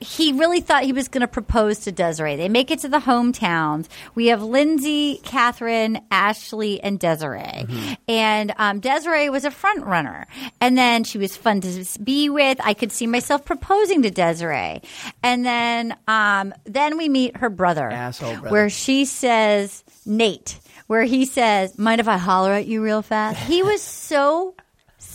He 0.00 0.32
really 0.32 0.60
thought 0.60 0.84
he 0.84 0.92
was 0.92 1.08
going 1.08 1.22
to 1.22 1.28
propose 1.28 1.80
to 1.80 1.92
Desiree. 1.92 2.36
They 2.36 2.48
make 2.48 2.70
it 2.70 2.80
to 2.80 2.88
the 2.88 2.98
hometowns. 2.98 3.88
We 4.14 4.28
have 4.28 4.42
Lindsay, 4.42 5.20
Catherine, 5.24 6.00
Ashley, 6.10 6.80
and 6.80 6.98
Desiree. 7.00 7.66
And 8.06 8.54
um, 8.58 8.80
Desiree 8.80 9.28
was 9.30 9.44
a 9.44 9.50
front 9.50 9.84
runner. 9.84 10.26
And 10.60 10.78
then 10.78 11.04
she 11.04 11.18
was 11.18 11.36
fun 11.36 11.60
to 11.62 11.84
be 12.02 12.28
with. 12.28 12.58
I 12.62 12.74
could 12.74 12.92
see 12.92 13.06
myself 13.06 13.44
proposing 13.44 14.02
to 14.02 14.10
Desiree. 14.10 14.82
And 15.22 15.44
then, 15.44 15.96
um, 16.06 16.54
then 16.64 16.96
we 16.96 17.08
meet 17.08 17.36
her 17.38 17.50
brother, 17.50 17.88
Asshole 17.90 18.34
brother. 18.34 18.50
where 18.50 18.70
she 18.70 19.04
says 19.04 19.82
Nate, 20.06 20.58
where 20.86 21.04
he 21.04 21.24
says, 21.24 21.76
"Mind 21.78 22.00
if 22.00 22.08
I 22.08 22.18
holler 22.18 22.52
at 22.52 22.66
you 22.66 22.82
real 22.82 23.02
fast?" 23.02 23.38
He 23.40 23.62
was 23.62 23.82
so 23.82 24.54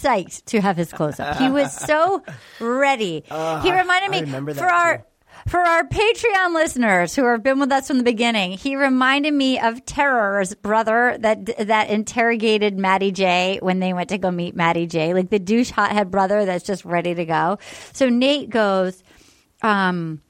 psyched 0.04 0.46
to 0.46 0.62
have 0.62 0.78
his 0.78 0.92
close 0.92 1.20
up. 1.20 1.38
He 1.38 1.50
was 1.50 1.74
so 1.74 2.24
ready. 2.60 3.24
he 3.28 3.72
reminded 3.72 4.10
I 4.10 4.10
me 4.10 4.22
remember 4.22 4.54
that 4.54 4.62
for 4.62 4.70
our. 4.70 5.06
For 5.48 5.60
our 5.60 5.84
Patreon 5.84 6.54
listeners 6.54 7.16
who 7.16 7.26
have 7.26 7.44
been 7.44 7.60
with 7.60 7.72
us 7.72 7.88
from 7.88 7.98
the 7.98 8.04
beginning, 8.04 8.52
he 8.52 8.78
reminded 8.78 9.34
me 9.34 9.60
of 9.60 9.84
Terror's 9.84 10.54
brother 10.54 11.18
that 11.20 11.68
that 11.68 11.90
interrogated 11.90 12.78
Maddie 12.78 13.12
J 13.12 13.60
when 13.62 13.80
they 13.80 13.94
went 13.94 14.10
to 14.10 14.18
go 14.18 14.32
meet 14.32 14.56
Maddie 14.56 14.88
J, 14.88 15.14
like 15.14 15.32
the 15.32 15.40
douche 15.40 15.72
hothead 15.72 16.12
brother 16.12 16.46
that's 16.46 16.64
just 16.64 16.86
ready 16.86 17.14
to 17.16 17.26
go. 17.26 17.58
So 17.92 18.08
Nate 18.08 18.52
goes, 18.52 19.04
um, 19.64 20.22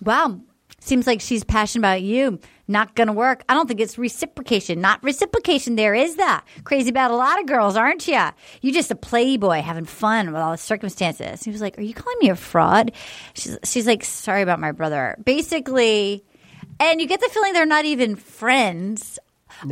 wow, 0.00 0.40
seems 0.86 1.06
like 1.06 1.20
she's 1.20 1.44
passionate 1.44 1.80
about 1.80 2.02
you. 2.02 2.38
Not 2.68 2.94
gonna 2.94 3.12
work. 3.12 3.44
I 3.48 3.54
don't 3.54 3.66
think 3.68 3.80
it's 3.80 3.96
reciprocation. 3.96 4.80
Not 4.80 5.02
reciprocation. 5.02 5.76
There 5.76 5.94
is 5.94 6.16
that. 6.16 6.44
Crazy 6.64 6.90
about 6.90 7.10
a 7.10 7.16
lot 7.16 7.40
of 7.40 7.46
girls, 7.46 7.76
aren't 7.76 8.08
you? 8.08 8.20
You 8.60 8.72
just 8.72 8.90
a 8.90 8.96
playboy 8.96 9.60
having 9.60 9.84
fun 9.84 10.32
with 10.32 10.42
all 10.42 10.52
the 10.52 10.58
circumstances. 10.58 11.42
He 11.42 11.50
was 11.50 11.60
like, 11.60 11.78
"Are 11.78 11.82
you 11.82 11.94
calling 11.94 12.18
me 12.20 12.30
a 12.30 12.36
fraud?" 12.36 12.92
She's 13.34 13.58
she's 13.64 13.86
like, 13.86 14.04
"Sorry 14.04 14.42
about 14.42 14.60
my 14.60 14.72
brother." 14.72 15.16
Basically, 15.24 16.24
and 16.80 17.00
you 17.00 17.06
get 17.06 17.20
the 17.20 17.28
feeling 17.28 17.52
they're 17.52 17.66
not 17.66 17.84
even 17.84 18.16
friends. 18.16 19.18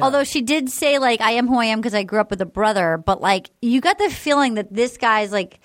Although 0.00 0.24
she 0.24 0.40
did 0.40 0.70
say 0.70 0.98
like, 0.98 1.20
"I 1.20 1.32
am 1.32 1.46
who 1.46 1.58
I 1.58 1.66
am 1.66 1.80
because 1.80 1.94
I 1.94 2.04
grew 2.04 2.20
up 2.20 2.30
with 2.30 2.40
a 2.40 2.46
brother," 2.46 2.96
but 2.96 3.20
like, 3.20 3.50
you 3.60 3.80
got 3.80 3.98
the 3.98 4.08
feeling 4.08 4.54
that 4.54 4.72
this 4.72 4.96
guy's 4.96 5.30
like 5.30 5.60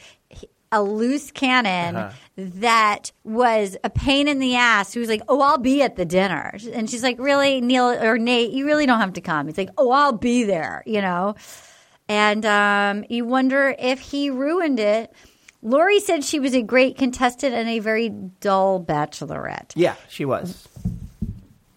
a 0.72 0.82
loose 0.84 1.32
cannon 1.32 2.12
that 2.36 3.12
was 3.24 3.76
a 3.84 3.90
pain 3.90 4.28
in 4.28 4.40
the 4.40 4.56
ass 4.56 4.94
who 4.94 5.00
was 5.00 5.10
like, 5.10 5.22
Oh, 5.28 5.42
I'll 5.42 5.58
be 5.58 5.82
at 5.82 5.96
the 5.96 6.06
dinner. 6.06 6.56
And 6.74 6.90
she's 6.90 7.04
like, 7.04 7.18
Really, 7.20 7.62
Neil 7.62 7.86
or 7.90 8.18
Nate, 8.18 8.52
you 8.52 8.66
really 8.66 8.86
don't 8.86 9.00
have 9.00 9.14
to 9.14 9.22
come. 9.22 9.48
He's 9.48 9.58
like, 9.58 9.72
Oh, 9.78 9.92
I'll 9.92 10.14
be 10.14 10.44
there, 10.44 10.84
you 10.86 11.02
know? 11.02 11.36
And 12.08 12.46
um, 12.46 13.06
you 13.10 13.26
wonder 13.26 13.76
if 13.78 14.00
he 14.00 14.30
ruined 14.30 14.80
it. 14.80 15.14
Lori 15.62 16.00
said 16.00 16.24
she 16.24 16.40
was 16.40 16.56
a 16.56 16.62
great 16.62 16.98
contestant 16.98 17.54
and 17.54 17.68
a 17.68 17.80
very 17.80 18.10
dull 18.10 18.84
bachelorette. 18.84 19.74
Yeah, 19.76 19.96
she 20.08 20.26
was. 20.26 20.68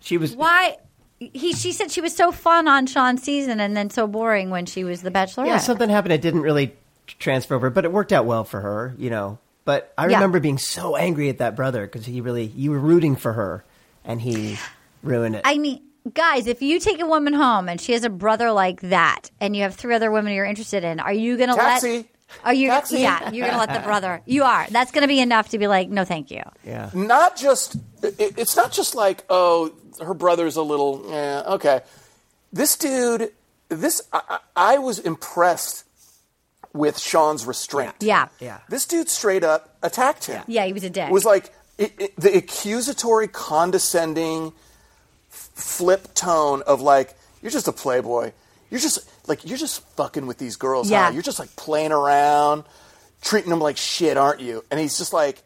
She 0.01 0.19
was. 0.19 0.37
Why? 0.37 0.77
He, 1.19 1.53
she 1.53 1.73
said 1.73 1.91
she 1.91 2.01
was 2.01 2.15
so 2.15 2.33
fun 2.33 2.67
on 2.67 2.87
Sean's 2.87 3.23
season 3.23 3.61
and 3.61 3.77
then 3.77 3.91
so 3.91 4.07
boring 4.07 4.51
when 4.51 4.67
she 4.67 4.85
was 4.85 5.03
the 5.03 5.11
bachelorette. 5.11 5.47
Yeah, 5.47 5.59
something 5.59 5.89
happened. 5.89 6.13
It 6.13 6.21
didn't 6.23 6.43
really 6.43 6.75
transfer 7.19 7.55
over, 7.55 7.71
but 7.71 7.85
it 7.85 7.93
worked 7.93 8.13
out 8.13 8.27
well 8.27 8.45
for 8.45 8.61
her, 8.61 8.95
you 8.99 9.11
know. 9.11 9.39
But 9.65 9.93
I 9.97 10.07
Yeah. 10.09 10.17
remember 10.17 10.41
being 10.41 10.59
so 10.59 10.97
angry 10.97 11.29
at 11.29 11.39
that 11.39 11.55
brother 11.57 11.87
because 11.87 12.05
he 12.07 12.21
really, 12.21 12.47
you 12.47 12.71
were 12.73 12.79
rooting 12.81 13.15
for 13.17 13.33
her, 13.35 13.65
and 14.05 14.21
he 14.21 14.59
ruined 15.03 15.37
it. 15.37 15.43
I 15.45 15.57
mean, 15.59 15.81
guys, 16.13 16.47
if 16.49 16.63
you 16.63 16.81
take 16.81 17.01
a 17.01 17.07
woman 17.07 17.33
home 17.33 17.69
and 17.69 17.81
she 17.81 17.93
has 17.93 18.03
a 18.05 18.11
brother 18.11 18.51
like 18.51 18.81
that, 18.83 19.31
and 19.41 19.55
you 19.55 19.63
have 19.63 19.75
three 19.77 19.95
other 19.95 20.11
women 20.11 20.33
you're 20.33 20.45
interested 20.45 20.83
in, 20.85 20.99
are 21.01 21.13
you 21.13 21.37
going 21.37 21.49
to 21.51 21.55
let? 21.55 21.81
Taxi. 21.83 22.09
Are 22.45 22.55
you? 22.55 22.69
Taxi. 22.69 23.01
Yeah, 23.01 23.31
you're 23.31 23.47
going 23.47 23.59
to 23.61 23.65
let 23.65 23.75
the 23.75 23.87
brother. 23.87 24.23
You 24.25 24.43
are. 24.45 24.67
That's 24.71 24.91
going 24.91 25.03
to 25.03 25.09
be 25.09 25.21
enough 25.21 25.51
to 25.51 25.59
be 25.59 25.67
like, 25.67 25.91
no, 25.91 26.05
thank 26.05 26.31
you. 26.31 26.43
yeah. 26.65 26.91
not 26.95 27.37
just 27.37 27.77
it, 28.03 28.39
it's 28.39 28.57
not 28.57 28.73
just 28.73 28.95
like 28.95 29.23
oh 29.29 29.71
her 30.01 30.15
brother's 30.15 30.57
a 30.57 30.63
little 30.63 31.13
eh, 31.13 31.43
okay 31.47 31.83
this 32.53 32.75
dude 32.77 33.31
this 33.69 34.01
I, 34.13 34.23
I 34.29 34.39
I 34.75 34.79
was 34.79 34.99
impressed 34.99 35.85
with 36.75 36.99
sean's 36.99 37.45
restraint 37.47 37.95
Yeah. 38.01 38.29
Yeah. 38.41 38.59
this 38.69 38.87
dude 38.87 39.09
straight 39.09 39.45
up 39.45 39.77
attacked 39.83 40.25
him 40.27 40.43
Yeah, 40.47 40.65
he 40.65 40.73
was 40.73 40.85
a 40.85 40.91
dick. 40.91 41.09
It 41.09 41.13
was 41.13 41.25
like 41.25 41.53
it, 41.79 41.93
it, 41.99 42.17
the 42.17 42.37
accusatory 42.37 43.29
condescending 43.29 44.53
flip 45.31 46.13
tone 46.15 46.63
of 46.67 46.81
like 46.81 47.15
you're 47.43 47.51
just 47.51 47.69
a 47.69 47.73
playboy 47.73 48.33
you're 48.71 48.81
just 48.81 48.99
like 49.29 49.45
you're 49.47 49.59
just 49.59 49.83
fucking 49.97 50.27
with 50.27 50.39
these 50.39 50.57
girls 50.57 50.89
huh? 50.89 50.95
Yeah. 50.95 51.11
you're 51.11 51.23
just 51.23 51.39
like 51.39 51.55
playing 51.57 51.93
around 51.93 52.65
treating 53.21 53.51
them 53.51 53.61
like 53.61 53.77
shit 53.77 54.17
aren't 54.17 54.41
you 54.41 54.65
and 54.71 54.79
he's 54.81 54.99
just 54.99 55.13
like 55.13 55.43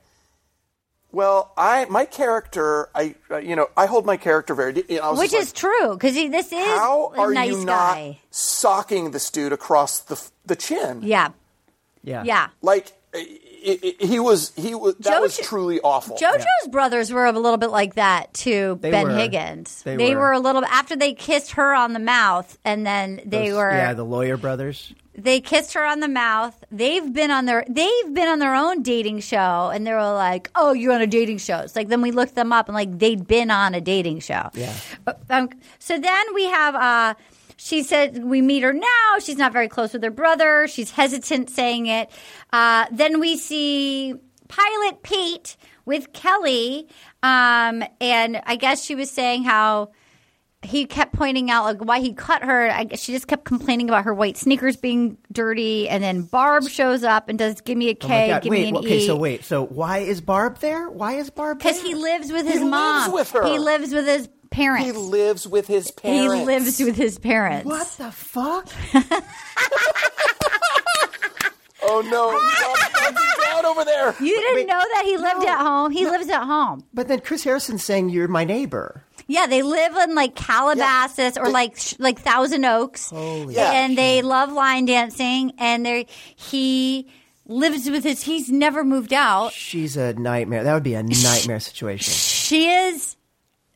well, 1.16 1.52
I 1.56 1.86
my 1.86 2.04
character, 2.04 2.88
I 2.94 3.14
uh, 3.30 3.38
you 3.38 3.56
know, 3.56 3.68
I 3.76 3.86
hold 3.86 4.04
my 4.04 4.16
character 4.18 4.54
very. 4.54 4.72
de- 4.74 4.92
You 4.94 5.00
know, 5.00 5.14
Which 5.14 5.30
just 5.32 5.48
is 5.48 5.52
true 5.54 5.94
because 5.94 6.14
this 6.14 6.46
is 6.46 6.52
like, 6.52 6.64
how 6.66 7.12
a 7.16 7.20
are 7.20 7.32
nice 7.32 7.52
you 7.52 7.64
not 7.64 7.94
guy. 7.94 8.20
socking 8.30 9.10
this 9.12 9.30
dude 9.30 9.52
across 9.52 10.00
the 10.00 10.20
the 10.44 10.56
chin? 10.56 11.00
Yeah, 11.02 11.28
Yeah. 12.02 12.22
yeah. 12.24 12.48
like 12.60 12.92
it, 13.14 13.80
it- 13.82 14.02
he 14.02 14.20
was 14.20 14.52
he 14.56 14.74
was 14.74 14.94
that 14.96 15.20
was 15.22 15.38
truly 15.38 15.80
awful. 15.80 16.16
JoJo's 16.18 16.68
brothers 16.70 17.10
were 17.12 17.24
a 17.24 17.32
little 17.32 17.56
bit 17.56 17.70
like 17.70 17.94
that 17.94 18.32
to 18.44 18.78
They 18.82 18.90
Ben 18.90 19.06
were. 19.08 19.16
Higgins. 19.16 19.82
They 19.84 19.96
They, 19.96 20.14
were. 20.14 20.20
were. 20.20 20.32
a 20.32 20.38
little 20.38 20.64
after 20.66 20.96
they 20.96 21.14
kissed 21.14 21.52
her 21.52 21.74
on 21.74 21.92
the 21.94 21.98
mouth, 21.98 22.58
and 22.64 22.86
then 22.86 23.20
they 23.24 23.48
Those- 23.48 23.56
were 23.56 23.70
yeah, 23.70 23.94
the 23.94 24.04
lawyer 24.04 24.36
brothers. 24.36 24.92
They 25.16 25.40
kissed 25.40 25.74
her 25.74 25.84
on 25.84 26.00
the 26.00 26.08
mouth. 26.08 26.62
They've 26.70 27.12
been 27.12 27.30
on 27.30 27.46
their 27.46 27.64
they've 27.68 28.14
been 28.14 28.28
on 28.28 28.38
their 28.38 28.54
own 28.54 28.82
dating 28.82 29.20
show, 29.20 29.70
and 29.72 29.86
they 29.86 29.92
were 29.92 30.12
like, 30.12 30.50
"Oh, 30.54 30.72
you're 30.72 30.92
on 30.92 31.00
a 31.02 31.06
dating 31.06 31.38
show." 31.38 31.58
It's 31.58 31.74
like 31.76 31.88
then 31.88 32.02
we 32.02 32.10
looked 32.10 32.34
them 32.34 32.52
up, 32.52 32.68
and 32.68 32.74
like 32.74 32.98
they'd 32.98 33.26
been 33.26 33.50
on 33.50 33.74
a 33.74 33.80
dating 33.80 34.20
show. 34.20 34.50
Yeah. 34.54 34.72
Uh, 35.06 35.14
Um, 35.30 35.48
so 35.78 35.98
then 35.98 36.24
we 36.34 36.44
have. 36.44 36.74
uh 36.74 37.14
she 37.58 37.82
said 37.82 38.22
we 38.22 38.42
meet 38.42 38.62
her 38.62 38.74
now. 38.74 39.18
She's 39.18 39.38
not 39.38 39.50
very 39.50 39.66
close 39.68 39.94
with 39.94 40.02
her 40.02 40.10
brother. 40.10 40.68
She's 40.68 40.90
hesitant 40.90 41.48
saying 41.48 41.86
it. 41.86 42.10
Uh, 42.52 42.84
then 42.92 43.18
we 43.18 43.38
see 43.38 44.14
Pilot 44.48 45.02
Pete 45.02 45.56
with 45.86 46.12
Kelly, 46.12 46.86
um, 47.22 47.82
and 47.98 48.42
I 48.44 48.56
guess 48.56 48.84
she 48.84 48.94
was 48.94 49.10
saying 49.10 49.44
how 49.44 49.92
he 50.66 50.86
kept 50.86 51.12
pointing 51.14 51.50
out 51.50 51.64
like 51.64 51.78
why 51.84 52.00
he 52.00 52.12
cut 52.12 52.42
her. 52.42 52.68
I 52.70 52.86
she 52.96 53.12
just 53.12 53.26
kept 53.26 53.44
complaining 53.44 53.88
about 53.88 54.04
her 54.04 54.12
white 54.14 54.36
sneakers 54.36 54.76
being 54.76 55.16
dirty, 55.32 55.88
and 55.88 56.02
then 56.02 56.22
Barb 56.22 56.68
shows 56.68 57.02
up 57.04 57.28
and 57.28 57.38
does 57.38 57.60
give 57.60 57.78
me 57.78 57.88
a 57.88 57.92
Oh 57.92 58.06
K, 58.06 58.28
God. 58.28 58.42
give 58.42 58.50
Wait, 58.50 58.62
me 58.62 58.68
an 58.70 58.76
okay, 58.78 58.98
E. 58.98 59.06
so 59.06 59.16
wait, 59.16 59.44
so 59.44 59.64
why 59.64 59.98
is 59.98 60.20
Barb 60.20 60.58
there? 60.58 60.88
Why 60.90 61.14
is 61.14 61.30
Barb 61.30 61.60
there? 61.60 61.72
because 61.72 61.82
he 61.82 61.94
lives 61.94 62.30
with 62.32 62.46
his 62.46 62.60
lives 62.60 62.70
mom. 63.08 63.12
with 63.12 63.30
her. 63.32 63.44
He 63.46 63.58
lives 63.58 63.92
with 63.94 64.06
his 64.06 64.28
parents. 64.50 64.86
He 64.86 64.92
lives 64.92 65.46
with 65.46 65.66
his 65.66 65.90
parents. 65.90 66.34
He 66.34 66.44
lives 66.44 66.80
with 66.80 66.96
his 66.96 67.18
parents. 67.18 67.66
What 67.66 67.86
the 67.98 68.10
fuck? 68.12 68.68
Oh 71.88 72.00
no, 72.00 72.32
down 73.44 73.64
over 73.64 73.84
there. 73.84 74.14
You 74.20 74.34
didn't 74.34 74.56
Wait, 74.56 74.66
know 74.66 74.82
that 74.94 75.02
he 75.04 75.16
lived 75.16 75.42
no, 75.42 75.48
at 75.48 75.58
home. 75.60 75.92
He 75.92 76.04
lives 76.04 76.28
at 76.28 76.42
home. 76.42 76.82
But 76.92 77.06
then 77.06 77.20
Chris 77.20 77.44
Harrison's 77.44 77.84
saying 77.84 78.08
you're 78.08 78.26
my 78.26 78.42
neighbor. 78.44 79.04
Yeah, 79.28 79.46
they 79.46 79.62
live 79.62 79.96
in 79.96 80.14
like 80.14 80.34
Calabasas 80.36 81.36
or 81.36 81.48
like 81.48 81.76
like 81.98 82.20
Thousand 82.20 82.64
Oaks, 82.64 83.10
Yeah. 83.12 83.72
and 83.72 83.98
they 83.98 84.22
love 84.22 84.52
line 84.52 84.84
dancing. 84.86 85.52
And 85.58 85.84
they 85.84 86.06
he 86.36 87.08
lives 87.46 87.90
with 87.90 88.04
his. 88.04 88.22
He's 88.22 88.50
never 88.50 88.84
moved 88.84 89.12
out. 89.12 89.52
She's 89.52 89.96
a 89.96 90.14
nightmare. 90.14 90.62
That 90.64 90.74
would 90.74 90.82
be 90.84 90.94
a 90.94 91.02
nightmare 91.02 91.58
situation. 91.60 92.12
She 92.12 92.68
is 92.68 93.16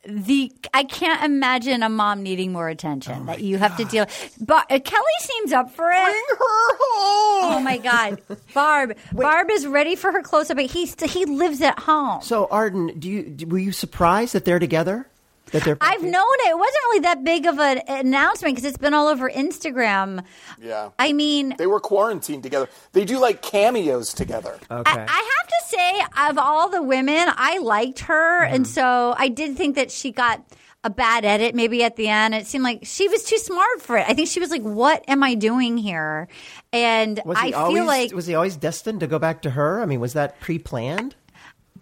the. 0.05 0.53
I 0.73 0.83
can't 0.85 1.21
imagine 1.23 1.83
a 1.83 1.89
mom 1.89 2.23
needing 2.23 2.53
more 2.53 2.69
attention 2.69 3.25
that 3.25 3.41
you 3.41 3.57
have 3.57 3.75
to 3.75 3.83
deal. 3.83 4.05
But 4.39 4.71
uh, 4.71 4.79
Kelly 4.79 5.03
seems 5.19 5.51
up 5.51 5.69
for 5.71 5.91
it. 5.91 6.01
Bring 6.03 6.25
her 6.29 6.37
home. 6.39 7.53
Oh 7.53 7.59
my 7.61 7.77
god, 7.77 8.21
Barb! 8.53 8.95
Barb 9.11 9.49
is 9.51 9.67
ready 9.67 9.95
for 9.97 10.13
her 10.13 10.21
close 10.21 10.49
up. 10.49 10.55
But 10.55 10.67
he 10.67 10.85
he 11.07 11.25
lives 11.25 11.61
at 11.61 11.77
home. 11.77 12.21
So 12.21 12.47
Arden, 12.49 12.97
do 12.99 13.09
you 13.09 13.47
were 13.47 13.57
you 13.59 13.73
surprised 13.73 14.33
that 14.33 14.45
they're 14.45 14.59
together? 14.59 15.07
That 15.51 15.63
they're 15.63 15.77
I've 15.81 16.01
known 16.01 16.11
it. 16.45 16.49
It 16.49 16.57
wasn't 16.57 16.83
really 16.85 16.99
that 17.01 17.23
big 17.23 17.45
of 17.45 17.59
an 17.59 17.81
announcement 17.87 18.55
because 18.55 18.65
it's 18.69 18.77
been 18.77 18.93
all 18.93 19.07
over 19.07 19.29
Instagram. 19.29 20.23
Yeah. 20.61 20.89
I 20.97 21.13
mean, 21.13 21.55
They 21.57 21.67
were 21.67 21.79
quarantined 21.79 22.43
together. 22.43 22.69
They 22.93 23.05
do 23.05 23.19
like 23.19 23.41
cameos 23.41 24.13
together. 24.13 24.57
okay. 24.69 24.91
I, 24.91 25.05
I 25.07 25.37
have 25.39 25.47
to 25.47 25.67
say, 25.67 26.29
of 26.29 26.37
all 26.37 26.69
the 26.69 26.81
women, 26.81 27.27
I 27.29 27.57
liked 27.59 27.99
her, 28.01 28.41
Mm-hmm. 28.45 28.55
and 28.55 28.67
so 28.67 29.13
I 29.17 29.27
did 29.27 29.57
think 29.57 29.75
that 29.75 29.91
she 29.91 30.11
got 30.11 30.41
a 30.83 30.89
bad 30.89 31.25
edit 31.25 31.53
maybe 31.53 31.83
at 31.83 31.95
the 31.95 32.07
end. 32.07 32.33
It 32.33 32.47
seemed 32.47 32.63
like 32.63 32.79
she 32.83 33.07
was 33.07 33.23
too 33.23 33.37
smart 33.37 33.81
for 33.81 33.97
it. 33.97 34.05
I 34.07 34.13
think 34.15 34.29
she 34.29 34.39
was 34.39 34.49
like, 34.49 34.63
"What 34.63 35.03
am 35.07 35.21
I 35.21 35.35
doing 35.35 35.77
here?" 35.77 36.27
And 36.73 37.21
was 37.23 37.37
I 37.37 37.47
he 37.47 37.51
feel 37.51 37.85
like 37.85 38.11
was 38.13 38.25
he 38.25 38.33
always 38.33 38.55
destined 38.57 39.01
to 39.01 39.07
go 39.07 39.19
back 39.19 39.43
to 39.43 39.51
her? 39.51 39.81
I 39.81 39.85
mean, 39.85 39.99
was 39.99 40.13
that 40.13 40.39
pre-planned? 40.39 41.15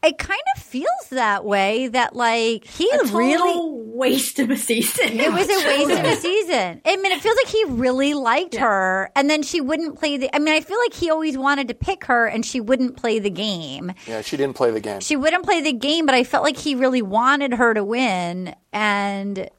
It 0.03 0.17
kind 0.17 0.39
of 0.55 0.63
feels 0.63 0.85
that 1.09 1.43
way. 1.45 1.87
That 1.89 2.15
like 2.15 2.65
he 2.65 2.89
A 2.89 2.97
total 2.99 3.17
really. 3.17 3.85
waste 3.95 4.39
of 4.39 4.49
a 4.49 4.57
season. 4.57 5.19
It 5.19 5.31
was 5.31 5.47
a 5.49 5.67
waste 5.67 5.99
of 5.99 6.05
a 6.05 6.15
season. 6.15 6.81
I 6.85 6.95
mean, 6.97 7.11
it 7.11 7.21
feels 7.21 7.35
like 7.35 7.47
he 7.47 7.63
really 7.65 8.13
liked 8.13 8.55
her, 8.55 9.11
and 9.15 9.29
then 9.29 9.43
she 9.43 9.59
wouldn't 9.61 9.99
play 9.99 10.17
the. 10.17 10.33
I 10.33 10.39
mean, 10.39 10.53
I 10.53 10.61
feel 10.61 10.79
like 10.79 10.93
he 10.93 11.09
always 11.09 11.37
wanted 11.37 11.67
to 11.67 11.73
pick 11.73 12.05
her, 12.05 12.25
and 12.27 12.45
she 12.45 12.59
wouldn't 12.61 12.95
play 12.97 13.19
the 13.19 13.29
game. 13.29 13.91
Yeah, 14.07 14.21
she 14.21 14.37
didn't 14.37 14.55
play 14.55 14.71
the 14.71 14.79
game. 14.79 14.99
She 15.01 15.15
wouldn't 15.15 15.43
play 15.43 15.61
the 15.61 15.73
game, 15.73 16.05
but 16.05 16.15
I 16.15 16.23
felt 16.23 16.43
like 16.43 16.57
he 16.57 16.75
really 16.75 17.01
wanted 17.01 17.53
her 17.53 17.73
to 17.73 17.83
win, 17.83 18.55
and 18.71 19.49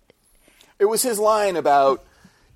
It 0.79 0.87
was 0.87 1.03
his 1.03 1.19
line 1.19 1.57
about, 1.57 2.03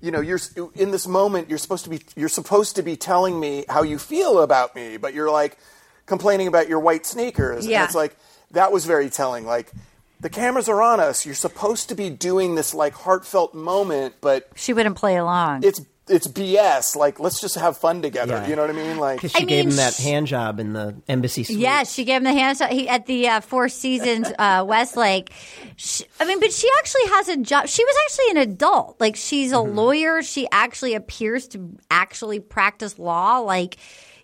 you 0.01 0.09
know, 0.09 0.21
you're 0.21 0.39
in 0.75 0.89
this 0.91 1.05
moment. 1.07 1.49
You're 1.49 1.59
supposed 1.59 1.83
to 1.83 1.89
be. 1.91 2.01
You're 2.15 2.29
supposed 2.29 2.75
to 2.77 2.81
be 2.83 2.95
telling 2.95 3.39
me 3.39 3.65
how 3.69 3.83
you 3.83 3.99
feel 3.99 4.41
about 4.41 4.75
me, 4.75 4.97
but 4.97 5.13
you're 5.13 5.29
like 5.29 5.57
complaining 6.05 6.47
about 6.47 6.67
your 6.69 6.79
white 6.79 7.05
sneakers. 7.05 7.65
Yeah. 7.67 7.81
And 7.81 7.85
it's 7.85 7.95
like 7.95 8.15
that 8.51 8.71
was 8.71 8.85
very 8.85 9.09
telling. 9.09 9.45
Like 9.45 9.71
the 10.19 10.29
cameras 10.29 10.69
are 10.69 10.81
on 10.81 10.99
us. 10.99 11.25
You're 11.25 11.35
supposed 11.35 11.89
to 11.89 11.95
be 11.95 12.09
doing 12.09 12.55
this 12.55 12.73
like 12.73 12.93
heartfelt 12.93 13.53
moment, 13.53 14.15
but 14.21 14.49
she 14.55 14.73
wouldn't 14.73 14.95
play 14.95 15.17
along. 15.17 15.63
it's 15.63 15.81
it's 16.07 16.27
BS. 16.27 16.95
Like 16.95 17.19
let's 17.19 17.41
just 17.41 17.55
have 17.55 17.77
fun 17.77 18.01
together. 18.03 18.35
Yeah. 18.35 18.47
You 18.47 18.55
know 18.55 18.61
what 18.61 18.69
I 18.69 18.73
mean? 18.73 18.97
Like 18.97 19.17
Because 19.17 19.31
she 19.31 19.41
I 19.43 19.45
gave 19.45 19.65
mean, 19.65 19.71
him 19.71 19.77
that 19.77 19.95
hand 19.97 20.27
job 20.27 20.59
in 20.59 20.73
the 20.73 20.95
embassy 21.07 21.43
suite. 21.43 21.57
Yes, 21.57 21.91
she 21.91 22.05
gave 22.05 22.17
him 22.17 22.25
the 22.25 22.33
hand 22.33 22.59
he, 22.69 22.87
at 22.87 23.07
the 23.07 23.27
uh, 23.27 23.41
Four 23.41 23.69
Seasons 23.69 24.31
uh, 24.37 24.63
Westlake. 24.67 25.31
She, 25.77 26.05
I 26.19 26.25
mean, 26.25 26.39
but 26.39 26.51
she 26.53 26.69
actually 26.79 27.07
has 27.07 27.27
a 27.29 27.37
job. 27.37 27.67
She 27.67 27.83
was 27.83 27.95
actually 28.05 28.41
an 28.41 28.49
adult. 28.49 29.01
Like 29.01 29.15
she's 29.15 29.51
a 29.51 29.59
lawyer. 29.59 30.21
She 30.21 30.47
actually 30.51 30.93
appears 30.93 31.47
to 31.49 31.75
actually 31.89 32.39
practice 32.39 32.99
law. 32.99 33.39
Like 33.39 33.77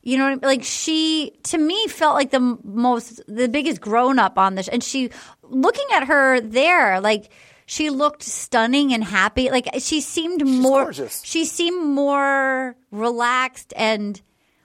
you 0.04 0.18
know, 0.18 0.24
what 0.26 0.30
I 0.30 0.36
mean? 0.36 0.40
like 0.44 0.64
she 0.64 1.32
to 1.44 1.58
me 1.58 1.88
felt 1.88 2.16
like 2.16 2.32
the 2.32 2.58
most, 2.64 3.22
the 3.28 3.48
biggest 3.48 3.82
grown 3.82 4.20
up 4.20 4.38
on 4.38 4.56
this. 4.56 4.68
And 4.68 4.84
she, 4.84 5.10
looking 5.44 5.86
at 5.94 6.08
her 6.08 6.40
there, 6.42 7.00
like. 7.02 7.32
She 7.68 7.90
looked 7.90 8.24
stunning 8.24 8.92
and 8.94 9.02
happy. 9.02 9.50
Like 9.50 9.70
she 9.80 10.02
seemed 10.02 10.46
more. 10.46 10.84
gorgeous. 10.84 11.22
She 11.24 11.46
seemed 11.46 11.86
more 11.88 12.76
relaxed 12.92 13.74
and 13.78 14.22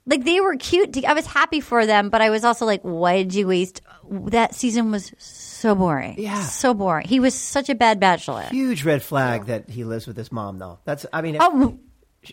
like 0.07 0.25
they 0.25 0.41
were 0.41 0.57
cute. 0.57 1.05
I 1.05 1.13
was 1.13 1.25
happy 1.25 1.61
for 1.61 1.87
them, 1.87 2.11
but 2.11 2.21
I 2.21 2.31
was 2.31 2.43
also 2.45 2.67
like, 2.67 2.81
why 2.83 3.23
did 3.23 3.33
you 3.33 3.47
waste? 3.47 3.81
That 4.11 4.57
season 4.57 4.91
was 4.91 5.13
so 5.19 5.77
boring. 5.77 6.17
Yeah. 6.19 6.43
so 6.43 6.75
boring. 6.75 7.07
He 7.07 7.21
was 7.21 7.33
such 7.35 7.69
a 7.69 7.77
bad 7.77 8.01
bachelor. 8.01 8.43
Huge 8.51 8.83
red 8.85 9.05
flag 9.05 9.45
that 9.47 9.69
he 9.71 9.85
lives 9.85 10.09
with 10.09 10.17
his 10.17 10.33
mom, 10.33 10.59
though. 10.59 10.81
That's, 10.85 11.07
I 11.13 11.23
mean, 11.23 11.37
Oh, 11.39 11.79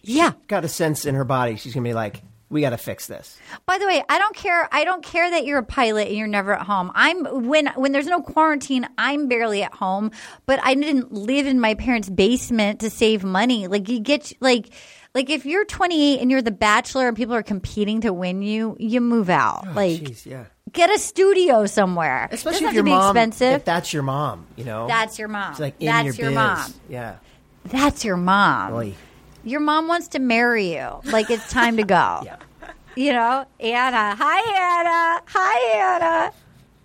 yeah. 0.01 0.31
got 0.47 0.65
a 0.65 0.69
sense 0.69 1.05
in 1.05 1.13
her 1.13 1.25
body. 1.25 1.55
She's 1.57 1.75
gonna 1.75 1.83
be 1.83 1.93
like, 1.93 2.23
we 2.53 2.61
got 2.61 2.69
to 2.69 2.77
fix 2.77 3.07
this. 3.07 3.37
By 3.65 3.77
the 3.79 3.85
way, 3.85 4.03
I 4.07 4.19
don't 4.19 4.35
care. 4.35 4.69
I 4.71 4.83
don't 4.85 5.03
care 5.03 5.29
that 5.31 5.45
you're 5.45 5.57
a 5.57 5.63
pilot 5.63 6.07
and 6.07 6.15
you're 6.15 6.27
never 6.27 6.53
at 6.53 6.65
home. 6.65 6.91
I'm 6.93 7.47
when 7.47 7.67
when 7.75 7.91
there's 7.91 8.05
no 8.05 8.21
quarantine, 8.21 8.87
I'm 8.97 9.27
barely 9.27 9.63
at 9.63 9.73
home. 9.73 10.11
But 10.45 10.59
I 10.63 10.75
didn't 10.75 11.11
live 11.11 11.47
in 11.47 11.59
my 11.59 11.73
parents' 11.73 12.09
basement 12.09 12.79
to 12.81 12.89
save 12.89 13.23
money. 13.23 13.67
Like 13.67 13.89
you 13.89 13.99
get 13.99 14.31
like 14.39 14.69
like 15.15 15.29
if 15.29 15.45
you're 15.45 15.65
28 15.65 16.21
and 16.21 16.31
you're 16.31 16.41
the 16.41 16.51
bachelor 16.51 17.07
and 17.07 17.17
people 17.17 17.35
are 17.35 17.43
competing 17.43 18.01
to 18.01 18.13
win 18.13 18.41
you, 18.41 18.75
you 18.79 19.01
move 19.01 19.29
out. 19.29 19.65
Oh, 19.67 19.73
like 19.73 20.01
Jeez, 20.01 20.25
yeah. 20.25 20.45
get 20.71 20.89
a 20.89 20.97
studio 20.97 21.65
somewhere. 21.65 22.29
Especially 22.31 22.67
if 22.67 22.73
your 22.73 22.83
mom, 22.83 23.15
expensive. 23.15 23.53
if 23.53 23.65
that's 23.65 23.93
your 23.93 24.03
mom, 24.03 24.47
you 24.55 24.63
know, 24.63 24.87
That's 24.87 25.19
your 25.19 25.27
mom. 25.27 25.51
It's 25.51 25.59
like 25.59 25.75
in 25.79 25.87
That's 25.87 26.17
your, 26.17 26.29
your 26.29 26.39
mom. 26.39 26.73
Yeah. 26.89 27.17
That's 27.65 28.03
your 28.03 28.17
mom. 28.17 28.73
Your 29.43 29.59
mom 29.59 29.87
wants 29.87 30.09
to 30.09 30.19
marry 30.19 30.73
you. 30.75 31.01
Like 31.05 31.29
it's 31.29 31.49
time 31.51 31.77
to 31.77 31.83
go. 31.83 32.21
Yeah. 32.25 32.37
You 32.95 33.11
know, 33.13 33.45
Anna. 33.59 34.15
Hi, 34.15 34.79
Anna. 34.79 35.23
Hi, 35.25 35.95
Anna. 35.95 36.31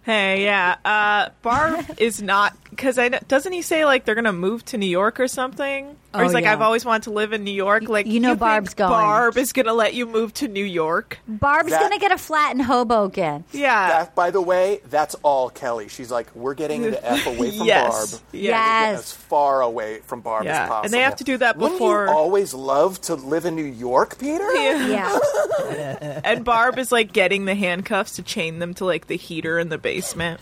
Hey, 0.02 0.42
yeah. 0.42 0.76
Uh, 0.82 1.28
Barb 1.42 1.84
is 1.98 2.22
not 2.22 2.56
because 2.70 2.98
I 2.98 3.10
doesn't 3.10 3.52
he 3.52 3.60
say 3.60 3.84
like 3.84 4.06
they're 4.06 4.14
gonna 4.14 4.32
move 4.32 4.64
to 4.66 4.78
New 4.78 4.86
York 4.88 5.20
or 5.20 5.28
something? 5.28 5.96
Or 6.14 6.20
Oh, 6.20 6.24
he's 6.24 6.32
like, 6.32 6.44
yeah. 6.44 6.52
I've 6.54 6.62
always 6.62 6.86
wanted 6.86 7.02
to 7.04 7.10
live 7.10 7.34
in 7.34 7.44
New 7.44 7.50
York. 7.52 7.82
Like 7.88 8.06
you 8.06 8.18
know 8.18 8.30
think 8.30 8.40
Barb's 8.40 8.72
going. 8.74 8.90
Barb 8.90 9.36
is 9.36 9.52
gonna 9.52 9.74
let 9.74 9.92
you 9.92 10.06
move 10.06 10.32
to 10.34 10.48
New 10.48 10.64
York. 10.64 11.18
Barb's 11.28 11.70
gonna 11.70 11.98
get 11.98 12.12
a 12.12 12.16
flat 12.18 12.54
in 12.54 12.60
Hoboken. 12.60 13.44
Yeah. 13.52 13.88
that, 13.88 14.14
by 14.14 14.30
the 14.30 14.40
way, 14.40 14.80
that's 14.88 15.14
all 15.22 15.50
Kelly. 15.50 15.88
She's 15.88 16.10
like, 16.10 16.34
we're 16.34 16.54
getting 16.54 16.80
the 16.82 17.04
f 17.06 17.26
away 17.26 17.50
from 17.56 17.66
Yes. 17.66 17.90
Barb. 17.92 18.08
Yes. 18.08 18.22
Get 18.32 18.42
Yes. 18.42 18.98
as 19.00 19.12
far 19.12 19.60
away 19.60 19.98
from 20.06 20.22
Barb 20.22 20.44
Yeah. 20.46 20.62
as 20.62 20.68
possible. 20.68 20.84
And 20.86 20.94
they 20.94 21.00
have 21.00 21.16
to 21.16 21.24
do 21.24 21.36
that 21.36 21.58
Wouldn't 21.58 21.78
before- 21.78 22.06
you 22.06 22.10
always 22.12 22.54
love 22.54 23.00
to 23.02 23.14
live 23.14 23.44
in 23.44 23.54
New 23.54 23.64
York, 23.64 24.18
Peter? 24.18 24.50
Yeah. 24.88 26.20
and 26.24 26.44
Barb 26.44 26.78
is 26.78 26.90
like 26.90 27.12
getting 27.12 27.44
the 27.44 27.54
handcuffs 27.54 28.12
to 28.16 28.22
chain 28.22 28.58
them 28.60 28.72
to 28.74 28.84
like 28.84 29.08
the 29.08 29.16
heater 29.16 29.58
in 29.58 29.68
the 29.68 29.78
basement. 29.78 30.40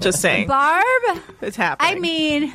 Just 0.00 0.20
saying, 0.22 0.48
Barb. 0.48 0.84
it's 1.42 1.56
happening. 1.56 1.96
I 1.96 2.00
mean, 2.00 2.52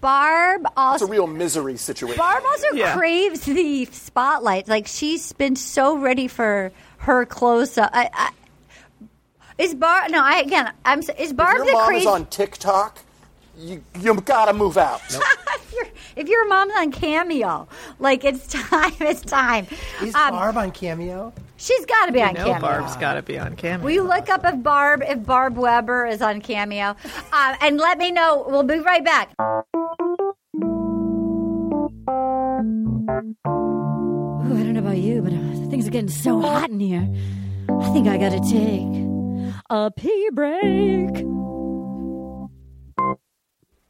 Barb 0.00 0.66
also. 0.76 1.04
It's 1.04 1.10
a 1.10 1.12
real 1.12 1.26
misery 1.26 1.76
situation. 1.76 2.18
Barb 2.18 2.42
also 2.44 2.72
Yeah. 2.74 2.94
craves 2.96 3.40
the 3.42 3.84
spotlight. 3.86 4.68
Like 4.68 4.86
she's 4.86 5.32
been 5.32 5.56
so 5.56 5.96
ready 5.98 6.28
for 6.28 6.72
her 6.98 7.26
close 7.26 7.76
up. 7.78 7.90
I, 7.92 8.08
I, 8.12 8.30
is 9.58 9.74
Barb? 9.74 10.10
No, 10.10 10.22
I 10.22 10.36
again. 10.40 10.72
I'm. 10.84 11.00
s- 11.00 11.10
Is 11.18 11.30
if 11.30 11.36
Barb 11.36 11.56
your 11.58 11.66
the 11.66 11.72
mom 11.72 11.86
crazy? 11.88 12.00
is 12.02 12.06
on 12.06 12.26
TikTok, 12.26 12.98
you 13.58 13.84
you 14.00 14.14
gotta 14.22 14.52
move 14.54 14.78
out. 14.78 15.02
if, 15.10 15.72
your, 15.74 15.86
if 16.16 16.28
your 16.28 16.48
mom's 16.48 16.72
on 16.78 16.92
Cameo, 16.92 17.68
like 17.98 18.24
it's 18.24 18.46
time. 18.70 18.92
It's 19.00 19.20
time. 19.20 19.66
Is 20.02 20.14
Um, 20.14 20.30
Barb 20.30 20.56
on 20.56 20.70
Cameo? 20.70 21.32
She's 21.60 21.84
got 21.84 22.06
to 22.06 22.12
be 22.12 22.22
on 22.22 22.32
No, 22.32 22.44
Cameo. 22.44 22.60
Barb's 22.60 22.96
got 22.96 23.14
to 23.14 23.22
be 23.22 23.38
on 23.38 23.54
camera. 23.54 23.84
Will 23.84 23.92
you 23.92 24.02
look 24.02 24.30
up 24.30 24.46
if 24.46 24.62
Barb 24.62 25.02
if 25.06 25.22
Barb 25.26 25.58
Weber 25.58 26.06
is 26.06 26.22
on 26.22 26.40
Cameo, 26.40 26.96
uh, 27.32 27.56
and 27.60 27.76
let 27.76 27.98
me 27.98 28.10
know. 28.10 28.46
We'll 28.48 28.62
be 28.62 28.78
right 28.78 29.04
back. 29.04 29.34
Ooh, 29.38 29.52
I 34.42 34.62
don't 34.62 34.72
know 34.72 34.80
about 34.80 34.96
you, 34.96 35.20
but 35.20 35.34
uh, 35.34 35.68
things 35.68 35.86
are 35.86 35.90
getting 35.90 36.08
so 36.08 36.40
hot 36.40 36.70
in 36.70 36.80
here. 36.80 37.06
I 37.68 37.92
think 37.92 38.08
I 38.08 38.16
got 38.16 38.30
to 38.32 38.40
take 38.40 38.88
a 39.68 39.90
pee 39.90 40.30
break. 40.32 41.26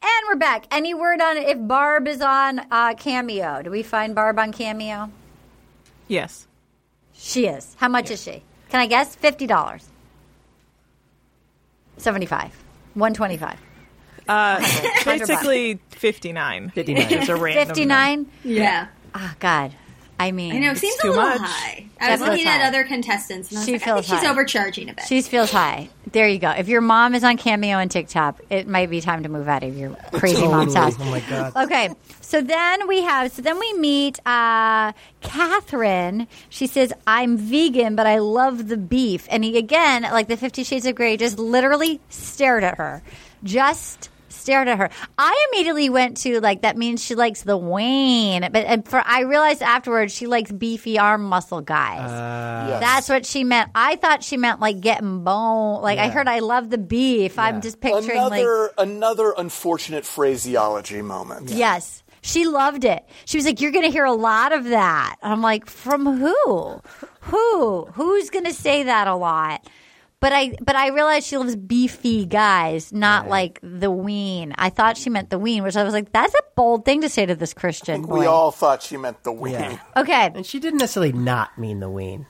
And 0.03 0.27
we're 0.27 0.35
back. 0.35 0.65
Any 0.71 0.93
word 0.93 1.21
on 1.21 1.37
if 1.37 1.57
Barb 1.67 2.05
is 2.05 2.21
on 2.21 2.59
uh, 2.69 2.95
Cameo? 2.95 3.61
Do 3.61 3.71
we 3.71 3.81
find 3.81 4.13
Barb 4.13 4.37
on 4.39 4.51
Cameo? 4.51 5.09
yes. 6.09 6.47
She 7.23 7.45
is. 7.45 7.75
How 7.77 7.87
much 7.87 8.09
is 8.09 8.21
she? 8.23 8.41
Can 8.69 8.79
I 8.81 8.87
guess? 8.87 9.15
Fifty 9.15 9.45
dollars. 9.45 9.87
Seventy-five. 11.97 12.51
One 12.95 13.13
twenty-five. 13.13 13.59
Uh, 14.27 14.59
basically 15.05 15.79
59. 15.89 16.69
59. 16.69 17.07
It's 17.11 17.29
a 17.29 17.35
random 17.35 17.67
Fifty-nine. 17.67 18.31
Yeah. 18.43 18.87
Oh 19.13 19.33
God. 19.39 19.73
I 20.21 20.31
mean, 20.31 20.53
I 20.53 20.59
know. 20.59 20.71
It 20.71 20.77
seems 20.77 20.95
a 21.03 21.07
little 21.07 21.23
much. 21.23 21.39
high. 21.41 21.85
I 21.99 22.11
was 22.11 22.19
looking 22.21 22.37
feels 22.37 22.47
at 22.47 22.61
high. 22.61 22.67
other 22.67 22.83
contestants, 22.83 23.49
and 23.49 23.57
I 23.57 23.61
was 23.61 23.65
She 23.65 23.71
like, 23.73 23.81
I 23.81 23.85
feels 23.85 24.07
think 24.07 24.19
she's 24.19 24.25
high. 24.27 24.31
overcharging 24.31 24.89
a 24.89 24.93
bit. 24.93 25.05
She 25.05 25.21
feels 25.21 25.51
high. 25.51 25.89
There 26.11 26.27
you 26.27 26.39
go. 26.39 26.49
If 26.51 26.67
your 26.67 26.81
mom 26.81 27.13
is 27.15 27.23
on 27.23 27.37
Cameo 27.37 27.77
and 27.77 27.89
TikTok, 27.91 28.39
it 28.49 28.67
might 28.67 28.89
be 28.89 29.01
time 29.01 29.23
to 29.23 29.29
move 29.29 29.47
out 29.47 29.63
of 29.63 29.77
your 29.77 29.91
crazy 30.13 30.47
mom's 30.47 30.73
house. 30.73 30.95
Oh 30.99 31.05
my 31.05 31.19
god. 31.21 31.55
Okay, 31.55 31.89
so 32.21 32.41
then 32.41 32.87
we 32.87 33.01
have, 33.03 33.31
so 33.31 33.41
then 33.41 33.59
we 33.59 33.73
meet 33.73 34.19
uh, 34.25 34.93
Catherine. 35.21 36.27
She 36.49 36.67
says, 36.67 36.93
I'm 37.07 37.37
vegan, 37.37 37.95
but 37.95 38.07
I 38.07 38.19
love 38.19 38.67
the 38.67 38.77
beef. 38.77 39.27
And 39.29 39.43
he, 39.43 39.57
again, 39.57 40.03
like 40.03 40.27
the 40.27 40.37
Fifty 40.37 40.63
Shades 40.63 40.85
of 40.85 40.95
Grey, 40.95 41.17
just 41.17 41.37
literally 41.39 41.99
stared 42.09 42.63
at 42.63 42.77
her. 42.77 43.01
Just 43.43 44.09
stared 44.41 44.67
at 44.67 44.77
her. 44.77 44.89
I 45.17 45.47
immediately 45.51 45.89
went 45.89 46.17
to, 46.17 46.41
like, 46.41 46.63
that 46.63 46.77
means 46.77 47.03
she 47.03 47.15
likes 47.15 47.43
the 47.43 47.57
Wayne. 47.57 48.41
But 48.51 48.65
and 48.65 48.87
for 48.87 49.01
I 49.05 49.21
realized 49.21 49.61
afterwards 49.61 50.13
she 50.13 50.27
likes 50.27 50.51
beefy 50.51 50.97
arm 50.97 51.23
muscle 51.23 51.61
guys. 51.61 52.09
Uh, 52.09 52.67
yes. 52.69 52.79
That's 52.81 53.09
what 53.09 53.25
she 53.25 53.43
meant. 53.43 53.71
I 53.75 53.95
thought 53.95 54.23
she 54.23 54.37
meant 54.37 54.59
like 54.59 54.79
getting 54.79 55.23
bone. 55.23 55.81
Like 55.81 55.99
I 55.99 56.09
heard 56.09 56.27
I 56.27 56.39
love 56.39 56.69
the 56.69 56.77
beef. 56.77 57.37
I'm 57.39 57.61
just 57.61 57.79
picturing 57.79 58.17
like 58.21 58.41
another 58.41 58.71
another 58.77 59.33
unfortunate 59.37 60.05
phraseology 60.05 61.01
moment. 61.01 61.49
Yes. 61.51 62.03
She 62.23 62.45
loved 62.45 62.85
it. 62.85 63.03
She 63.25 63.37
was 63.37 63.45
like, 63.45 63.61
You're 63.61 63.71
going 63.71 63.85
to 63.85 63.91
hear 63.91 64.05
a 64.05 64.13
lot 64.13 64.53
of 64.53 64.65
that. 64.65 65.15
I'm 65.23 65.41
like, 65.41 65.67
From 65.67 66.05
who? 66.05 66.81
Who? 67.21 67.85
Who's 67.93 68.29
going 68.29 68.45
to 68.45 68.53
say 68.53 68.83
that 68.83 69.07
a 69.07 69.15
lot? 69.15 69.67
But 70.21 70.33
I, 70.33 70.55
but 70.61 70.75
I 70.75 70.89
realized 70.89 71.25
she 71.25 71.35
loves 71.35 71.55
beefy 71.55 72.27
guys, 72.27 72.93
not 72.93 73.27
like 73.27 73.59
the 73.63 73.89
ween. 73.89 74.53
I 74.55 74.69
thought 74.69 74.95
she 74.95 75.09
meant 75.09 75.31
the 75.31 75.39
ween, 75.39 75.63
which 75.63 75.75
I 75.75 75.83
was 75.83 75.93
like, 75.93 76.11
that's 76.11 76.35
a 76.35 76.43
bold 76.55 76.85
thing 76.85 77.01
to 77.01 77.09
say 77.09 77.25
to 77.25 77.33
this 77.33 77.55
Christian 77.55 78.03
boy. 78.03 78.19
We 78.19 78.25
all 78.27 78.51
thought 78.51 78.83
she 78.83 78.97
meant 78.97 79.23
the 79.23 79.31
wing. 79.31 79.53
Yeah. 79.53 79.79
okay, 79.97 80.31
And 80.35 80.45
she 80.45 80.59
didn't 80.59 80.77
necessarily 80.77 81.11
not 81.11 81.57
mean 81.57 81.79
the 81.79 81.89
ween. 81.89 82.27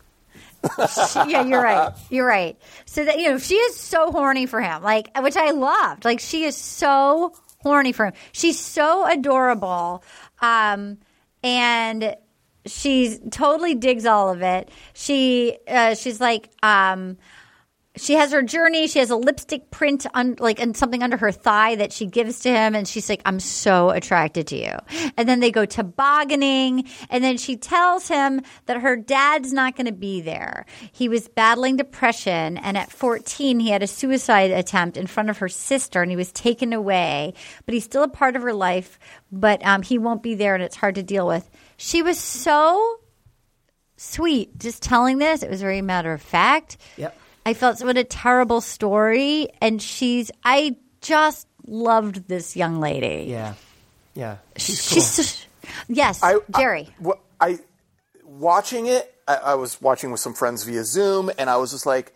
yeah, 1.27 1.43
you're 1.43 1.61
right. 1.61 1.91
You're 2.09 2.25
right. 2.25 2.57
So 2.85 3.03
that 3.03 3.19
you 3.19 3.29
know, 3.29 3.37
she 3.39 3.55
is 3.55 3.75
so 3.75 4.09
horny 4.11 4.45
for 4.45 4.61
him, 4.61 4.83
like 4.83 5.09
which 5.21 5.35
I 5.35 5.51
loved. 5.51 6.05
Like 6.05 6.21
she 6.21 6.45
is 6.45 6.55
so 6.55 7.33
horny 7.59 7.91
for 7.91 8.05
him. 8.05 8.13
She's 8.31 8.57
so 8.59 9.05
adorable, 9.05 10.01
um, 10.39 10.99
and 11.43 12.15
she's 12.65 13.19
totally 13.31 13.75
digs 13.75 14.05
all 14.05 14.29
of 14.29 14.41
it. 14.43 14.69
She 14.93 15.57
uh, 15.67 15.95
she's 15.95 16.21
like. 16.21 16.49
Um, 16.63 17.17
she 17.97 18.13
has 18.13 18.31
her 18.31 18.41
journey. 18.41 18.87
She 18.87 18.99
has 18.99 19.09
a 19.09 19.17
lipstick 19.17 19.69
print 19.69 20.05
on 20.13 20.35
like 20.39 20.61
and 20.61 20.77
something 20.77 21.03
under 21.03 21.17
her 21.17 21.31
thigh 21.31 21.75
that 21.75 21.91
she 21.91 22.05
gives 22.05 22.39
to 22.41 22.49
him, 22.49 22.73
and 22.73 22.87
she's 22.87 23.09
like, 23.09 23.21
"I'm 23.25 23.39
so 23.39 23.89
attracted 23.89 24.47
to 24.47 24.55
you." 24.55 25.11
And 25.17 25.27
then 25.27 25.41
they 25.41 25.51
go 25.51 25.65
tobogganing, 25.65 26.87
and 27.09 27.21
then 27.21 27.37
she 27.37 27.57
tells 27.57 28.07
him 28.07 28.41
that 28.67 28.81
her 28.81 28.95
dad's 28.95 29.51
not 29.51 29.75
going 29.75 29.87
to 29.87 29.91
be 29.91 30.21
there. 30.21 30.65
He 30.93 31.09
was 31.09 31.27
battling 31.27 31.75
depression, 31.75 32.57
and 32.57 32.77
at 32.77 32.91
14, 32.91 33.59
he 33.59 33.69
had 33.69 33.83
a 33.83 33.87
suicide 33.87 34.51
attempt 34.51 34.95
in 34.95 35.05
front 35.05 35.29
of 35.29 35.39
her 35.39 35.49
sister, 35.49 36.01
and 36.01 36.09
he 36.09 36.17
was 36.17 36.31
taken 36.31 36.71
away. 36.71 37.33
But 37.65 37.73
he's 37.73 37.83
still 37.83 38.03
a 38.03 38.07
part 38.07 38.37
of 38.37 38.41
her 38.41 38.53
life, 38.53 38.99
but 39.33 39.65
um, 39.65 39.81
he 39.81 39.97
won't 39.97 40.23
be 40.23 40.35
there, 40.35 40.55
and 40.55 40.63
it's 40.63 40.77
hard 40.77 40.95
to 40.95 41.03
deal 41.03 41.27
with. 41.27 41.49
She 41.75 42.01
was 42.01 42.17
so 42.17 43.01
sweet 43.97 44.57
just 44.57 44.81
telling 44.81 45.17
this. 45.17 45.43
It 45.43 45.49
was 45.49 45.61
very 45.61 45.81
matter 45.81 46.13
of 46.13 46.21
fact. 46.21 46.77
Yep. 46.97 47.17
I 47.45 47.53
felt 47.53 47.83
what 47.83 47.97
a 47.97 48.03
terrible 48.03 48.61
story, 48.61 49.49
and 49.61 49.81
she's. 49.81 50.31
I 50.43 50.75
just 51.01 51.47
loved 51.65 52.27
this 52.27 52.55
young 52.55 52.79
lady. 52.79 53.25
Yeah. 53.29 53.53
Yeah. 54.13 54.37
She's 54.57 54.79
cool. 54.87 54.95
She's. 54.95 55.29
so- 55.29 55.47
yes, 55.87 56.21
I, 56.23 56.37
Jerry. 56.57 56.89
I, 56.99 57.03
wh- 57.07 57.19
I 57.39 57.59
watching 58.25 58.87
it. 58.87 59.13
I, 59.27 59.35
I 59.35 59.55
was 59.55 59.81
watching 59.81 60.11
with 60.11 60.19
some 60.19 60.33
friends 60.33 60.63
via 60.63 60.83
Zoom, 60.83 61.31
and 61.37 61.49
I 61.49 61.57
was 61.57 61.71
just 61.71 61.85
like, 61.85 62.13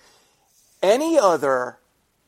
any 0.83 1.17
other 1.17 1.77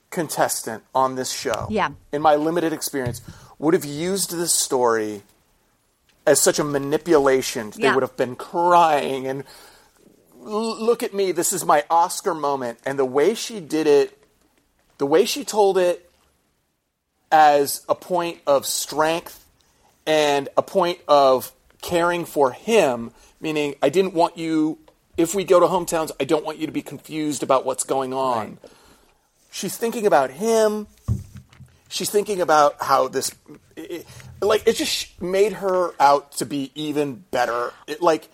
contestant 0.10 0.84
on 0.96 1.16
this 1.16 1.32
show, 1.32 1.68
Yeah. 1.70 1.90
in 2.12 2.22
my 2.22 2.36
limited 2.36 2.72
experience, 2.74 3.22
would 3.60 3.74
have 3.74 3.86
used 3.86 4.32
this 4.32 4.54
story 4.54 5.22
as 6.26 6.42
such 6.42 6.60
a 6.60 6.64
manipulation. 6.64 7.72
They 7.76 7.92
would 7.92 8.04
have 8.04 8.16
been 8.18 8.36
crying 8.36 9.28
and 9.28 9.42
"L- 9.42 9.46
look 10.48 11.04
at 11.04 11.14
me. 11.14 11.32
This 11.32 11.54
is 11.54 11.66
my 11.66 11.84
Oscar 11.90 12.34
moment, 12.34 12.80
and 12.86 12.98
the 12.98 13.06
way 13.06 13.34
she 13.34 13.60
did 13.60 13.88
it, 13.88 14.18
the 14.98 15.06
way 15.06 15.26
she 15.26 15.44
told 15.44 15.78
it 15.78 16.10
as 17.32 17.86
a 17.90 17.96
point 17.96 18.40
of 18.48 18.66
strength 18.66 19.46
and 20.06 20.48
a 20.56 20.62
point 20.62 21.00
of 21.08 21.52
caring 21.82 22.26
for 22.26 22.52
him, 22.52 23.12
meaning 23.42 23.76
I 23.82 23.90
didn't 23.90 24.14
want 24.14 24.38
you, 24.38 24.80
if 25.18 25.36
we 25.36 25.44
go 25.44 25.60
to 25.60 25.68
hometowns, 25.68 26.12
I 26.20 26.24
don't 26.24 26.46
want 26.46 26.58
you 26.58 26.66
to 26.66 26.72
be 26.72 26.82
confused 26.82 27.44
about 27.44 27.66
what's 27.66 27.84
going 27.84 28.14
on. 28.14 28.58
She's 29.52 29.78
thinking 29.78 30.08
about 30.08 30.32
him. 30.32 30.88
She's 31.90 32.10
thinking 32.10 32.42
about 32.42 32.82
how 32.82 33.08
this, 33.08 33.32
it, 33.76 34.06
like, 34.42 34.68
it 34.68 34.76
just 34.76 35.22
made 35.22 35.54
her 35.54 35.92
out 36.00 36.34
to 36.34 36.46
be 36.46 36.72
even 36.76 37.24
better. 37.32 37.72
It, 37.88 38.02
like, 38.02 38.30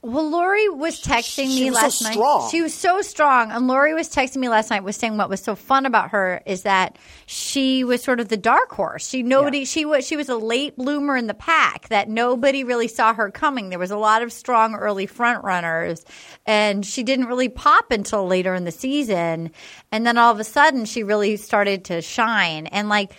Well, 0.00 0.30
Lori 0.30 0.68
was 0.68 1.02
texting 1.02 1.48
She 1.48 1.64
me 1.64 1.70
was 1.70 1.78
so 1.78 1.82
last 1.84 2.02
night. 2.02 2.12
strong. 2.12 2.50
She 2.50 2.62
was 2.62 2.72
so 2.72 3.02
strong, 3.02 3.50
and 3.50 3.66
Lori 3.66 3.94
was 3.94 4.08
texting 4.08 4.36
me 4.36 4.48
last 4.48 4.70
night. 4.70 4.84
Was 4.84 4.96
saying 4.96 5.16
what 5.16 5.28
was 5.28 5.42
so 5.42 5.56
fun 5.56 5.86
about 5.86 6.10
her 6.10 6.40
is 6.46 6.62
that 6.62 6.96
she 7.26 7.82
was 7.82 8.00
sort 8.00 8.20
of 8.20 8.28
the 8.28 8.36
dark 8.36 8.70
horse. 8.70 9.08
She 9.08 9.24
nobody. 9.24 9.64
She 9.64 9.84
was 9.84 10.06
she 10.06 10.16
was 10.16 10.28
a 10.28 10.36
late 10.36 10.76
bloomer 10.76 11.16
in 11.16 11.26
the 11.26 11.34
pack 11.34 11.88
that 11.88 12.08
nobody 12.08 12.62
really 12.62 12.86
saw 12.86 13.12
her 13.12 13.28
coming. 13.28 13.70
There 13.70 13.78
was 13.80 13.90
a 13.90 13.96
lot 13.96 14.22
of 14.22 14.32
strong 14.32 14.76
early 14.76 15.06
front 15.06 15.42
runners, 15.42 16.04
and 16.46 16.86
she 16.86 17.02
didn't 17.02 17.26
really 17.26 17.48
pop 17.48 17.90
until 17.90 18.24
later 18.24 18.54
in 18.54 18.64
the 18.64 18.70
season. 18.70 19.50
And 19.90 20.06
then 20.06 20.16
all 20.16 20.30
of 20.32 20.38
a 20.38 20.44
sudden, 20.44 20.84
she 20.84 21.02
really 21.02 21.36
started 21.36 21.86
to 21.86 22.02
shine. 22.02 22.68
And 22.68 22.88
like 22.88 23.12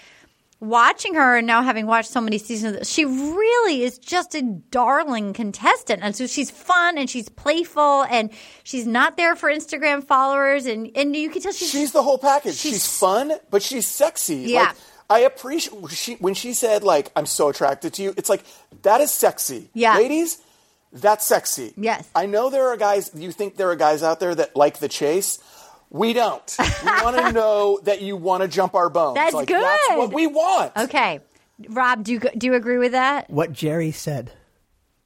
watching 0.59 1.13
her 1.15 1.37
and 1.37 1.47
now 1.47 1.61
having 1.61 1.85
watched 1.85 2.09
so 2.11 2.19
many 2.21 2.37
seasons, 2.37 2.89
she 2.91 3.05
really 3.05 3.83
is 3.83 3.97
just 3.97 4.35
a 4.35 4.41
darling 4.41 5.33
contestant. 5.33 6.01
And 6.03 6.15
so 6.15 6.27
she's 6.27 6.51
fun 6.51 6.97
and 6.97 7.09
she's 7.09 7.29
playful 7.29 8.03
and 8.03 8.29
she's 8.63 8.85
not 8.85 9.17
there 9.17 9.35
for 9.35 9.49
Instagram 9.49 10.03
followers. 10.03 10.65
And, 10.65 10.91
and 10.95 11.15
you 11.15 11.29
can 11.29 11.41
tell 11.41 11.51
she's, 11.53 11.69
she's 11.69 11.91
the 11.91 12.03
whole 12.03 12.17
package. 12.17 12.55
She's, 12.55 12.71
she's- 12.71 12.99
fun, 12.99 13.31
but 13.49 13.61
she's 13.63 13.87
sexy. 13.87 14.35
Yeah. 14.35 14.63
Like, 14.63 14.75
I 15.11 15.19
appreciate 15.21 15.89
she, 15.89 16.15
when 16.15 16.35
she 16.35 16.53
said 16.53 16.83
like 16.83 17.11
I'm 17.15 17.25
so 17.25 17.49
attracted 17.49 17.93
to 17.95 18.03
you. 18.03 18.13
It's 18.15 18.29
like 18.29 18.43
that 18.83 19.01
is 19.01 19.11
sexy. 19.11 19.69
Yeah. 19.73 19.95
ladies, 19.97 20.37
that's 20.93 21.25
sexy. 21.25 21.73
Yes. 21.77 22.07
I 22.13 22.27
know 22.27 22.49
there 22.51 22.67
are 22.67 22.77
guys. 22.77 23.09
You 23.15 23.31
think 23.31 23.55
there 23.55 23.71
are 23.71 23.75
guys 23.75 24.03
out 24.03 24.19
there 24.19 24.35
that 24.35 24.55
like 24.55 24.77
the 24.79 24.87
chase. 24.87 25.39
We 25.89 26.13
don't. 26.13 26.55
We 26.59 26.91
want 27.03 27.17
to 27.17 27.31
know 27.33 27.79
that 27.83 28.01
you 28.01 28.15
want 28.15 28.43
to 28.43 28.47
jump 28.47 28.75
our 28.75 28.89
bones. 28.89 29.15
That's 29.15 29.33
like, 29.33 29.47
That's 29.47 29.87
good. 29.87 29.97
what 29.97 30.13
we 30.13 30.27
want. 30.27 30.71
okay. 30.77 31.19
Rob, 31.67 32.03
do 32.03 32.13
you, 32.13 32.19
do 32.19 32.47
you 32.47 32.53
agree 32.53 32.77
with 32.77 32.93
that? 32.93 33.29
What 33.29 33.51
Jerry 33.51 33.91
said. 33.91 34.31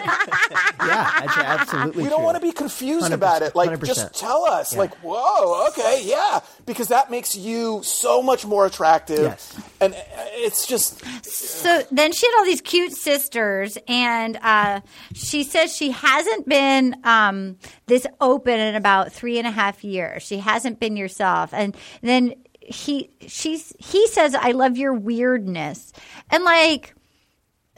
yeah, 0.80 1.20
that's 1.20 1.38
absolutely 1.38 2.04
We 2.04 2.08
don't 2.08 2.18
true. 2.18 2.24
want 2.24 2.36
to 2.36 2.40
be 2.42 2.52
confused 2.52 3.12
about 3.12 3.42
it. 3.42 3.54
Like, 3.54 3.70
100%. 3.70 3.84
just 3.84 4.14
tell 4.14 4.44
us. 4.44 4.72
Yeah. 4.72 4.78
Like, 4.80 4.94
whoa, 4.96 5.68
okay, 5.68 6.02
yeah, 6.04 6.40
because 6.66 6.88
that 6.88 7.10
makes 7.10 7.36
you 7.36 7.82
so 7.82 8.22
much 8.22 8.44
more 8.46 8.66
attractive. 8.66 9.20
Yes. 9.20 9.60
And 9.80 9.94
uh, 9.94 9.96
it's 10.32 10.66
just 10.66 11.02
So 11.24 11.82
then 11.90 12.12
she 12.12 12.26
had 12.26 12.38
all 12.38 12.44
these 12.44 12.60
cute 12.60 12.92
sisters, 12.92 13.78
and 13.86 14.38
uh, 14.42 14.80
she 15.14 15.44
says 15.44 15.74
she 15.74 15.90
hasn't 15.90 16.48
been 16.48 16.96
um, 17.04 17.56
this 17.86 18.06
open 18.20 18.58
in 18.58 18.74
about 18.74 19.12
three 19.12 19.38
and 19.38 19.46
a 19.46 19.50
half 19.50 19.84
years. 19.84 20.22
She 20.22 20.38
hasn't 20.38 20.80
been 20.80 20.96
yourself, 20.96 21.52
and 21.52 21.76
then 22.02 22.34
he 22.60 23.10
she's 23.26 23.72
he 23.78 24.06
says, 24.08 24.34
"I 24.34 24.50
love 24.50 24.76
your 24.76 24.92
weirdness," 24.92 25.92
and 26.30 26.44
like 26.44 26.94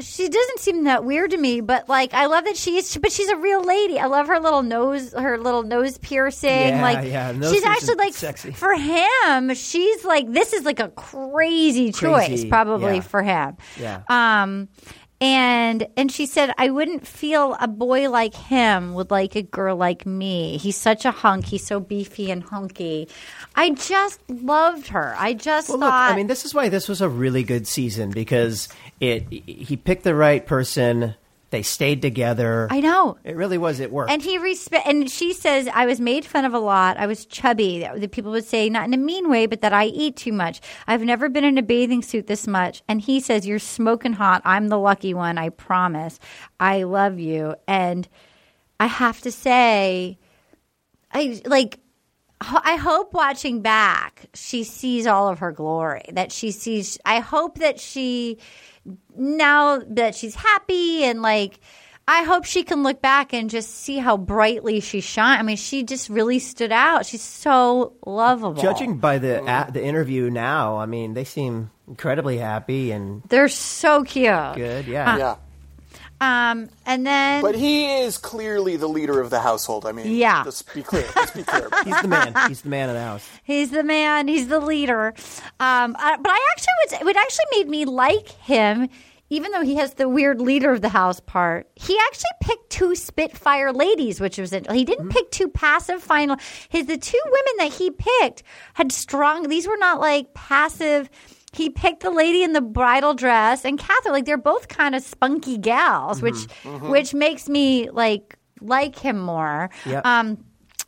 she 0.00 0.28
doesn't 0.28 0.60
seem 0.60 0.84
that 0.84 1.04
weird 1.04 1.30
to 1.32 1.36
me, 1.36 1.60
but 1.60 1.88
like 1.88 2.14
I 2.14 2.26
love 2.26 2.44
that 2.44 2.56
she's 2.56 2.96
but 2.96 3.12
she's 3.12 3.28
a 3.28 3.36
real 3.36 3.62
lady. 3.62 3.98
I 3.98 4.06
love 4.06 4.28
her 4.28 4.40
little 4.40 4.62
nose 4.62 5.12
her 5.12 5.38
little 5.38 5.62
nose 5.62 5.98
piercing. 5.98 6.50
Yeah, 6.50 6.82
like 6.82 7.06
yeah, 7.06 7.32
nose 7.32 7.52
she's 7.52 7.64
actually 7.64 7.96
like 7.96 8.14
sexy. 8.14 8.52
for 8.52 8.74
him, 8.74 9.54
she's 9.54 10.04
like 10.04 10.30
this 10.30 10.52
is 10.52 10.64
like 10.64 10.80
a 10.80 10.88
crazy, 10.88 11.92
choice 11.92 12.44
probably 12.44 12.96
yeah. 12.96 13.00
for 13.00 13.22
him. 13.22 13.56
Yeah. 13.78 14.02
Um 14.08 14.68
and 15.20 15.86
and 15.96 16.10
she 16.10 16.26
said 16.26 16.54
I 16.56 16.70
wouldn't 16.70 17.06
feel 17.06 17.56
a 17.60 17.68
boy 17.68 18.08
like 18.08 18.34
him 18.34 18.94
would 18.94 19.10
like 19.10 19.36
a 19.36 19.42
girl 19.42 19.76
like 19.76 20.06
me. 20.06 20.56
He's 20.56 20.76
such 20.76 21.04
a 21.04 21.10
hunk. 21.10 21.46
He's 21.46 21.66
so 21.66 21.78
beefy 21.80 22.30
and 22.30 22.42
hunky. 22.42 23.08
I 23.54 23.70
just 23.70 24.20
loved 24.30 24.88
her. 24.88 25.14
I 25.18 25.34
just 25.34 25.68
Well, 25.68 25.78
look, 25.78 25.90
thought 25.90 26.12
I 26.12 26.16
mean, 26.16 26.26
this 26.26 26.44
is 26.44 26.54
why 26.54 26.68
this 26.68 26.88
was 26.88 27.00
a 27.00 27.08
really 27.08 27.42
good 27.42 27.66
season 27.66 28.10
because 28.10 28.68
it 29.00 29.26
he 29.30 29.76
picked 29.76 30.04
the 30.04 30.14
right 30.14 30.44
person. 30.46 31.14
They 31.50 31.62
stayed 31.62 32.00
together. 32.00 32.68
I 32.70 32.80
know. 32.80 33.18
It 33.24 33.36
really 33.36 33.58
was. 33.58 33.80
It 33.80 33.90
worked. 33.90 34.12
And 34.12 34.22
he 34.22 34.38
respect. 34.38 34.86
And 34.86 35.10
she 35.10 35.32
says, 35.32 35.68
"I 35.74 35.84
was 35.84 36.00
made 36.00 36.24
fun 36.24 36.44
of 36.44 36.54
a 36.54 36.60
lot. 36.60 36.96
I 36.96 37.06
was 37.06 37.26
chubby. 37.26 37.88
The 37.96 38.08
people 38.08 38.30
would 38.30 38.44
say 38.44 38.70
not 38.70 38.86
in 38.86 38.94
a 38.94 38.96
mean 38.96 39.28
way, 39.28 39.46
but 39.46 39.60
that 39.60 39.72
I 39.72 39.86
eat 39.86 40.16
too 40.16 40.32
much. 40.32 40.60
I've 40.86 41.02
never 41.02 41.28
been 41.28 41.42
in 41.42 41.58
a 41.58 41.62
bathing 41.62 42.02
suit 42.02 42.28
this 42.28 42.46
much." 42.46 42.82
And 42.88 43.00
he 43.00 43.18
says, 43.18 43.48
"You're 43.48 43.58
smoking 43.58 44.12
hot. 44.12 44.42
I'm 44.44 44.68
the 44.68 44.78
lucky 44.78 45.12
one. 45.12 45.38
I 45.38 45.48
promise. 45.48 46.20
I 46.60 46.84
love 46.84 47.18
you." 47.18 47.56
And 47.66 48.08
I 48.78 48.86
have 48.86 49.20
to 49.22 49.32
say, 49.32 50.18
I 51.12 51.42
like. 51.44 51.80
I 52.42 52.76
hope 52.76 53.12
watching 53.12 53.60
back, 53.60 54.24
she 54.32 54.64
sees 54.64 55.06
all 55.06 55.28
of 55.28 55.40
her 55.40 55.52
glory. 55.52 56.04
That 56.12 56.32
she 56.32 56.52
sees. 56.52 56.96
I 57.04 57.18
hope 57.18 57.58
that 57.58 57.78
she 57.78 58.38
now 59.16 59.80
that 59.88 60.14
she's 60.14 60.34
happy 60.34 61.04
and 61.04 61.22
like 61.22 61.60
I 62.08 62.24
hope 62.24 62.44
she 62.44 62.64
can 62.64 62.82
look 62.82 63.00
back 63.00 63.32
and 63.32 63.48
just 63.48 63.70
see 63.70 63.98
how 63.98 64.16
brightly 64.16 64.80
she 64.80 65.00
shine. 65.00 65.38
I 65.38 65.42
mean, 65.42 65.56
she 65.56 65.84
just 65.84 66.08
really 66.08 66.40
stood 66.40 66.72
out. 66.72 67.06
She's 67.06 67.22
so 67.22 67.92
lovable. 68.04 68.60
Judging 68.60 68.98
by 68.98 69.18
the 69.18 69.44
a 69.44 69.70
the 69.70 69.84
interview 69.84 70.28
now, 70.28 70.78
I 70.78 70.86
mean, 70.86 71.14
they 71.14 71.22
seem 71.22 71.70
incredibly 71.86 72.38
happy 72.38 72.90
and 72.90 73.22
they're 73.28 73.48
so 73.48 74.02
cute. 74.02 74.54
good. 74.56 74.86
Yeah. 74.86 75.12
Uh, 75.14 75.18
yeah. 75.18 75.36
Um, 76.20 76.68
and 76.84 77.06
then 77.06 77.40
But 77.40 77.54
he 77.54 78.00
is 78.02 78.18
clearly 78.18 78.76
the 78.76 78.88
leader 78.88 79.20
of 79.20 79.30
the 79.30 79.40
household. 79.40 79.86
I 79.86 79.92
mean, 79.92 80.10
Yeah. 80.14 80.42
Let's 80.44 80.62
be 80.62 80.82
clear. 80.82 81.06
Let's 81.16 81.30
be 81.30 81.42
clear. 81.42 81.68
He's 81.84 82.02
the 82.02 82.08
man. 82.08 82.34
He's 82.48 82.62
the 82.62 82.68
man 82.68 82.88
of 82.90 82.94
the 82.94 83.00
house. 83.02 83.26
He's 83.42 83.70
the 83.70 83.82
man. 83.82 84.28
He's 84.28 84.48
the 84.48 84.60
leader. 84.60 85.14
Um, 85.58 85.96
uh, 85.98 86.16
but 86.18 86.30
I 86.30 86.46
actually 86.52 87.04
would. 87.06 87.10
It 87.10 87.16
actually 87.16 87.44
made 87.52 87.68
me 87.68 87.84
like 87.86 88.28
him, 88.28 88.88
even 89.30 89.50
though 89.52 89.62
he 89.62 89.76
has 89.76 89.94
the 89.94 90.08
weird 90.08 90.40
leader 90.42 90.70
of 90.72 90.82
the 90.82 90.90
house 90.90 91.20
part. 91.20 91.68
He 91.74 91.98
actually 92.08 92.30
picked 92.42 92.68
two 92.70 92.94
Spitfire 92.94 93.72
ladies, 93.72 94.20
which 94.20 94.36
was 94.36 94.52
it. 94.52 94.70
He 94.70 94.84
didn't 94.84 95.08
pick 95.08 95.30
two 95.30 95.48
passive 95.48 96.02
final. 96.02 96.36
His 96.68 96.84
the 96.86 96.98
two 96.98 97.20
women 97.24 97.52
that 97.58 97.72
he 97.72 97.90
picked 97.90 98.42
had 98.74 98.92
strong. 98.92 99.48
These 99.48 99.66
were 99.66 99.78
not 99.78 100.00
like 100.00 100.34
passive. 100.34 101.08
He 101.52 101.70
picked 101.70 102.02
the 102.02 102.10
lady 102.10 102.42
in 102.42 102.52
the 102.52 102.60
bridal 102.60 103.14
dress 103.14 103.64
and 103.64 103.78
Catherine. 103.78 104.12
Like 104.14 104.24
they're 104.24 104.36
both 104.36 104.68
kind 104.68 104.94
of 104.94 105.02
spunky 105.02 105.58
gals, 105.58 106.22
which 106.22 106.46
which 106.64 107.12
makes 107.14 107.48
me 107.48 107.90
like 107.90 108.38
like 108.60 108.96
him 108.96 109.18
more. 109.18 109.70
Yep. 109.86 110.06
Um, 110.06 110.44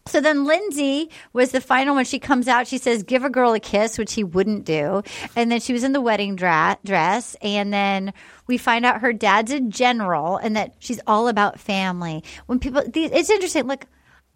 so 0.07 0.21
then 0.21 0.45
Lindsay 0.45 1.11
was 1.33 1.53
the 1.53 1.61
final 1.61 1.95
when 1.95 2.05
she 2.05 2.19
comes 2.19 2.49
out. 2.49 2.67
She 2.67 2.79
says, 2.79 3.03
"Give 3.05 3.23
a 3.25 3.31
girl 3.31 3.55
a 3.55 3.61
kiss," 3.61 3.99
which 3.99 4.15
he 4.15 4.25
wouldn't 4.25 4.65
do. 4.65 5.03
And 5.37 5.51
then 5.51 5.61
she 5.61 5.73
was 5.73 5.85
in 5.85 5.93
the 5.93 6.01
wedding 6.01 6.35
dra- 6.35 6.79
dress. 6.85 7.37
And 7.41 7.73
then 7.73 8.13
we 8.49 8.59
find 8.59 8.85
out 8.85 9.01
her 9.01 9.13
dad's 9.13 9.53
a 9.53 9.61
general, 9.61 10.37
and 10.37 10.57
that 10.57 10.75
she's 10.81 11.01
all 11.07 11.29
about 11.29 11.61
family. 11.61 12.25
When 12.47 12.59
people, 12.59 12.83
it's 12.93 13.31
interesting. 13.31 13.65
Look, 13.69 13.87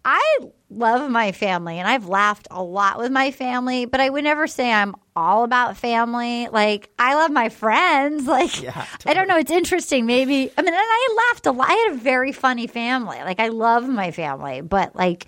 I 0.09 0.37
love 0.69 1.11
my 1.11 1.33
family, 1.33 1.79
and 1.79 1.87
I've 1.87 2.07
laughed 2.07 2.47
a 2.49 2.63
lot 2.63 2.97
with 2.97 3.11
my 3.11 3.31
family, 3.31 3.83
but 3.85 3.99
I 3.99 4.09
would 4.09 4.23
never 4.23 4.47
say 4.47 4.71
I'm 4.71 4.95
all 5.17 5.43
about 5.43 5.75
family. 5.75 6.47
Like 6.47 6.89
I 6.97 7.15
love 7.15 7.29
my 7.31 7.49
friends. 7.49 8.25
Like 8.27 8.61
Yeah, 8.61 8.85
I 9.05 9.13
don't 9.13 9.27
know. 9.27 9.37
It's 9.37 9.51
interesting. 9.51 10.05
Maybe 10.05 10.49
I 10.57 10.61
mean, 10.61 10.73
and 10.73 10.75
I 10.77 11.27
laughed 11.29 11.45
a 11.47 11.51
lot. 11.51 11.69
I 11.69 11.73
had 11.73 11.91
a 11.95 11.97
very 11.97 12.31
funny 12.31 12.67
family. 12.67 13.17
Like 13.17 13.41
I 13.41 13.49
love 13.49 13.87
my 13.89 14.11
family, 14.11 14.61
but 14.61 14.95
like 14.95 15.25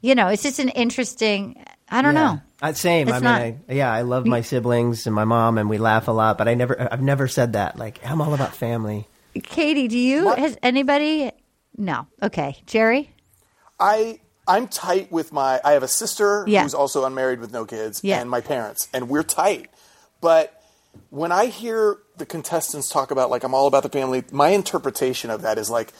you 0.00 0.14
know, 0.14 0.28
it's 0.28 0.42
just 0.44 0.60
an 0.60 0.68
interesting. 0.68 1.64
I 1.88 2.00
don't 2.02 2.14
Yeah. 2.14 2.34
know. 2.34 2.40
Uh, 2.62 2.72
same. 2.72 3.08
It's 3.08 3.16
I 3.16 3.18
mean, 3.20 3.24
not- 3.24 3.40
I, 3.40 3.74
yeah, 3.74 3.92
I 3.92 4.02
love 4.02 4.26
my 4.26 4.42
siblings 4.42 5.06
and 5.06 5.14
my 5.14 5.24
mom, 5.24 5.58
and 5.58 5.68
we 5.68 5.78
laugh 5.78 6.06
a 6.08 6.12
lot. 6.12 6.38
But 6.38 6.46
I 6.46 6.54
never, 6.54 6.88
I've 6.92 7.02
never 7.02 7.26
said 7.26 7.54
that. 7.54 7.78
Like, 7.78 7.98
I'm 8.04 8.20
all 8.22 8.32
about 8.32 8.54
family. 8.54 9.08
Katie, 9.42 9.88
do 9.88 9.98
you? 9.98 10.26
What? 10.26 10.38
Has 10.38 10.56
anybody? 10.62 11.32
No. 11.76 12.06
Okay, 12.22 12.62
Jerry. 12.66 13.10
I 13.78 14.20
I'm 14.46 14.68
tight 14.68 15.10
with 15.10 15.32
my. 15.32 15.60
I 15.64 15.72
have 15.72 15.82
a 15.82 15.88
sister 15.88 16.44
Yeah. 16.46 16.62
who's 16.62 16.74
also 16.74 17.04
unmarried 17.04 17.40
with 17.40 17.52
no 17.52 17.64
kids, 17.64 18.00
Yeah. 18.04 18.20
and 18.20 18.28
my 18.28 18.40
parents, 18.42 18.88
and 18.92 19.08
we're 19.08 19.22
tight. 19.22 19.70
But 20.20 20.60
when 21.10 21.32
I 21.32 21.46
hear 21.46 21.98
the 22.18 22.26
contestants 22.26 22.88
talk 22.88 23.10
about 23.10 23.30
like 23.30 23.42
I'm 23.42 23.54
all 23.54 23.66
about 23.66 23.82
the 23.82 23.88
family, 23.88 24.22
my 24.30 24.48
interpretation 24.50 25.30
of 25.30 25.42
that 25.42 25.58
is 25.58 25.70
like 25.70 25.92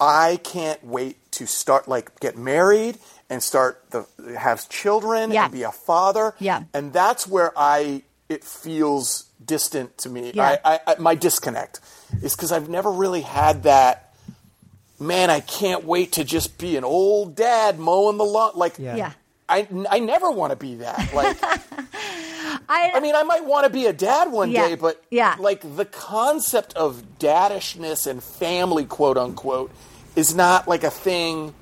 I 0.00 0.38
can't 0.42 0.82
wait 0.84 1.30
to 1.32 1.46
start 1.46 1.86
like 1.88 2.18
get 2.20 2.36
married 2.38 2.98
and 3.28 3.42
start 3.42 3.82
the 3.90 4.06
have 4.38 4.68
children 4.68 5.30
Yeah. 5.30 5.44
and 5.44 5.52
be 5.52 5.62
a 5.62 5.72
father. 5.72 6.34
Yeah. 6.38 6.62
and 6.72 6.92
that's 6.92 7.26
where 7.26 7.52
I 7.56 8.02
it 8.28 8.44
feels 8.44 9.24
distant 9.44 9.98
to 9.98 10.08
me. 10.08 10.30
Yeah. 10.34 10.56
I, 10.64 10.74
I, 10.74 10.80
I 10.86 10.94
my 10.98 11.14
disconnect 11.16 11.80
is 12.22 12.34
because 12.36 12.52
I've 12.52 12.68
never 12.68 12.90
really 12.90 13.22
had 13.22 13.64
that 13.64 14.09
man, 15.00 15.30
I 15.30 15.40
can't 15.40 15.84
wait 15.84 16.12
to 16.12 16.24
just 16.24 16.58
be 16.58 16.76
an 16.76 16.84
old 16.84 17.34
dad 17.34 17.78
mowing 17.78 18.18
the 18.18 18.24
lawn. 18.24 18.52
Like, 18.54 18.78
Yeah. 18.78 18.96
Yeah. 18.96 19.12
I, 19.48 19.66
I 19.90 19.98
never 19.98 20.30
want 20.30 20.50
to 20.52 20.56
be 20.56 20.76
that. 20.76 21.12
Like, 21.12 21.36
I, 22.68 22.92
I 22.94 23.00
mean, 23.00 23.14
I 23.16 23.24
might 23.24 23.44
want 23.44 23.64
to 23.64 23.70
be 23.70 23.86
a 23.86 23.92
dad 23.92 24.30
one 24.30 24.50
Yeah. 24.52 24.68
day, 24.68 24.74
but 24.76 25.02
Yeah. 25.10 25.34
like 25.40 25.62
the 25.76 25.84
concept 25.84 26.74
of 26.74 27.18
daddishness 27.18 28.06
and 28.06 28.22
family, 28.22 28.84
quote 28.84 29.16
unquote, 29.18 29.72
is 30.14 30.34
not 30.36 30.68
like 30.68 30.84
a 30.84 30.90
thing. 30.90 31.54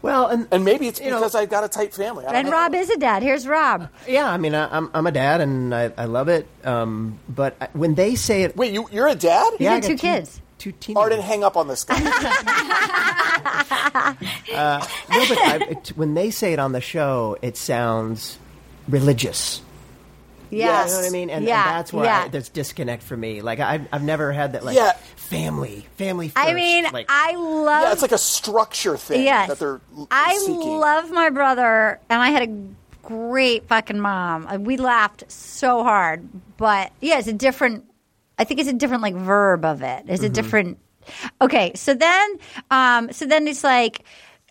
Well, 0.00 0.26
and 0.26 0.46
And 0.50 0.64
maybe 0.64 0.86
it's 0.88 1.00
You 1.00 1.10
know- 1.10 1.18
because 1.18 1.34
I've 1.34 1.50
got 1.50 1.64
a 1.64 1.68
tight 1.68 1.92
family. 1.94 2.24
I 2.24 2.28
don't 2.28 2.36
and 2.36 2.46
know. 2.46 2.52
Rob 2.52 2.74
is 2.74 2.90
a 2.90 2.96
dad. 2.96 3.22
Here's 3.22 3.46
Rob. 3.46 3.88
yeah, 4.08 4.30
I 4.30 4.36
mean, 4.38 4.54
I, 4.54 4.74
I'm 4.74 4.90
I'm 4.94 5.06
a 5.06 5.12
dad, 5.12 5.40
and 5.40 5.74
I, 5.74 5.90
I 5.96 6.04
love 6.06 6.28
it. 6.28 6.46
Um, 6.64 7.18
but 7.28 7.56
I- 7.60 7.68
when 7.72 7.94
they 7.94 8.14
say 8.14 8.42
it, 8.42 8.56
Wait, 8.56 8.72
you, 8.72 8.88
you're 8.92 9.08
a 9.08 9.14
dad? 9.14 9.52
He's 9.58 9.66
I 9.68 9.74
got 9.80 9.82
got 9.82 9.88
two 9.88 9.96
kids. 9.96 10.40
Two 10.58 10.72
teenagers. 10.72 11.02
Arden, 11.02 11.20
hang 11.20 11.44
up 11.44 11.56
on 11.56 11.68
this 11.68 11.84
guy. 11.84 11.98
No, 14.54 14.80
but 15.28 15.38
I, 15.38 15.56
it, 15.70 15.88
when 15.96 16.14
they 16.14 16.30
say 16.30 16.52
it 16.52 16.58
on 16.58 16.72
the 16.72 16.80
show, 16.80 17.36
it 17.42 17.56
sounds 17.56 18.38
religious. 18.88 19.60
Yeah. 20.50 20.84
You 20.84 20.90
know 20.90 20.96
what 20.98 21.06
I 21.06 21.10
mean? 21.10 21.30
And, 21.30 21.44
and 21.44 21.48
that's 21.48 21.92
why 21.92 22.04
yeah. 22.04 22.22
I, 22.24 22.28
there's 22.28 22.48
disconnect 22.48 23.02
for 23.02 23.16
me. 23.16 23.42
Like 23.42 23.60
I've, 23.60 23.86
I've 23.92 24.02
never 24.02 24.32
had 24.32 24.52
that. 24.52 24.64
Like 24.64 24.76
Yeah. 24.76 24.92
family, 25.16 25.86
family. 25.96 26.28
First. 26.28 26.46
I 26.46 26.54
mean, 26.54 26.84
like, 26.92 27.06
I 27.08 27.34
love. 27.34 27.82
yeah, 27.84 27.92
it's 27.92 28.02
like 28.02 28.12
a 28.12 28.18
structure 28.18 28.96
thing 28.96 29.24
Yes. 29.24 29.48
that 29.48 29.58
they're 29.58 29.80
l- 29.96 30.08
I 30.10 30.36
seeking. 30.38 30.78
love 30.78 31.10
my 31.10 31.30
brother, 31.30 31.98
and 32.08 32.22
I 32.22 32.30
had 32.30 32.48
a 32.48 32.68
great 33.06 33.66
fucking 33.68 33.98
mom. 33.98 34.46
Uh, 34.46 34.58
We 34.58 34.76
laughed 34.76 35.24
so 35.30 35.82
hard, 35.82 36.28
but 36.56 36.92
yeah, 37.00 37.18
it's 37.18 37.28
a 37.28 37.32
different. 37.32 37.84
I 38.38 38.44
think 38.44 38.60
it's 38.60 38.68
a 38.68 38.74
different 38.74 39.02
like 39.02 39.14
verb 39.14 39.64
of 39.64 39.82
it. 39.82 40.04
It's 40.08 40.22
a 40.22 40.28
different. 40.28 40.78
Okay, 41.40 41.72
so 41.74 41.94
then, 41.94 42.38
um, 42.70 43.12
so 43.12 43.26
then 43.26 43.46
it's 43.48 43.64
like. 43.64 44.04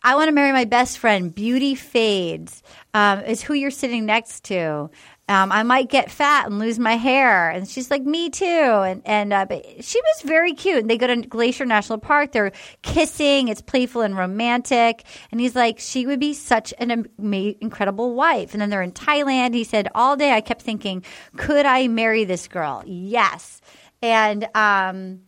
I 0.05 0.15
want 0.15 0.27
to 0.27 0.33
marry 0.33 0.51
my 0.51 0.65
best 0.65 0.97
friend. 0.97 1.33
Beauty 1.33 1.75
fades. 1.75 2.61
Um, 2.93 3.21
is 3.21 3.41
who 3.41 3.53
you're 3.53 3.71
sitting 3.71 4.05
next 4.05 4.43
to. 4.45 4.89
Um, 5.29 5.53
I 5.53 5.63
might 5.63 5.89
get 5.89 6.11
fat 6.11 6.47
and 6.47 6.59
lose 6.59 6.77
my 6.77 6.97
hair. 6.97 7.49
And 7.49 7.65
she's 7.67 7.89
like, 7.89 8.03
me 8.03 8.29
too. 8.29 8.45
And, 8.45 9.01
and 9.05 9.31
uh, 9.31 9.45
but 9.45 9.83
she 9.83 10.01
was 10.01 10.21
very 10.23 10.53
cute. 10.53 10.79
And 10.79 10.89
they 10.89 10.97
go 10.97 11.07
to 11.07 11.15
Glacier 11.21 11.65
National 11.65 11.97
Park. 11.97 12.33
They're 12.33 12.51
kissing. 12.81 13.47
It's 13.47 13.61
playful 13.61 14.01
and 14.01 14.17
romantic. 14.17 15.05
And 15.31 15.39
he's 15.39 15.55
like, 15.55 15.79
she 15.79 16.05
would 16.05 16.19
be 16.19 16.33
such 16.33 16.73
an 16.77 16.91
ama- 16.91 17.53
incredible 17.61 18.15
wife. 18.15 18.53
And 18.53 18.61
then 18.61 18.69
they're 18.69 18.81
in 18.81 18.91
Thailand. 18.91 19.53
He 19.53 19.63
said, 19.63 19.87
all 19.95 20.17
day 20.17 20.33
I 20.33 20.41
kept 20.41 20.61
thinking, 20.61 21.05
could 21.37 21.65
I 21.65 21.87
marry 21.87 22.25
this 22.25 22.49
girl? 22.49 22.83
Yes. 22.85 23.61
And 24.01 24.45
um, 24.55 25.21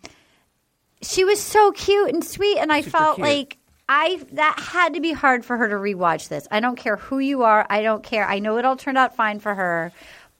she 1.01 1.23
was 1.23 1.39
so 1.39 1.72
cute 1.72 2.13
and 2.13 2.22
sweet. 2.22 2.57
And 2.57 2.69
I 2.69 2.81
felt 2.81 3.15
cute. 3.15 3.26
like 3.27 3.57
I 3.87 4.21
that 4.31 4.59
had 4.59 4.93
to 4.95 4.99
be 4.99 5.11
hard 5.11 5.45
for 5.45 5.57
her 5.57 5.69
to 5.69 5.75
rewatch 5.75 6.27
this. 6.27 6.47
I 6.49 6.59
don't 6.59 6.75
care 6.75 6.97
who 6.97 7.19
you 7.19 7.43
are. 7.43 7.65
I 7.69 7.81
don't 7.81 8.03
care. 8.03 8.27
I 8.27 8.39
know 8.39 8.57
it 8.57 8.65
all 8.65 8.75
turned 8.75 8.97
out 8.97 9.15
fine 9.15 9.39
for 9.39 9.53
her, 9.53 9.91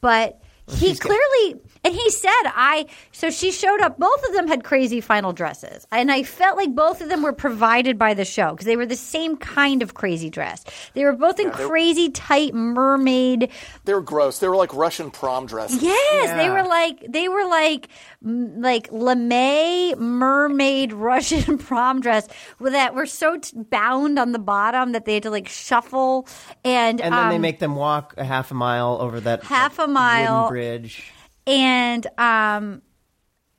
but 0.02 0.42
he 0.68 0.96
clearly 0.96 1.62
And 1.86 1.94
he 1.94 2.10
said, 2.10 2.32
I, 2.46 2.88
so 3.12 3.30
she 3.30 3.52
showed 3.52 3.80
up. 3.80 4.00
Both 4.00 4.24
of 4.28 4.34
them 4.34 4.48
had 4.48 4.64
crazy 4.64 5.00
final 5.02 5.32
dresses. 5.34 5.86
And 5.92 6.12
I 6.12 6.24
felt 6.24 6.58
like 6.58 6.74
both 6.74 7.00
of 7.00 7.10
them 7.10 7.22
were 7.22 7.32
provided 7.32 8.00
by 8.00 8.16
the 8.16 8.26
show 8.26 8.52
because 8.52 8.66
they 8.66 8.76
were 8.76 8.88
the 8.88 8.96
same 8.96 9.38
kind 9.38 9.84
of 9.84 9.94
crazy 9.94 10.30
dress. 10.32 10.64
They 10.96 11.06
were 11.06 11.14
both 11.14 11.40
in 11.40 11.48
they- 11.50 11.54
crazy 11.54 12.10
tight 12.10 12.56
mermaid. 12.56 13.52
They 13.84 13.94
were 13.94 14.02
gross. 14.02 14.40
They 14.40 14.48
were 14.48 14.56
like 14.56 14.74
Russian 14.74 15.12
prom 15.12 15.46
dresses. 15.46 15.82
Yes, 15.84 16.32
they 16.36 16.50
were 16.50 16.64
like, 16.64 17.06
they 17.08 17.30
were 17.30 17.46
like, 17.46 17.88
m- 18.26 18.62
like 18.62 18.90
lame 18.92 20.00
mermaid 20.00 20.92
Russian 21.12 21.58
prom 21.60 22.02
dress 22.02 22.28
that 22.60 22.96
were 22.96 23.06
so 23.06 23.38
t- 23.38 23.56
bound 23.70 24.18
on 24.18 24.32
the 24.32 24.40
bottom 24.40 24.94
that 24.94 25.06
they 25.06 25.14
had 25.16 25.24
to 25.24 25.30
like 25.30 25.48
shuffle. 25.48 26.28
And, 26.64 27.00
And 27.00 27.14
then 27.14 27.30
they 27.30 27.36
um, 27.36 27.42
make 27.42 27.60
them 27.60 27.76
walk 27.76 28.16
a 28.18 28.24
half 28.24 28.50
a 28.50 28.56
mile 28.56 28.98
over 29.00 29.20
that 29.20 29.44
Half 29.44 29.78
a 29.80 29.88
mile. 29.88 30.50
bridge. 30.50 31.12
And 31.48 32.06
um 32.18 32.82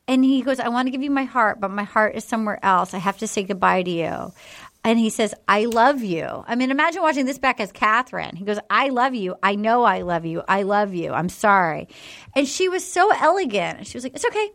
and 0.09 0.25
he 0.25 0.43
goes 0.43 0.61
i 0.61 0.69
want 0.69 0.87
to 0.87 0.91
give 0.91 1.03
you 1.03 1.11
my 1.11 1.25
heart 1.25 1.61
but 1.61 1.71
my 1.71 1.85
heart 1.85 2.15
is 2.17 2.25
somewhere 2.25 2.59
else. 2.65 2.95
I 2.95 2.99
have 2.99 3.19
to 3.19 3.27
say 3.27 3.43
goodbye 3.43 3.83
to 3.83 3.91
you. 3.91 4.33
And 4.85 4.99
he 5.01 5.11
says 5.11 5.35
i 5.49 5.65
love 5.65 6.03
you. 6.03 6.25
I 6.47 6.55
mean 6.55 6.71
imagine 6.71 7.03
watching 7.03 7.27
this 7.27 7.39
back 7.39 7.59
as 7.61 7.73
catherine. 7.73 8.37
He 8.37 8.45
goes 8.45 8.59
i 8.71 8.89
love 8.89 9.15
you. 9.15 9.35
I 9.43 9.55
know 9.57 9.83
i 9.85 10.03
love 10.03 10.25
you. 10.25 10.43
I 10.49 10.63
love 10.63 10.95
you. 10.95 11.13
I'm 11.13 11.29
sorry. 11.29 11.89
And 12.37 12.47
she 12.47 12.69
was 12.69 12.87
so 12.87 13.11
elegant. 13.13 13.87
She 13.87 13.97
was 13.97 14.05
like 14.05 14.15
it's 14.15 14.25
okay. 14.25 14.51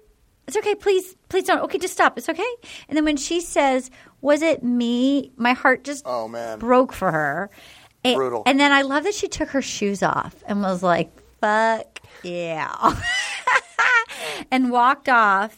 It's 0.47 0.57
okay. 0.57 0.75
Please 0.75 1.15
please 1.29 1.43
don't. 1.45 1.59
Okay 1.63 1.77
just 1.77 1.93
stop. 1.93 2.17
It's 2.17 2.27
okay. 2.29 2.51
And 2.87 2.95
then 2.97 3.03
when 3.05 3.17
she 3.17 3.41
says 3.41 3.91
was 4.21 4.41
it 4.41 4.63
me? 4.63 5.31
My 5.35 5.53
heart 5.53 5.83
just 5.83 6.03
Oh, 6.05 6.27
man. 6.27 6.59
broke 6.59 6.93
for 6.93 7.11
her. 7.11 7.49
And, 8.03 8.15
Brutal. 8.15 8.41
and 8.47 8.59
then 8.59 8.71
i 8.71 8.81
love 8.83 9.03
that 9.03 9.13
she 9.13 9.27
took 9.27 9.49
her 9.49 9.61
shoes 9.61 10.01
off 10.01 10.33
and 10.47 10.61
was 10.63 10.81
like 10.81 11.11
fuck 11.39 11.90
yeah. 12.23 12.99
And 14.52 14.72
walked 14.72 15.07
off 15.07 15.57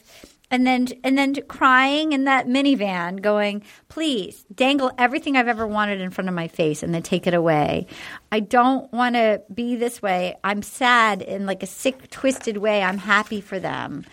and 0.53 0.67
then 0.67 0.87
and 1.03 1.17
then 1.17 1.33
crying 1.47 2.11
in 2.11 2.25
that 2.25 2.45
minivan 2.45 3.19
going 3.19 3.63
please 3.89 4.45
dangle 4.53 4.91
everything 4.99 5.35
i've 5.35 5.47
ever 5.47 5.65
wanted 5.65 5.99
in 5.99 6.11
front 6.11 6.29
of 6.29 6.35
my 6.35 6.47
face 6.47 6.83
and 6.83 6.93
then 6.93 7.01
take 7.01 7.25
it 7.25 7.33
away. 7.33 7.87
I 8.31 8.39
don't 8.39 8.91
want 8.93 9.15
to 9.15 9.41
be 9.51 9.75
this 9.75 10.01
way. 10.01 10.35
I'm 10.43 10.61
sad 10.61 11.23
in 11.23 11.47
like 11.47 11.63
a 11.63 11.67
sick 11.67 12.09
twisted 12.11 12.57
way. 12.57 12.83
I'm 12.83 12.99
happy 12.99 13.41
for 13.41 13.59
them. 13.59 14.05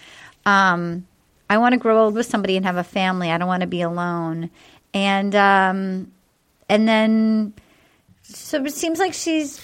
Um, 0.46 1.06
i 1.50 1.58
want 1.58 1.74
to 1.74 1.78
grow 1.78 2.04
old 2.04 2.14
with 2.14 2.26
somebody 2.26 2.56
and 2.56 2.64
have 2.64 2.76
a 2.76 2.84
family. 2.84 3.30
I 3.30 3.36
don't 3.36 3.48
want 3.48 3.60
to 3.60 3.66
be 3.66 3.82
alone. 3.82 4.50
And 4.94 5.34
um, 5.34 6.10
and 6.70 6.88
then 6.88 7.52
so 8.22 8.64
it 8.64 8.72
seems 8.72 8.98
like 8.98 9.12
she's 9.12 9.58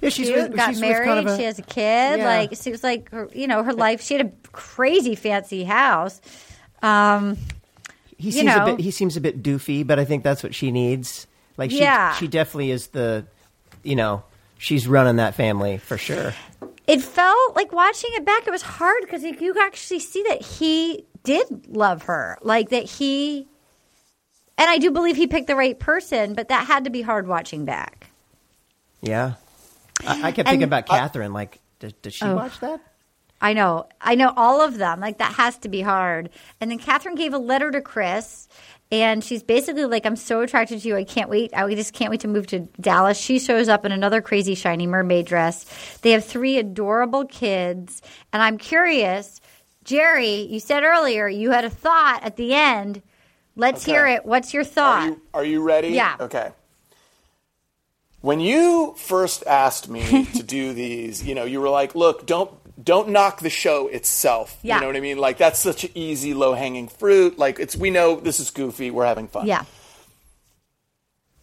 Yeah, 0.00 0.10
she's 0.10 0.30
got 0.30 0.70
she's 0.70 0.80
married. 0.80 1.06
kind 1.06 1.26
of 1.26 1.34
a- 1.34 1.36
she 1.36 1.44
has 1.44 1.58
a 1.58 1.62
kid. 1.62 2.18
Yeah. 2.20 2.24
Like 2.26 2.52
it 2.52 2.58
seems 2.58 2.82
like 2.84 3.10
her, 3.10 3.28
you 3.34 3.46
know 3.48 3.62
her 3.62 3.72
life. 3.72 4.00
She 4.00 4.14
had 4.16 4.26
a 4.26 4.32
crazy 4.52 5.14
fancy 5.14 5.64
house. 5.64 6.20
Um, 6.82 7.36
he 8.16 8.30
seems 8.30 8.46
know. 8.46 8.62
a 8.62 8.66
bit 8.76 8.80
he 8.80 8.90
seems 8.90 9.16
a 9.16 9.20
bit 9.20 9.42
doofy, 9.42 9.86
but 9.86 9.98
I 9.98 10.04
think 10.04 10.22
that's 10.24 10.42
what 10.42 10.54
she 10.54 10.70
needs. 10.70 11.26
Like 11.56 11.70
she 11.70 11.80
Yeah. 11.80 12.14
she 12.14 12.28
definitely 12.28 12.70
is 12.70 12.88
the 12.88 13.26
you 13.82 13.96
know, 13.96 14.22
she's 14.58 14.86
running 14.86 15.16
that 15.16 15.34
family 15.34 15.78
for 15.78 15.96
sure. 15.98 16.34
it 16.86 17.00
felt 17.02 17.56
like 17.56 17.72
watching 17.72 18.10
it 18.14 18.24
back. 18.24 18.46
It 18.46 18.50
was 18.50 18.62
hard 18.62 19.02
because 19.02 19.22
you 19.24 19.54
actually 19.60 20.00
see 20.00 20.22
that 20.28 20.42
he 20.42 21.04
did 21.24 21.66
love 21.68 22.02
her, 22.04 22.38
like 22.42 22.68
that 22.70 22.84
he. 22.84 23.48
And 24.56 24.68
I 24.68 24.78
do 24.78 24.90
believe 24.90 25.16
he 25.16 25.26
picked 25.28 25.46
the 25.46 25.54
right 25.54 25.78
person, 25.78 26.34
but 26.34 26.48
that 26.48 26.66
had 26.66 26.84
to 26.84 26.90
be 26.90 27.02
hard 27.02 27.28
watching 27.28 27.64
back. 27.64 28.10
Yeah. 29.00 29.34
I, 30.06 30.28
I 30.28 30.32
kept 30.32 30.38
And- 30.40 30.48
thinking 30.48 30.62
about 30.64 30.86
Catherine, 30.86 31.32
like 31.32 31.60
does, 31.80 31.92
does 31.94 32.14
she 32.14 32.24
Oh. 32.24 32.34
watch 32.36 32.58
that? 32.60 32.80
I 33.40 33.52
know. 33.52 33.86
I 34.00 34.16
know 34.16 34.32
all 34.36 34.60
of 34.60 34.78
them. 34.78 34.98
Like 35.00 35.18
that 35.18 35.34
has 35.34 35.56
to 35.58 35.68
be 35.68 35.80
hard. 35.80 36.30
And 36.60 36.70
then 36.70 36.78
Catherine 36.78 37.14
gave 37.14 37.32
a 37.34 37.38
letter 37.38 37.70
to 37.70 37.80
Chris 37.80 38.48
and 38.90 39.22
she's 39.22 39.44
basically 39.44 39.84
like, 39.84 40.06
I'm 40.06 40.16
so 40.16 40.40
attracted 40.40 40.80
to 40.80 40.88
you. 40.88 40.96
I 40.96 41.04
can't 41.04 41.30
wait. 41.30 41.52
I 41.54 41.72
just 41.74 41.92
can't 41.92 42.10
wait 42.10 42.20
to 42.20 42.28
move 42.28 42.48
to 42.48 42.60
Dallas. 42.80 43.16
She 43.16 43.38
shows 43.38 43.68
up 43.68 43.84
in 43.84 43.92
another 43.92 44.20
crazy 44.22 44.56
shiny 44.56 44.88
mermaid 44.88 45.26
dress. 45.26 45.66
They 46.02 46.10
have 46.12 46.24
three 46.24 46.58
adorable 46.58 47.26
kids. 47.26 48.02
And 48.32 48.42
I'm 48.42 48.58
curious, 48.58 49.40
Jerry, 49.84 50.40
you 50.42 50.58
said 50.58 50.82
earlier 50.82 51.28
you 51.28 51.50
had 51.52 51.64
a 51.64 51.70
thought 51.70 52.24
at 52.24 52.34
the 52.36 52.54
end. 52.54 53.02
Let's 53.54 53.84
Okay. 53.84 53.92
hear 53.92 54.06
it. 54.08 54.24
What's 54.26 54.52
your 54.52 54.62
Are 54.62 54.64
thought? 54.64 55.04
you, 55.06 55.22
are 55.34 55.44
you 55.44 55.62
ready? 55.62 55.88
Yeah. 55.90 56.16
Okay. 56.18 56.50
When 58.20 58.40
you 58.40 58.94
first 58.96 59.44
asked 59.46 59.88
me 59.88 60.24
to 60.34 60.42
do 60.42 60.72
these, 60.72 61.24
you 61.24 61.34
know, 61.34 61.44
you 61.44 61.60
were 61.60 61.70
like, 61.70 61.94
"Look, 61.94 62.26
don't 62.26 62.50
don't 62.84 63.10
knock 63.10 63.40
the 63.40 63.50
show 63.50 63.86
itself." 63.88 64.58
Yeah. 64.62 64.76
You 64.76 64.80
know 64.82 64.86
what 64.88 64.96
I 64.96 65.00
mean? 65.00 65.18
Like 65.18 65.38
that's 65.38 65.58
such 65.60 65.84
an 65.84 65.90
easy, 65.94 66.34
low 66.34 66.54
hanging 66.54 66.88
fruit. 66.88 67.38
Like 67.38 67.60
it's 67.60 67.76
we 67.76 67.90
know 67.90 68.16
this 68.18 68.40
is 68.40 68.50
goofy. 68.50 68.90
We're 68.90 69.06
having 69.06 69.28
fun. 69.28 69.46
yeah. 69.46 69.64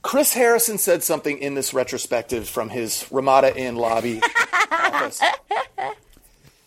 Chris 0.01 0.33
Harrison 0.35 0.77
said 0.77 1.01
something 1.01 1.39
in 1.39 1.55
this 1.55 1.73
retrospective 1.73 2.47
from 2.47 2.69
his 2.69 3.07
Ramada 3.09 3.57
Inn 3.57 3.75
lobby 3.75 4.21
office. 4.71 5.19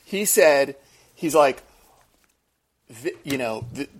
He 0.05 0.25
said, 0.25 0.75
he's 1.15 1.37
like, 1.37 1.63
you 3.23 3.39
know, 3.39 3.65
th- 3.77 3.91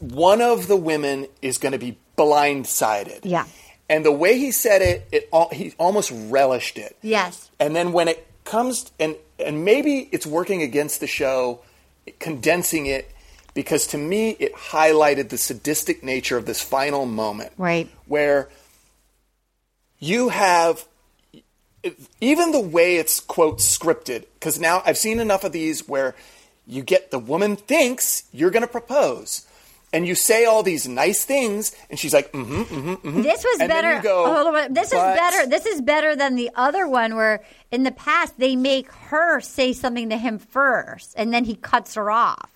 one 0.00 0.42
of 0.42 0.68
the 0.68 0.76
women 0.76 1.26
is 1.40 1.56
going 1.56 1.72
to 1.72 1.78
be 1.78 1.96
blindsided. 2.18 3.20
Yeah. 3.22 3.46
And 3.90 4.04
the 4.04 4.12
way 4.12 4.38
he 4.38 4.52
said 4.52 4.82
it, 4.82 5.08
it 5.10 5.28
he 5.52 5.74
almost 5.76 6.12
relished 6.14 6.78
it. 6.78 6.96
Yes. 7.02 7.50
And 7.58 7.74
then 7.74 7.92
when 7.92 8.06
it 8.06 8.24
comes 8.44 8.92
and 9.00 9.16
and 9.38 9.64
maybe 9.64 10.08
it's 10.12 10.24
working 10.24 10.62
against 10.62 11.00
the 11.00 11.08
show, 11.08 11.60
condensing 12.20 12.86
it 12.86 13.10
because 13.52 13.88
to 13.88 13.98
me 13.98 14.30
it 14.38 14.54
highlighted 14.54 15.30
the 15.30 15.38
sadistic 15.38 16.04
nature 16.04 16.36
of 16.36 16.46
this 16.46 16.62
final 16.62 17.04
moment. 17.04 17.52
Right. 17.58 17.90
Where 18.06 18.48
you 19.98 20.28
have 20.28 20.86
even 22.20 22.52
the 22.52 22.60
way 22.60 22.94
it's 22.94 23.18
quote 23.18 23.58
scripted 23.58 24.26
because 24.34 24.60
now 24.60 24.82
I've 24.86 24.98
seen 24.98 25.18
enough 25.18 25.42
of 25.42 25.50
these 25.50 25.88
where 25.88 26.14
you 26.64 26.84
get 26.84 27.10
the 27.10 27.18
woman 27.18 27.56
thinks 27.56 28.22
you're 28.32 28.52
going 28.52 28.62
to 28.62 28.70
propose. 28.70 29.46
And 29.92 30.06
you 30.06 30.14
say 30.14 30.44
all 30.44 30.62
these 30.62 30.86
nice 30.86 31.24
things, 31.24 31.74
and 31.90 31.98
she's 31.98 32.14
like, 32.14 32.30
mm-hmm, 32.32 32.62
mm-hmm, 32.62 32.90
mm-hmm. 33.08 33.22
This 33.22 33.42
was 33.42 33.60
And 33.60 33.68
better. 33.68 33.96
you 33.96 34.02
go, 34.02 34.68
this 34.70 34.88
is 34.88 34.92
better. 34.92 35.46
This 35.48 35.66
is 35.66 35.80
better 35.80 36.14
than 36.14 36.36
the 36.36 36.50
other 36.54 36.86
one 36.86 37.16
where 37.16 37.42
in 37.72 37.82
the 37.82 37.90
past 37.90 38.38
they 38.38 38.54
make 38.54 38.90
her 38.92 39.40
say 39.40 39.72
something 39.72 40.08
to 40.10 40.16
him 40.16 40.38
first, 40.38 41.14
and 41.16 41.34
then 41.34 41.44
he 41.44 41.56
cuts 41.56 41.96
her 41.96 42.10
off. 42.10 42.48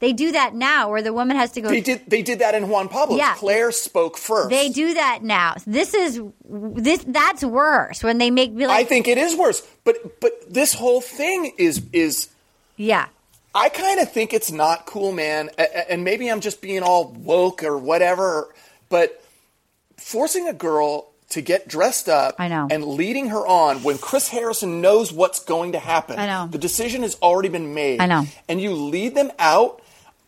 They 0.00 0.12
do 0.12 0.32
that 0.32 0.54
now, 0.54 0.90
where 0.90 1.00
the 1.00 1.12
woman 1.14 1.36
has 1.36 1.52
to 1.52 1.62
go. 1.62 1.68
They 1.70 1.80
did. 1.80 2.02
They 2.06 2.20
did 2.20 2.40
that 2.40 2.54
in 2.54 2.68
Juan 2.68 2.88
Pablo. 2.88 3.16
Yeah. 3.16 3.34
Claire 3.36 3.72
spoke 3.72 4.18
first. 4.18 4.50
They 4.50 4.68
do 4.68 4.92
that 4.92 5.22
now. 5.22 5.54
This 5.66 5.94
is 5.94 6.20
this. 6.44 7.02
That's 7.06 7.42
worse 7.42 8.02
when 8.02 8.18
they 8.18 8.30
make 8.30 8.52
me 8.52 8.66
like. 8.66 8.84
I 8.84 8.84
think 8.84 9.08
it 9.08 9.16
is 9.16 9.34
worse. 9.34 9.66
But 9.84 10.20
but 10.20 10.32
this 10.52 10.74
whole 10.74 11.00
thing 11.00 11.52
is 11.56 11.82
is 11.92 12.28
yeah. 12.76 13.06
I 13.54 13.68
kind 13.68 14.00
of 14.00 14.10
think 14.10 14.32
it's 14.32 14.50
not 14.50 14.84
cool, 14.86 15.12
man. 15.12 15.50
And 15.88 16.02
maybe 16.04 16.30
I'm 16.30 16.40
just 16.40 16.60
being 16.60 16.82
all 16.82 17.12
woke 17.12 17.62
or 17.62 17.78
whatever. 17.78 18.52
But 18.88 19.22
forcing 19.96 20.48
a 20.48 20.52
girl 20.52 21.10
to 21.30 21.40
get 21.40 21.66
dressed 21.66 22.08
up 22.08 22.34
I 22.38 22.48
know. 22.48 22.68
and 22.70 22.84
leading 22.84 23.28
her 23.28 23.46
on 23.46 23.82
when 23.82 23.98
Chris 23.98 24.28
Harrison 24.28 24.80
knows 24.80 25.12
what's 25.12 25.42
going 25.42 25.72
to 25.72 25.78
happen. 25.78 26.18
I 26.18 26.26
know. 26.26 26.48
The 26.48 26.58
decision 26.58 27.02
has 27.02 27.16
already 27.22 27.48
been 27.48 27.74
made. 27.74 28.00
I 28.00 28.06
know. 28.06 28.26
And 28.48 28.60
you 28.60 28.72
lead 28.72 29.14
them 29.14 29.30
out 29.38 29.80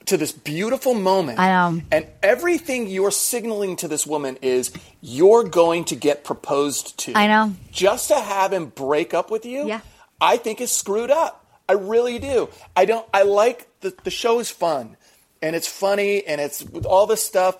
to 0.07 0.17
this 0.17 0.33
beautiful 0.33 0.95
moment. 0.95 1.39
I 1.39 1.49
know. 1.49 1.83
And 1.93 2.07
everything 2.23 2.87
you're 2.89 3.11
signaling 3.11 3.77
to 3.77 3.89
this 3.89 4.07
woman 4.07 4.39
is 4.41 4.73
you're 5.01 5.45
going 5.45 5.85
to 5.87 5.97
get 5.97 6.25
proposed 6.25 6.97
to. 7.01 7.13
I 7.15 7.27
know. 7.27 7.55
Just 7.73 8.09
to 8.09 8.15
have 8.19 8.53
him 8.53 8.67
break 8.67 9.15
up 9.15 9.31
with 9.31 9.45
you, 9.45 9.67
Yeah. 9.67 9.81
I 10.21 10.39
think 10.39 10.61
is 10.61 10.73
screwed 10.73 11.11
up. 11.11 11.45
I 11.69 11.73
really 11.73 12.19
do. 12.19 12.49
I 12.75 12.85
don't. 12.85 13.07
I 13.13 13.23
like 13.23 13.69
the 13.81 13.95
the 14.05 14.11
show 14.11 14.39
is 14.39 14.51
fun, 14.51 14.97
and 15.43 15.57
it's 15.57 15.69
funny, 15.69 16.25
and 16.27 16.41
it's 16.41 16.63
with 16.63 16.87
all 16.87 17.07
this 17.07 17.23
stuff. 17.23 17.57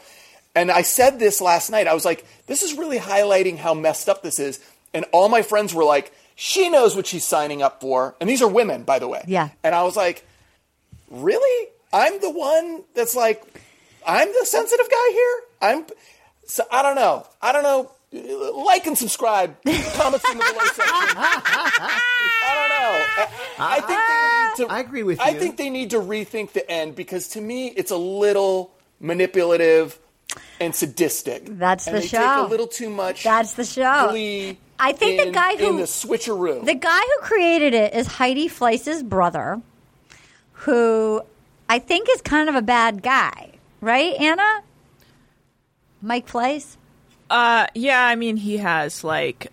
And 0.55 0.71
I 0.71 0.83
said 0.83 1.19
this 1.19 1.41
last 1.43 1.71
night. 1.71 1.87
I 1.87 1.93
was 1.93 2.07
like, 2.07 2.25
this 2.47 2.63
is 2.63 2.75
really 2.75 2.99
highlighting 2.99 3.59
how 3.59 3.75
messed 3.75 4.09
up 4.09 4.23
this 4.23 4.39
is. 4.39 4.59
And 4.95 5.05
all 5.13 5.29
my 5.29 5.43
friends 5.43 5.75
were 5.75 5.85
like, 5.85 6.13
she 6.35 6.71
knows 6.71 6.97
what 6.97 7.07
she's 7.07 7.27
signing 7.27 7.61
up 7.63 7.83
for. 7.83 8.17
And 8.21 8.29
these 8.29 8.41
are 8.41 8.49
women, 8.49 8.83
by 8.83 8.99
the 8.99 9.07
way. 9.07 9.23
Yeah. 9.27 9.51
And 9.63 9.75
I 9.75 9.83
was 9.83 9.97
like, 9.97 10.27
really? 11.11 11.69
I'm 11.93 12.21
the 12.23 12.31
one 12.31 12.85
that's 12.95 13.15
like, 13.15 13.43
I'm 14.07 14.29
the 14.29 14.47
sensitive 14.47 14.89
guy 14.91 15.11
here. 15.13 15.41
I'm. 15.61 15.87
So 16.47 16.65
I 16.73 16.83
don't 16.83 16.95
know. 16.95 17.27
I 17.43 17.53
don't 17.53 17.63
know. 17.63 17.93
Like 18.13 18.87
and 18.87 18.97
subscribe. 18.97 19.57
Comments 19.65 20.25
in 20.31 20.39
the 20.39 20.45
below 20.45 20.65
section. 20.73 21.17
I 21.19 22.53
don't 22.55 22.69
know. 22.71 23.65
I, 23.65 23.77
I 23.77 23.81
think 23.81 23.99
they 24.59 24.65
need 24.65 24.69
to. 24.69 24.75
I 24.75 24.81
agree 24.81 25.03
with 25.03 25.19
you. 25.19 25.25
I 25.25 25.35
think 25.35 25.57
they 25.57 25.71
need 25.71 25.91
to 25.91 25.99
rethink 25.99 26.53
the 26.53 26.69
end 26.71 26.95
because 26.95 27.29
to 27.29 27.41
me 27.41 27.69
it's 27.69 27.91
a 27.91 27.97
little 27.97 28.73
manipulative 29.01 29.99
and 30.61 30.75
sadistic. 30.75 31.47
That's 31.47 31.87
and 31.87 31.97
the 31.97 32.01
they 32.01 32.07
show. 32.07 32.19
Take 32.19 32.47
a 32.47 32.51
little 32.51 32.67
too 32.69 32.91
much. 32.91 33.25
That's 33.25 33.55
the 33.55 33.65
show. 33.65 34.09
glee 34.11 34.59
I 34.79 34.93
think 34.93 35.23
the 35.23 35.31
guy 35.33 35.57
who- 35.57 35.71
in 35.71 35.77
the 35.77 35.83
switcheroo. 35.85 36.65
The 36.65 36.75
guy 36.75 37.01
who 37.01 37.23
created 37.23 37.75
it 37.75 37.95
is 37.95 38.07
Heidi 38.07 38.49
Fleiss's 38.49 39.03
brother. 39.03 39.61
who 40.61 41.23
I 41.69 41.79
think 41.81 42.09
is 42.11 42.21
kind 42.23 42.49
of 42.49 42.55
a 42.55 42.63
bad 42.63 43.03
guy, 43.03 43.53
right, 43.81 44.15
Anna? 44.21 44.63
Mike 46.01 46.27
Fleiss. 46.29 46.77
Uh, 47.29 47.67
yeah, 47.75 48.05
I 48.07 48.15
mean, 48.15 48.37
he 48.37 48.59
has 48.59 49.03
like 49.05 49.53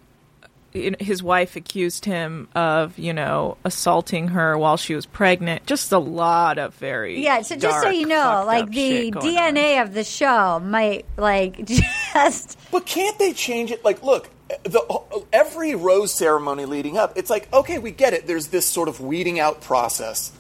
his 0.72 1.22
wife 1.22 1.56
accused 1.56 2.06
him 2.06 2.48
of 2.56 2.98
you 2.98 3.14
know 3.14 3.58
assaulting 3.64 4.30
her 4.30 4.58
while 4.58 4.78
she 4.78 4.96
was 4.96 5.06
pregnant. 5.06 5.66
Just 5.66 5.92
a 5.92 5.98
lot 6.00 6.58
of 6.58 6.74
very 6.76 7.24
Yeah, 7.24 7.42
so 7.42 7.56
just 7.56 7.82
so 7.82 7.90
you 7.90 8.08
know, 8.08 8.44
like 8.46 8.70
the 8.72 8.90
shit 9.06 9.14
going 9.14 9.38
on. 9.38 9.56
DNA 9.56 9.82
of 9.82 9.94
the 9.94 10.04
show 10.04 10.60
might 10.60 11.06
like 11.18 11.64
just 12.14 12.58
But 12.72 12.86
can't 12.86 13.18
they 13.20 13.34
change 13.34 13.72
it? 13.72 13.84
Like, 13.86 14.02
look, 14.04 14.30
the 14.64 15.24
every 15.32 15.76
rose 15.76 16.14
ceremony 16.14 16.66
leading 16.66 16.98
up, 16.98 17.14
it's 17.18 17.30
like, 17.30 17.52
okay, 17.54 17.78
we 17.80 17.92
get 17.92 18.14
it. 18.14 18.26
There's 18.28 18.48
this 18.48 18.66
sort 18.68 18.88
of 18.90 19.00
weeding 19.00 19.40
out 19.40 19.62
process, 19.62 20.32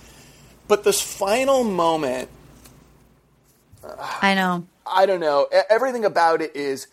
but 0.68 0.84
this 0.84 1.00
final 1.02 1.64
moment, 1.64 2.30
I 4.22 4.34
know. 4.36 4.66
I 4.86 5.06
don't 5.06 5.20
know. 5.20 5.48
e- 5.56 5.60
Everything 5.70 6.06
about 6.06 6.42
it 6.42 6.56
is 6.56 6.88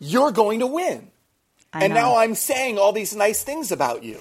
you're 0.00 0.32
going 0.32 0.58
to 0.60 0.66
win, 0.66 1.10
I 1.72 1.84
and 1.84 1.94
know. 1.94 2.00
now 2.00 2.16
I'm 2.16 2.34
saying 2.34 2.78
all 2.78 2.90
these 2.92 3.14
nice 3.14 3.44
things 3.44 3.70
about 3.70 4.02
you, 4.02 4.20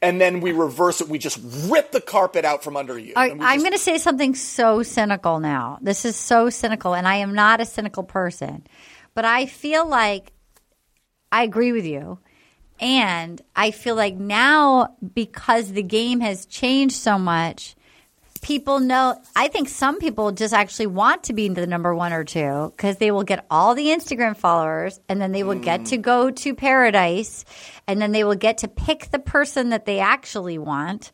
and 0.00 0.20
then 0.20 0.40
we 0.40 0.52
reverse 0.52 1.00
it. 1.00 1.08
We 1.08 1.18
just 1.18 1.40
rip 1.68 1.90
the 1.90 2.00
carpet 2.00 2.44
out 2.44 2.62
from 2.62 2.76
under 2.76 2.96
you. 2.96 3.14
I, 3.16 3.28
and 3.30 3.40
we 3.40 3.44
I'm 3.44 3.54
just- 3.56 3.64
going 3.64 3.72
to 3.72 3.78
say 3.82 3.98
something 3.98 4.34
so 4.36 4.82
cynical 4.84 5.40
now. 5.40 5.78
This 5.82 6.04
is 6.04 6.14
so 6.14 6.50
cynical, 6.50 6.94
and 6.94 7.08
I 7.08 7.16
am 7.16 7.34
not 7.34 7.60
a 7.60 7.64
cynical 7.64 8.04
person, 8.04 8.64
but 9.14 9.24
I 9.24 9.46
feel 9.46 9.88
like 9.88 10.32
I 11.32 11.42
agree 11.42 11.72
with 11.72 11.84
you. 11.86 12.20
And 12.80 13.42
I 13.56 13.72
feel 13.72 13.96
like 13.96 14.14
now, 14.14 14.94
because 15.14 15.72
the 15.72 15.82
game 15.82 16.20
has 16.20 16.46
changed 16.46 16.94
so 16.94 17.18
much, 17.18 17.74
people 18.38 18.80
know. 18.80 19.20
I 19.36 19.48
think 19.48 19.68
some 19.68 19.98
people 19.98 20.32
just 20.32 20.54
actually 20.54 20.86
want 20.86 21.24
to 21.24 21.32
be 21.32 21.48
the 21.48 21.66
number 21.66 21.94
one 21.94 22.12
or 22.12 22.24
two 22.24 22.72
because 22.76 22.96
they 22.98 23.10
will 23.10 23.22
get 23.22 23.46
all 23.50 23.74
the 23.74 23.86
Instagram 23.86 24.36
followers 24.36 25.00
and 25.08 25.20
then 25.20 25.32
they 25.32 25.42
will 25.42 25.58
get 25.58 25.86
to 25.86 25.96
go 25.96 26.30
to 26.30 26.54
paradise 26.54 27.44
and 27.86 28.00
then 28.00 28.12
they 28.12 28.24
will 28.24 28.34
get 28.34 28.58
to 28.58 28.68
pick 28.68 29.10
the 29.10 29.18
person 29.18 29.70
that 29.70 29.84
they 29.84 29.98
actually 29.98 30.58
want 30.58 31.10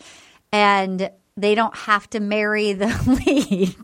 and 0.52 1.10
they 1.36 1.54
don't 1.54 1.76
have 1.76 2.08
to 2.10 2.20
marry 2.20 2.72
the 2.74 2.86
lead. 3.26 3.74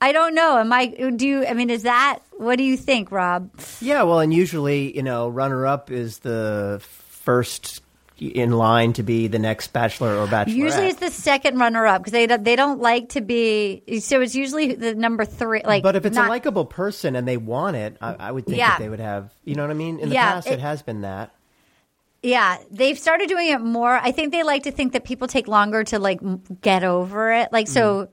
I 0.00 0.12
don't 0.12 0.34
know. 0.34 0.58
Am 0.58 0.72
I, 0.72 0.86
do 0.86 1.26
you, 1.26 1.46
I 1.46 1.54
mean, 1.54 1.70
is 1.70 1.82
that, 1.82 2.20
what 2.32 2.56
do 2.56 2.64
you 2.64 2.76
think, 2.76 3.10
Rob? 3.10 3.50
Yeah, 3.80 4.04
well, 4.04 4.20
and 4.20 4.32
usually, 4.32 4.94
you 4.94 5.02
know, 5.02 5.28
runner 5.28 5.66
up 5.66 5.90
is 5.90 6.18
the 6.20 6.80
first 6.82 7.82
in 8.28 8.52
line 8.52 8.92
to 8.94 9.02
be 9.02 9.28
the 9.28 9.38
next 9.38 9.72
bachelor 9.72 10.16
or 10.16 10.26
bachelorette. 10.26 10.54
Usually 10.54 10.86
it's 10.88 11.00
the 11.00 11.10
second 11.10 11.58
runner 11.58 11.86
up 11.86 12.00
because 12.02 12.12
they 12.12 12.26
don't, 12.26 12.44
they 12.44 12.56
don't 12.56 12.80
like 12.80 13.10
to 13.10 13.20
be, 13.20 13.82
so 14.00 14.20
it's 14.20 14.34
usually 14.34 14.74
the 14.74 14.94
number 14.94 15.24
three. 15.24 15.62
Like, 15.64 15.82
but 15.82 15.96
if 15.96 16.04
it's 16.06 16.16
not- 16.16 16.26
a 16.26 16.30
likable 16.30 16.64
person 16.64 17.16
and 17.16 17.26
they 17.26 17.36
want 17.36 17.76
it, 17.76 17.96
I, 18.00 18.14
I 18.14 18.32
would 18.32 18.46
think 18.46 18.58
Yeah. 18.58 18.70
that 18.70 18.78
they 18.80 18.88
would 18.88 19.00
have. 19.00 19.32
You 19.44 19.54
know 19.54 19.62
what 19.62 19.70
I 19.70 19.74
mean? 19.74 19.98
In 20.00 20.08
the 20.08 20.14
Yeah, 20.14 20.32
past, 20.34 20.46
it, 20.48 20.54
it- 20.54 20.60
has 20.60 20.82
been 20.82 21.02
that. 21.02 21.34
Yeah, 22.22 22.56
they've 22.70 22.98
started 22.98 23.28
doing 23.28 23.48
it 23.48 23.60
more. 23.60 23.92
I 23.92 24.10
think 24.10 24.32
they 24.32 24.42
like 24.44 24.62
to 24.62 24.70
think 24.70 24.94
that 24.94 25.04
people 25.04 25.28
take 25.28 25.46
longer 25.46 25.84
to 25.84 25.98
like 25.98 26.20
get 26.62 26.82
over 26.82 27.30
it. 27.32 27.52
Like 27.52 27.68
so, 27.68 28.04
mm-hmm. 28.04 28.12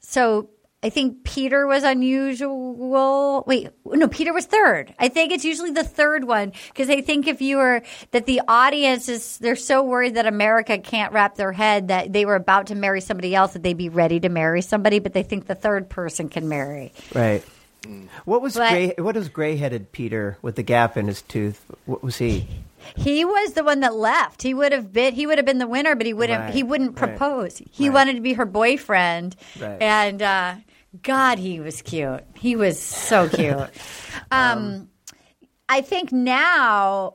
so 0.00 0.50
I 0.84 0.90
think 0.90 1.24
Peter 1.24 1.66
was 1.66 1.82
unusual. 1.82 3.42
Wait, 3.46 3.70
no, 3.86 4.06
Peter 4.06 4.32
was 4.34 4.44
third. 4.44 4.94
I 4.98 5.08
think 5.08 5.32
it's 5.32 5.44
usually 5.44 5.70
the 5.70 5.82
third 5.82 6.24
one 6.24 6.52
because 6.68 6.90
I 6.90 7.00
think 7.00 7.26
if 7.26 7.40
you 7.40 7.56
were 7.56 7.82
that 8.10 8.26
the 8.26 8.42
audience 8.46 9.08
is 9.08 9.38
they're 9.38 9.56
so 9.56 9.82
worried 9.82 10.16
that 10.16 10.26
America 10.26 10.76
can't 10.78 11.12
wrap 11.12 11.36
their 11.36 11.52
head 11.52 11.88
that 11.88 12.12
they 12.12 12.26
were 12.26 12.34
about 12.34 12.66
to 12.66 12.74
marry 12.74 13.00
somebody 13.00 13.34
else 13.34 13.54
that 13.54 13.62
they'd 13.62 13.76
be 13.78 13.88
ready 13.88 14.20
to 14.20 14.28
marry 14.28 14.60
somebody, 14.60 14.98
but 14.98 15.14
they 15.14 15.22
think 15.22 15.46
the 15.46 15.54
third 15.54 15.88
person 15.88 16.28
can 16.28 16.48
marry. 16.48 16.92
Right. 17.14 17.42
What 18.24 18.40
was 18.42 18.54
But- 18.54 18.70
gray? 18.70 18.94
What 18.98 19.14
was 19.14 19.28
gray-headed 19.28 19.92
Peter 19.92 20.38
with 20.42 20.56
the 20.56 20.62
gap 20.62 20.96
in 20.96 21.06
his 21.06 21.22
tooth? 21.22 21.64
What 21.86 22.02
was 22.02 22.18
he? 22.18 22.46
He 22.96 23.24
was 23.24 23.52
the 23.54 23.64
one 23.64 23.80
that 23.80 23.94
left. 23.94 24.42
He 24.42 24.52
would 24.52 24.72
have 24.72 24.92
been 24.92 25.14
he 25.14 25.26
would 25.26 25.38
have 25.38 25.46
been 25.46 25.58
the 25.58 25.66
winner, 25.66 25.94
but 25.94 26.04
he 26.06 26.12
wouldn't 26.12 26.38
Right, 26.40 26.54
he 26.54 26.62
wouldn't 26.62 27.00
right, 27.00 27.16
propose. 27.16 27.62
He 27.70 27.88
right. 27.88 27.94
wanted 27.94 28.16
to 28.16 28.20
be 28.20 28.34
her 28.34 28.44
boyfriend. 28.44 29.34
Right. 29.58 29.80
And 29.80 30.20
uh 30.20 30.54
God, 31.02 31.38
he 31.38 31.60
was 31.60 31.82
cute. 31.82 32.22
He 32.36 32.56
was 32.56 32.78
so 32.80 33.28
cute. 33.28 33.68
um 34.30 34.88
I 35.68 35.80
think 35.80 36.12
now 36.12 37.14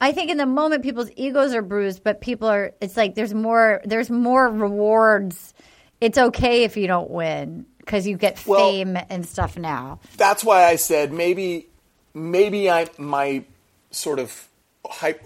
I 0.00 0.12
think 0.12 0.30
in 0.30 0.36
the 0.36 0.46
moment 0.46 0.82
people's 0.82 1.10
egos 1.16 1.54
are 1.54 1.62
bruised, 1.62 2.04
but 2.04 2.20
people 2.20 2.48
are 2.48 2.72
it's 2.80 2.96
like 2.96 3.14
there's 3.14 3.34
more 3.34 3.80
there's 3.84 4.10
more 4.10 4.48
rewards. 4.48 5.54
It's 6.00 6.18
okay 6.18 6.64
if 6.64 6.76
you 6.76 6.86
don't 6.86 7.10
win 7.10 7.66
because 7.78 8.06
you 8.06 8.16
get 8.16 8.44
Well- 8.46 8.60
fame 8.70 8.98
and 9.08 9.24
stuff 9.26 9.56
now. 9.56 10.00
that's 10.16 10.44
why 10.44 10.64
I 10.64 10.76
said 10.76 11.12
maybe 11.12 11.68
maybe 12.14 12.70
I 12.70 12.88
my 12.98 13.44
sort 13.90 14.18
of 14.18 14.48
hype, 14.90 15.22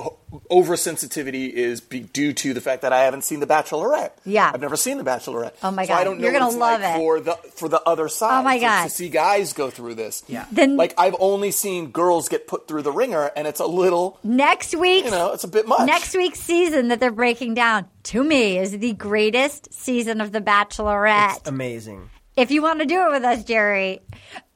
oversensitivity 0.50 1.50
is 1.52 1.80
be, 1.80 2.00
due 2.00 2.32
to 2.32 2.52
the 2.54 2.60
fact 2.60 2.82
that 2.82 2.92
I 2.92 3.04
haven't 3.04 3.22
seen 3.22 3.40
The 3.40 3.46
Bachelorette. 3.46 4.10
Yeah. 4.24 4.50
I've 4.52 4.60
never 4.60 4.76
seen 4.76 4.98
The 4.98 5.04
Bachelorette. 5.04 5.52
Oh 5.62 5.70
my 5.70 5.84
So 5.86 5.92
I 5.92 5.98
God. 5.98 6.04
don't 6.04 6.18
know 6.18 6.24
You're 6.24 6.32
gonna 6.38 6.56
love 6.56 6.80
like 6.80 6.94
it. 6.94 6.98
for 6.98 7.20
the 7.20 7.34
for 7.54 7.68
the 7.68 7.80
other 7.82 8.04
oh 8.04 8.08
side. 8.08 8.40
Oh 8.40 8.42
my 8.42 8.56
to- 8.58 8.64
God. 8.64 8.84
To 8.84 8.90
see 8.90 9.08
guys 9.08 9.52
go 9.52 9.70
through 9.70 9.94
this. 9.94 10.22
Yeah. 10.28 10.46
Then- 10.52 10.76
like 10.76 10.94
I've 10.98 11.16
only 11.18 11.50
seen 11.50 11.90
girls 11.90 12.28
get 12.28 12.46
put 12.46 12.68
through 12.68 12.82
the 12.82 12.92
ringer, 12.92 13.30
and 13.36 13.46
it's 13.46 13.60
a 13.60 13.66
little, 13.66 14.18
Next 14.22 14.74
week 14.76 15.04
you 15.04 15.10
know, 15.10 15.32
it's 15.32 15.44
a 15.44 15.48
bit 15.48 15.66
much. 15.66 15.86
Next 15.86 16.14
week's 16.14 16.40
season 16.40 16.88
that 16.88 17.00
they're 17.00 17.10
breaking 17.10 17.54
down 17.54 17.86
to 18.04 18.22
me 18.22 18.58
is 18.58 18.72
the 18.78 18.92
greatest 18.94 19.72
season 19.72 20.20
of 20.20 20.32
The 20.32 20.40
Bachelorette. 20.40 21.46
Amazing. 21.46 22.10
if 22.36 22.50
you 22.50 22.62
want 22.62 22.80
to 22.80 22.86
do 22.86 23.06
it 23.06 23.10
with 23.10 23.24
us, 23.24 23.44
Jerry, 23.44 24.00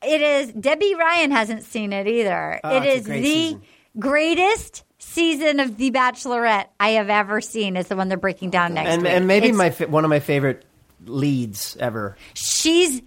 it 0.02 0.20
is. 0.22 0.52
Debbie 0.52 0.94
Ryan 0.94 1.30
hasn't 1.30 1.64
seen 1.64 1.92
it 1.92 2.06
either. 2.06 2.60
Oh, 2.64 2.76
it's 2.76 2.86
a 2.86 2.90
is 2.98 3.06
great 3.06 3.20
the 3.22 3.26
season. 3.26 3.62
greatest 3.98 4.82
season 5.14 5.60
of 5.60 5.76
The 5.76 5.90
Bachelorette 5.90 6.66
I 6.80 6.90
have 6.90 7.08
ever 7.10 7.40
seen. 7.40 7.76
Is 7.76 7.88
the 7.88 7.96
one 7.96 8.08
they're 8.08 8.18
breaking 8.18 8.50
down 8.50 8.74
next 8.74 8.90
And 8.90 9.02
week. 9.02 9.12
and 9.12 9.26
maybe 9.26 9.46
It's- 9.48 9.58
my 9.58 9.70
fa- 9.70 9.86
one 9.88 10.04
of 10.04 10.10
my 10.10 10.20
favorite 10.20 10.64
leads 11.06 11.76
ever. 11.80 12.16
she's 12.32 13.02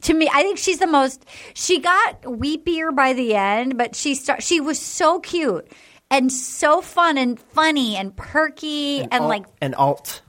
to 0.00 0.14
me 0.14 0.26
i 0.32 0.42
think 0.42 0.56
she's 0.56 0.78
the 0.78 0.86
most 0.86 1.26
she 1.52 1.80
got 1.80 2.22
weepier 2.22 2.94
by 2.94 3.12
the 3.12 3.34
end 3.34 3.76
but 3.76 3.94
she 3.94 4.14
start 4.14 4.42
she 4.42 4.58
was 4.58 4.78
so 4.80 5.20
cute 5.20 5.70
and 6.10 6.32
so 6.32 6.80
fun 6.80 7.18
and 7.18 7.38
funny 7.38 7.94
and 7.96 8.16
perky 8.16 9.00
and, 9.02 9.12
alt, 9.12 9.28
like 9.28 9.44
and 9.60 9.74
alt. 9.74 10.22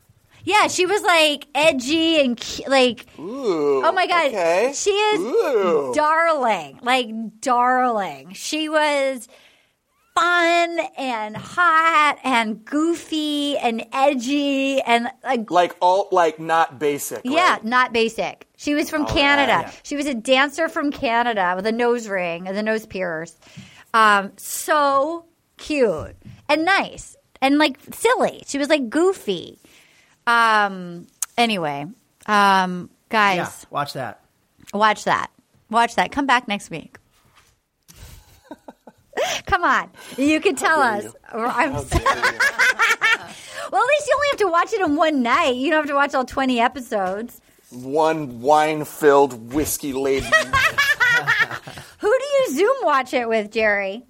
yeah 0.43 0.67
she 0.67 0.85
was 0.85 1.01
like 1.03 1.47
edgy 1.55 2.19
and 2.19 2.37
cu- 2.41 2.69
like 2.69 3.05
Ooh, 3.17 3.85
oh 3.85 3.91
my 3.93 4.05
god 4.05 4.27
okay. 4.27 4.73
she 4.75 4.89
is 4.91 5.21
Ooh. 5.21 5.93
darling 5.95 6.77
like 6.81 7.07
darling 7.39 8.33
she 8.33 8.67
was 8.67 9.29
fun 10.15 10.79
and 10.97 11.35
hot 11.35 12.17
and 12.23 12.63
goofy 12.65 13.57
and 13.57 13.83
edgy 13.91 14.79
and 14.81 15.07
like 15.23 15.49
like 15.49 15.75
all 15.81 16.07
like 16.11 16.39
not 16.39 16.79
basic. 16.79 17.21
yeah, 17.23 17.53
right? 17.53 17.63
not 17.65 17.93
basic. 17.93 18.47
She 18.57 18.75
was 18.75 18.89
from 18.89 19.05
Canada. 19.05 19.71
She 19.83 19.95
was 19.95 20.05
a 20.05 20.13
dancer 20.13 20.69
from 20.69 20.91
Canada 20.91 21.53
with 21.55 21.65
a 21.65 21.71
nose 21.71 22.07
ring 22.07 22.47
and 22.47 22.55
the 22.55 22.63
nose 22.63 22.85
pierced. 22.85 23.41
Um, 23.93 24.31
so 24.37 25.25
cute 25.57 26.15
and 26.47 26.63
nice 26.65 27.15
and 27.41 27.57
like 27.57 27.77
silly. 27.91 28.43
She 28.47 28.57
was 28.57 28.69
like 28.69 28.89
goofy. 28.89 29.59
Um, 30.27 31.07
anyway, 31.37 31.85
um, 32.27 32.89
guys, 33.09 33.37
Yeah, 33.37 33.49
watch 33.69 33.93
that. 33.93 34.21
watch 34.73 35.03
that. 35.05 35.29
Watch 35.69 35.95
that. 35.95 36.11
Come 36.11 36.25
back 36.27 36.47
next 36.47 36.69
week. 36.69 36.97
Come 39.45 39.63
on, 39.63 39.89
you 40.17 40.39
can 40.39 40.55
tell 40.55 40.79
us. 40.79 41.05
I'm 41.31 41.77
so- 41.77 41.99
well, 42.03 43.81
at 43.81 43.87
least 43.87 44.07
you 44.07 44.15
only 44.15 44.27
have 44.31 44.37
to 44.39 44.47
watch 44.47 44.73
it 44.73 44.81
in 44.81 44.95
one 44.95 45.21
night. 45.23 45.55
You 45.55 45.69
don't 45.71 45.79
have 45.81 45.87
to 45.89 45.95
watch 45.95 46.13
all 46.13 46.25
twenty 46.25 46.59
episodes. 46.59 47.39
One 47.71 48.41
wine-filled, 48.41 49.51
whiskey-laden. 49.53 50.31
Who 51.99 52.07
do 52.19 52.25
you 52.25 52.47
Zoom 52.53 52.75
watch 52.83 53.13
it 53.15 53.27
with, 53.27 53.51
Jerry? 53.51 54.03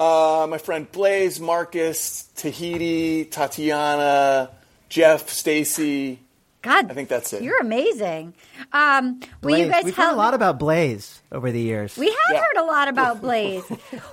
Uh, 0.00 0.48
my 0.50 0.58
friend 0.58 0.90
Blaze, 0.90 1.38
Marcus, 1.38 2.24
Tahiti, 2.34 3.24
Tatiana, 3.26 4.50
Jeff, 4.88 5.28
Stacy. 5.28 6.18
God, 6.62 6.90
I 6.90 6.94
think 6.94 7.08
that's 7.08 7.32
it. 7.32 7.42
You're 7.42 7.60
amazing. 7.60 8.34
Um, 8.72 9.18
will 9.42 9.50
Blaze. 9.50 9.66
you 9.66 9.70
guys 9.72 9.84
We've 9.84 9.96
help? 9.96 10.10
heard 10.10 10.14
a 10.14 10.16
lot 10.16 10.34
about 10.34 10.58
Blaze 10.60 11.20
over 11.32 11.50
the 11.50 11.60
years. 11.60 11.96
we 11.98 12.06
have 12.06 12.16
Yeah. 12.34 12.40
heard 12.40 12.62
a 12.62 12.64
lot 12.64 12.88
about 12.88 13.20
Blaze. 13.20 13.64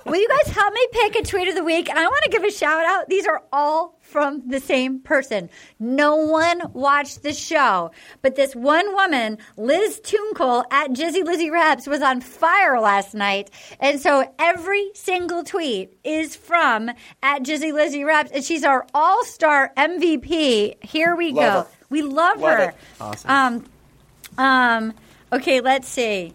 will 0.04 0.16
you 0.16 0.28
guys 0.28 0.52
help 0.52 0.74
me 0.74 0.86
pick 0.92 1.14
a 1.16 1.22
tweet 1.22 1.48
of 1.48 1.54
the 1.54 1.62
week? 1.64 1.88
And 1.88 1.98
I 1.98 2.06
want 2.06 2.24
to 2.24 2.30
give 2.30 2.42
a 2.42 2.50
shout 2.50 2.84
out. 2.84 3.08
These 3.08 3.26
are 3.26 3.42
all 3.52 3.98
from 4.00 4.42
the 4.48 4.58
same 4.58 4.98
person. 4.98 5.48
No 5.78 6.16
one 6.16 6.72
watched 6.72 7.22
the 7.22 7.32
show, 7.32 7.92
but 8.22 8.34
this 8.34 8.56
one 8.56 8.92
woman, 8.94 9.38
Liz 9.56 10.00
Tunkel 10.00 10.64
at 10.72 10.90
Jizzy 10.90 11.24
Lizzy 11.24 11.50
Reps, 11.50 11.86
was 11.86 12.02
on 12.02 12.20
fire 12.20 12.80
last 12.80 13.14
night, 13.14 13.50
and 13.78 14.00
so 14.00 14.28
every 14.40 14.90
single 14.94 15.44
tweet 15.44 15.96
is 16.02 16.34
from 16.34 16.90
at 17.22 17.42
Jizzy 17.44 17.72
Lizzy 17.72 18.02
Reps, 18.02 18.32
and 18.32 18.42
she's 18.42 18.64
our 18.64 18.84
all 18.92 19.24
star 19.24 19.72
MVP. 19.76 20.82
Here 20.84 21.14
we 21.14 21.30
Love 21.32 21.34
go. 21.34 21.70
her. 21.70 21.79
We 21.90 22.02
love, 22.02 22.40
Love 22.40 22.58
her. 22.58 22.68
it. 22.70 22.74
Awesome. 23.00 23.30
Um, 23.30 23.64
um, 24.44 24.94
okay, 25.32 25.60
let's 25.60 25.88
see. 25.88 26.32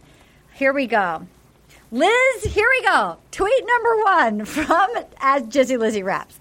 Here 0.53 0.73
we 0.73 0.85
go. 0.87 1.25
Liz, 1.91 2.43
here 2.43 2.67
we 2.69 2.83
go. 2.85 3.17
Tweet 3.31 3.63
number 3.65 4.03
one 4.03 4.45
from 4.65 4.89
as 5.19 5.43
Jizzy 5.43 5.77
Lizzie 5.79 6.03
Raps. 6.03 6.39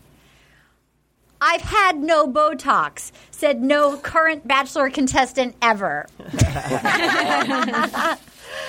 I've 1.41 1.61
had 1.62 1.99
no 1.99 2.27
Botox, 2.27 3.12
said 3.31 3.62
no 3.62 3.97
current 3.99 4.49
Bachelor 4.49 4.89
contestant 4.91 5.55
ever. 5.62 6.07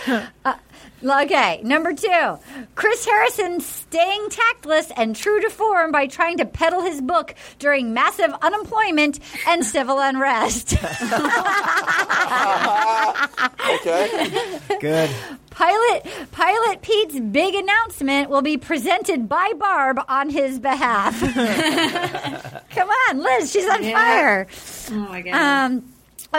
Uh, 0.44 0.56
okay, 1.04 1.62
number 1.64 1.94
two. 1.94 2.38
Chris 2.76 3.06
Harrison 3.06 3.60
staying 3.60 4.30
tactless 4.30 4.92
and 4.96 5.16
true 5.16 5.42
to 5.42 5.50
form 5.50 5.92
by 5.92 6.08
trying 6.08 6.38
to 6.38 6.46
peddle 6.46 6.82
his 6.82 7.02
book 7.02 7.36
during 7.60 7.94
massive 7.94 8.32
unemployment 8.42 9.20
and 9.48 9.66
civil 9.66 10.00
unrest. 10.00 10.76
Okay. 13.66 14.60
Good. 14.80 15.10
Pilot 15.50 16.06
Pilot 16.32 16.82
Pete's 16.82 17.20
big 17.20 17.56
announcement 17.56 18.30
will 18.30 18.42
be 18.42 18.58
presented 18.58 19.28
by 19.30 19.54
Barb 19.58 20.00
on 20.08 20.30
his 20.30 20.60
behalf. 20.60 21.20
Come 22.72 22.90
on, 22.90 23.20
Liz, 23.20 23.52
she's 23.52 23.68
on 23.68 23.84
Yeah. 23.84 23.94
fire. 23.94 24.48
Oh 24.92 24.96
my 25.10 25.22
god. 25.22 25.34
Um, 25.34 25.84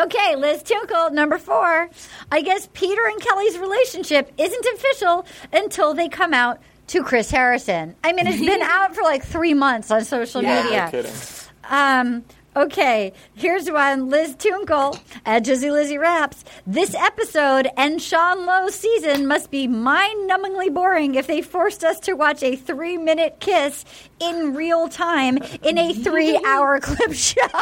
okay, 0.05 0.37
Liz 0.37 0.63
Tinkle, 0.63 1.11
number 1.11 1.39
four. 1.39 1.89
I 2.31 2.43
guess 2.43 2.69
Peter 2.73 3.07
and 3.07 3.21
Kelly's 3.21 3.59
relationship 3.59 4.33
isn't 4.39 4.67
official 4.75 5.27
until 5.53 5.95
they 5.95 6.09
come 6.09 6.35
out 6.35 6.61
to 6.89 7.03
Chris 7.03 7.31
Harrison. 7.31 7.95
I 8.05 8.13
mean, 8.13 8.27
it's 8.27 8.41
been 8.41 8.63
out 8.63 8.95
for 8.95 9.03
like 9.03 9.25
three 9.25 9.55
months 9.55 9.91
on 9.91 10.05
social 10.05 10.43
Yeah, 10.43 10.63
media. 10.63 10.85
no 10.85 10.91
kidding. 10.91 11.13
Um, 11.69 12.25
okay, 12.57 13.13
here's 13.35 13.71
one. 13.71 14.09
Liz 14.09 14.35
Tunkle 14.35 14.99
at 15.25 15.45
Jizzy 15.45 15.71
Lizzie 15.71 15.99
Raps. 15.99 16.45
This 16.67 16.95
episode 16.95 17.69
and 17.77 18.01
Sean 18.01 18.47
Lowe's 18.47 18.75
season 18.75 19.27
must 19.27 19.51
be 19.51 19.67
mind-numbingly 19.69 20.73
boring 20.73 21.15
if 21.15 21.27
they 21.27 21.43
forced 21.43 21.85
us 21.85 22.01
to 22.01 22.15
watch 22.15 22.43
a 22.43 22.57
three-minute 22.57 23.37
kiss 23.41 23.85
in 24.19 24.55
real 24.55 24.89
time 24.89 25.39
in 25.63 25.77
a 25.77 25.93
three-hour 25.93 26.81
clip 26.83 27.13
show. 27.13 27.43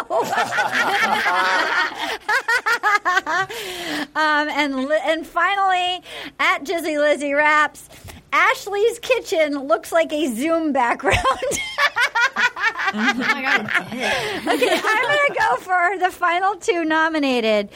um, 4.14 4.48
and 4.48 4.74
and 4.74 5.26
finally, 5.26 6.02
at 6.38 6.64
Jizzy 6.64 6.98
Lizzie 6.98 7.32
Raps. 7.32 7.88
Ashley's 8.34 8.98
kitchen 8.98 9.56
looks 9.68 9.92
like 9.92 10.12
a 10.12 10.26
Zoom 10.34 10.72
background. 10.72 11.16
oh 11.20 13.14
my 13.16 13.42
god. 13.42 13.60
Okay, 13.94 14.80
I'm 14.82 15.02
gonna 15.06 15.38
go 15.38 15.56
for 15.58 15.98
the 16.00 16.10
final 16.10 16.56
two 16.56 16.84
nominated. 16.84 17.68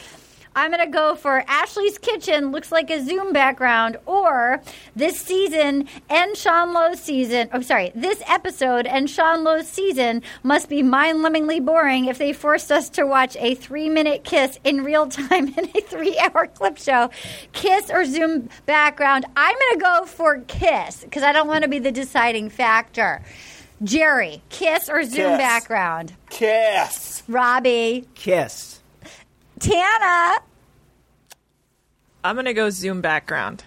I'm 0.56 0.70
gonna 0.70 0.88
go 0.90 1.14
for 1.14 1.44
Ashley's 1.46 1.98
Kitchen 1.98 2.50
looks 2.50 2.72
like 2.72 2.90
a 2.90 3.02
Zoom 3.04 3.32
background, 3.32 3.96
or 4.06 4.60
this 4.96 5.18
season 5.20 5.88
and 6.10 6.36
Sean 6.36 6.72
Lowe's 6.72 7.00
season. 7.00 7.48
I'm 7.52 7.62
sorry, 7.62 7.92
this 7.94 8.22
episode 8.26 8.86
and 8.86 9.08
Sean 9.08 9.44
Lowe's 9.44 9.68
season 9.68 10.22
must 10.42 10.68
be 10.68 10.82
mind-numbingly 10.82 11.64
boring 11.64 12.06
if 12.06 12.18
they 12.18 12.32
forced 12.32 12.72
us 12.72 12.88
to 12.90 13.06
watch 13.06 13.36
a 13.38 13.54
three-minute 13.54 14.24
kiss 14.24 14.58
in 14.64 14.82
real 14.84 15.06
time 15.06 15.48
in 15.56 15.64
a 15.74 15.80
three-hour 15.80 16.48
clip 16.48 16.78
show. 16.78 17.10
Kiss 17.52 17.90
or 17.90 18.04
Zoom 18.04 18.48
background. 18.66 19.26
I'm 19.36 19.56
gonna 19.58 20.00
go 20.00 20.06
for 20.06 20.40
kiss 20.48 21.04
because 21.04 21.22
I 21.22 21.32
don't 21.32 21.46
want 21.48 21.62
to 21.62 21.68
be 21.68 21.78
the 21.78 21.92
deciding 21.92 22.50
factor. 22.50 23.22
Jerry, 23.84 24.42
kiss 24.48 24.88
or 24.88 25.04
Zoom 25.04 25.30
Kiss. 25.30 25.38
background. 25.38 26.12
Kiss. 26.30 27.22
Robbie, 27.28 28.08
Kiss. 28.14 28.77
Tana, 29.58 30.40
I'm 32.22 32.36
gonna 32.36 32.54
go 32.54 32.70
Zoom 32.70 33.00
background. 33.00 33.64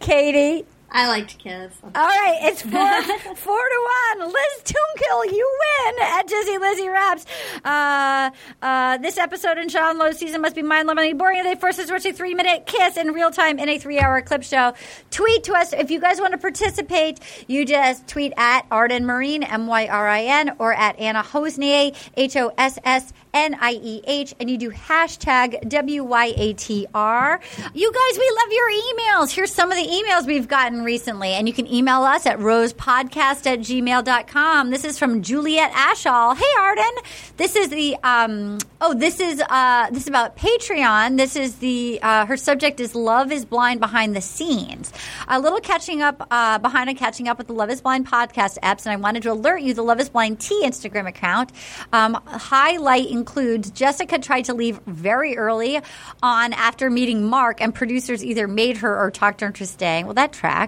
Katie. 0.00 0.66
I 0.90 1.06
liked 1.08 1.38
Kiss. 1.38 1.72
All 1.82 1.90
right, 1.92 2.38
it's 2.42 2.62
four, 2.62 3.02
four 3.36 3.58
to 3.68 3.88
one. 4.16 4.28
Liz 4.28 4.62
Toonkill, 4.64 5.32
you 5.32 5.58
win 5.84 5.94
at 6.02 6.26
Dizzy 6.26 6.56
Lizzie 6.58 6.88
Raps. 6.88 7.26
Uh, 7.62 8.30
uh, 8.62 8.96
this 8.98 9.18
episode 9.18 9.58
in 9.58 9.68
Sean 9.68 9.98
Lowe's 9.98 10.16
season 10.18 10.40
must 10.40 10.54
be 10.54 10.62
mind-numbingly 10.62 11.16
boring. 11.18 11.42
They 11.42 11.56
force 11.56 11.78
us 11.78 11.88
to 11.88 11.92
watch 11.92 12.06
a 12.06 12.12
three-minute 12.12 12.66
kiss 12.66 12.96
in 12.96 13.08
real 13.12 13.30
time 13.30 13.58
in 13.58 13.68
a 13.68 13.78
three-hour 13.78 14.22
clip 14.22 14.42
show. 14.42 14.72
Tweet 15.10 15.44
to 15.44 15.52
us 15.54 15.74
if 15.74 15.90
you 15.90 16.00
guys 16.00 16.20
want 16.20 16.32
to 16.32 16.38
participate. 16.38 17.20
You 17.48 17.66
just 17.66 18.06
tweet 18.08 18.32
at 18.38 18.64
Arden 18.70 19.04
Myrin, 19.04 19.46
M 19.50 19.66
Y 19.66 19.88
R 19.88 20.08
I 20.08 20.22
N, 20.22 20.56
or 20.58 20.72
at 20.72 20.98
Anna 20.98 21.22
Hossnieh, 21.22 21.94
H 22.16 22.36
O 22.36 22.50
S 22.56 22.78
S. 22.84 23.12
N 23.34 23.56
I 23.60 23.72
E 23.72 24.02
H, 24.06 24.34
and 24.40 24.50
you 24.50 24.56
do 24.56 24.70
hashtag 24.70 25.68
W 25.68 26.02
Y 26.02 26.32
A 26.36 26.52
T 26.54 26.86
R. 26.94 27.40
You 27.74 27.92
guys, 27.92 28.18
we 28.18 28.32
love 28.36 28.52
your 28.52 28.70
emails. 28.70 29.30
Here's 29.30 29.52
some 29.52 29.70
of 29.70 29.76
the 29.76 29.86
emails 29.86 30.26
we've 30.26 30.48
gotten 30.48 30.77
recently, 30.82 31.30
and 31.30 31.46
you 31.46 31.54
can 31.54 31.66
email 31.66 32.02
us 32.02 32.26
at 32.26 32.38
rosepodcast 32.38 33.46
at 33.46 33.60
gmail.com. 33.60 34.70
This 34.70 34.84
is 34.84 34.98
from 34.98 35.22
Juliet 35.22 35.72
Ashall. 35.72 36.36
Hey, 36.36 36.44
Arden. 36.58 36.92
This 37.36 37.56
is 37.56 37.68
the, 37.68 37.96
um, 38.02 38.58
oh, 38.80 38.94
this 38.94 39.20
is, 39.20 39.42
uh, 39.48 39.90
this 39.90 40.02
is 40.02 40.08
about 40.08 40.36
Patreon. 40.36 41.16
This 41.16 41.36
is 41.36 41.56
the, 41.56 42.00
uh, 42.02 42.26
her 42.26 42.36
subject 42.36 42.80
is 42.80 42.94
Love 42.94 43.32
is 43.32 43.44
Blind 43.44 43.80
Behind 43.80 44.14
the 44.14 44.20
Scenes. 44.20 44.92
A 45.28 45.40
little 45.40 45.60
catching 45.60 46.02
up, 46.02 46.26
uh, 46.30 46.58
behind 46.58 46.88
and 46.88 46.98
catching 46.98 47.28
up 47.28 47.38
with 47.38 47.46
the 47.46 47.52
Love 47.52 47.70
is 47.70 47.80
Blind 47.80 48.06
podcast 48.06 48.58
apps, 48.60 48.86
and 48.86 48.92
I 48.92 48.96
wanted 48.96 49.22
to 49.24 49.32
alert 49.32 49.62
you 49.62 49.74
the 49.74 49.82
Love 49.82 50.00
is 50.00 50.08
Blind 50.08 50.40
T 50.40 50.62
Instagram 50.64 51.08
account. 51.08 51.52
Um, 51.92 52.14
highlight 52.26 53.08
includes 53.08 53.70
Jessica 53.70 54.18
tried 54.18 54.46
to 54.46 54.54
leave 54.54 54.80
very 54.86 55.36
early 55.36 55.80
on 56.22 56.52
after 56.52 56.90
meeting 56.90 57.24
Mark, 57.24 57.60
and 57.60 57.74
producers 57.74 58.24
either 58.24 58.48
made 58.48 58.78
her 58.78 58.98
or 58.98 59.10
talked 59.10 59.40
her 59.40 59.46
into 59.46 59.66
staying. 59.66 60.06
Well, 60.06 60.14
that 60.14 60.32
tracks. 60.32 60.67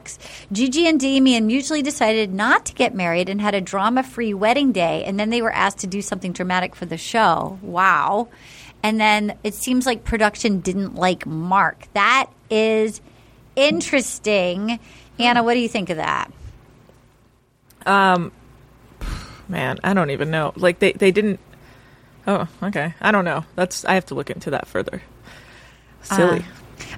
Gigi 0.52 0.86
and 0.86 0.98
Damien 0.98 1.46
mutually 1.46 1.82
decided 1.82 2.32
not 2.32 2.66
to 2.66 2.74
get 2.74 2.94
married 2.94 3.28
and 3.28 3.40
had 3.40 3.54
a 3.54 3.60
drama 3.60 4.02
free 4.02 4.34
wedding 4.34 4.72
day, 4.72 5.04
and 5.04 5.18
then 5.18 5.30
they 5.30 5.42
were 5.42 5.52
asked 5.52 5.78
to 5.78 5.86
do 5.86 6.02
something 6.02 6.32
dramatic 6.32 6.74
for 6.74 6.86
the 6.86 6.96
show. 6.96 7.58
Wow. 7.62 8.28
And 8.82 9.00
then 9.00 9.36
it 9.44 9.54
seems 9.54 9.86
like 9.86 10.04
production 10.04 10.60
didn't 10.60 10.94
like 10.94 11.26
Mark. 11.26 11.86
That 11.92 12.30
is 12.48 13.00
interesting. 13.56 14.80
Anna, 15.18 15.42
what 15.42 15.54
do 15.54 15.60
you 15.60 15.68
think 15.68 15.90
of 15.90 15.98
that? 15.98 16.32
Um, 17.84 18.32
man, 19.48 19.78
I 19.84 19.92
don't 19.94 20.10
even 20.10 20.30
know. 20.30 20.52
Like 20.56 20.78
they 20.78 20.92
they 20.92 21.10
didn't. 21.10 21.40
Oh, 22.26 22.48
okay. 22.62 22.94
I 23.00 23.12
don't 23.12 23.24
know. 23.24 23.44
That's 23.54 23.84
I 23.84 23.94
have 23.94 24.06
to 24.06 24.14
look 24.14 24.30
into 24.30 24.50
that 24.50 24.66
further. 24.66 25.02
Silly. 26.02 26.44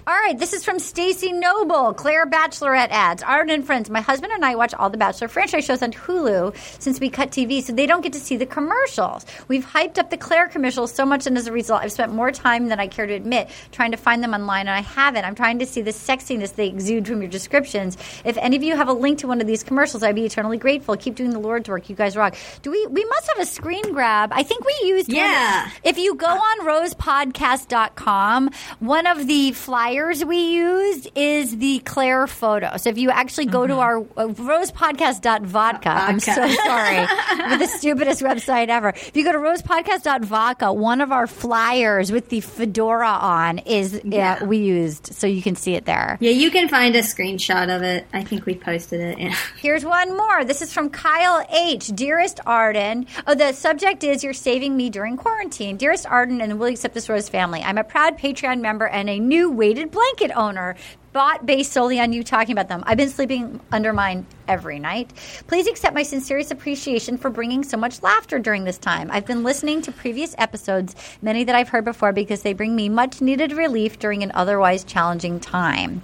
All 0.07 0.15
right, 0.15 0.39
this 0.39 0.53
is 0.53 0.65
from 0.65 0.79
Stacy 0.79 1.33
Noble, 1.33 1.93
Claire 1.95 2.27
Bachelorette 2.27 2.91
ads. 2.91 3.23
Arden 3.23 3.55
and 3.55 3.65
friends, 3.67 3.89
my 3.91 4.01
husband 4.01 4.33
and 4.33 4.45
I 4.45 4.55
watch 4.55 4.75
all 4.75 4.91
the 4.91 4.97
Bachelor 4.99 5.29
franchise 5.29 5.65
shows 5.65 5.83
on 5.83 5.93
Hulu 5.93 6.55
since 6.81 6.99
we 7.01 7.09
cut 7.09 7.31
TV, 7.31 7.63
so 7.63 7.73
they 7.73 7.87
don't 7.87 8.01
get 8.03 8.13
to 8.15 8.21
see 8.21 8.37
the 8.37 8.47
commercials. 8.47 9.25
We've 9.49 9.65
hyped 9.65 9.99
up 9.99 10.11
the 10.11 10.17
Claire 10.17 10.49
commercials 10.49 10.93
so 10.93 11.05
much, 11.07 11.27
and 11.27 11.37
as 11.39 11.47
a 11.47 11.53
result, 11.53 11.83
I've 11.83 11.93
spent 11.93 12.13
more 12.13 12.31
time 12.33 12.69
than 12.69 12.81
I 12.81 12.87
care 12.89 13.07
to 13.07 13.13
admit 13.15 13.49
trying 13.71 13.93
to 13.93 13.97
find 13.97 14.23
them 14.23 14.35
online, 14.35 14.67
and 14.69 14.71
I 14.77 14.81
haven't. 14.83 15.25
I'm 15.25 15.35
trying 15.35 15.59
to 15.61 15.67
see 15.67 15.83
the 15.83 15.91
sexiness 15.93 16.55
they 16.55 16.69
exude 16.69 17.07
from 17.07 17.23
your 17.23 17.31
descriptions. 17.31 17.97
If 18.25 18.37
any 18.39 18.57
of 18.57 18.63
you 18.63 18.77
have 18.77 18.89
a 18.89 18.93
link 18.93 19.19
to 19.21 19.27
one 19.29 19.41
of 19.41 19.47
these 19.47 19.63
commercials, 19.63 20.03
I'd 20.03 20.15
be 20.15 20.25
eternally 20.27 20.59
grateful. 20.59 20.97
Keep 20.97 21.15
doing 21.17 21.31
the 21.31 21.39
Lord's 21.39 21.69
work. 21.69 21.89
You 21.89 21.97
guys 21.97 22.17
rock. 22.17 22.35
Do 22.63 22.71
we? 22.71 22.87
We 22.87 23.05
must 23.05 23.29
have 23.29 23.39
a 23.39 23.47
screen 23.47 23.93
grab. 23.93 24.31
I 24.33 24.43
think 24.43 24.65
we 24.65 24.75
used. 24.89 25.09
one- 25.09 25.17
Yeah. 25.17 25.71
if 25.85 25.99
you 25.99 26.15
go 26.15 26.27
on 26.27 26.67
rosepodcast.com, 26.67 28.51
one 28.81 29.07
of 29.07 29.27
the 29.27 29.53
flyers 29.73 30.23
we 30.23 30.37
used 30.53 31.09
is 31.15 31.57
the 31.57 31.79
Claire 31.79 32.27
photo. 32.27 32.77
So 32.77 32.91
if 32.91 32.99
you 32.99 33.09
actually 33.11 33.47
go 33.47 33.67
to 33.67 33.73
mm-hmm. 33.73 34.19
our 34.19 34.27
uh, 34.27 34.29
rosepodcast.vodka, 34.35 35.89
uh, 35.89 35.95
I'm 35.95 36.21
so 36.21 36.35
sorry, 36.35 37.07
the 37.57 37.67
stupidest 37.79 38.21
website 38.21 38.69
ever. 38.69 38.91
If 38.91 39.17
you 39.17 39.25
go 39.25 39.33
to 39.33 39.39
rosepodcast.vodka, 39.39 40.75
one 40.75 41.01
of 41.01 41.11
our 41.11 41.27
flyers 41.27 42.13
with 42.13 42.29
the 42.29 42.41
fedora 42.41 43.09
on 43.09 43.61
is 43.61 43.99
yeah. 44.05 44.41
Yeah. 44.41 44.45
we 44.45 44.59
used, 44.59 45.15
so 45.15 45.27
you 45.27 45.41
can 45.41 45.57
see 45.57 45.75
it 45.75 45.87
there. 45.87 46.19
Yeah, 46.21 46.33
you 46.33 46.51
can 46.51 46.69
find 46.69 46.95
a 46.95 47.01
screenshot 47.01 47.75
of 47.75 47.83
it. 47.83 48.07
I 48.13 48.25
think 48.25 48.45
we 48.45 48.55
posted 48.55 49.01
it. 49.01 49.19
Yeah. 49.21 49.35
Here's 49.57 49.87
one 49.87 50.15
more. 50.15 50.45
This 50.45 50.61
is 50.61 50.71
from 50.71 50.91
Kyle 50.91 51.47
H. 51.51 51.87
Dearest 51.87 52.41
Arden. 52.45 53.07
Oh, 53.27 53.35
the 53.35 53.55
subject 53.55 54.05
is 54.05 54.23
You're 54.23 54.35
saving 54.35 54.77
me 54.77 54.91
during 54.91 55.17
quarantine. 55.17 55.79
Dearest 55.79 56.05
Arden 56.05 56.43
and 56.43 56.53
the 56.53 56.57
Will 56.57 56.67
Accept 56.67 56.93
This 56.93 57.09
Rose 57.09 57.31
family. 57.31 57.63
I'm 57.63 57.79
a 57.79 57.85
proud 57.85 58.19
Patreon 58.19 58.61
member 58.61 58.87
and 58.87 59.09
a 59.09 59.19
new 59.19 59.62
weighted 59.63 59.93
blanket 59.93 60.33
owner. 60.35 60.75
Bought 61.13 61.47
based 61.47 61.73
solely 61.73 62.01
on 62.01 62.13
you 62.13 62.25
talking 62.25 62.51
about 62.51 62.69
them. 62.69 62.83
I've 62.85 62.97
been 62.97 63.11
sleeping 63.11 63.61
under 63.71 63.93
mine 63.93 64.27
every 64.49 64.81
night. 64.81 65.13
Please 65.47 65.69
accept 65.69 65.95
my 65.95 66.03
sincerest 66.03 66.51
appreciation 66.51 67.17
for 67.17 67.31
bringing 67.31 67.63
so 67.63 67.77
much 67.77 68.03
laughter 68.03 68.41
during 68.41 68.65
this 68.65 68.77
time. 68.77 69.09
I've 69.13 69.27
been 69.27 69.45
listening 69.45 69.83
to 69.83 69.93
previous 69.93 70.35
episodes, 70.37 70.97
many 71.21 71.45
that 71.45 71.55
I've 71.55 71.69
heard 71.69 71.85
before, 71.85 72.13
because 72.13 72.43
they 72.43 72.55
bring 72.55 72.75
me 72.75 72.89
much 72.89 73.21
needed 73.21 73.53
relief 73.53 74.01
during 74.01 74.25
an 74.25 74.33
otherwise 74.35 74.83
challenging 74.83 75.39
time. 75.39 76.03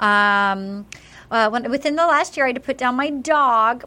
Um, 0.00 0.86
uh, 1.30 1.48
when, 1.50 1.70
within 1.70 1.96
the 1.96 2.06
last 2.06 2.36
year, 2.36 2.46
I 2.46 2.50
had 2.50 2.56
to 2.56 2.60
put 2.60 2.78
down 2.78 2.94
my 2.96 3.10
dog 3.10 3.84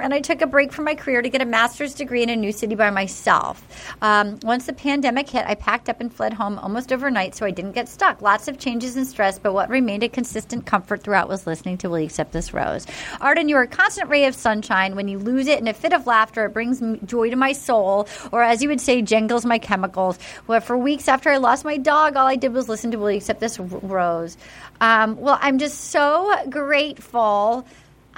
and 0.00 0.14
I 0.14 0.20
took 0.20 0.40
a 0.42 0.46
break 0.46 0.72
from 0.72 0.84
my 0.84 0.94
career 0.94 1.22
to 1.22 1.28
get 1.28 1.42
a 1.42 1.44
master's 1.44 1.94
degree 1.94 2.22
in 2.22 2.28
a 2.28 2.36
new 2.36 2.52
city 2.52 2.74
by 2.74 2.90
myself. 2.90 3.62
Um, 4.00 4.38
once 4.42 4.66
the 4.66 4.72
pandemic 4.72 5.28
hit, 5.28 5.44
I 5.46 5.54
packed 5.54 5.88
up 5.88 6.00
and 6.00 6.12
fled 6.12 6.32
home 6.32 6.58
almost 6.58 6.92
overnight 6.92 7.34
so 7.34 7.44
I 7.44 7.50
didn't 7.50 7.72
get 7.72 7.88
stuck. 7.88 8.22
Lots 8.22 8.48
of 8.48 8.58
changes 8.58 8.96
and 8.96 9.06
stress, 9.06 9.38
but 9.38 9.52
what 9.52 9.68
remained 9.68 10.02
a 10.02 10.08
consistent 10.08 10.66
comfort 10.66 11.02
throughout 11.02 11.28
was 11.28 11.46
listening 11.46 11.78
to 11.78 11.90
Will 11.90 12.00
You 12.00 12.06
Accept 12.06 12.32
This 12.32 12.54
Rose. 12.54 12.86
Arden, 13.20 13.48
you 13.48 13.56
are 13.56 13.62
a 13.62 13.68
constant 13.68 14.08
ray 14.08 14.26
of 14.26 14.34
sunshine. 14.34 14.94
When 14.96 15.08
you 15.08 15.18
lose 15.18 15.46
it 15.46 15.58
in 15.58 15.68
a 15.68 15.74
fit 15.74 15.92
of 15.92 16.06
laughter, 16.06 16.46
it 16.46 16.52
brings 16.52 16.82
joy 17.04 17.30
to 17.30 17.36
my 17.36 17.52
soul, 17.52 18.08
or 18.32 18.42
as 18.42 18.62
you 18.62 18.68
would 18.68 18.80
say, 18.80 19.02
jangles 19.02 19.44
my 19.44 19.58
chemicals. 19.58 20.18
Well, 20.46 20.60
for 20.60 20.76
weeks 20.78 21.08
after 21.08 21.30
I 21.30 21.38
lost 21.38 21.64
my 21.64 21.76
dog, 21.76 22.16
all 22.16 22.26
I 22.26 22.36
did 22.36 22.52
was 22.52 22.68
listen 22.68 22.90
to 22.92 22.98
Will 22.98 23.10
You 23.10 23.18
Accept 23.18 23.40
This 23.40 23.58
Rose. 23.58 24.36
Um, 24.80 25.16
well, 25.16 25.38
I'm 25.40 25.58
just 25.58 25.86
so 25.90 26.27
grateful. 26.50 27.66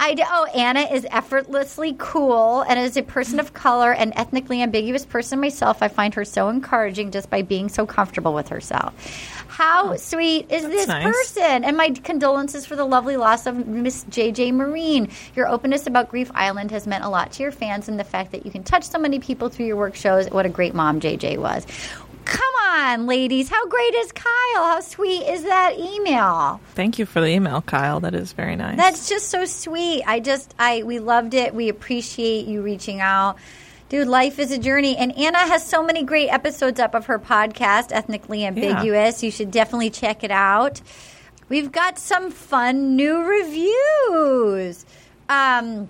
I 0.01 0.15
do, 0.15 0.23
oh, 0.25 0.45
Anna 0.45 0.79
is 0.79 1.05
effortlessly 1.11 1.95
cool, 1.99 2.61
and 2.61 2.79
as 2.79 2.97
a 2.97 3.03
person 3.03 3.39
of 3.39 3.53
color 3.53 3.93
and 3.93 4.11
ethnically 4.15 4.63
ambiguous 4.63 5.05
person 5.05 5.39
myself, 5.39 5.83
I 5.83 5.89
find 5.89 6.15
her 6.15 6.25
so 6.25 6.49
encouraging 6.49 7.11
just 7.11 7.29
by 7.29 7.43
being 7.43 7.69
so 7.69 7.85
comfortable 7.85 8.33
with 8.33 8.49
herself. 8.49 8.95
How 9.47 9.91
oh, 9.91 9.95
sweet 9.97 10.51
is 10.51 10.63
this 10.63 10.87
nice. 10.87 11.03
person? 11.03 11.63
And 11.63 11.77
my 11.77 11.91
condolences 11.91 12.65
for 12.65 12.75
the 12.75 12.83
lovely 12.83 13.15
loss 13.15 13.45
of 13.45 13.67
Miss 13.67 14.03
JJ 14.05 14.53
Myrin. 14.53 15.11
Your 15.35 15.47
openness 15.47 15.85
about 15.85 16.09
Grief 16.09 16.31
Island 16.33 16.71
has 16.71 16.87
meant 16.87 17.03
a 17.03 17.09
lot 17.09 17.33
to 17.33 17.43
your 17.43 17.51
fans, 17.51 17.87
and 17.87 17.99
the 17.99 18.03
fact 18.03 18.31
that 18.31 18.43
you 18.43 18.51
can 18.51 18.63
touch 18.63 18.85
so 18.85 18.97
many 18.97 19.19
people 19.19 19.49
through 19.49 19.67
your 19.67 19.77
work 19.77 19.93
shows 19.93 20.27
what 20.31 20.47
a 20.47 20.49
great 20.49 20.73
mom 20.73 20.99
JJ 20.99 21.37
was. 21.37 21.67
Come 22.25 22.55
on, 22.63 23.07
ladies. 23.07 23.49
How 23.49 23.65
great 23.67 23.93
is 23.95 24.11
Kyle? 24.11 24.63
How 24.63 24.79
sweet 24.79 25.23
is 25.23 25.43
that 25.43 25.77
email? 25.77 26.61
Thank 26.75 26.99
you 26.99 27.05
for 27.05 27.21
the 27.21 27.27
email, 27.27 27.61
Kyle. 27.61 27.99
That 27.99 28.13
is 28.13 28.33
very 28.33 28.55
nice. 28.55 28.77
That's 28.77 29.09
just 29.09 29.29
so 29.29 29.45
sweet. 29.45 30.03
I 30.05 30.19
just 30.19 30.53
I 30.59 30.83
we 30.83 30.99
loved 30.99 31.33
it. 31.33 31.53
We 31.53 31.69
appreciate 31.69 32.47
you 32.47 32.61
reaching 32.61 33.01
out. 33.01 33.37
Dude, 33.89 34.07
life 34.07 34.39
is 34.39 34.51
a 34.51 34.57
journey. 34.57 34.95
And 34.95 35.17
Anna 35.17 35.39
has 35.39 35.65
so 35.67 35.83
many 35.83 36.03
great 36.03 36.29
episodes 36.29 36.79
up 36.79 36.95
of 36.95 37.07
her 37.07 37.19
podcast, 37.19 37.91
Ethnically 37.91 38.45
Ambiguous. 38.45 39.21
You 39.21 39.31
should 39.31 39.51
definitely 39.51 39.89
check 39.89 40.23
it 40.23 40.31
out. 40.31 40.81
We've 41.49 41.71
got 41.73 41.99
some 41.99 42.31
fun 42.31 42.95
new 42.95 43.21
reviews. 43.23 44.85
Um, 45.27 45.89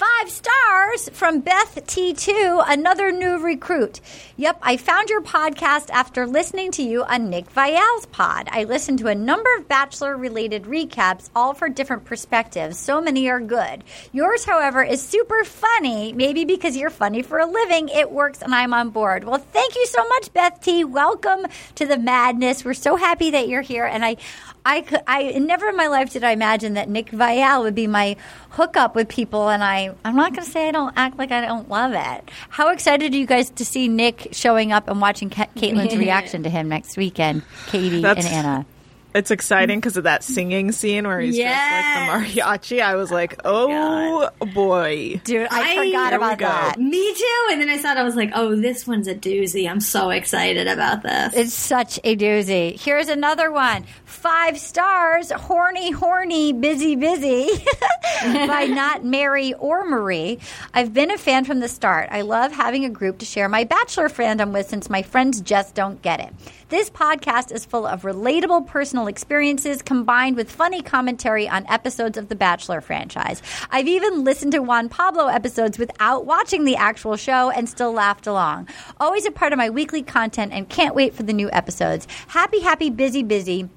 Five 0.00 0.30
stars 0.30 1.10
from 1.10 1.40
Beth 1.40 1.74
T2, 1.86 2.64
another 2.66 3.12
new 3.12 3.38
recruit. 3.38 4.00
Yep, 4.38 4.58
I 4.62 4.78
found 4.78 5.10
your 5.10 5.20
podcast 5.20 5.90
after 5.90 6.26
listening 6.26 6.70
to 6.72 6.82
you 6.82 7.04
on 7.04 7.28
Nick 7.28 7.50
Viall's 7.50 8.06
pod. 8.06 8.48
I 8.50 8.64
listened 8.64 9.00
to 9.00 9.08
a 9.08 9.14
number 9.14 9.50
of 9.58 9.68
Bachelor 9.68 10.16
related 10.16 10.62
recaps, 10.64 11.28
all 11.36 11.52
for 11.52 11.68
different 11.68 12.06
perspectives. 12.06 12.78
So 12.78 13.02
many 13.02 13.28
are 13.28 13.40
good. 13.40 13.84
Yours, 14.10 14.46
however, 14.46 14.82
is 14.82 15.02
super 15.02 15.44
funny. 15.44 16.14
Maybe 16.14 16.46
because 16.46 16.78
you're 16.78 16.88
funny 16.88 17.20
for 17.20 17.38
a 17.38 17.44
living, 17.44 17.90
it 17.90 18.10
works 18.10 18.40
and 18.40 18.54
I'm 18.54 18.72
on 18.72 18.88
board. 18.88 19.24
Well, 19.24 19.44
thank 19.52 19.74
you 19.74 19.84
so 19.84 20.02
much, 20.08 20.32
Beth 20.32 20.62
T. 20.62 20.82
Welcome 20.82 21.44
to 21.74 21.84
the 21.84 21.98
madness. 21.98 22.64
We're 22.64 22.72
so 22.72 22.96
happy 22.96 23.32
that 23.32 23.48
you're 23.48 23.60
here. 23.60 23.84
And 23.84 24.02
I, 24.02 24.16
I, 24.64 24.82
could, 24.82 25.00
I 25.06 25.32
never 25.38 25.68
in 25.68 25.76
my 25.76 25.86
life 25.86 26.12
did 26.12 26.24
I 26.24 26.32
imagine 26.32 26.74
that 26.74 26.88
Nick 26.88 27.10
Viall 27.10 27.62
would 27.62 27.74
be 27.74 27.86
my 27.86 28.16
hookup 28.50 28.94
with 28.94 29.08
people, 29.08 29.48
and 29.48 29.64
I, 29.64 29.94
I'm 30.04 30.16
not 30.16 30.32
going 30.34 30.44
to 30.44 30.50
say 30.50 30.68
I 30.68 30.70
don't 30.70 30.92
act 30.96 31.18
like 31.18 31.32
I 31.32 31.40
don't 31.40 31.68
love 31.68 31.92
it. 31.92 32.30
How 32.50 32.70
excited 32.70 33.12
are 33.12 33.16
you 33.16 33.26
guys 33.26 33.50
to 33.50 33.64
see 33.64 33.88
Nick 33.88 34.28
showing 34.32 34.72
up 34.72 34.88
and 34.88 35.00
watching 35.00 35.30
Ca- 35.30 35.46
Kaitlyn's 35.56 35.96
reaction 35.98 36.42
to 36.42 36.50
him 36.50 36.68
next 36.68 36.96
weekend, 36.96 37.42
Katie 37.68 38.02
That's- 38.02 38.26
and 38.26 38.34
Anna? 38.34 38.66
It's 39.14 39.30
exciting 39.30 39.78
because 39.78 39.96
of 39.96 40.04
that 40.04 40.22
singing 40.22 40.72
scene 40.72 41.06
where 41.06 41.20
he's 41.20 41.36
dressed 41.36 42.12
like 42.12 42.34
the 42.34 42.40
mariachi. 42.40 42.80
I 42.80 42.94
was 42.94 43.10
oh 43.10 43.14
like, 43.14 43.40
oh 43.44 44.30
boy. 44.54 45.20
Dude, 45.24 45.48
I, 45.50 45.72
I- 45.72 45.86
forgot 45.86 46.12
about 46.12 46.38
that. 46.38 46.78
Me 46.78 47.14
too. 47.14 47.48
And 47.50 47.60
then 47.60 47.68
I 47.68 47.78
saw 47.78 47.92
it. 47.92 47.98
I 47.98 48.02
was 48.02 48.16
like, 48.16 48.30
oh, 48.34 48.54
this 48.56 48.86
one's 48.86 49.08
a 49.08 49.14
doozy. 49.14 49.68
I'm 49.68 49.80
so 49.80 50.10
excited 50.10 50.66
about 50.68 51.02
this. 51.02 51.34
It's 51.34 51.54
such 51.54 51.98
a 52.04 52.16
doozy. 52.16 52.78
Here's 52.80 53.08
another 53.08 53.50
one. 53.50 53.84
Five 54.04 54.58
stars, 54.58 55.30
horny, 55.30 55.90
horny, 55.90 56.52
busy, 56.52 56.94
busy 56.96 57.48
by 58.22 58.64
not 58.70 59.04
Mary 59.04 59.54
or 59.54 59.84
Marie. 59.88 60.38
I've 60.74 60.92
been 60.92 61.10
a 61.10 61.18
fan 61.18 61.44
from 61.44 61.60
the 61.60 61.68
start. 61.68 62.08
I 62.10 62.22
love 62.22 62.52
having 62.52 62.84
a 62.84 62.90
group 62.90 63.18
to 63.18 63.24
share 63.24 63.48
my 63.48 63.64
Bachelor 63.64 64.08
fandom 64.08 64.52
with 64.52 64.68
since 64.68 64.90
my 64.90 65.02
friends 65.02 65.40
just 65.40 65.74
don't 65.74 66.00
get 66.02 66.20
it. 66.20 66.34
This 66.70 66.88
podcast 66.88 67.50
is 67.50 67.64
full 67.64 67.84
of 67.84 68.02
relatable 68.02 68.64
personal 68.68 69.08
experiences 69.08 69.82
combined 69.82 70.36
with 70.36 70.48
funny 70.48 70.82
commentary 70.82 71.48
on 71.48 71.66
episodes 71.66 72.16
of 72.16 72.28
the 72.28 72.36
Bachelor 72.36 72.80
franchise. 72.80 73.42
I've 73.72 73.88
even 73.88 74.22
listened 74.22 74.52
to 74.52 74.60
Juan 74.60 74.88
Pablo 74.88 75.26
episodes 75.26 75.78
without 75.78 76.26
watching 76.26 76.64
the 76.64 76.76
actual 76.76 77.16
show 77.16 77.50
and 77.50 77.68
still 77.68 77.92
laughed 77.92 78.28
along. 78.28 78.68
Always 79.00 79.26
a 79.26 79.32
part 79.32 79.52
of 79.52 79.56
my 79.56 79.68
weekly 79.68 80.04
content 80.04 80.52
and 80.52 80.68
can't 80.68 80.94
wait 80.94 81.12
for 81.12 81.24
the 81.24 81.32
new 81.32 81.50
episodes. 81.52 82.06
Happy, 82.28 82.60
happy, 82.60 82.88
busy, 82.88 83.24
busy 83.24 83.68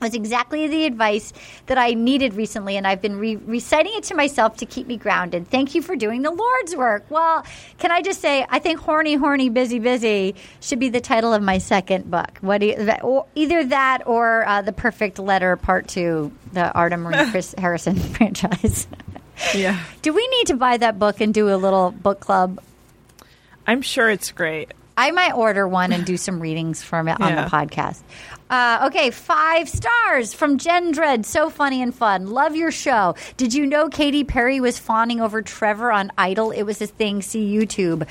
was 0.00 0.14
exactly 0.14 0.66
the 0.68 0.84
advice 0.86 1.32
that 1.66 1.78
I 1.78 1.94
needed 1.94 2.34
recently, 2.34 2.76
and 2.76 2.86
I've 2.86 3.02
been 3.02 3.18
re- 3.18 3.36
reciting 3.36 3.92
it 3.96 4.04
to 4.04 4.14
myself 4.14 4.56
to 4.58 4.66
keep 4.66 4.86
me 4.86 4.96
grounded. 4.96 5.48
Thank 5.48 5.74
you 5.74 5.82
for 5.82 5.94
doing 5.96 6.22
the 6.22 6.30
Lord's 6.30 6.74
work. 6.74 7.04
Well, 7.10 7.44
can 7.78 7.90
I 7.90 8.00
just 8.02 8.20
say, 8.20 8.46
I 8.48 8.58
think 8.58 8.80
"Horny, 8.80 9.14
Horny, 9.14 9.48
Busy, 9.50 9.78
Busy" 9.78 10.34
should 10.60 10.78
be 10.78 10.88
the 10.88 11.00
title 11.00 11.32
of 11.34 11.42
my 11.42 11.58
second 11.58 12.10
book. 12.10 12.38
What 12.40 12.58
do 12.58 12.66
you, 12.66 12.84
that, 12.86 13.04
or 13.04 13.26
either 13.34 13.64
that 13.66 14.06
or 14.06 14.46
uh, 14.46 14.62
"The 14.62 14.72
Perfect 14.72 15.18
Letter" 15.18 15.56
Part 15.56 15.88
Two, 15.88 16.32
the 16.52 16.72
Arden 16.72 17.00
Myrin 17.04 17.30
Chris 17.30 17.54
Harrison 17.58 17.96
franchise. 18.14 18.86
Yeah. 19.54 19.78
do 20.02 20.12
we 20.12 20.26
need 20.28 20.48
to 20.48 20.56
buy 20.56 20.76
that 20.76 20.98
book 20.98 21.20
and 21.20 21.32
do 21.32 21.48
a 21.52 21.56
little 21.56 21.90
book 21.92 22.20
club? 22.20 22.60
I'm 23.66 23.82
sure 23.82 24.10
it's 24.10 24.32
great. 24.32 24.72
I 24.96 25.12
might 25.12 25.32
order 25.32 25.66
one 25.66 25.92
and 25.92 26.04
do 26.04 26.18
some 26.18 26.40
readings 26.40 26.82
from 26.82 27.08
it 27.08 27.18
on 27.20 27.28
Yeah. 27.30 27.44
the 27.44 27.50
podcast. 27.50 28.00
Uh, 28.50 28.86
okay, 28.88 29.10
five 29.10 29.68
stars 29.68 30.34
from 30.34 30.58
Jen 30.58 30.92
Dredd. 30.92 31.24
So 31.24 31.48
funny 31.50 31.80
and 31.80 31.94
fun. 31.94 32.26
Love 32.26 32.56
your 32.56 32.72
show. 32.72 33.14
Did 33.36 33.54
you 33.54 33.64
know 33.64 33.88
Katy 33.88 34.24
Perry 34.24 34.58
was 34.58 34.76
fawning 34.76 35.20
over 35.20 35.40
Trevor 35.40 35.92
on 35.92 36.10
Idol? 36.18 36.50
It 36.50 36.64
was 36.64 36.82
a 36.82 36.88
thing. 36.88 37.22
See 37.22 37.54
YouTube. 37.54 38.08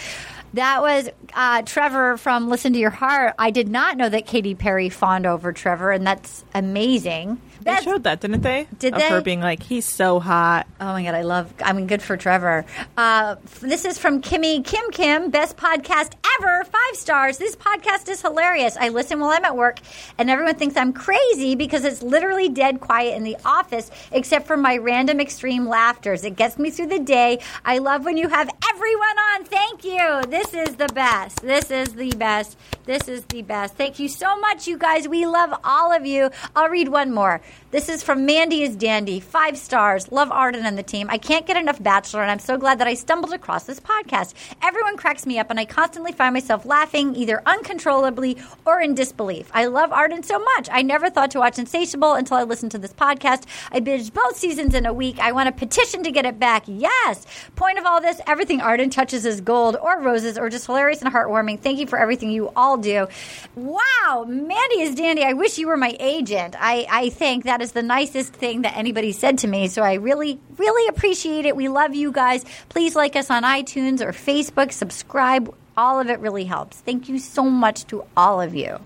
That 0.54 0.82
was 0.82 1.10
uh, 1.34 1.62
Trevor 1.64 2.18
from 2.18 2.50
Listen 2.50 2.74
to 2.74 2.80
Your 2.80 2.90
Heart. 2.90 3.36
I 3.38 3.52
did 3.52 3.68
not 3.68 3.98
know 3.98 4.08
that 4.10 4.26
Katy 4.26 4.56
Perry 4.56 4.90
fawned 4.90 5.26
over 5.26 5.52
Trevor, 5.52 5.92
and 5.92 6.08
that's 6.08 6.44
amazing. 6.56 7.40
They 7.78 7.84
showed 7.84 8.04
that, 8.04 8.20
didn't 8.22 8.42
they? 8.42 8.68
Did 8.78 8.94
of 8.96 9.02
her 9.04 9.22
being 9.22 9.42
like, 9.42 9.64
he's 9.64 9.86
so 9.86 10.20
hot. 10.20 10.68
Oh 10.80 10.86
my 10.86 11.04
god, 11.04 11.16
I 11.16 11.22
love. 11.22 11.54
I 11.64 11.74
mean, 11.74 11.88
good 11.88 12.02
for 12.02 12.18
Trevor. 12.18 12.66
Uh, 12.98 13.36
this 13.62 13.86
is 13.86 13.98
from 13.98 14.22
Kimmy 14.22 14.64
Kim 14.64 14.92
Kim, 14.92 15.30
best 15.30 15.58
podcast 15.58 16.14
ever, 16.40 16.64
five 16.64 16.96
stars. 16.96 17.38
This 17.38 17.56
podcast 17.56 18.10
is 18.10 18.22
hilarious. 18.22 18.78
I 18.78 18.90
listen 18.90 19.20
while 19.20 19.32
I'm 19.32 19.46
at 19.46 19.56
work, 19.56 19.80
and 20.18 20.30
everyone 20.30 20.56
thinks 20.56 20.78
I'm 20.78 20.94
crazy 20.94 21.56
because 21.56 21.84
it's 21.86 22.02
literally 22.02 22.50
dead 22.50 22.80
quiet 22.80 23.16
in 23.16 23.24
the 23.24 23.38
office, 23.46 23.92
except 24.12 24.48
for 24.48 24.58
my 24.58 24.78
random 24.78 25.20
extreme 25.20 25.66
laughters. 25.66 26.24
It 26.24 26.36
gets 26.36 26.58
me 26.58 26.70
through 26.72 26.88
the 26.88 27.00
day. 27.00 27.40
I 27.66 27.80
love 27.80 28.06
when 28.06 28.18
you 28.18 28.28
have 28.28 28.50
everyone 28.72 29.20
on. 29.34 29.46
Thank 29.46 29.84
you. 29.84 30.22
This 30.28 30.54
is 30.54 30.76
the 30.76 30.88
best. 30.94 31.42
This 31.42 31.72
is 31.72 31.94
the 31.94 32.12
best. 32.12 32.58
This 32.86 33.08
is 33.08 33.24
the 33.26 33.42
best. 33.42 33.76
Thank 33.76 34.00
you 34.00 34.08
so 34.08 34.40
much, 34.40 34.68
you 34.68 34.78
guys. 34.78 35.08
We 35.08 35.26
love 35.26 35.54
all 35.64 35.92
of 35.92 36.06
you. 36.06 36.30
I'll 36.56 36.70
read 36.70 36.90
one 36.90 37.14
more. 37.14 37.42
This 37.72 37.88
is 37.88 38.02
from 38.02 38.26
Mandy 38.26 38.64
is 38.64 38.76
Dandy. 38.76 39.20
Five 39.20 39.56
stars. 39.56 40.12
Love 40.12 40.32
Arden 40.32 40.66
and 40.66 40.76
the 40.76 40.82
team. 40.82 41.08
I 41.12 41.20
can't 41.20 41.46
get 41.46 41.56
enough 41.56 41.82
Bachelor, 41.82 42.24
and 42.24 42.32
I'm 42.32 42.40
so 42.40 42.58
glad 42.58 42.80
that 42.80 42.88
I 42.88 42.96
stumbled 42.96 43.32
across 43.32 43.66
this 43.66 43.80
podcast. 43.80 44.34
Everyone 44.64 44.98
cracks 44.98 45.28
me 45.28 45.38
up, 45.38 45.52
and 45.52 45.60
I 45.60 45.66
constantly 45.66 46.12
find 46.12 46.34
myself 46.34 46.66
laughing 46.66 47.16
either 47.16 47.44
uncontrollably 47.46 48.38
or 48.66 48.82
in 48.82 48.96
disbelief. 48.96 49.52
I 49.54 49.66
love 49.68 49.92
Arden 49.92 50.24
so 50.24 50.40
much. 50.40 50.68
I 50.72 50.82
never 50.82 51.12
thought 51.12 51.30
to 51.32 51.40
watch 51.40 51.60
Insatiable 51.60 52.14
until 52.14 52.38
I 52.38 52.44
listened 52.44 52.72
to 52.72 52.80
this 52.80 52.92
podcast. 52.92 53.44
I 53.72 53.82
binged 53.82 54.14
both 54.14 54.36
seasons 54.36 54.74
in 54.74 54.88
a 54.88 54.94
week. 54.94 55.20
I 55.20 55.32
want 55.32 55.50
a 55.50 55.52
petition 55.52 56.02
to 56.06 56.12
get 56.12 56.26
it 56.26 56.40
back. 56.40 56.64
Yes. 56.66 57.28
Point 57.56 57.78
of 57.78 57.86
all 57.86 58.02
this, 58.02 58.20
everything 58.26 58.62
Arden 58.62 58.90
touches 58.90 59.26
is 59.26 59.42
gold 59.42 59.76
or 59.76 60.02
roses 60.02 60.40
or 60.40 60.50
just 60.50 60.66
hilarious 60.66 61.04
and 61.04 61.14
heartwarming. 61.14 61.60
Thank 61.60 61.78
you 61.78 61.86
for 61.86 62.00
everything 62.00 62.32
you 62.32 62.52
all 62.56 62.78
do. 62.78 63.08
Wow, 63.56 64.26
Mandy 64.28 64.82
is 64.82 64.96
dandy. 64.96 65.24
I 65.24 65.34
wish 65.34 65.60
you 65.60 65.68
were 65.68 65.78
my 65.78 65.96
agent. 66.00 66.56
I, 66.58 66.88
I 66.90 67.10
think 67.40 67.46
that 67.46 67.62
is 67.62 67.72
the 67.72 67.84
nicest 67.84 68.34
thing 68.34 68.64
that 68.64 68.76
anybody 68.76 69.14
said 69.14 69.38
to 69.38 69.48
me. 69.48 69.70
So 69.70 69.82
I 69.82 69.94
really, 69.94 70.40
really 70.58 70.90
appreciate 70.90 71.46
it. 71.46 71.56
We 71.56 71.70
love 71.70 71.96
you 71.96 72.12
guys. 72.12 72.44
Please 72.68 72.98
like 72.98 73.16
us 73.16 73.30
on 73.30 73.44
iTunes 73.44 74.02
or 74.02 74.12
Facebook, 74.12 74.74
subscribe. 74.74 75.56
All 75.78 76.02
of 76.02 76.10
it 76.10 76.20
really 76.20 76.44
helps. 76.44 76.78
Thank 76.82 77.08
you 77.08 77.18
so 77.18 77.44
much 77.44 77.86
to 77.88 78.04
all 78.18 78.42
of 78.42 78.56
you. 78.56 78.78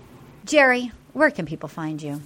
Jerry, 0.44 0.92
where 1.14 1.32
can 1.32 1.46
people 1.46 1.68
find 1.68 2.00
you? 2.00 2.22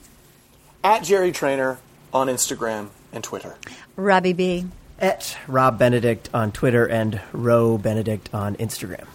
At 0.84 1.02
Jerry 1.02 1.32
Trainor 1.32 1.78
on 2.12 2.26
Instagram 2.26 2.90
and 3.10 3.24
Twitter. 3.24 3.56
Robbie 3.96 4.34
B. 4.34 4.66
At 4.98 5.34
Rob 5.46 5.78
Benedict 5.78 6.28
on 6.34 6.52
Twitter 6.52 6.84
and 6.84 7.22
Ro 7.32 7.78
Benedict 7.78 8.28
on 8.34 8.54
Instagram. 8.56 9.06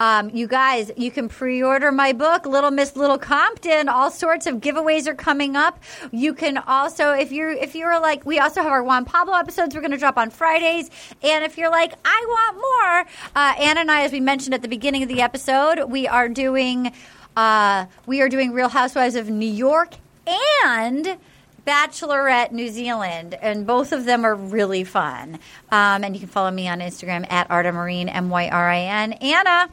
Um, 0.00 0.30
you 0.30 0.46
guys, 0.46 0.90
you 0.96 1.10
can 1.10 1.28
pre-order 1.28 1.90
my 1.92 2.12
book, 2.12 2.46
Little 2.46 2.70
Miss 2.70 2.96
Little 2.96 3.18
Compton. 3.18 3.88
All 3.88 4.10
sorts 4.10 4.46
of 4.46 4.56
giveaways 4.56 5.06
are 5.06 5.14
coming 5.14 5.56
up. 5.56 5.82
You 6.12 6.34
can 6.34 6.58
also, 6.58 7.12
if 7.12 7.32
you're 7.32 7.50
if 7.50 7.74
you're 7.74 8.00
like, 8.00 8.24
we 8.24 8.38
also 8.38 8.62
have 8.62 8.72
our 8.72 8.82
Juan 8.82 9.04
Pablo 9.04 9.34
episodes. 9.34 9.74
We're 9.74 9.80
going 9.80 9.92
to 9.92 9.98
drop 9.98 10.18
on 10.18 10.30
Fridays, 10.30 10.90
and 11.22 11.44
if 11.44 11.58
you're 11.58 11.70
like, 11.70 11.94
I 12.04 12.24
want 12.28 12.56
more, 12.56 13.32
uh, 13.36 13.54
Anna 13.58 13.80
and 13.80 13.90
I, 13.90 14.02
as 14.02 14.12
we 14.12 14.20
mentioned 14.20 14.54
at 14.54 14.62
the 14.62 14.68
beginning 14.68 15.02
of 15.02 15.08
the 15.08 15.20
episode, 15.20 15.90
we 15.90 16.06
are 16.06 16.28
doing 16.28 16.92
uh, 17.36 17.86
we 18.06 18.20
are 18.20 18.28
doing 18.28 18.52
Real 18.52 18.68
Housewives 18.68 19.14
of 19.14 19.28
New 19.30 19.50
York 19.50 19.94
and 20.26 21.18
Bachelorette 21.66 22.50
New 22.50 22.68
Zealand, 22.68 23.34
and 23.34 23.66
both 23.66 23.92
of 23.92 24.06
them 24.06 24.24
are 24.24 24.34
really 24.34 24.84
fun. 24.84 25.38
Um, 25.70 26.02
and 26.02 26.14
you 26.14 26.20
can 26.20 26.28
follow 26.28 26.50
me 26.50 26.66
on 26.66 26.80
Instagram 26.80 27.30
at 27.30 27.50
Arden 27.50 27.74
Myrin, 27.74 28.08
M 28.12 28.30
Y 28.30 28.48
R 28.48 28.70
I 28.70 28.78
N. 28.80 29.12
Anna, 29.12 29.68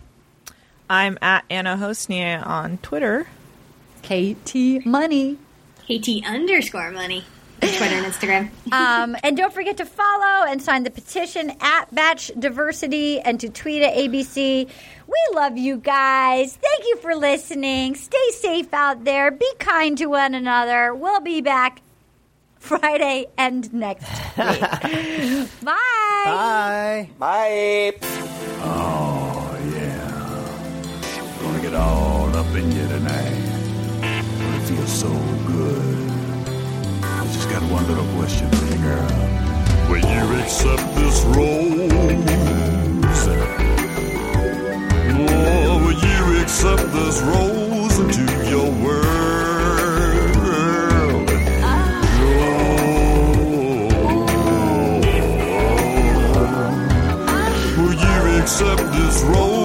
I'm 0.90 1.18
at 1.22 1.46
Anna 1.50 1.78
Hossnieh 1.78 2.46
on 2.46 2.78
Twitter. 2.80 3.28
KT 4.04 4.86
Money. 4.86 5.38
KT 5.88 6.26
underscore 6.26 6.92
money. 6.92 7.24
on 7.62 7.70
Twitter 7.70 7.96
and 7.96 8.06
Instagram. 8.06 8.50
Um, 8.72 9.16
and 9.24 9.38
don't 9.38 9.54
forget 9.54 9.78
to 9.78 9.86
follow 9.86 10.46
and 10.46 10.62
sign 10.62 10.84
the 10.84 10.92
petition 10.92 11.54
at 11.62 11.94
Bach 11.94 12.20
Diversity 12.38 13.20
and 13.22 13.40
to 13.40 13.50
tweet 13.50 13.82
at 13.84 13.94
ABC. 13.96 14.68
We 15.08 15.18
love 15.34 15.58
you 15.58 15.78
guys. 15.78 16.56
Thank 16.58 16.84
you 16.86 16.98
for 16.98 17.16
listening. 17.16 17.96
Stay 17.96 18.30
safe 18.32 18.74
out 18.74 19.06
there. 19.06 19.32
Be 19.32 19.50
kind 19.60 19.98
to 20.00 20.08
one 20.08 20.34
another. 20.36 20.94
We'll 20.94 21.22
be 21.22 21.42
back 21.42 21.82
Friday 22.60 23.28
and 23.38 23.72
next 23.74 24.04
week. 24.38 24.60
Bye. 25.64 25.80
Bye. 26.26 27.10
Bye. 27.20 27.94
Oh, 28.68 29.25
one 37.72 37.88
little 37.88 38.06
question 38.16 38.50
for 38.52 38.66
you, 38.66 38.78
girl. 38.82 39.08
Will 39.90 40.00
you 40.00 40.36
accept 40.42 40.96
this 40.96 41.24
rose? 41.26 41.92
Oh, 45.28 45.78
will 45.84 45.94
you 45.94 46.42
accept 46.42 46.84
this 46.94 47.22
rose 47.22 48.00
into 48.00 48.24
your 48.50 48.70
world? 48.84 50.36
Oh. 51.64 51.74
Will 57.78 57.94
you 57.94 58.42
accept 58.42 58.84
this 58.94 59.22
rose 59.24 59.65